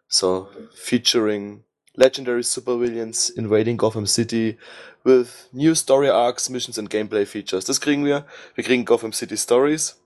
So, 0.07 0.49
featuring 0.73 1.63
legendary 1.95 2.43
supervillains 2.43 3.29
invading 3.29 3.77
Gotham 3.77 4.05
City 4.05 4.57
with 5.03 5.49
new 5.51 5.75
story 5.75 6.09
arcs, 6.09 6.49
missions 6.49 6.77
and 6.77 6.89
gameplay 6.89 7.25
features. 7.25 7.65
Das 7.65 7.81
kriegen 7.81 8.05
wir. 8.05 8.25
Wir 8.55 8.63
kriegen 8.63 8.85
Gotham 8.85 9.11
City 9.11 9.35
Stories. 9.35 9.97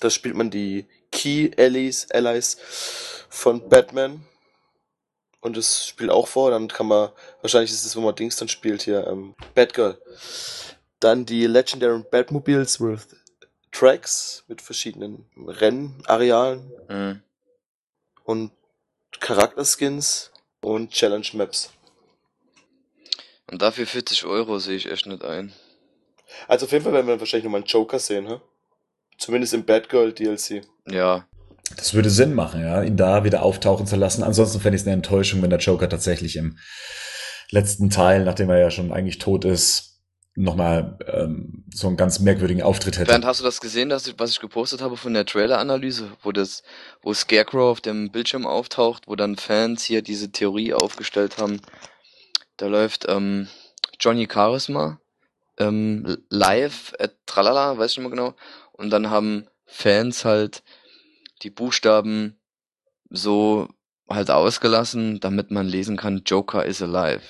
Da 0.00 0.10
spielt 0.10 0.34
man 0.34 0.50
die 0.50 0.86
Key 1.12 1.50
Allies, 1.56 2.10
Allies 2.10 2.56
von 3.28 3.68
Batman. 3.68 4.24
Und 5.40 5.56
das 5.56 5.86
spielt 5.86 6.10
auch 6.10 6.26
vor. 6.26 6.50
Dann 6.50 6.68
kann 6.68 6.88
man, 6.88 7.10
wahrscheinlich 7.40 7.70
ist 7.70 7.84
es, 7.84 7.94
wo 7.96 8.00
man 8.00 8.14
Dings 8.14 8.36
dann 8.36 8.48
spielt 8.48 8.82
hier, 8.82 9.06
ähm, 9.06 9.34
Batgirl. 9.54 9.98
Dann 10.98 11.24
die 11.24 11.46
Legendary 11.46 12.02
Batmobiles 12.10 12.80
with 12.80 13.06
Tracks 13.70 14.44
mit 14.48 14.62
verschiedenen 14.62 15.26
Rennarealen 15.36 16.72
Mhm. 16.88 17.22
Und 18.26 18.50
Charakterskins 19.20 20.32
und 20.60 20.90
Challenge 20.90 21.26
Maps. 21.34 21.70
Und 23.50 23.62
dafür 23.62 23.86
40 23.86 24.24
Euro 24.24 24.58
sehe 24.58 24.76
ich 24.76 24.90
echt 24.90 25.06
nicht 25.06 25.24
ein. 25.24 25.52
Also 26.48 26.66
auf 26.66 26.72
jeden 26.72 26.84
Fall 26.84 26.92
werden 26.92 27.06
wir 27.06 27.18
wahrscheinlich 27.18 27.44
nochmal 27.44 27.60
einen 27.60 27.68
Joker 27.68 27.98
sehen, 27.98 28.26
hä? 28.26 28.40
Zumindest 29.18 29.54
im 29.54 29.64
Batgirl 29.64 30.12
DLC. 30.12 30.62
Ja. 30.90 31.26
Das 31.76 31.94
würde 31.94 32.10
Sinn 32.10 32.34
machen, 32.34 32.60
ja, 32.60 32.82
ihn 32.82 32.96
da 32.96 33.24
wieder 33.24 33.42
auftauchen 33.42 33.86
zu 33.86 33.96
lassen. 33.96 34.22
Ansonsten 34.22 34.60
fände 34.60 34.76
ich 34.76 34.82
es 34.82 34.86
eine 34.86 34.94
Enttäuschung, 34.94 35.40
wenn 35.42 35.50
der 35.50 35.58
Joker 35.58 35.88
tatsächlich 35.88 36.36
im 36.36 36.58
letzten 37.50 37.90
Teil, 37.90 38.24
nachdem 38.24 38.50
er 38.50 38.58
ja 38.58 38.70
schon 38.70 38.92
eigentlich 38.92 39.18
tot 39.18 39.44
ist, 39.44 39.95
nochmal 40.36 40.98
ähm, 41.06 41.64
so 41.72 41.88
einen 41.88 41.96
ganz 41.96 42.20
merkwürdigen 42.20 42.62
Auftritt 42.62 42.98
hätte. 42.98 43.10
Bernd, 43.10 43.24
hast 43.24 43.40
du 43.40 43.44
das 43.44 43.60
gesehen, 43.60 43.88
dass 43.88 44.06
ich, 44.06 44.18
was 44.18 44.30
ich 44.30 44.40
gepostet 44.40 44.82
habe 44.82 44.96
von 44.96 45.14
der 45.14 45.24
Trailer-Analyse, 45.24 46.12
wo 46.22 46.30
das, 46.30 46.62
wo 47.02 47.12
Scarecrow 47.14 47.70
auf 47.70 47.80
dem 47.80 48.10
Bildschirm 48.10 48.46
auftaucht, 48.46 49.08
wo 49.08 49.16
dann 49.16 49.36
Fans 49.36 49.82
hier 49.82 50.02
diese 50.02 50.30
Theorie 50.30 50.74
aufgestellt 50.74 51.38
haben. 51.38 51.60
Da 52.58 52.66
läuft 52.66 53.06
ähm, 53.08 53.48
Johnny 53.98 54.28
Charisma 54.30 55.00
ähm, 55.58 56.18
live 56.28 56.94
at 56.98 57.14
Tralala, 57.26 57.78
weiß 57.78 57.92
ich 57.92 57.98
nicht 57.98 58.08
mehr 58.08 58.16
genau. 58.16 58.34
Und 58.72 58.90
dann 58.90 59.10
haben 59.10 59.46
Fans 59.64 60.24
halt 60.24 60.62
die 61.42 61.50
Buchstaben 61.50 62.38
so 63.08 63.68
halt 64.08 64.30
ausgelassen, 64.30 65.20
damit 65.20 65.50
man 65.50 65.66
lesen 65.66 65.96
kann, 65.96 66.22
Joker 66.24 66.64
is 66.64 66.82
alive. 66.82 67.22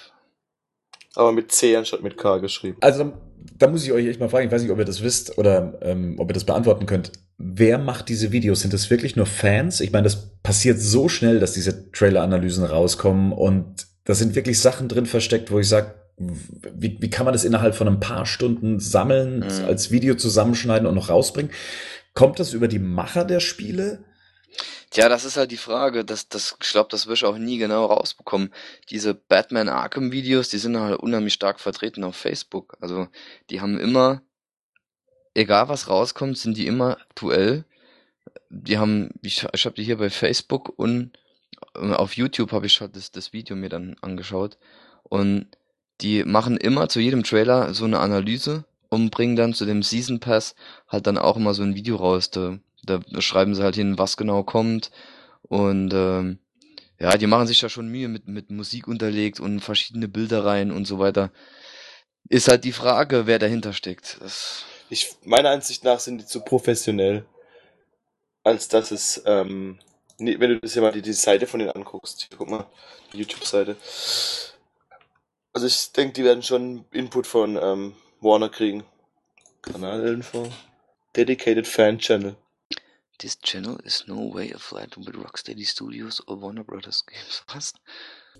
Aber 1.16 1.32
mit 1.32 1.50
C 1.50 1.76
anstatt 1.76 2.02
mit 2.02 2.16
K 2.16 2.38
geschrieben. 2.38 2.76
Also 2.80 3.12
da 3.58 3.68
muss 3.68 3.84
ich 3.84 3.92
euch 3.92 4.06
echt 4.06 4.20
mal 4.20 4.28
fragen, 4.28 4.46
ich 4.46 4.52
weiß 4.52 4.62
nicht, 4.62 4.70
ob 4.70 4.78
ihr 4.78 4.84
das 4.84 5.02
wisst 5.02 5.38
oder 5.38 5.78
ähm, 5.82 6.16
ob 6.18 6.30
ihr 6.30 6.34
das 6.34 6.44
beantworten 6.44 6.86
könnt. 6.86 7.12
Wer 7.38 7.78
macht 7.78 8.08
diese 8.08 8.32
Videos? 8.32 8.60
Sind 8.60 8.72
das 8.72 8.90
wirklich 8.90 9.16
nur 9.16 9.26
Fans? 9.26 9.80
Ich 9.80 9.92
meine, 9.92 10.04
das 10.04 10.30
passiert 10.42 10.78
so 10.78 11.08
schnell, 11.08 11.40
dass 11.40 11.52
diese 11.52 11.90
Trailer-Analysen 11.90 12.64
rauskommen 12.64 13.32
und 13.32 13.86
da 14.04 14.14
sind 14.14 14.34
wirklich 14.34 14.60
Sachen 14.60 14.88
drin 14.88 15.06
versteckt, 15.06 15.50
wo 15.50 15.58
ich 15.58 15.68
sage, 15.68 15.94
wie, 16.18 16.96
wie 17.00 17.10
kann 17.10 17.24
man 17.24 17.34
das 17.34 17.44
innerhalb 17.44 17.74
von 17.74 17.88
ein 17.88 18.00
paar 18.00 18.24
Stunden 18.24 18.80
sammeln, 18.80 19.40
mhm. 19.40 19.64
als 19.66 19.90
Video 19.90 20.14
zusammenschneiden 20.14 20.86
und 20.86 20.94
noch 20.94 21.10
rausbringen? 21.10 21.50
Kommt 22.14 22.38
das 22.38 22.54
über 22.54 22.68
die 22.68 22.78
Macher 22.78 23.24
der 23.24 23.40
Spiele? 23.40 24.04
Tja, 24.96 25.10
das 25.10 25.26
ist 25.26 25.36
halt 25.36 25.50
die 25.50 25.58
Frage. 25.58 26.06
Das, 26.06 26.30
das, 26.30 26.56
ich 26.58 26.70
glaube, 26.70 26.88
das 26.90 27.06
wirst 27.06 27.20
du 27.20 27.26
auch 27.26 27.36
nie 27.36 27.58
genau 27.58 27.84
rausbekommen. 27.84 28.50
Diese 28.88 29.12
Batman 29.12 29.68
Arkham 29.68 30.10
Videos, 30.10 30.48
die 30.48 30.56
sind 30.56 30.74
halt 30.78 31.00
unheimlich 31.00 31.34
stark 31.34 31.60
vertreten 31.60 32.02
auf 32.02 32.16
Facebook. 32.16 32.78
Also, 32.80 33.06
die 33.50 33.60
haben 33.60 33.78
immer, 33.78 34.22
egal 35.34 35.68
was 35.68 35.90
rauskommt, 35.90 36.38
sind 36.38 36.56
die 36.56 36.66
immer 36.66 36.92
aktuell. 36.92 37.66
Die 38.48 38.78
haben, 38.78 39.10
ich, 39.20 39.46
ich 39.52 39.66
habe 39.66 39.74
die 39.74 39.84
hier 39.84 39.98
bei 39.98 40.08
Facebook 40.08 40.72
und 40.78 41.10
äh, 41.74 41.92
auf 41.92 42.16
YouTube 42.16 42.52
habe 42.52 42.64
ich 42.64 42.80
halt 42.80 42.96
das, 42.96 43.12
das 43.12 43.34
Video 43.34 43.54
mir 43.54 43.68
dann 43.68 43.96
angeschaut. 44.00 44.56
Und 45.02 45.46
die 46.00 46.24
machen 46.24 46.56
immer 46.56 46.88
zu 46.88 47.00
jedem 47.00 47.22
Trailer 47.22 47.74
so 47.74 47.84
eine 47.84 47.98
Analyse 47.98 48.64
und 48.88 49.10
bringen 49.10 49.36
dann 49.36 49.52
zu 49.52 49.66
dem 49.66 49.82
Season 49.82 50.20
Pass 50.20 50.54
halt 50.88 51.06
dann 51.06 51.18
auch 51.18 51.36
immer 51.36 51.52
so 51.52 51.64
ein 51.64 51.74
Video 51.74 51.96
raus. 51.96 52.30
Da 52.30 52.58
da 52.86 53.00
schreiben 53.20 53.54
sie 53.54 53.62
halt 53.62 53.74
hin, 53.74 53.98
was 53.98 54.16
genau 54.16 54.42
kommt. 54.42 54.90
Und 55.42 55.92
ähm, 55.94 56.38
ja, 56.98 57.16
die 57.16 57.26
machen 57.26 57.46
sich 57.46 57.60
da 57.60 57.68
schon 57.68 57.88
Mühe 57.88 58.08
mit, 58.08 58.26
mit 58.26 58.50
Musik 58.50 58.88
unterlegt 58.88 59.40
und 59.40 59.60
verschiedene 59.60 60.08
Bilder 60.08 60.44
rein 60.44 60.70
und 60.70 60.86
so 60.86 60.98
weiter. 60.98 61.30
Ist 62.28 62.48
halt 62.48 62.64
die 62.64 62.72
Frage, 62.72 63.26
wer 63.26 63.38
dahinter 63.38 63.72
steckt. 63.72 64.18
Das 64.20 64.64
ich, 64.88 65.16
meiner 65.24 65.50
Ansicht 65.50 65.84
nach 65.84 66.00
sind 66.00 66.18
die 66.18 66.26
zu 66.26 66.40
professionell, 66.40 67.26
als 68.44 68.68
dass 68.68 68.90
es, 68.90 69.22
ähm, 69.26 69.78
nee, 70.18 70.38
wenn 70.38 70.50
du 70.50 70.60
das 70.60 70.74
ja 70.74 70.82
mal 70.82 70.92
die, 70.92 71.02
die 71.02 71.12
Seite 71.12 71.46
von 71.46 71.58
denen 71.58 71.72
anguckst, 71.72 72.26
hier, 72.28 72.38
guck 72.38 72.48
mal, 72.48 72.66
die 73.12 73.18
YouTube-Seite. 73.18 73.76
Also 75.52 75.66
ich 75.66 75.92
denke, 75.92 76.12
die 76.14 76.24
werden 76.24 76.42
schon 76.42 76.84
Input 76.92 77.26
von 77.26 77.56
ähm, 77.56 77.96
Warner 78.20 78.48
kriegen. 78.48 78.84
Kanalinfo. 79.62 80.48
Dedicated 81.16 81.66
Fan 81.66 81.98
Channel. 81.98 82.36
This 83.18 83.38
channel 83.40 83.78
is 83.84 84.04
no 84.06 84.32
way 84.34 84.52
affiliated 84.52 84.98
with 84.98 85.14
Rocksteady 85.14 85.64
Studios 85.64 86.22
or 86.26 86.40
Warner 86.40 86.64
Brothers 86.64 87.04
Games. 87.06 87.42
Was? 87.54 87.72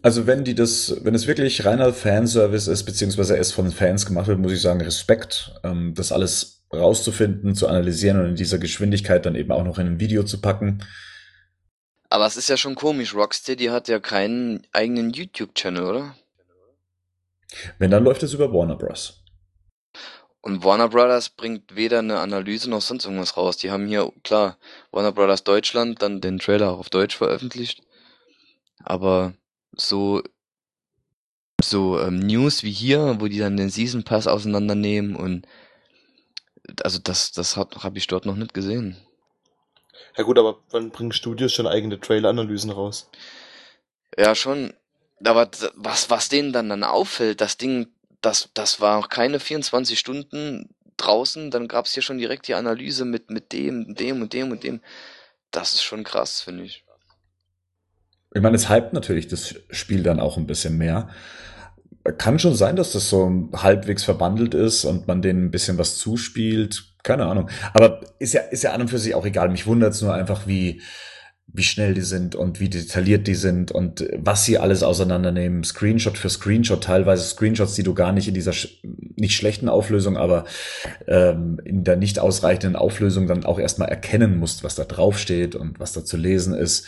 Also 0.03 0.27
wenn 0.27 0.45
die 0.45 0.55
das, 0.55 0.95
wenn 1.03 1.15
es 1.15 1.27
wirklich 1.27 1.65
reiner 1.65 1.93
Fanservice 1.93 2.69
ist, 2.71 2.85
beziehungsweise 2.85 3.37
es 3.39 3.53
von 3.53 3.71
Fans 3.73 4.05
gemacht 4.05 4.27
wird, 4.27 4.39
muss 4.39 4.53
ich 4.53 4.61
sagen, 4.61 4.81
Respekt, 4.83 5.55
ähm, 5.65 5.95
das 5.95 6.13
alles 6.13 6.65
rauszufinden, 6.73 7.55
zu 7.55 7.69
analysieren 7.69 8.21
und 8.21 8.27
in 8.27 8.37
dieser 8.37 8.59
Geschwindigkeit 8.59 9.25
dann 9.25 9.35
eben 9.35 9.53
auch 9.53 9.65
noch 9.65 9.79
in 9.79 9.87
ein 9.87 10.01
Video 10.01 10.23
zu 10.25 10.41
packen. 10.41 10.85
Aber 12.11 12.27
es 12.27 12.37
ist 12.37 12.49
ja 12.49 12.57
schon 12.57 12.75
komisch, 12.75 13.15
Rocksteady 13.15 13.67
hat 13.67 13.89
ja 13.89 13.99
keinen 13.99 14.67
eigenen 14.73 15.11
YouTube-Channel, 15.11 15.83
oder? 15.85 16.17
Wenn, 17.79 17.91
dann 17.91 18.05
läuft 18.05 18.23
es 18.23 18.35
über 18.35 18.53
Warner 18.53 18.77
Bros. 18.77 19.25
Und 20.47 20.63
Warner 20.63 20.91
Brothers 20.91 21.31
bringt 21.31 21.75
weder 21.75 21.99
eine 21.99 22.21
Analyse 22.21 22.71
noch 22.71 22.81
sonst 22.81 23.05
irgendwas 23.05 23.37
raus. 23.37 23.57
Die 23.57 23.73
haben 23.73 23.89
hier, 23.89 24.13
klar, 24.23 24.59
Warner 24.93 25.11
Brothers 25.11 25.43
Deutschland 25.43 26.01
dann 26.03 26.21
den 26.21 26.39
Trailer 26.39 26.71
auch 26.71 26.79
auf 26.79 26.89
Deutsch 26.89 27.17
veröffentlicht. 27.17 27.83
Aber 28.85 29.35
so, 29.73 30.23
so 31.61 31.99
ähm, 31.99 32.21
News 32.21 32.63
wie 32.63 32.71
hier, 32.71 33.17
wo 33.19 33.27
die 33.27 33.41
dann 33.41 33.57
den 33.57 33.71
Season 33.71 34.05
Pass 34.05 34.29
auseinandernehmen 34.29 35.17
und 35.17 35.49
also 36.85 37.01
das, 37.01 37.33
das 37.33 37.57
habe 37.57 37.83
hab 37.83 37.97
ich 37.97 38.07
dort 38.07 38.25
noch 38.25 38.37
nicht 38.37 38.55
gesehen. 38.55 38.97
Ja 40.17 40.23
gut, 40.23 40.39
aber 40.39 40.61
wann 40.71 40.91
bringen 40.91 41.11
Studios 41.11 41.55
schon 41.55 41.67
eigene 41.67 41.99
Trailer-Analysen 41.99 42.71
raus? 42.71 43.11
Ja, 44.17 44.37
schon. 44.37 44.75
Aber 45.25 45.51
was, 45.75 46.09
was 46.09 46.29
denen 46.29 46.53
dann 46.53 46.69
dann 46.69 46.85
auffällt, 46.85 47.41
das 47.41 47.57
Ding 47.57 47.89
das, 48.27 48.51
das 48.55 48.81
war 48.81 48.99
auch 48.99 49.09
keine 49.09 49.39
24 49.39 49.97
Stunden 49.97 50.69
draußen, 50.97 51.53
dann 51.53 51.69
gab 51.69 51.87
es 51.87 51.95
hier 51.95 52.03
schon 52.03 52.19
direkt 52.19 52.49
die 52.49 52.55
Analyse 52.55 53.05
mit, 53.05 53.31
mit 53.31 53.53
dem, 53.53 53.95
dem 53.95 54.21
und 54.21 54.33
dem 54.33 54.51
und 54.51 54.65
dem. 54.65 54.81
Das 55.53 55.75
ist 55.75 55.85
schon 55.85 56.03
krass, 56.03 56.41
finde 56.41 56.65
ich. 56.65 56.85
Ich 58.35 58.43
meine, 58.43 58.57
es 58.57 58.69
hypt 58.69 58.93
natürlich 58.93 59.29
das 59.29 59.55
Spiel 59.71 60.03
dann 60.03 60.19
auch 60.19 60.37
ein 60.37 60.49
bisschen 60.49 60.77
mehr. 60.77 61.09
Kann 62.19 62.41
schon 62.41 62.57
sein, 62.57 62.75
dass 62.75 62.93
das 62.93 63.09
so 63.09 63.49
halbwegs 63.55 64.03
verbandelt 64.03 64.55
ist 64.55 64.85
und 64.85 65.07
man 65.07 65.23
denen 65.23 65.47
ein 65.47 65.51
bisschen 65.53 65.79
was 65.79 65.97
zuspielt. 65.97 66.97
Keine 67.05 67.27
Ahnung. 67.27 67.49
Aber 67.75 68.01
ist 68.19 68.35
ja, 68.35 68.41
ist 68.41 68.65
ja 68.65 68.73
an 68.73 68.81
und 68.81 68.89
für 68.89 68.99
sich 68.99 69.15
auch 69.15 69.25
egal. 69.25 69.51
Mich 69.51 69.67
wundert 69.67 69.93
es 69.93 70.03
nur 70.03 70.13
einfach, 70.13 70.49
wie, 70.49 70.83
wie 71.49 71.63
schnell 71.63 71.95
die 71.95 72.03
sind 72.03 72.35
und 72.35 72.61
wie 72.61 72.69
detailliert 72.69 73.27
die 73.27 73.35
sind 73.35 73.71
und 73.71 74.07
was 74.17 74.45
sie 74.45 74.59
alles 74.59 74.83
auseinandernehmen, 74.83 75.63
Screenshot 75.65 76.19
für 76.19 76.29
Screenshot, 76.29 76.85
teilweise 76.85 77.25
Screenshots, 77.25 77.75
die 77.75 77.85
du 77.85 77.95
gar 77.95 78.13
nicht 78.13 78.29
in 78.29 78.35
dieser 78.35 78.53
sch 78.53 78.83
nicht 78.83 79.37
schlechten 79.37 79.69
Auflösung, 79.69 80.17
aber 80.17 80.45
ähm, 81.07 81.61
in 81.65 81.85
der 81.85 81.97
nicht 81.97 82.19
ausreichenden 82.19 82.77
Auflösung 82.77 83.27
dann 83.27 83.45
auch 83.45 83.59
erstmal 83.59 83.89
erkennen 83.89 84.39
musst, 84.39 84.65
was 84.65 84.75
da 84.75 84.85
drauf 84.85 85.19
steht 85.19 85.55
und 85.55 85.81
was 85.81 85.93
da 85.93 86.05
zu 86.05 86.17
lesen 86.17 86.53
ist. 86.53 86.87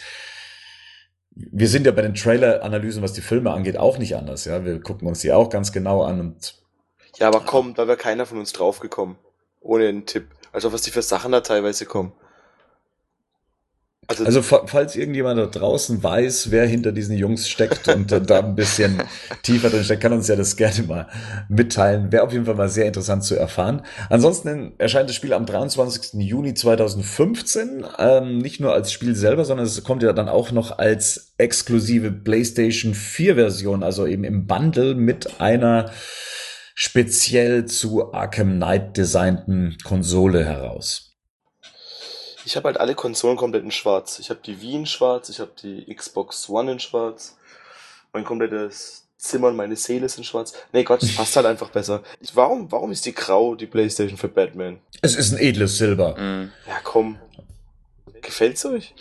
Wir 1.31 1.69
sind 1.69 1.87
ja 1.87 1.93
bei 1.93 2.03
den 2.03 2.15
Trailer-Analysen, 2.15 3.03
was 3.03 3.13
die 3.13 3.21
Filme 3.21 3.53
angeht, 3.53 3.79
auch 3.79 3.97
nicht 3.97 4.17
anders. 4.17 4.45
Ja, 4.45 4.65
wir 4.65 4.81
gucken 4.81 5.07
uns 5.07 5.21
die 5.21 5.33
auch 5.33 5.51
ganz 5.51 5.73
genau 5.73 6.03
an 6.03 6.21
und 6.21 6.59
ja, 7.17 7.29
aber 7.29 7.41
komm, 7.41 7.75
da 7.75 7.87
wäre 7.89 7.97
keiner 7.97 8.27
von 8.27 8.39
uns 8.39 8.53
draufgekommen, 8.53 9.17
ohne 9.61 9.89
einen 9.89 10.07
Tipp. 10.07 10.27
Also 10.53 10.73
was 10.73 10.83
die 10.83 10.91
für 10.91 11.03
Sachen 11.03 11.33
da 11.33 11.41
teilweise 11.41 11.87
kommen. 11.87 12.13
Also, 14.11 14.25
also 14.25 14.41
falls 14.41 14.97
irgendjemand 14.97 15.39
da 15.39 15.45
draußen 15.45 16.03
weiß, 16.03 16.51
wer 16.51 16.67
hinter 16.67 16.93
diesen 16.93 17.15
Jungs 17.15 17.47
steckt 17.47 17.89
und 17.89 18.11
da 18.11 18.39
ein 18.39 18.55
bisschen 18.55 19.03
tiefer 19.43 19.69
drin 19.69 19.85
steckt, 19.85 20.01
kann 20.01 20.15
uns 20.15 20.29
ja 20.29 20.35
das 20.35 20.57
gerne 20.57 20.83
mal 20.85 21.09
mitteilen. 21.51 22.11
Wäre 22.11 22.23
auf 22.23 22.33
jeden 22.33 22.47
Fall 22.47 22.55
mal 22.55 22.71
sehr 22.71 22.87
interessant 22.87 23.23
zu 23.23 23.37
erfahren. 23.37 23.83
Ansonsten 24.09 24.73
erscheint 24.79 25.11
das 25.11 25.17
Spiel 25.17 25.35
am 25.35 25.45
23. 25.45 26.23
Juni 26.23 26.55
2015, 26.55 27.85
ähm, 27.99 28.39
nicht 28.39 28.61
nur 28.61 28.73
als 28.73 28.93
Spiel 28.93 29.15
selber, 29.15 29.45
sondern 29.45 29.67
es 29.67 29.85
kommt 29.85 30.03
ja 30.03 30.15
dann 30.15 30.31
auch 30.31 30.53
noch 30.53 30.79
als 30.79 31.35
exklusive 31.37 32.11
PlayStation 32.11 32.95
4 32.95 33.35
Version, 33.35 33.83
also 33.83 34.07
eben 34.07 34.25
im 34.25 34.47
Bundle 34.47 34.95
mit 34.95 35.39
einer 35.39 35.91
speziell 36.75 37.67
zu 37.67 38.15
Arkham 38.15 38.57
Knight 38.57 38.97
designten 38.97 39.77
Konsole 39.85 40.47
heraus. 40.47 41.08
Ich 42.49 42.57
habe 42.57 42.69
halt 42.69 42.81
alle 42.81 42.95
Konsolen 42.95 43.37
komplett 43.37 43.63
in 43.63 43.71
schwarz. 43.71 44.19
Ich 44.21 44.31
habe 44.31 44.41
die 44.43 44.63
Wii 44.63 44.77
in 44.77 44.87
schwarz, 44.87 45.29
ich 45.29 45.39
habe 45.39 45.51
die 45.63 45.95
Xbox 45.95 46.49
One 46.49 46.73
in 46.73 46.81
schwarz. 46.81 47.37
Mein 48.15 48.25
komplettes 48.25 49.07
Zimmer 49.19 49.49
und 49.49 49.57
meine 49.57 49.77
Seele 49.77 50.07
ist 50.07 50.17
in 50.17 50.25
schwarz. 50.25 50.55
Nee, 50.73 50.83
Gott, 50.83 51.03
es 51.03 51.15
passt 51.15 51.37
halt 51.37 51.45
einfach 51.53 51.69
besser. 51.69 52.03
Warum, 52.33 52.73
warum 52.73 52.91
ist 52.91 53.05
die 53.05 53.13
grau, 53.13 53.55
die 53.55 53.67
Playstation 53.67 54.17
für 54.17 54.29
Batman? 54.29 54.81
Es 55.03 55.15
ist 55.15 55.35
ein 55.35 55.39
edles 55.39 55.77
Silber. 55.77 56.17
Mhm. 56.19 56.51
Ja, 56.67 56.79
komm. 56.85 57.19
Gefällt's 58.23 58.65
euch? 58.65 58.95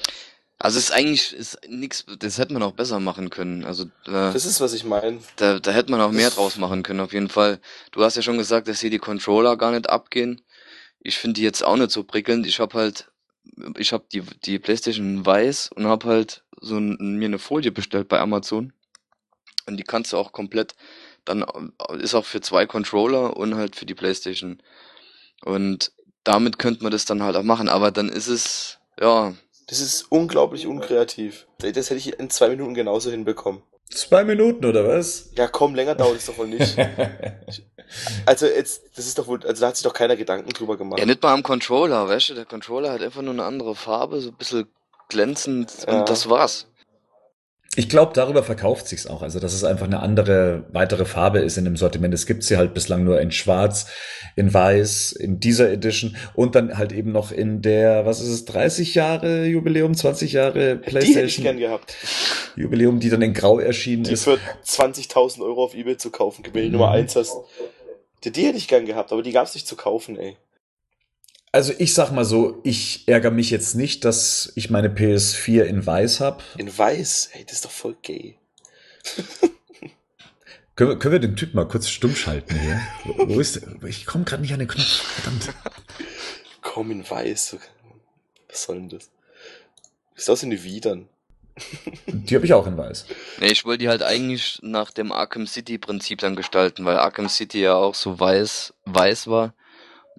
Also 0.60 0.78
es 0.78 0.90
ist 0.90 0.92
eigentlich 0.92 1.34
ist 1.34 1.58
nix, 1.70 2.06
das 2.20 2.40
hätte 2.40 2.52
man 2.52 2.64
auch 2.64 2.74
besser 2.74 3.00
machen 3.00 3.30
können. 3.30 3.64
Also 3.64 3.86
da, 4.04 4.34
das 4.34 4.46
ist 4.46 4.60
was 4.60 4.74
ich 4.74 4.84
meine. 4.84 5.20
Da, 5.38 5.60
da 5.60 5.72
hätte 5.72 5.90
man 5.92 6.02
auch 6.02 6.12
mehr 6.12 6.32
draus 6.32 6.58
machen 6.58 6.84
können 6.84 7.00
auf 7.00 7.14
jeden 7.14 7.30
Fall. 7.30 7.62
Du 7.94 8.04
hast 8.04 8.18
ja 8.18 8.22
schon 8.22 8.38
gesagt, 8.38 8.68
dass 8.68 8.82
hier 8.82 8.90
die 8.90 9.00
Controller 9.00 9.56
gar 9.56 9.72
nicht 9.72 9.90
abgehen. 9.90 10.42
Ich 11.00 11.18
finde 11.18 11.36
die 11.36 11.44
jetzt 11.44 11.64
auch 11.64 11.78
nicht 11.78 11.92
so 11.92 12.04
prickelnd. 12.04 12.46
Ich 12.46 12.60
habe 12.60 12.78
halt 12.78 13.10
ich 13.78 13.94
habe 13.94 14.06
die, 14.12 14.22
die 14.22 14.60
Playstation 14.60 15.26
weiß 15.26 15.72
und 15.76 15.86
habe 15.86 16.08
halt 16.08 16.44
so 16.60 16.78
ein, 16.78 17.18
mir 17.18 17.26
eine 17.26 17.40
Folie 17.40 17.72
bestellt 17.72 18.08
bei 18.08 18.20
Amazon. 18.20 18.74
Und 19.68 19.78
die 19.78 19.84
kannst 19.84 20.14
du 20.14 20.18
auch 20.18 20.32
komplett, 20.32 20.76
dann 21.26 21.44
äh, 21.44 21.98
ist 21.98 22.16
auch 22.16 22.26
für 22.26 22.42
zwei 22.42 22.66
Controller 22.66 23.36
und 23.36 23.56
halt 23.56 23.76
für 23.76 23.86
die 23.86 23.96
Playstation. 23.96 24.62
Und 25.44 25.92
damit 26.24 26.60
könnte 26.60 26.84
man 26.84 26.92
das 26.92 27.06
dann 27.06 27.24
halt 27.24 27.36
auch 27.36 27.44
machen, 27.44 27.70
aber 27.70 27.92
dann 27.92 28.10
ist 28.10 28.28
es, 28.28 28.80
ja. 29.00 29.34
Das 29.68 29.82
ist 29.82 30.04
unglaublich 30.10 30.66
unkreativ. 30.68 31.48
Das 31.60 31.90
hätte 31.90 31.98
ich 31.98 32.20
in 32.20 32.30
zwei 32.30 32.50
Minuten 32.50 32.74
genauso 32.74 33.12
hinbekommen. 33.12 33.62
Zwei 33.90 34.24
Minuten 34.24 34.66
oder 34.66 34.88
was? 34.88 35.30
Ja, 35.38 35.48
komm, 35.48 35.74
länger 35.76 35.96
dauert 35.96 36.18
es 36.18 36.26
doch 36.26 36.38
wohl 36.38 36.48
nicht. 36.48 36.78
also 38.26 38.46
jetzt, 38.46 38.84
das 38.96 39.06
ist 39.08 39.18
doch 39.18 39.28
wohl, 39.28 39.46
also 39.46 39.62
da 39.62 39.68
hat 39.70 39.78
sich 39.78 39.84
doch 39.84 39.94
keiner 39.94 40.16
Gedanken 40.16 40.50
drüber 40.50 40.78
gemacht. 40.78 41.00
Ja, 41.00 41.06
nicht 41.06 41.24
mal 41.24 41.34
am 41.34 41.44
Controller, 41.44 42.08
weißt 42.08 42.30
du? 42.30 42.34
Der 42.34 42.46
Controller 42.46 42.92
hat 42.92 43.02
einfach 43.02 43.22
nur 43.22 43.34
eine 43.34 43.44
andere 43.44 43.76
Farbe, 43.76 44.20
so 44.20 44.30
ein 44.30 44.36
bisschen 44.36 44.68
glänzend 45.10 45.72
Ja. 45.88 46.00
und 46.00 46.10
das 46.10 46.30
war's. 46.30 46.68
Ich 47.76 47.90
glaube, 47.90 48.14
darüber 48.16 48.42
verkauft 48.42 48.88
sich's 48.88 49.06
auch. 49.06 49.22
Also, 49.22 49.40
dass 49.40 49.54
es 49.54 49.64
einfach 49.64 49.86
eine 49.86 50.00
andere, 50.00 50.66
weitere 50.72 51.06
Farbe 51.06 51.40
ist 51.40 51.58
in 51.58 51.66
dem 51.66 51.78
Sortiment. 51.78 52.12
Es 52.14 52.26
gibt 52.26 52.42
sie 52.44 52.58
halt 52.58 52.74
bislang 52.74 53.04
nur 53.04 53.22
in 53.22 53.32
Schwarz, 53.32 53.86
in 54.36 54.52
Weiß, 54.52 55.12
in 55.12 55.40
dieser 55.40 55.70
Edition 55.70 56.16
und 56.34 56.56
dann 56.56 56.78
halt 56.78 56.92
eben 56.92 57.12
noch 57.12 57.32
in 57.32 57.62
der, 57.62 58.06
was 58.08 58.20
ist 58.20 58.30
es, 58.30 58.46
30 58.46 58.96
Jahre 58.96 59.46
Jubiläum, 59.46 59.94
20 59.94 60.32
Jahre 60.34 60.54
Die 60.54 60.60
hätte 60.60 60.80
ich 60.80 60.86
PlayStation 60.90 61.44
gern 61.44 61.58
gehabt. 61.60 61.94
Jubiläum, 62.56 63.00
die 63.00 63.10
dann 63.10 63.22
in 63.22 63.34
Grau 63.36 63.60
erschienen 63.60 64.04
Die 64.06 64.14
ist. 64.14 64.24
für 64.24 64.40
20.000 64.66 65.42
Euro 65.44 65.64
auf 65.64 65.76
Ebay 65.76 65.98
zu 65.98 66.10
kaufen, 66.10 66.44
Nummer 66.72 66.88
Mhm. 66.88 66.94
1 66.94 67.16
hast. 67.16 67.36
Die, 68.24 68.32
die 68.32 68.46
hätte 68.48 68.58
ich 68.58 68.68
gern 68.68 68.86
gehabt, 68.86 69.12
aber 69.12 69.22
die 69.22 69.32
gab's 69.34 69.54
nicht 69.54 69.68
zu 69.68 69.76
kaufen, 69.76 70.18
ey. 70.18 70.36
Also 71.58 71.74
ich 71.80 71.96
sag 71.96 72.12
mal 72.12 72.24
so, 72.24 72.62
ich 72.64 73.08
ärgere 73.08 73.32
mich 73.32 73.50
jetzt 73.50 73.74
nicht, 73.74 74.06
dass 74.06 74.52
ich 74.54 74.70
meine 74.70 74.90
PS4 74.90 75.64
in 75.64 75.84
Weiß 75.84 76.20
habe. 76.20 76.44
In 76.56 76.78
weiß, 76.78 77.30
ey, 77.34 77.46
das 77.46 77.54
ist 77.54 77.66
doch 77.66 77.72
voll 77.72 77.96
gay. 78.04 78.38
Können, 80.76 80.92
wir- 80.92 81.00
können 81.00 81.14
wir 81.14 81.20
den 81.20 81.36
Typ 81.36 81.56
mal 81.56 81.68
kurz 81.68 81.88
stumm 81.90 82.16
schalten 82.16 82.54
hier? 82.60 82.80
Wo 83.06 83.30
wo 83.30 83.40
ist 83.40 83.56
der? 83.56 83.84
Ich 83.90 84.06
komme 84.06 84.24
gerade 84.24 84.44
nicht 84.44 84.54
an 84.54 84.60
den 84.60 84.68
Knopf. 84.68 84.86
Verdammt. 85.02 85.50
Komm 86.62 86.92
in 86.92 87.10
weiß. 87.10 87.58
Was 88.50 88.64
soll 88.64 88.76
denn 88.76 88.90
das? 88.90 89.10
Ist 90.16 90.30
aus 90.30 90.44
in 90.44 90.52
die 90.52 90.64
Widern. 90.64 91.10
Die 92.06 92.36
habe 92.36 92.46
ich 92.46 92.54
auch 92.54 92.68
in 92.68 92.78
Weiß. 92.78 93.06
Nee, 93.40 93.48
ich 93.48 93.66
wollte 93.66 93.80
die 93.80 93.90
halt 93.90 94.04
eigentlich 94.04 94.60
nach 94.62 94.92
dem 94.92 95.12
Arkham 95.12 95.48
City 95.48 95.80
Prinzip 95.80 96.20
dann 96.20 96.36
gestalten, 96.36 96.86
weil 96.86 96.98
Arkham 97.00 97.28
City 97.30 97.62
ja 97.62 97.74
auch 97.74 97.96
so 97.96 98.20
weiß, 98.20 98.76
weiß 98.86 99.26
war. 99.26 99.56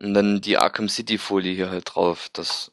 Und 0.01 0.15
dann 0.15 0.41
die 0.41 0.59
Arkham 0.59 0.89
City 0.89 1.19
Folie 1.19 1.55
hier 1.55 1.71
halt 1.71 1.95
drauf. 1.95 2.29
Das, 2.33 2.73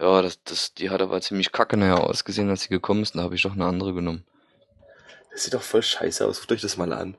ja, 0.00 0.22
das, 0.22 0.42
das, 0.44 0.74
die 0.74 0.90
hat 0.90 1.00
aber 1.00 1.20
ziemlich 1.20 1.52
kacke 1.52 1.76
nachher 1.76 2.04
ausgesehen, 2.04 2.50
als 2.50 2.62
sie 2.62 2.68
gekommen 2.68 3.02
ist. 3.02 3.14
Da 3.14 3.22
habe 3.22 3.34
ich 3.34 3.42
doch 3.42 3.52
eine 3.52 3.66
andere 3.66 3.94
genommen. 3.94 4.24
Das 5.32 5.44
sieht 5.44 5.54
doch 5.54 5.62
voll 5.62 5.82
scheiße 5.82 6.26
aus. 6.26 6.40
Guckt 6.40 6.52
euch 6.52 6.62
das 6.62 6.76
mal 6.76 6.92
an. 6.92 7.16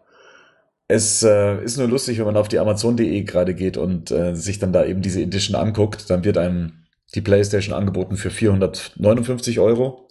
Es 0.89 1.21
äh, 1.21 1.63
ist 1.63 1.77
nur 1.77 1.87
lustig, 1.87 2.17
wenn 2.17 2.25
man 2.25 2.37
auf 2.37 2.47
die 2.47 2.59
Amazon.de 2.59 3.23
gerade 3.23 3.53
geht 3.53 3.77
und 3.77 4.09
äh, 4.09 4.35
sich 4.35 4.59
dann 4.59 4.71
da 4.71 4.85
eben 4.85 5.01
diese 5.01 5.21
Edition 5.21 5.55
anguckt, 5.55 6.09
dann 6.09 6.23
wird 6.23 6.37
einem 6.37 6.85
die 7.13 7.21
PlayStation 7.21 7.75
angeboten 7.75 8.15
für 8.17 8.29
459 8.29 9.59
Euro. 9.59 10.09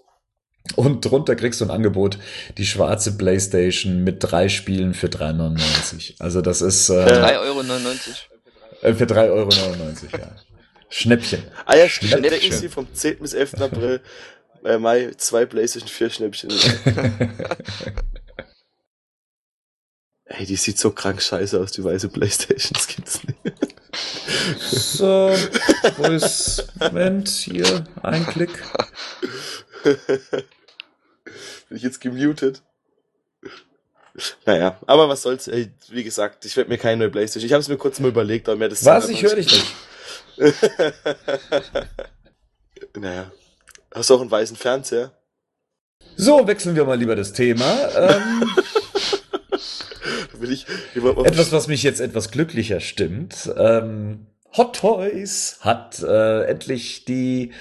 Und 0.75 1.05
drunter 1.05 1.37
kriegst 1.37 1.61
du 1.61 1.65
ein 1.65 1.71
Angebot, 1.71 2.19
die 2.59 2.67
schwarze 2.67 3.17
PlayStation 3.17 4.03
mit 4.03 4.19
drei 4.21 4.49
Spielen 4.49 4.95
für 4.95 5.07
3,99. 5.07 6.17
Also 6.19 6.43
das 6.43 6.61
ist 6.61 6.91
äh, 6.91 7.05
3,99 7.05 7.41
Euro. 7.41 8.36
Äh, 8.87 8.95
für 8.95 9.05
3,99 9.05 9.31
Euro, 9.31 9.51
ja. 10.19 10.37
Schnäppchen. 10.89 11.43
Ah 11.65 11.77
ja. 11.77 11.89
Schnäppchen. 11.89 12.25
Entdecken 12.25 12.53
Sie 12.53 12.69
vom 12.69 12.87
10. 12.93 13.19
bis 13.19 13.35
11. 13.35 13.55
April, 13.61 14.01
äh, 14.65 14.79
Mai, 14.79 15.11
zwei 15.17 15.45
PlayStation 15.45 15.89
4 15.89 16.11
Schnäppchen. 16.11 16.51
Ey, 20.29 20.45
die 20.45 20.57
sieht 20.57 20.79
so 20.79 20.91
krank 20.91 21.23
scheiße 21.23 21.59
aus, 21.59 21.73
die 21.73 21.83
weiße 21.83 22.09
Playstation. 22.09 22.73
Das 22.75 22.87
gibt's 22.89 23.21
nicht. 23.25 23.39
So, 24.61 25.33
wo 25.97 26.05
ist, 26.05 26.69
Moment, 26.79 27.29
hier, 27.29 27.85
ein 28.03 28.27
Klick. 28.27 28.51
Bin 29.83 31.77
ich 31.77 31.83
jetzt 31.83 32.01
gemutet? 32.01 32.63
Naja, 34.47 34.79
aber 34.87 35.09
was 35.09 35.23
soll's, 35.23 35.47
ey, 35.49 35.71
wie 35.91 36.05
gesagt, 36.05 36.45
ich 36.45 36.57
werde 36.57 36.71
mir 36.71 36.79
keine 36.79 36.99
neue 36.99 37.11
Playstation. 37.11 37.47
Ich 37.47 37.53
habe 37.53 37.61
es 37.61 37.69
mir 37.69 37.77
kurz 37.77 38.01
mal 38.01 38.09
überlegt, 38.09 38.49
aber 38.49 38.57
mir 38.57 38.69
das 38.69 38.85
Was? 38.85 39.09
Ich 39.09 39.23
höre 39.23 39.37
dich 39.37 39.53
nicht. 39.53 39.75
naja. 42.97 43.31
Hast 43.95 44.11
du 44.11 44.15
auch 44.15 44.21
einen 44.21 44.31
weißen 44.31 44.57
Fernseher? 44.57 45.13
So, 46.17 46.47
wechseln 46.47 46.77
wir 46.77 46.85
mal 46.85 46.99
lieber 46.99 47.17
das 47.17 47.33
Thema. 47.33 47.65
Ähm, 47.95 48.51
ich 50.43 50.67
etwas, 50.95 51.53
was 51.53 51.67
mich 51.67 51.83
jetzt 51.83 52.01
etwas 52.01 52.31
glücklicher 52.31 52.81
stimmt. 52.81 53.51
Ähm, 53.57 54.27
Hot 54.57 54.77
Toys 54.77 55.59
hat 55.61 56.03
äh, 56.03 56.45
endlich 56.45 57.05
die 57.05 57.53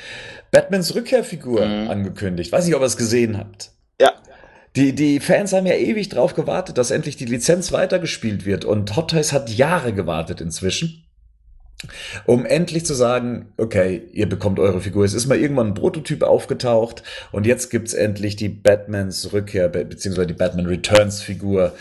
Batmans 0.52 0.96
Rückkehrfigur 0.96 1.66
Mhm. 1.66 1.90
angekündigt. 1.90 2.52
Weiß 2.52 2.66
nicht, 2.66 2.76
ob 2.76 2.82
ihr 2.82 2.86
es 2.86 2.98
gesehen 2.98 3.38
habt. 3.38 3.72
Ja, 4.00 4.14
Die, 4.76 4.94
die 4.94 5.20
Fans 5.20 5.54
haben 5.54 5.66
ja 5.66 5.76
ewig 5.76 6.10
drauf 6.10 6.34
gewartet, 6.34 6.78
dass 6.78 6.92
endlich 6.92 7.16
die 7.16 7.26
Lizenz 7.26 7.72
weitergespielt 7.72 8.46
wird. 8.46 8.66
Und 8.66 8.96
Hot 8.96 9.12
Toys 9.12 9.32
hat 9.32 9.50
Jahre 9.50 9.94
gewartet 9.94 10.42
inzwischen, 10.42 11.06
um 12.26 12.46
endlich 12.46 12.86
zu 12.86 12.94
sagen, 12.94 13.54
okay, 13.58 14.04
ihr 14.12 14.28
bekommt 14.28 14.60
eure 14.60 14.82
Figur. 14.82 15.06
Es 15.06 15.14
ist 15.14 15.28
mal 15.28 15.40
irgendwann 15.40 15.68
ein 15.68 15.74
Prototyp 15.76 16.24
aufgetaucht 16.24 17.04
und 17.32 17.46
jetzt 17.46 17.70
gibt's 17.70 17.94
endlich 17.94 18.36
die 18.36 18.50
Batmans 18.50 19.32
Rückkehr, 19.32 19.70
be- 19.70 19.86
beziehungsweise 19.86 20.28
die 20.28 20.34
Batman 20.34 20.66
Returns 20.66 21.22
Figur 21.22 21.74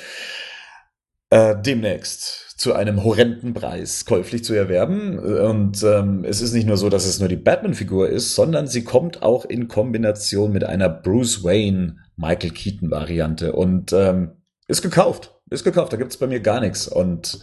äh, 1.31 1.57
demnächst 1.61 2.43
zu 2.57 2.75
einem 2.75 3.03
horrenden 3.03 3.55
Preis 3.55 4.05
käuflich 4.05 4.45
zu 4.45 4.55
erwerben. 4.55 5.19
Und 5.19 5.83
ähm, 5.83 6.25
es 6.25 6.41
ist 6.41 6.53
nicht 6.53 6.69
nur 6.69 6.77
so, 6.77 6.89
dass 6.89 7.07
es 7.07 7.19
nur 7.19 7.29
die 7.29 7.37
Batman-Figur 7.37 8.09
ist, 8.09 8.37
sondern 8.37 8.69
sie 8.69 8.85
kommt 8.85 9.23
auch 9.23 9.45
in 9.45 9.67
Kombination 9.67 10.53
mit 10.53 10.63
einer 10.63 10.89
Bruce 10.89 11.43
Wayne 11.43 11.97
Michael 12.17 12.51
Keaton 12.51 12.91
Variante 12.91 13.53
und 13.53 13.93
ähm, 13.93 14.33
ist 14.67 14.83
gekauft. 14.83 15.35
Ist 15.51 15.65
gekauft. 15.65 15.93
Da 15.93 15.97
gibt's 15.97 16.17
bei 16.17 16.27
mir 16.27 16.41
gar 16.41 16.61
nichts. 16.61 16.89
Und 16.89 17.39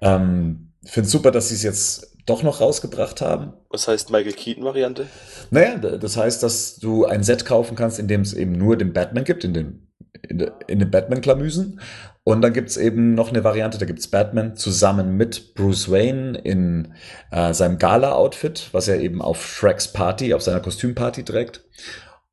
ähm, 0.00 0.72
finde 0.84 1.08
super, 1.08 1.30
dass 1.30 1.48
sie 1.48 1.54
es 1.54 1.62
jetzt 1.62 2.16
doch 2.26 2.42
noch 2.42 2.60
rausgebracht 2.60 3.20
haben. 3.20 3.52
was 3.70 3.88
heißt 3.88 4.10
Michael 4.10 4.32
Keaton 4.32 4.64
Variante? 4.64 5.06
Naja, 5.50 5.76
das 5.76 6.16
heißt, 6.16 6.42
dass 6.42 6.76
du 6.76 7.06
ein 7.06 7.22
Set 7.22 7.46
kaufen 7.46 7.76
kannst, 7.76 7.98
in 7.98 8.08
dem 8.08 8.22
es 8.22 8.34
eben 8.34 8.52
nur 8.52 8.76
den 8.76 8.92
Batman 8.92 9.24
gibt, 9.24 9.44
in 9.44 9.54
den, 9.54 9.88
in, 10.28 10.38
de, 10.38 10.50
in 10.66 10.80
den 10.80 10.90
Batman-Klamüsen. 10.90 11.80
Und 12.24 12.42
dann 12.42 12.52
gibt's 12.52 12.76
eben 12.76 13.14
noch 13.14 13.28
eine 13.28 13.44
Variante, 13.44 13.78
da 13.78 13.86
gibt's 13.86 14.08
Batman 14.08 14.56
zusammen 14.56 15.16
mit 15.16 15.54
Bruce 15.54 15.88
Wayne 15.88 16.36
in 16.36 16.94
äh, 17.30 17.54
seinem 17.54 17.78
Gala-Outfit, 17.78 18.70
was 18.72 18.88
er 18.88 18.98
eben 19.00 19.22
auf 19.22 19.46
Shreks 19.46 19.92
Party, 19.92 20.34
auf 20.34 20.42
seiner 20.42 20.58
Kostümparty 20.58 21.24
trägt. 21.24 21.62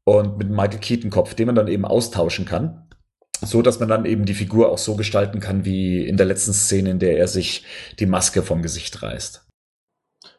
Und 0.05 0.37
mit 0.37 0.47
einem 0.47 0.55
Michael 0.55 0.79
Keaton-Kopf, 0.79 1.33
den 1.33 1.47
man 1.47 1.55
dann 1.55 1.67
eben 1.67 1.85
austauschen 1.85 2.45
kann. 2.45 2.89
So 3.41 3.61
dass 3.61 3.79
man 3.79 3.89
dann 3.89 4.05
eben 4.05 4.25
die 4.25 4.33
Figur 4.33 4.71
auch 4.71 4.77
so 4.77 4.95
gestalten 4.95 5.39
kann, 5.39 5.65
wie 5.65 6.05
in 6.05 6.17
der 6.17 6.25
letzten 6.25 6.53
Szene, 6.53 6.91
in 6.91 6.99
der 6.99 7.17
er 7.17 7.27
sich 7.27 7.65
die 7.99 8.05
Maske 8.05 8.41
vom 8.41 8.61
Gesicht 8.61 9.01
reißt. 9.01 9.45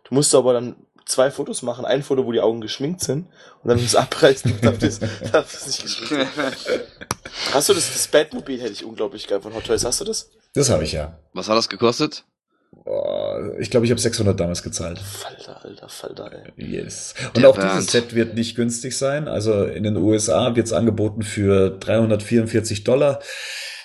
Du 0.05 0.15
musst 0.15 0.35
aber 0.35 0.55
dann 0.55 0.77
zwei 1.07 1.31
Fotos 1.31 1.63
machen. 1.63 1.85
Ein 1.85 2.03
Foto, 2.03 2.25
wo 2.27 2.33
die 2.33 2.41
Augen 2.41 2.61
geschminkt 2.61 3.01
sind 3.03 3.29
und 3.63 3.69
dann 3.69 3.81
das 3.81 3.95
abreißen, 3.95 4.61
darf 4.61 4.79
das, 4.79 5.01
darf 5.01 5.53
das 5.53 5.67
nicht 5.67 5.83
geschminkt. 5.83 6.29
Hast 7.53 7.69
du 7.69 7.75
das, 7.75 7.93
das 7.93 8.09
Batmobil 8.09 8.61
hätte 8.61 8.73
ich 8.73 8.85
unglaublich 8.85 9.27
geil 9.27 9.41
von 9.41 9.55
Hot 9.55 9.65
Toys. 9.65 9.85
Hast 9.85 10.01
du 10.01 10.05
das? 10.05 10.31
Das 10.55 10.71
habe 10.71 10.85
ich 10.85 10.93
ja. 10.93 11.19
Was 11.33 11.49
hat 11.49 11.57
das 11.57 11.69
gekostet? 11.69 12.25
Ich 13.59 13.71
glaube, 13.71 13.87
ich 13.87 13.91
habe 13.91 14.01
600 14.01 14.39
damals 14.39 14.63
gezahlt. 14.63 14.99
Falter, 14.99 15.65
alter, 15.65 15.89
Falter, 15.89 16.31
ey. 16.57 16.65
Yes. 16.77 17.15
Und 17.35 17.39
Der 17.39 17.49
auch 17.49 17.57
Bernd. 17.57 17.73
dieses 17.73 17.93
Set 17.93 18.15
wird 18.15 18.35
nicht 18.35 18.57
günstig 18.57 18.97
sein. 18.97 19.29
Also 19.29 19.65
in 19.65 19.85
den 19.85 19.97
USA 19.97 20.55
wird 20.55 20.67
es 20.67 20.73
angeboten 20.73 21.23
für 21.23 21.71
344 21.71 22.85
Dollar. 22.85 23.21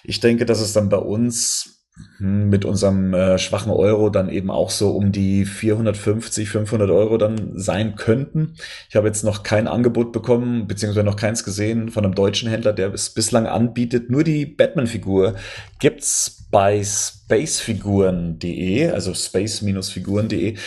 Ich 0.03 0.19
denke, 0.19 0.45
dass 0.45 0.59
es 0.59 0.73
dann 0.73 0.89
bei 0.89 0.97
uns 0.97 1.85
hm, 2.17 2.49
mit 2.49 2.65
unserem 2.65 3.13
äh, 3.13 3.37
schwachen 3.37 3.71
Euro 3.71 4.09
dann 4.09 4.29
eben 4.29 4.49
auch 4.51 4.69
so 4.69 4.91
um 4.91 5.11
die 5.11 5.45
450, 5.45 6.49
500 6.49 6.89
Euro 6.89 7.17
dann 7.17 7.51
sein 7.55 7.95
könnten. 7.95 8.55
Ich 8.89 8.95
habe 8.95 9.07
jetzt 9.07 9.23
noch 9.23 9.43
kein 9.43 9.67
Angebot 9.67 10.11
bekommen, 10.11 10.67
beziehungsweise 10.67 11.05
noch 11.05 11.15
keins 11.15 11.43
gesehen 11.43 11.89
von 11.89 12.05
einem 12.05 12.15
deutschen 12.15 12.49
Händler, 12.49 12.73
der 12.73 12.93
es 12.93 13.13
bislang 13.13 13.47
anbietet. 13.47 14.09
Nur 14.09 14.23
die 14.23 14.45
Batman-Figur 14.45 15.35
gibt's 15.79 16.38
bei 16.51 16.83
spacefiguren.de, 16.83 18.89
also 18.89 19.13
space-figuren.de. 19.13 20.57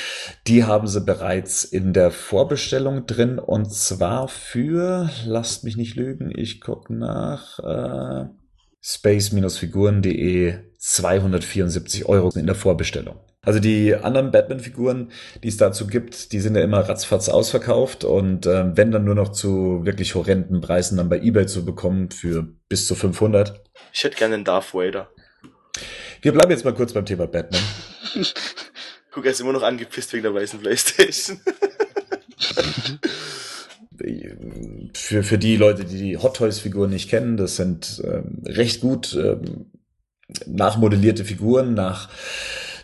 Die 0.46 0.64
haben 0.64 0.86
sie 0.86 1.00
bereits 1.00 1.64
in 1.64 1.92
der 1.92 2.10
Vorbestellung 2.10 3.06
drin 3.06 3.38
und 3.38 3.72
zwar 3.72 4.28
für, 4.28 5.10
lasst 5.24 5.64
mich 5.64 5.76
nicht 5.76 5.96
lügen, 5.96 6.32
ich 6.34 6.60
guck 6.60 6.90
nach, 6.90 7.59
äh, 7.59 8.26
space-figuren.de 8.80 10.54
274 10.78 12.06
Euro 12.06 12.30
in 12.34 12.46
der 12.46 12.56
Vorbestellung. 12.56 13.20
Also 13.44 13.59
die 13.59 13.94
anderen 13.94 14.30
Batman-Figuren, 14.30 15.10
die 15.42 15.48
es 15.48 15.56
dazu 15.56 15.88
gibt, 15.88 16.32
die 16.32 16.38
sind 16.38 16.54
ja 16.54 16.62
immer 16.62 16.88
ratzfatz 16.88 17.28
ausverkauft 17.28 18.04
und 18.04 18.46
ähm, 18.46 18.76
wenn 18.76 18.92
dann 18.92 19.04
nur 19.04 19.16
noch 19.16 19.32
zu 19.32 19.84
wirklich 19.84 20.14
horrenden 20.14 20.60
Preisen 20.60 20.96
dann 20.96 21.09
bei 21.09 21.20
eBay 21.20 21.46
zu 21.46 21.64
bekommen 21.64 22.10
für 22.10 22.46
bis 22.68 22.86
zu 22.86 22.94
500. 22.94 23.60
Ich 23.92 24.04
hätte 24.04 24.16
gerne 24.16 24.34
einen 24.34 24.44
Darth 24.44 24.74
Vader. 24.74 25.09
Wir 26.23 26.32
bleiben 26.32 26.51
jetzt 26.53 26.65
mal 26.65 26.73
kurz 26.73 26.93
beim 26.93 27.05
Thema 27.05 27.27
Batman. 27.27 27.61
Guck, 29.11 29.24
er 29.24 29.32
ist 29.32 29.40
immer 29.40 29.53
noch 29.53 29.65
angepisst 29.65 30.12
wegen 30.12 30.23
der 30.23 30.32
weißen 30.35 30.61
Playstation. 30.61 31.40
für, 34.94 35.23
für 35.24 35.39
die 35.39 35.57
Leute, 35.57 35.85
die 35.85 35.99
die 35.99 36.16
Hot 36.16 36.36
Toys 36.36 36.61
Figuren 36.61 36.90
nicht 36.90 37.11
kennen, 37.11 37.36
das 37.36 37.57
sind 37.57 38.01
ähm, 38.05 38.43
recht 38.47 38.81
gut 38.81 39.15
ähm, 39.15 39.66
nachmodellierte 40.47 41.24
Figuren 41.24 41.74
nach 41.74 42.09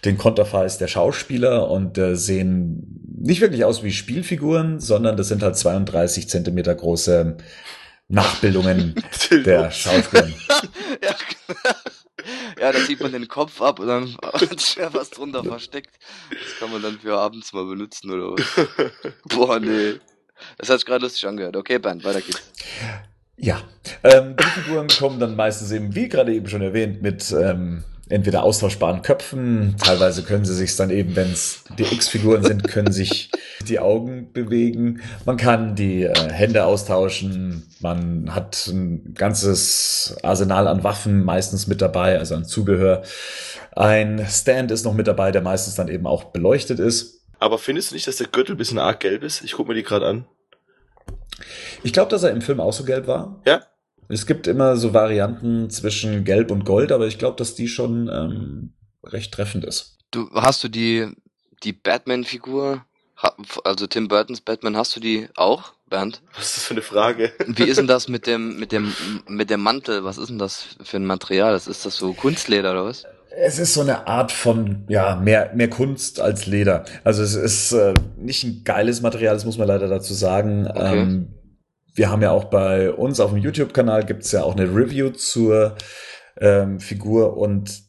den 0.05 0.19
Konterfeis 0.19 0.79
der 0.79 0.89
Schauspieler 0.89 1.71
und 1.71 1.97
äh, 1.97 2.17
sehen 2.17 3.01
nicht 3.21 3.41
wirklich 3.41 3.65
aus 3.65 3.85
wie 3.85 3.93
Spielfiguren, 3.93 4.81
sondern 4.81 5.17
das 5.17 5.29
sind 5.29 5.43
halt 5.43 5.57
32 5.57 6.29
Zentimeter 6.29 6.75
große 6.75 7.37
Nachbildungen 8.09 8.97
der 9.31 9.71
Schauspieler. 9.71 10.29
ja, 11.03 11.15
ja, 12.61 12.73
da 12.73 12.81
sieht 12.81 13.01
man 13.01 13.13
den 13.13 13.29
Kopf 13.29 13.61
ab 13.61 13.79
und 13.81 13.87
dann 13.87 14.17
ist 14.41 14.73
schwer 14.73 14.93
was 14.95 15.11
drunter 15.11 15.45
versteckt. 15.45 15.91
Das 16.31 16.59
kann 16.59 16.71
man 16.71 16.83
dann 16.83 16.99
für 16.99 17.17
abends 17.17 17.53
mal 17.53 17.65
benutzen 17.65 18.11
oder 18.11 18.33
was. 18.33 18.69
Boah, 19.29 19.61
nee. 19.61 19.95
Das 20.57 20.69
hat 20.69 20.79
sich 20.79 20.87
gerade 20.87 21.05
lustig 21.05 21.27
angehört. 21.27 21.57
Okay, 21.57 21.79
Bernd, 21.79 22.05
weiter 22.05 22.21
geht's. 22.21 22.43
Ja, 23.37 23.63
ähm, 24.03 24.37
die 24.37 24.45
Figuren 24.45 24.89
kommen 24.89 25.21
dann 25.21 25.37
meistens 25.37 25.71
eben, 25.71 25.95
wie 25.95 26.09
gerade 26.09 26.35
eben 26.35 26.49
schon 26.49 26.63
erwähnt, 26.63 27.03
mit 27.03 27.31
ähm, 27.33 27.85
entweder 28.09 28.43
austauschbaren 28.43 29.03
Köpfen, 29.03 29.77
teilweise 29.83 30.23
können 30.23 30.45
sie 30.45 30.55
sich 30.55 30.75
dann 30.77 30.91
eben, 30.91 31.17
wenn 31.17 31.31
es 31.31 31.65
die 31.79 31.83
X-Figuren 31.83 32.43
sind, 32.43 32.67
können 32.69 32.93
sich 32.93 33.31
die 33.67 33.79
Augen 33.79 34.33
bewegen. 34.33 35.03
Man 35.25 35.37
kann 35.37 35.75
die 35.75 36.05
äh, 36.05 36.33
Hände 36.33 36.65
austauschen, 36.65 37.67
man 37.81 38.35
hat 38.35 38.67
ein 38.69 39.15
ganzes 39.15 40.17
Arsenal 40.23 40.69
an 40.69 40.85
Waffen 40.85 41.25
meistens 41.25 41.67
mit 41.67 41.81
dabei, 41.81 42.19
also 42.19 42.35
an 42.35 42.45
Zubehör. 42.45 43.03
Ein 43.77 44.27
Stand 44.29 44.71
ist 44.71 44.85
noch 44.85 44.95
mit 44.95 45.07
dabei, 45.07 45.31
der 45.31 45.43
meistens 45.43 45.75
dann 45.75 45.89
eben 45.89 46.07
auch 46.07 46.25
beleuchtet 46.25 46.79
ist. 46.81 47.23
Aber 47.39 47.59
findest 47.59 47.91
du 47.91 47.95
nicht, 47.95 48.09
dass 48.09 48.17
der 48.17 48.27
Gürtel 48.27 48.55
ein 48.55 48.59
bisschen 48.59 48.79
arg 48.79 49.01
gelb 49.01 49.23
ist? 49.23 49.45
Ich 49.45 49.53
guck 49.53 49.69
mir 49.69 49.75
die 49.75 49.83
gerade 49.83 50.07
an. 50.07 50.27
Ich 51.83 51.93
glaube, 51.93 52.11
dass 52.11 52.25
er 52.25 52.31
im 52.31 52.41
Film 52.41 52.61
auch 52.61 52.73
so 52.73 52.85
gelb 52.85 53.07
war. 53.07 53.41
Ja? 53.47 53.63
Es 54.09 54.27
gibt 54.27 54.47
immer 54.47 54.77
so 54.77 54.95
Varianten 54.95 55.69
zwischen 55.71 56.25
Gelb 56.25 56.51
und 56.51 56.65
Gold, 56.65 56.93
aber 56.93 57.07
ich 57.07 57.19
glaube, 57.19 57.37
dass 57.37 57.55
die 57.55 57.69
schon 57.69 58.09
ähm, 58.09 58.73
recht 59.05 59.33
treffend 59.33 59.65
ist. 59.65 59.99
Du 60.11 60.31
hast 60.33 60.65
du 60.65 60.69
die 60.69 61.09
die 61.63 61.73
Batman-Figur, 61.73 62.85
also 63.65 63.87
Tim 63.87 64.09
Burtons 64.09 64.41
Batman, 64.41 64.77
hast 64.77 64.95
du 64.95 65.01
die 65.01 65.29
auch, 65.35 65.73
Bernd? 65.91 66.23
Was 66.37 66.47
ist 66.47 66.57
das 66.57 66.65
für 66.65 66.75
eine 66.75 66.83
Frage? 66.83 67.33
Wie 67.47 67.65
ist 67.65 67.79
denn 67.79 67.87
das 67.87 68.09
mit 68.09 68.27
dem 68.27 68.59
mit 68.59 68.73
dem 68.73 68.93
mit 69.27 69.51
dem 69.51 69.61
Mantel? 69.61 70.05
Was 70.05 70.19
ist 70.19 70.29
denn 70.29 70.39
das 70.39 70.77
für 70.83 70.99
ein 70.99 71.07
Material? 71.07 71.55
Ist 71.55 71.67
das 71.67 71.97
so 71.97 72.13
Kunstleder 72.13 72.73
oder 72.73 72.85
was? 72.85 73.05
Es 73.41 73.59
ist 73.59 73.75
so 73.75 73.83
eine 73.83 74.09
Art 74.09 74.33
von, 74.33 74.85
ja, 74.89 75.15
mehr, 75.15 75.53
mehr 75.55 75.71
Kunst 75.71 76.19
als 76.19 76.47
Leder. 76.47 76.85
Also 77.05 77.23
es 77.23 77.35
ist 77.35 77.73
äh, 77.73 77.95
nicht 78.17 78.43
ein 78.43 78.63
geiles 78.65 79.01
Material, 79.01 79.35
das 79.35 79.45
muss 79.45 79.59
man 79.59 79.69
leider 79.69 79.87
dazu 79.87 80.13
sagen. 80.13 80.67
Okay. 80.67 80.99
Ähm, 80.99 81.29
wir 81.99 82.11
haben 82.11 82.23
ja 82.23 82.31
auch 82.31 82.45
bei 82.45 82.91
uns 82.93 83.21
auf 83.21 83.33
dem 83.33 83.41
YouTube-Kanal 83.41 84.07
gibt's 84.07 84.33
ja 84.33 84.45
auch 84.45 84.57
eine 84.57 84.75
Review 84.75 85.11
zur 85.11 85.77
ähm, 86.41 86.81
Figur 86.81 87.37
und 87.37 87.83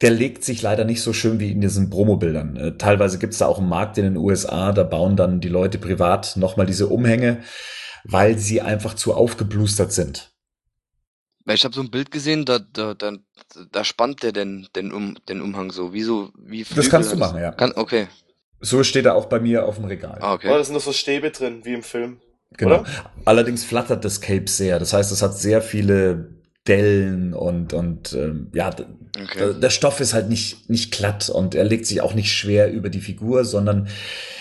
der 0.00 0.10
legt 0.10 0.44
sich 0.44 0.62
leider 0.62 0.84
nicht 0.84 1.02
so 1.02 1.12
schön 1.12 1.38
wie 1.38 1.52
in 1.52 1.60
diesen 1.60 1.90
Promo-Bildern. 1.90 2.56
Äh, 2.56 2.78
teilweise 2.78 3.18
gibt's 3.18 3.38
da 3.38 3.46
auch 3.46 3.58
einen 3.58 3.68
Markt 3.68 3.98
in 3.98 4.04
den 4.04 4.16
USA, 4.16 4.72
da 4.72 4.82
bauen 4.82 5.16
dann 5.16 5.40
die 5.40 5.48
Leute 5.48 5.78
privat 5.78 6.36
nochmal 6.36 6.66
diese 6.66 6.86
Umhänge, 6.86 7.42
weil 8.04 8.38
sie 8.38 8.62
einfach 8.62 8.94
zu 8.94 9.12
aufgeblustert 9.14 9.92
sind. 9.92 10.32
Ich 11.46 11.64
habe 11.64 11.74
so 11.74 11.80
ein 11.80 11.90
Bild 11.90 12.10
gesehen, 12.10 12.44
da, 12.44 12.58
da, 12.58 12.94
da, 12.94 13.12
da 13.72 13.84
spannt 13.84 14.22
der 14.22 14.32
den, 14.32 14.68
den, 14.76 14.92
um, 14.92 15.16
den 15.28 15.40
Umhang 15.40 15.70
so. 15.70 15.92
Wieso, 15.94 16.30
wie 16.36 16.64
Flügel 16.64 16.82
Das 16.82 16.90
kannst 16.90 17.12
du 17.12 17.16
machen, 17.16 17.40
ja. 17.40 17.52
Kann, 17.52 17.72
okay. 17.74 18.08
So 18.60 18.84
steht 18.84 19.06
er 19.06 19.14
auch 19.14 19.26
bei 19.26 19.40
mir 19.40 19.64
auf 19.64 19.76
dem 19.76 19.86
Regal. 19.86 20.18
Ah, 20.20 20.34
okay. 20.34 20.48
Oh, 20.50 20.56
da 20.56 20.64
sind 20.64 20.74
noch 20.74 20.82
so 20.82 20.92
Stäbe 20.92 21.30
drin, 21.30 21.64
wie 21.64 21.72
im 21.72 21.82
Film. 21.82 22.20
Genau. 22.56 22.80
Oder? 22.80 22.84
Allerdings 23.24 23.64
flattert 23.64 24.04
das 24.04 24.20
Cape 24.20 24.48
sehr. 24.48 24.78
Das 24.78 24.92
heißt, 24.92 25.12
es 25.12 25.22
hat 25.22 25.36
sehr 25.38 25.62
viele 25.62 26.30
Dellen 26.66 27.32
und 27.32 27.72
und 27.72 28.12
ähm, 28.12 28.50
ja, 28.52 28.68
okay. 28.68 29.54
der 29.60 29.70
Stoff 29.70 30.00
ist 30.00 30.12
halt 30.12 30.28
nicht 30.28 30.68
nicht 30.68 30.92
glatt 30.92 31.30
und 31.30 31.54
er 31.54 31.64
legt 31.64 31.86
sich 31.86 32.02
auch 32.02 32.14
nicht 32.14 32.30
schwer 32.30 32.70
über 32.70 32.90
die 32.90 33.00
Figur, 33.00 33.44
sondern 33.44 33.88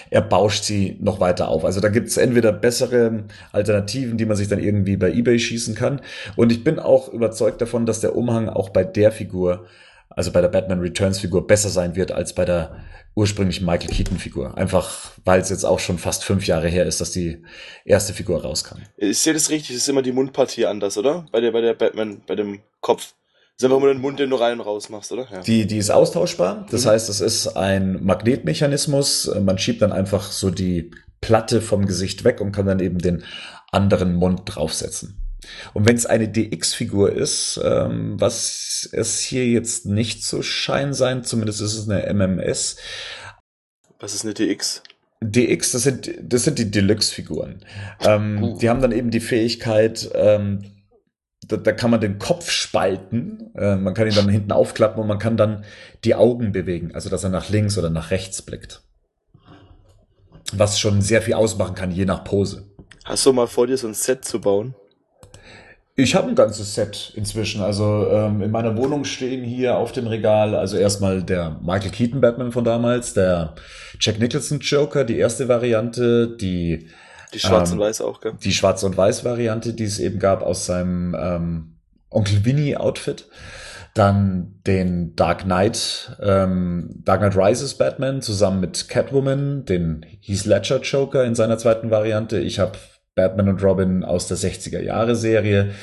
er 0.10 0.22
bauscht 0.22 0.64
sie 0.64 0.98
noch 1.00 1.20
weiter 1.20 1.50
auf. 1.50 1.66
Also 1.66 1.80
da 1.80 1.90
gibt's 1.90 2.18
entweder 2.18 2.52
bessere 2.52 3.26
Alternativen, 3.52 4.18
die 4.18 4.26
man 4.26 4.38
sich 4.38 4.48
dann 4.48 4.60
irgendwie 4.60 4.98
bei 4.98 5.12
eBay 5.12 5.40
schießen 5.40 5.76
kann. 5.76 6.02
Und 6.36 6.52
ich 6.52 6.64
bin 6.64 6.80
auch 6.80 7.12
überzeugt 7.12 7.62
davon, 7.62 7.86
dass 7.86 8.00
der 8.02 8.16
Umhang 8.16 8.50
auch 8.50 8.70
bei 8.70 8.84
der 8.84 9.12
Figur, 9.12 9.66
also 10.10 10.32
bei 10.32 10.42
der 10.42 10.48
Batman 10.48 10.80
Returns 10.80 11.20
Figur, 11.20 11.46
besser 11.48 11.70
sein 11.70 11.96
wird 11.96 12.12
als 12.12 12.34
bei 12.34 12.46
der 12.46 12.78
ursprünglichen 13.16 13.66
Michael 13.66 13.90
Keaton-Figur. 13.90 14.58
Einfach, 14.58 15.12
weil 15.26 15.42
es 15.42 15.50
jetzt 15.50 15.64
auch 15.64 15.80
schon 15.80 15.98
fast 15.98 16.24
fünf 16.24 16.46
Jahre 16.46 16.68
her 16.68 16.86
ist, 16.86 17.02
dass 17.02 17.12
die 17.12 17.44
erste 17.84 18.14
Figur 18.14 18.44
rauskam. 18.44 18.78
Ich 18.96 19.18
sehe 19.18 19.34
das 19.34 19.50
richtig, 19.50 19.72
es 19.72 19.84
ist 19.84 19.90
immer 19.90 20.04
die 20.04 20.12
Mundpartie 20.12 20.68
anders, 20.68 20.98
oder? 20.98 21.26
Bei 21.32 21.42
der, 21.42 21.52
bei 21.52 21.62
der 21.62 21.74
Batman, 21.74 22.22
bei 22.28 22.36
dem 22.36 22.60
Kopf. 22.80 23.14
Das 23.56 23.64
ist 23.64 23.66
einfach 23.66 23.80
nur 23.80 23.92
den 23.92 24.02
Mund, 24.02 24.20
den 24.20 24.30
du 24.30 24.36
rein 24.36 24.60
und 24.60 24.66
raus 24.68 24.90
machst, 24.90 25.12
oder? 25.12 25.28
Ja. 25.32 25.42
Die, 25.42 25.66
die 25.66 25.80
ist 25.80 25.90
austauschbar. 25.90 26.68
Das 26.70 26.86
mhm. 26.86 26.90
heißt, 26.90 27.10
es 27.10 27.22
ist 27.22 27.48
ein 27.58 28.04
Magnetmechanismus. 28.04 29.32
Man 29.42 29.58
schiebt 29.58 29.82
dann 29.82 29.92
einfach 29.92 30.32
so 30.32 30.52
die 30.52 30.92
Platte 31.22 31.62
vom 31.62 31.88
Gesicht 31.88 32.24
weg 32.24 32.40
und 32.40 32.52
kann 32.52 32.68
dann 32.68 32.80
eben 32.80 33.00
den 33.00 33.24
anderen 33.72 34.14
Mund 34.14 34.44
draufsetzen. 34.46 35.27
Und 35.74 35.88
wenn 35.88 35.96
es 35.96 36.06
eine 36.06 36.28
DX-Figur 36.28 37.14
ist, 37.14 37.60
ähm, 37.64 38.20
was 38.20 38.90
es 38.92 39.20
hier 39.20 39.46
jetzt 39.48 39.86
nicht 39.86 40.24
so 40.24 40.42
scheint 40.42 40.96
sein, 40.96 41.24
zumindest 41.24 41.62
ist 41.62 41.76
es 41.76 41.90
eine 41.90 42.06
MMS. 42.14 42.78
Was 44.00 44.14
ist 44.14 44.26
eine 44.26 44.34
DX? 44.34 44.84
DX, 45.22 45.72
das 45.72 45.84
sind, 45.84 46.12
das 46.22 46.44
sind 46.44 46.60
die 46.60 46.70
Deluxe-Figuren. 46.70 47.66
Ähm, 48.02 48.44
uh. 48.44 48.58
Die 48.60 48.70
haben 48.70 48.82
dann 48.82 48.92
eben 48.92 49.10
die 49.10 49.20
Fähigkeit, 49.20 50.10
ähm, 50.14 50.64
da, 51.48 51.58
da 51.58 51.72
kann 51.72 51.92
man 51.92 52.02
den 52.02 52.20
Kopf 52.20 52.52
spalten, 52.52 53.52
äh, 53.56 53.76
man 53.76 53.94
kann 53.94 54.08
ihn 54.08 54.16
dann 54.16 54.30
hinten 54.30 54.52
aufklappen 54.52 55.02
und 55.02 55.08
man 55.08 55.20
kann 55.20 55.38
dann 55.38 55.64
die 56.04 56.16
Augen 56.16 56.52
bewegen, 56.52 56.94
also 56.94 57.10
dass 57.10 57.24
er 57.24 57.30
nach 57.30 57.50
links 57.50 57.78
oder 57.78 57.90
nach 57.90 58.12
rechts 58.12 58.42
blickt. 58.42 58.84
Was 60.54 60.80
schon 60.80 61.02
sehr 61.02 61.22
viel 61.22 61.34
ausmachen 61.34 61.76
kann, 61.76 61.92
je 61.92 62.06
nach 62.06 62.24
Pose. 62.24 62.66
Hast 63.04 63.26
du 63.26 63.34
mal 63.34 63.48
vor 63.48 63.68
dir 63.68 63.78
so 63.78 63.88
ein 63.88 63.94
Set 63.94 64.24
zu 64.24 64.40
bauen? 64.40 64.76
Ich 66.00 66.14
habe 66.14 66.30
ein 66.30 66.36
ganzes 66.36 66.76
Set 66.76 67.12
inzwischen. 67.16 67.60
Also 67.60 68.08
ähm, 68.12 68.44
in 68.44 68.52
meiner 68.52 68.78
Wohnung 68.78 69.04
stehen 69.04 69.44
hier 69.44 69.78
auf 69.78 69.92
dem 69.92 70.06
Regal 70.06 70.54
also 70.54 70.78
erstmal 70.78 71.24
der 71.24 71.60
Michael 71.64 71.90
Keaton 71.90 72.22
Batman 72.22 72.52
von 72.52 72.64
damals, 72.64 73.16
der 73.16 73.56
Jack 74.00 74.20
Nicholson 74.20 74.60
Joker, 74.60 75.04
die 75.04 75.18
erste 75.18 75.48
Variante, 75.48 76.38
die 76.38 76.90
die 77.34 77.40
Schwarz 77.40 77.72
ähm, 77.72 77.80
und 77.80 77.84
Weiß 77.84 78.02
auch, 78.02 78.22
gell? 78.22 78.34
Die 78.44 78.54
Schwarz 78.54 78.84
und 78.84 78.96
Weiß 78.96 79.26
Variante, 79.26 79.74
die 79.74 79.86
es 79.86 79.98
eben 79.98 80.20
gab 80.20 80.44
aus 80.44 80.68
seinem 80.68 81.16
ähm, 81.20 81.78
Onkel 82.12 82.46
Winnie 82.46 82.78
Outfit. 82.78 83.26
Dann 83.96 84.62
den 84.68 85.16
Dark 85.16 85.46
Knight, 85.46 86.16
ähm, 86.22 86.92
Dark 87.06 87.22
Knight 87.22 87.36
Rises 87.36 87.74
Batman 87.74 88.22
zusammen 88.22 88.60
mit 88.60 88.88
Catwoman, 88.88 89.66
den 89.66 90.06
Heath 90.22 90.46
Ledger 90.46 90.80
Joker 90.82 91.26
in 91.26 91.34
seiner 91.34 91.58
zweiten 91.58 91.90
Variante. 91.90 92.38
Ich 92.38 92.60
habe 92.60 92.78
Batman 93.18 93.50
und 93.50 93.62
Robin 93.62 94.06
aus 94.06 94.28
der 94.30 94.38
60er 94.38 94.80
Jahre 94.82 95.18
Serie. 95.18 95.74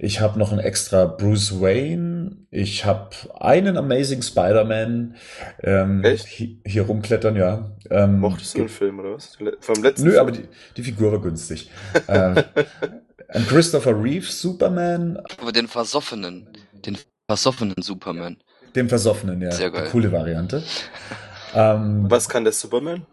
Ich 0.00 0.20
habe 0.20 0.38
noch 0.38 0.52
ein 0.52 0.60
extra 0.60 1.06
Bruce 1.06 1.60
Wayne. 1.60 2.36
Ich 2.50 2.84
habe 2.84 3.10
einen 3.40 3.76
Amazing 3.76 4.22
Spider-Man. 4.22 5.16
Ähm, 5.62 6.04
Echt? 6.04 6.26
Hier, 6.26 6.82
rumklettern, 6.82 7.34
ja. 7.36 7.72
Ähm, 7.90 8.20
Mochtest 8.20 8.54
du 8.54 8.58
den 8.58 8.68
Film 8.68 9.00
oder 9.00 9.14
was? 9.14 9.36
Vom 9.60 9.82
letzten 9.82 10.04
Nö, 10.04 10.10
Film? 10.10 10.20
aber 10.20 10.30
die, 10.32 10.48
die 10.76 10.82
Figur 10.82 11.12
war 11.12 11.20
günstig. 11.20 11.70
äh, 12.06 12.42
ein 13.28 13.46
Christopher 13.48 14.00
Reeve 14.00 14.26
Superman. 14.26 15.20
Aber 15.40 15.50
den 15.52 15.66
versoffenen. 15.66 16.46
Den 16.86 16.96
versoffenen 17.28 17.82
Superman. 17.82 18.36
Den 18.76 18.88
versoffenen, 18.88 19.42
ja. 19.42 19.50
Sehr 19.50 19.70
geil. 19.72 19.88
Coole 19.90 20.12
Variante. 20.12 20.62
ähm, 21.54 22.06
was 22.08 22.28
kann 22.28 22.44
der 22.44 22.52
Superman? 22.52 23.04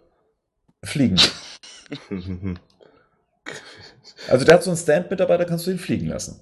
Fliegen. 0.84 1.18
Also 4.30 4.45
der 4.45 4.56
hat 4.56 4.64
so 4.64 4.69
einen 4.69 4.77
Stand-Mitarbeiter, 4.77 5.45
kannst 5.45 5.68
du 5.68 5.72
ihn 5.72 5.80
fliegen 5.80 6.07
lassen. 6.07 6.39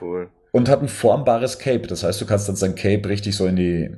Cool. 0.00 0.28
Und 0.52 0.68
hat 0.68 0.82
ein 0.82 0.88
formbares 0.88 1.58
Cape. 1.58 1.86
Das 1.86 2.02
heißt, 2.02 2.20
du 2.20 2.26
kannst 2.26 2.48
dann 2.48 2.56
sein 2.56 2.74
Cape 2.74 3.08
richtig 3.08 3.36
so 3.36 3.46
in 3.46 3.56
die, 3.56 3.90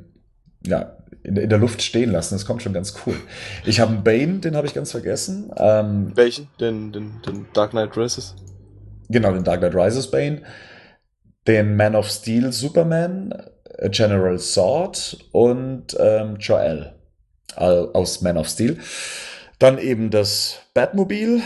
ja, 0.66 0.96
in, 1.22 1.36
in 1.36 1.48
der 1.48 1.58
Luft 1.58 1.82
stehen 1.82 2.10
lassen. 2.10 2.34
Das 2.34 2.44
kommt 2.44 2.62
schon 2.62 2.72
ganz 2.72 2.94
cool. 3.06 3.16
Ich 3.64 3.80
habe 3.80 3.92
einen 3.92 4.04
Bane, 4.04 4.38
den 4.38 4.56
habe 4.56 4.66
ich 4.66 4.74
ganz 4.74 4.90
vergessen. 4.90 5.52
Ähm, 5.56 6.12
Welchen? 6.14 6.48
Den, 6.60 6.92
den, 6.92 7.22
den 7.26 7.46
Dark 7.52 7.70
Knight 7.70 7.96
Rises? 7.96 8.34
Genau, 9.08 9.32
den 9.32 9.44
Dark 9.44 9.60
Knight 9.60 9.74
Rises 9.74 10.10
Bane. 10.10 10.42
Den 11.46 11.76
Man 11.76 11.94
of 11.94 12.10
Steel 12.10 12.52
Superman, 12.52 13.32
äh, 13.78 13.88
General 13.90 14.38
Sword 14.38 15.18
und 15.32 15.96
ähm, 15.98 16.36
Joel 16.38 16.94
aus 17.56 18.20
Man 18.20 18.36
of 18.36 18.48
Steel. 18.48 18.78
Dann 19.58 19.78
eben 19.78 20.10
das 20.10 20.60
Batmobil 20.74 21.42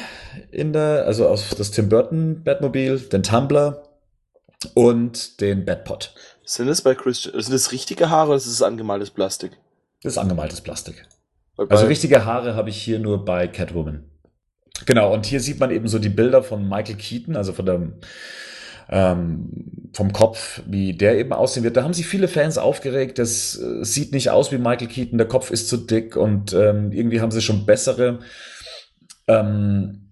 in 0.51 0.73
der, 0.73 1.07
also 1.07 1.29
aus 1.29 1.51
das 1.57 1.71
Tim 1.71 1.89
Burton 1.89 2.43
Batmobil, 2.45 2.99
den 2.99 3.23
Tumblr 3.23 3.83
und 4.75 5.41
den 5.41 5.65
Batpot. 5.65 6.15
Sind 6.45 6.67
das 6.67 6.83
bei 6.83 6.95
Chris, 6.95 7.23
sind 7.23 7.53
das 7.53 7.73
richtige 7.73 8.11
Haare 8.11 8.29
oder 8.29 8.37
ist 8.37 8.47
das 8.47 8.63
angemaltes 8.63 9.11
Plastik? 9.11 9.53
Das 10.03 10.15
ist 10.15 10.19
angemaltes 10.19 10.61
Plastik. 10.61 11.07
Also 11.57 11.87
richtige 11.87 12.25
Haare 12.25 12.55
habe 12.55 12.71
ich 12.71 12.83
hier 12.83 12.99
nur 12.99 13.25
bei 13.25 13.47
Catwoman. 13.47 14.05
Genau, 14.87 15.13
und 15.13 15.27
hier 15.27 15.41
sieht 15.41 15.61
man 15.61 15.71
eben 15.71 15.87
so 15.87 15.99
die 15.99 16.09
Bilder 16.09 16.43
von 16.43 16.69
Michael 16.69 16.97
Keaton, 16.97 17.37
also 17.37 17.53
von 17.53 17.67
der 17.67 17.93
ähm, 18.89 19.91
vom 19.93 20.13
Kopf, 20.13 20.63
wie 20.67 20.95
der 20.95 21.19
eben 21.19 21.33
aussehen 21.33 21.65
wird. 21.65 21.77
Da 21.77 21.83
haben 21.83 21.95
sich 21.95 22.07
viele 22.07 22.29
Fans 22.29 22.59
aufgeregt. 22.59 23.19
Das 23.19 23.59
äh, 23.59 23.85
sieht 23.85 24.13
nicht 24.13 24.31
aus 24.31 24.53
wie 24.53 24.59
Michael 24.59 24.89
Keaton, 24.89 25.19
der 25.19 25.29
Kopf 25.29 25.51
ist 25.51 25.69
zu 25.69 25.77
dick 25.77 26.17
und 26.17 26.53
ähm, 26.53 26.93
irgendwie 26.93 27.21
haben 27.21 27.31
sie 27.31 27.43
schon 27.43 27.67
bessere 27.67 28.21
ähm, 29.29 30.03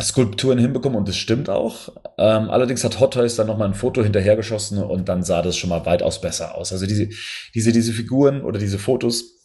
Skulpturen 0.00 0.58
hinbekommen 0.58 0.98
und 0.98 1.08
das 1.08 1.16
stimmt 1.16 1.48
auch. 1.48 1.88
Ähm, 2.18 2.50
allerdings 2.50 2.84
hat 2.84 3.00
Hot 3.00 3.14
Toys 3.14 3.36
dann 3.36 3.46
nochmal 3.46 3.68
ein 3.68 3.74
Foto 3.74 4.02
hinterhergeschossen 4.02 4.82
und 4.82 5.08
dann 5.08 5.22
sah 5.22 5.42
das 5.42 5.56
schon 5.56 5.70
mal 5.70 5.86
weitaus 5.86 6.20
besser 6.20 6.54
aus. 6.54 6.72
Also 6.72 6.86
diese, 6.86 7.08
diese, 7.54 7.72
diese 7.72 7.92
Figuren 7.92 8.42
oder 8.42 8.58
diese 8.58 8.78
Fotos 8.78 9.36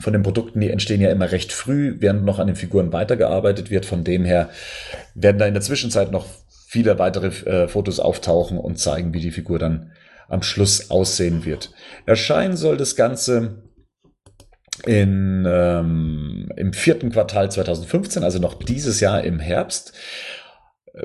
von 0.00 0.12
den 0.12 0.22
Produkten, 0.22 0.60
die 0.60 0.70
entstehen 0.70 1.00
ja 1.00 1.10
immer 1.10 1.32
recht 1.32 1.52
früh, 1.52 1.96
während 1.98 2.24
noch 2.24 2.38
an 2.38 2.46
den 2.46 2.54
Figuren 2.54 2.92
weitergearbeitet 2.92 3.70
wird. 3.70 3.86
Von 3.86 4.04
dem 4.04 4.24
her 4.24 4.50
werden 5.14 5.38
da 5.38 5.46
in 5.46 5.54
der 5.54 5.62
Zwischenzeit 5.62 6.12
noch 6.12 6.26
viele 6.68 6.98
weitere 6.98 7.28
äh, 7.48 7.66
Fotos 7.66 7.98
auftauchen 7.98 8.58
und 8.58 8.78
zeigen, 8.78 9.14
wie 9.14 9.20
die 9.20 9.30
Figur 9.30 9.58
dann 9.58 9.92
am 10.28 10.42
Schluss 10.42 10.90
aussehen 10.90 11.46
wird. 11.46 11.72
Erscheinen 12.04 12.58
soll 12.58 12.76
das 12.76 12.94
Ganze 12.94 13.62
in, 14.84 15.46
ähm, 15.48 16.52
im 16.56 16.74
vierten 16.74 17.10
Quartal 17.10 17.50
2015, 17.50 18.22
also 18.22 18.38
noch 18.38 18.52
dieses 18.52 19.00
Jahr 19.00 19.24
im 19.24 19.40
Herbst. 19.40 19.94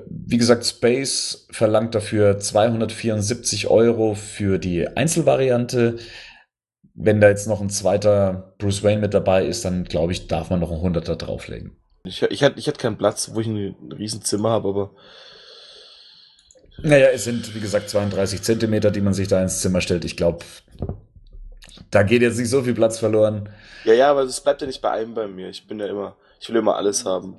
Wie 0.08 0.38
gesagt, 0.38 0.66
Space 0.66 1.48
verlangt 1.52 1.96
dafür 1.96 2.40
274 2.40 3.70
Euro 3.70 4.16
für 4.16 4.60
die 4.60 4.90
Einzelvariante. 4.90 5.96
Wenn 6.94 7.22
da 7.22 7.30
jetzt 7.30 7.48
noch 7.48 7.62
ein 7.62 7.70
zweiter 7.70 8.54
Bruce 8.58 8.84
Wayne 8.84 9.00
mit 9.00 9.14
dabei 9.14 9.46
ist, 9.46 9.64
dann 9.64 9.86
glaube 9.86 10.12
ich, 10.12 10.28
darf 10.28 10.50
man 10.50 10.60
noch 10.60 10.72
ein 10.72 10.82
Hunderter 10.82 11.16
drauflegen. 11.16 11.78
Ich, 12.04 12.22
ich, 12.22 12.42
ich 12.42 12.68
hatte 12.68 12.82
keinen 12.82 12.98
Platz, 12.98 13.32
wo 13.34 13.40
ich 13.40 13.48
ein 13.48 13.76
Riesenzimmer 13.98 14.50
habe, 14.50 14.68
aber 14.68 14.92
naja, 16.82 17.08
es 17.08 17.24
sind, 17.24 17.54
wie 17.56 17.60
gesagt, 17.60 17.90
32 17.90 18.42
Zentimeter, 18.42 18.92
die 18.92 19.02
man 19.02 19.14
sich 19.14 19.28
da 19.28 19.42
ins 19.42 19.62
Zimmer 19.62 19.82
stellt. 19.82 20.06
Ich 20.06 20.18
glaube, 20.18 20.44
da 21.92 22.04
geht 22.04 22.22
jetzt 22.22 22.38
nicht 22.38 22.50
so 22.50 22.64
viel 22.64 22.74
Platz 22.74 23.00
verloren. 23.00 23.50
Ja, 23.86 23.94
ja, 23.94 24.12
aber 24.12 24.22
es 24.22 24.42
bleibt 24.42 24.62
ja 24.62 24.68
nicht 24.68 24.82
bei 24.82 24.92
einem 24.92 25.14
bei 25.14 25.28
mir. 25.28 25.50
Ich 25.50 25.68
bin 25.68 25.80
ja 25.80 25.88
immer, 25.88 26.16
ich 26.40 26.50
will 26.50 26.56
immer 26.56 26.76
alles 26.76 27.06
haben. 27.06 27.38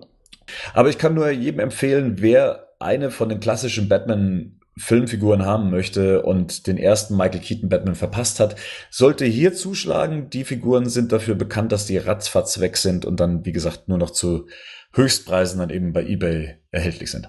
Aber 0.73 0.89
ich 0.89 0.98
kann 0.98 1.15
nur 1.15 1.28
jedem 1.31 1.61
empfehlen, 1.61 2.16
wer 2.20 2.69
eine 2.78 3.11
von 3.11 3.28
den 3.28 3.40
klassischen 3.40 3.89
Batman 3.89 4.61
Filmfiguren 4.77 5.44
haben 5.44 5.70
möchte 5.70 6.23
und 6.23 6.66
den 6.66 6.78
ersten 6.78 7.16
Michael 7.16 7.40
Keaton 7.40 7.69
Batman 7.69 7.94
verpasst 7.94 8.40
hat, 8.40 8.56
sollte 8.90 9.24
hier 9.24 9.55
zuschlagen. 9.55 10.31
Die 10.31 10.44
Figuren 10.44 10.89
sind 10.89 11.12
dafür 11.12 11.36
bekannt, 11.36 11.70
dass 11.70 11.86
die 11.86 11.97
ratzfatz 11.97 12.59
weg 12.59 12.77
sind 12.77 13.05
und 13.05 13.20
dann, 13.20 13.44
wie 13.44 13.52
gesagt, 13.52 13.89
nur 13.89 13.98
noch 13.98 14.11
zu 14.11 14.48
Höchstpreisen 14.93 15.61
dann 15.61 15.70
eben 15.70 15.93
bei 15.93 16.05
eBay 16.05 16.56
erhältlich 16.73 17.11
sind. 17.11 17.28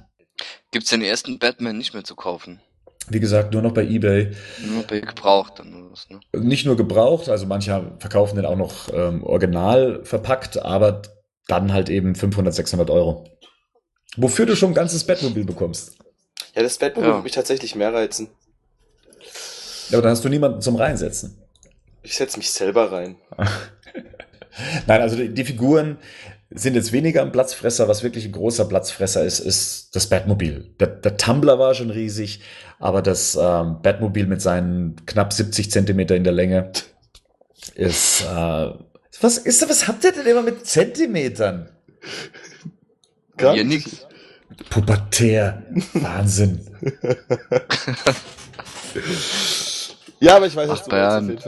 Gibt's 0.76 0.90
den 0.90 1.04
ersten 1.04 1.40
Batman 1.40 1.78
nicht 1.78 1.94
mehr 1.94 2.04
zu 2.04 2.18
kaufen? 2.18 2.60
Wie 3.08 3.22
gesagt, 3.22 3.54
nur 3.54 3.62
noch 3.62 3.74
bei 3.74 3.86
eBay. 3.86 4.36
Nur 4.60 4.84
bei 4.84 5.00
gebraucht 5.00 5.60
dann 5.60 5.90
was, 5.90 6.10
ne? 6.10 6.20
Nicht 6.34 6.66
nur 6.66 6.76
gebraucht, 6.76 7.30
also 7.30 7.46
manche 7.46 7.94
verkaufen 8.00 8.36
den 8.36 8.46
auch 8.46 8.58
noch 8.58 8.94
ähm, 8.94 9.24
original 9.24 10.04
verpackt, 10.04 10.62
aber 10.62 11.04
dann 11.48 11.72
halt 11.72 11.88
eben 11.88 12.14
500, 12.14 12.54
600 12.54 12.90
Euro. 12.90 13.24
Wofür 14.18 14.46
du 14.46 14.58
schon 14.58 14.72
ein 14.72 14.76
ganzes 14.76 15.06
Bettmobil 15.06 15.46
bekommst. 15.46 15.98
Ja, 16.56 16.62
das 16.62 16.78
Bettmobil 16.78 17.08
ja. 17.08 17.16
würde 17.16 17.24
mich 17.24 17.32
tatsächlich 17.32 17.74
mehr 17.76 17.94
reizen. 17.94 18.28
Ja, 19.92 20.00
aber 20.00 20.02
dann 20.02 20.12
hast 20.12 20.26
du 20.26 20.30
niemanden 20.30 20.60
zum 20.60 20.76
Reinsetzen. 20.76 21.42
Ich 22.04 22.18
setze 22.18 22.38
mich 22.38 22.52
selber 22.52 22.92
rein. 22.92 23.16
Nein, 24.88 25.02
also 25.02 25.16
die, 25.16 25.34
die 25.34 25.46
Figuren, 25.46 26.00
sind 26.56 26.76
jetzt 26.76 26.92
weniger 26.92 27.22
ein 27.22 27.32
Platzfresser. 27.32 27.88
Was 27.88 28.04
wirklich 28.04 28.26
ein 28.26 28.32
großer 28.32 28.66
Platzfresser 28.66 29.24
ist, 29.24 29.40
ist 29.40 29.96
das 29.96 30.08
Batmobil. 30.08 30.74
Der, 30.80 30.88
der 30.88 31.18
Tumblr 31.18 31.60
war 31.60 31.74
schon 31.74 31.90
riesig, 31.90 32.42
aber 32.80 33.02
das 33.02 33.38
ähm, 33.40 33.78
Batmobil 33.82 34.26
mit 34.26 34.42
seinen 34.42 34.96
knapp 35.06 35.34
70 35.34 35.72
Zentimeter 35.72 36.16
in 36.16 36.24
der 36.24 36.34
Länge 36.34 36.72
ist. 37.76 38.22
Äh, 38.24 38.70
was 39.22 39.38
ist 39.38 39.70
was 39.70 39.88
habt 39.88 40.04
ihr 40.04 40.12
denn 40.12 40.26
immer 40.26 40.42
mit 40.42 40.66
Zentimetern? 40.66 41.70
Gar 43.38 43.54
Hier 43.56 43.66
nichts. 43.66 44.06
Pubertär. 44.70 45.64
Wahnsinn. 45.94 46.66
ja, 50.20 50.36
aber 50.38 50.48
ich 50.48 50.56
weiß, 50.56 50.70
was 50.70 50.84
du 50.84 50.92
meinst. 50.92 51.48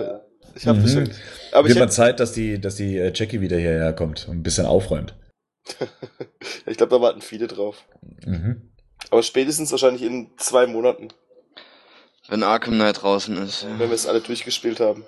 Ich 0.57 0.67
habe 0.67 0.79
mhm. 0.79 1.11
Aber 1.51 1.67
Wird 1.67 1.79
mal 1.79 1.89
Zeit, 1.89 2.19
dass 2.19 2.31
die, 2.31 2.59
dass 2.59 2.75
die 2.75 2.97
äh, 2.97 3.11
Jackie 3.13 3.41
wieder 3.41 3.57
hierher 3.57 3.93
kommt 3.93 4.27
und 4.27 4.37
ein 4.37 4.43
bisschen 4.43 4.65
aufräumt. 4.65 5.15
ich 6.65 6.77
glaube, 6.77 6.95
da 6.95 7.01
warten 7.01 7.21
viele 7.21 7.47
drauf. 7.47 7.85
Mhm. 8.25 8.71
Aber 9.11 9.23
spätestens 9.23 9.71
wahrscheinlich 9.71 10.03
in 10.03 10.31
zwei 10.37 10.65
Monaten. 10.65 11.09
Wenn 12.27 12.43
Arkham 12.43 12.73
Knight 12.73 13.01
draußen 13.01 13.37
ist. 13.37 13.63
Ja. 13.63 13.79
Wenn 13.79 13.89
wir 13.89 13.95
es 13.95 14.07
alle 14.07 14.21
durchgespielt 14.21 14.79
haben. 14.79 15.03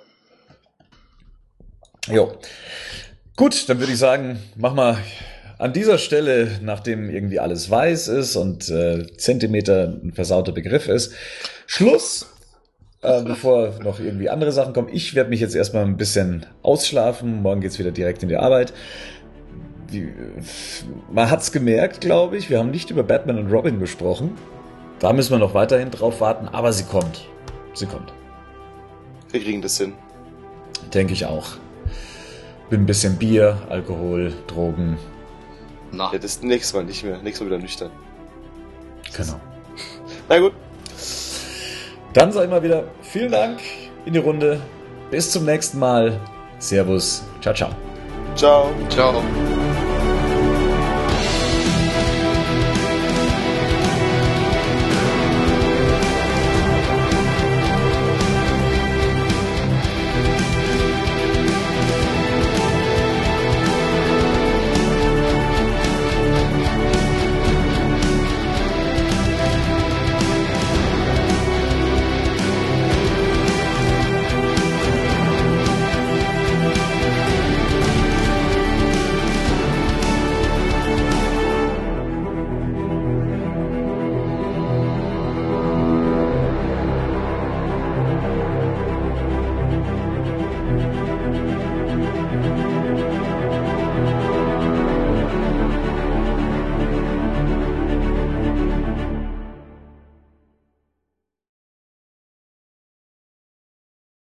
Jo. 2.08 2.38
Gut, 3.36 3.68
dann 3.68 3.80
würde 3.80 3.94
ich 3.94 4.00
sagen, 4.00 4.40
mach 4.56 4.74
mal 4.74 4.98
an 5.58 5.74
dieser 5.74 5.98
Stelle, 5.98 6.60
nachdem 6.62 7.10
irgendwie 7.10 7.40
alles 7.40 7.70
weiß 7.70 8.08
ist 8.10 8.36
und 8.36 8.70
äh, 8.70 9.06
Zentimeter 9.18 10.00
ein 10.02 10.14
versauter 10.14 10.54
Begriff 10.54 10.88
ist, 10.88 11.14
Schluss 11.68 12.28
äh, 13.02 13.22
bevor 13.24 13.74
noch 13.84 14.00
irgendwie 14.00 14.30
andere 14.30 14.52
Sachen 14.52 14.74
kommen. 14.74 14.90
Ich 14.92 15.16
werde 15.16 15.30
mich 15.30 15.40
jetzt 15.40 15.56
erstmal 15.56 15.84
ein 15.84 15.98
bisschen 15.98 16.46
ausschlafen. 16.64 17.42
Morgen 17.42 17.62
geht's 17.62 17.80
wieder 17.80 17.92
direkt 17.92 18.24
in 18.24 18.30
die 18.30 18.38
Arbeit. 18.38 18.74
Die, 19.92 20.14
man 21.12 21.30
hat's 21.32 21.52
gemerkt, 21.52 22.02
glaube 22.02 22.38
ich. 22.38 22.50
Wir 22.50 22.60
haben 22.60 22.72
nicht 22.72 22.92
über 22.92 23.04
Batman 23.04 23.40
und 23.40 23.52
Robin 23.52 23.80
gesprochen. 23.80 24.38
Da 25.00 25.14
müssen 25.14 25.32
wir 25.32 25.40
noch 25.40 25.54
weiterhin 25.54 25.92
drauf 25.92 26.20
warten, 26.22 26.48
aber 26.48 26.74
sie 26.74 26.84
kommt. 26.84 27.26
Sie 27.74 27.86
kommt. 27.86 28.14
Wir 29.32 29.42
kriegen 29.42 29.62
das 29.62 29.78
hin. 29.78 29.94
Denke 30.94 31.14
ich 31.14 31.26
auch. 31.26 31.52
Bin 32.70 32.82
ein 32.82 32.86
bisschen 32.86 33.16
Bier, 33.16 33.58
Alkohol, 33.70 34.34
Drogen. 34.48 34.98
Na. 35.92 36.12
Ja, 36.12 36.20
das 36.20 36.42
nächste 36.44 36.78
Mal 36.78 36.84
nicht 36.84 37.04
mehr. 37.04 37.18
Nächstes 37.22 37.42
Mal 37.42 37.48
wieder 37.48 37.62
nüchtern. 37.62 37.92
Genau. 39.16 39.40
Na 40.28 40.40
gut. 40.40 40.54
Dann 42.14 42.32
sage 42.32 42.46
ich 42.46 42.52
mal 42.52 42.64
wieder 42.64 42.84
vielen 43.02 43.32
Dank 43.32 43.60
in 44.06 44.14
die 44.14 44.20
Runde. 44.20 44.60
Bis 45.12 45.32
zum 45.32 45.46
nächsten 45.46 45.80
Mal. 45.80 46.20
Servus. 46.60 47.24
Ciao, 47.42 47.54
ciao. 47.54 47.70
Ciao. 48.36 48.70
Ciao. 48.90 49.24